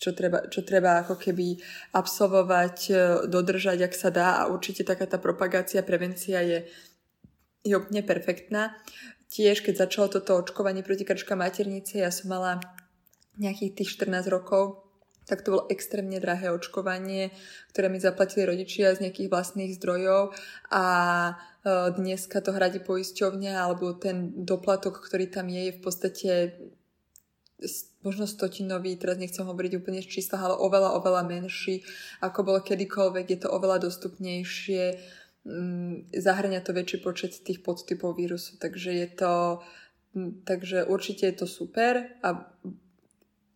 čo 0.01 0.17
treba, 0.17 0.49
čo 0.49 0.65
treba 0.65 1.05
ako 1.05 1.21
keby 1.21 1.61
absolvovať, 1.93 2.77
e, 2.89 2.93
dodržať, 3.29 3.85
ak 3.85 3.93
sa 3.93 4.09
dá 4.09 4.41
a 4.41 4.49
určite 4.49 4.81
taká 4.81 5.05
tá 5.05 5.21
propagácia, 5.21 5.85
prevencia 5.85 6.41
je, 6.41 6.65
je 7.61 7.77
úplne 7.77 8.01
perfektná. 8.01 8.81
Tiež, 9.31 9.62
keď 9.62 9.86
začalo 9.86 10.11
toto 10.11 10.35
očkovanie 10.35 10.82
proti 10.82 11.07
krčka 11.07 11.39
maternice, 11.39 12.02
ja 12.02 12.11
som 12.11 12.35
mala 12.35 12.59
nejakých 13.39 13.78
tých 13.78 14.02
14 14.02 14.27
rokov, 14.27 14.90
tak 15.31 15.47
to 15.47 15.55
bolo 15.55 15.70
extrémne 15.70 16.19
drahé 16.19 16.51
očkovanie, 16.51 17.31
ktoré 17.70 17.86
mi 17.86 18.02
zaplatili 18.02 18.43
rodičia 18.43 18.90
z 18.98 19.07
nejakých 19.07 19.31
vlastných 19.31 19.78
zdrojov 19.78 20.35
a 20.74 20.85
e, 21.31 21.32
dneska 21.94 22.43
to 22.43 22.51
hradí 22.51 22.82
poisťovňa 22.82 23.55
alebo 23.55 23.94
ten 23.94 24.35
doplatok, 24.35 24.98
ktorý 24.98 25.31
tam 25.31 25.47
je, 25.47 25.70
je 25.70 25.77
v 25.78 25.81
podstate 25.81 26.31
možno 28.01 28.24
stotinový, 28.24 28.97
teraz 28.97 29.20
nechcem 29.20 29.44
hovoriť 29.44 29.73
úplne 29.77 30.01
z 30.01 30.09
čísla, 30.09 30.40
ale 30.40 30.57
oveľa, 30.57 30.97
oveľa 30.97 31.23
menší, 31.28 31.85
ako 32.24 32.39
bolo 32.43 32.59
kedykoľvek, 32.65 33.27
je 33.28 33.39
to 33.44 33.48
oveľa 33.52 33.85
dostupnejšie, 33.85 34.97
mm, 35.51 36.15
zahrania 36.15 36.63
to 36.63 36.71
väčší 36.71 37.03
počet 37.03 37.35
tých 37.43 37.67
podtypov 37.67 38.15
vírusu, 38.15 38.55
takže 38.63 38.91
je 38.95 39.09
to, 39.11 39.35
mm, 40.15 40.47
takže 40.47 40.87
určite 40.87 41.27
je 41.27 41.35
to 41.43 41.47
super 41.51 42.07
a 42.23 42.47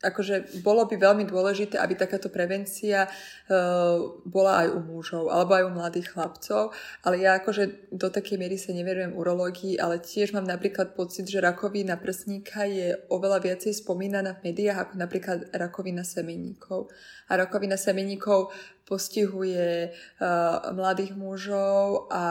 akože 0.05 0.61
bolo 0.61 0.85
by 0.85 1.01
veľmi 1.01 1.25
dôležité, 1.25 1.81
aby 1.81 1.97
takáto 1.97 2.29
prevencia 2.29 3.09
uh, 3.09 3.97
bola 4.29 4.66
aj 4.66 4.69
u 4.77 4.81
mužov 4.85 5.33
alebo 5.33 5.57
aj 5.57 5.65
u 5.65 5.73
mladých 5.73 6.12
chlapcov, 6.12 6.77
ale 7.01 7.25
ja 7.25 7.41
akože 7.41 7.89
do 7.97 8.12
takej 8.12 8.37
miery 8.37 8.61
sa 8.61 8.77
neverujem 8.77 9.16
urológii, 9.16 9.81
ale 9.81 10.05
tiež 10.05 10.37
mám 10.37 10.45
napríklad 10.45 10.93
pocit, 10.93 11.25
že 11.25 11.41
rakovina 11.41 11.97
prsníka 11.97 12.69
je 12.69 12.93
oveľa 13.09 13.41
viacej 13.41 13.73
spomínaná 13.81 14.37
v 14.39 14.53
médiách 14.53 14.79
ako 14.85 14.95
napríklad 15.01 15.39
rakovina 15.57 16.05
semeníkov. 16.05 16.93
A 17.33 17.41
rakovina 17.41 17.81
semeníkov 17.81 18.53
postihuje 18.85 19.90
uh, 19.90 20.73
mladých 20.77 21.16
mužov 21.16 22.09
a 22.12 22.24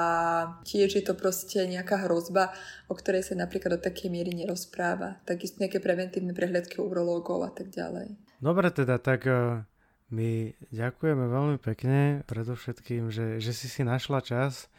tiež 0.66 1.02
je 1.02 1.04
to 1.04 1.18
proste 1.18 1.58
nejaká 1.66 2.06
hrozba, 2.06 2.54
o 2.90 2.94
ktorej 2.94 3.26
sa 3.26 3.34
napríklad 3.34 3.78
do 3.78 3.80
takej 3.82 4.14
miery 4.14 4.38
nerozpráva. 4.38 5.22
Takisto 5.26 5.62
nejaké 5.62 5.82
preventívne 5.82 6.34
prehľadky 6.38 6.78
urológov 6.78 7.42
a 7.46 7.52
tak 7.54 7.74
ďalej. 7.74 8.14
Dobre 8.38 8.70
teda, 8.70 9.02
tak 9.02 9.26
uh, 9.26 9.66
my 10.14 10.54
ďakujeme 10.70 11.26
veľmi 11.26 11.58
pekne, 11.58 12.22
predovšetkým, 12.30 13.10
že, 13.10 13.42
že 13.42 13.52
si 13.52 13.66
si 13.66 13.82
našla 13.82 14.22
čas 14.22 14.70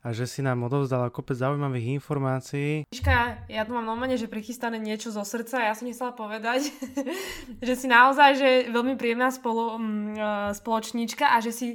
a 0.00 0.16
že 0.16 0.24
si 0.24 0.40
nám 0.40 0.64
odovzdala 0.64 1.12
kopec 1.12 1.36
zaujímavých 1.36 2.00
informácií. 2.00 2.88
Miška, 2.88 3.44
ja 3.52 3.62
tu 3.68 3.76
mám 3.76 3.84
normálne, 3.84 4.16
že 4.16 4.32
prichystané 4.32 4.80
niečo 4.80 5.12
zo 5.12 5.20
srdca. 5.20 5.60
Ja 5.60 5.76
som 5.76 5.84
nechcela 5.84 6.16
povedať, 6.16 6.72
že 7.66 7.74
si 7.76 7.86
naozaj 7.86 8.30
že 8.40 8.50
veľmi 8.72 8.96
príjemná 8.96 9.28
spolo, 9.28 9.76
mm, 9.76 10.16
e, 10.16 10.28
spoločníčka 10.56 11.36
a 11.36 11.44
že 11.44 11.52
si 11.52 11.68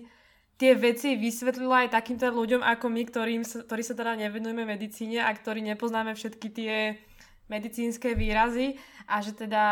tie 0.58 0.74
veci 0.74 1.20
vysvetlila 1.20 1.86
aj 1.86 1.94
takýmto 1.94 2.26
ľuďom 2.34 2.66
ako 2.66 2.86
my, 2.90 3.02
ktorým, 3.06 3.42
ktorí 3.46 3.84
sa 3.86 3.94
teda 3.94 4.18
nevenujeme 4.18 4.66
medicíne 4.66 5.22
a 5.22 5.30
ktorí 5.30 5.62
nepoznáme 5.62 6.18
všetky 6.18 6.48
tie 6.50 6.74
medicínske 7.46 8.18
výrazy 8.18 8.80
a 9.06 9.22
že 9.22 9.38
teda 9.38 9.64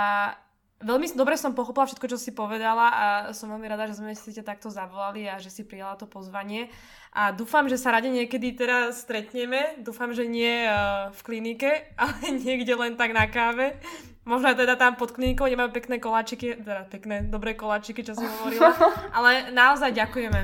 veľmi 0.84 1.08
dobre 1.16 1.40
som 1.40 1.56
pochopila 1.58 1.88
všetko, 1.88 2.12
čo 2.12 2.18
si 2.20 2.36
povedala 2.36 2.86
a 2.92 3.06
som 3.32 3.50
veľmi 3.50 3.68
rada, 3.68 3.88
že 3.88 3.98
sme 3.98 4.14
si 4.14 4.36
ťa 4.36 4.44
takto 4.44 4.68
zavolali 4.70 5.26
a 5.26 5.40
že 5.40 5.50
si 5.50 5.64
prijala 5.64 5.98
to 5.98 6.06
pozvanie. 6.06 6.70
A 7.14 7.34
dúfam, 7.34 7.66
že 7.70 7.78
sa 7.78 7.94
rade 7.94 8.10
niekedy 8.10 8.58
teraz 8.58 9.06
stretneme. 9.06 9.80
Dúfam, 9.82 10.12
že 10.12 10.26
nie 10.26 10.66
uh, 10.66 11.14
v 11.14 11.20
klinike, 11.26 11.72
ale 12.02 12.38
niekde 12.38 12.74
len 12.76 13.00
tak 13.00 13.16
na 13.16 13.26
káve. 13.26 13.80
Možno 14.24 14.52
aj 14.52 14.60
teda 14.60 14.80
tam 14.80 14.96
pod 14.96 15.12
klinikou 15.12 15.48
nemáme 15.52 15.76
pekné 15.76 16.00
koláčiky, 16.00 16.56
teda 16.56 16.88
pekné, 16.88 17.28
dobré 17.28 17.60
koláčiky, 17.60 18.08
čo 18.08 18.16
si 18.16 18.24
hovorila. 18.24 18.72
Ale 19.20 19.52
naozaj 19.52 19.92
ďakujeme. 19.92 20.42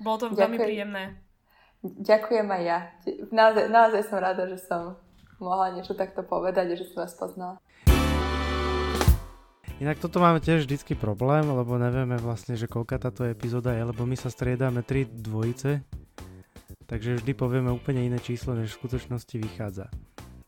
Bolo 0.00 0.16
to 0.16 0.26
Ďakujem. 0.32 0.40
veľmi 0.40 0.56
príjemné. 0.56 1.04
Ďakujem 1.84 2.48
aj 2.48 2.62
ja. 2.64 2.78
Naozaj, 3.28 3.64
naozaj 3.68 4.02
som 4.08 4.18
rada, 4.24 4.48
že 4.48 4.56
som 4.56 4.96
mohla 5.36 5.72
niečo 5.72 5.92
takto 5.92 6.24
povedať 6.24 6.72
a 6.72 6.78
že 6.80 6.88
som 6.88 7.04
vás 7.04 7.12
poznala. 7.12 7.60
Inak 9.80 9.96
toto 9.96 10.20
máme 10.20 10.44
tiež 10.44 10.68
vždycky 10.68 10.92
problém, 10.92 11.48
lebo 11.48 11.80
nevieme 11.80 12.20
vlastne, 12.20 12.52
že 12.52 12.68
koľka 12.68 13.00
táto 13.00 13.24
epizóda 13.24 13.72
je, 13.72 13.88
lebo 13.88 14.04
my 14.04 14.12
sa 14.12 14.28
striedame 14.28 14.84
tri 14.84 15.08
dvojice, 15.08 15.80
takže 16.84 17.16
vždy 17.16 17.32
povieme 17.32 17.72
úplne 17.72 18.04
iné 18.04 18.20
číslo, 18.20 18.52
než 18.52 18.76
v 18.76 18.84
skutočnosti 18.84 19.32
vychádza. 19.40 19.88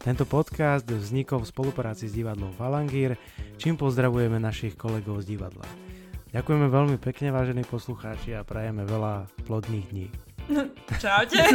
Tento 0.00 0.24
podcast 0.24 0.88
vznikol 0.88 1.44
v 1.44 1.52
spolupráci 1.52 2.08
s 2.08 2.16
divadlom 2.16 2.56
Falangír, 2.56 3.20
čím 3.60 3.76
pozdravujeme 3.76 4.40
našich 4.40 4.80
kolegov 4.80 5.20
z 5.24 5.26
divadla. 5.36 5.85
Ďakujeme 6.36 6.68
veľmi 6.68 7.00
pekne, 7.00 7.32
vážení 7.32 7.64
poslucháči, 7.64 8.36
a 8.36 8.44
prajeme 8.44 8.84
veľa 8.84 9.24
plodných 9.48 9.88
dní. 9.88 10.12
Čaute. 11.00 11.40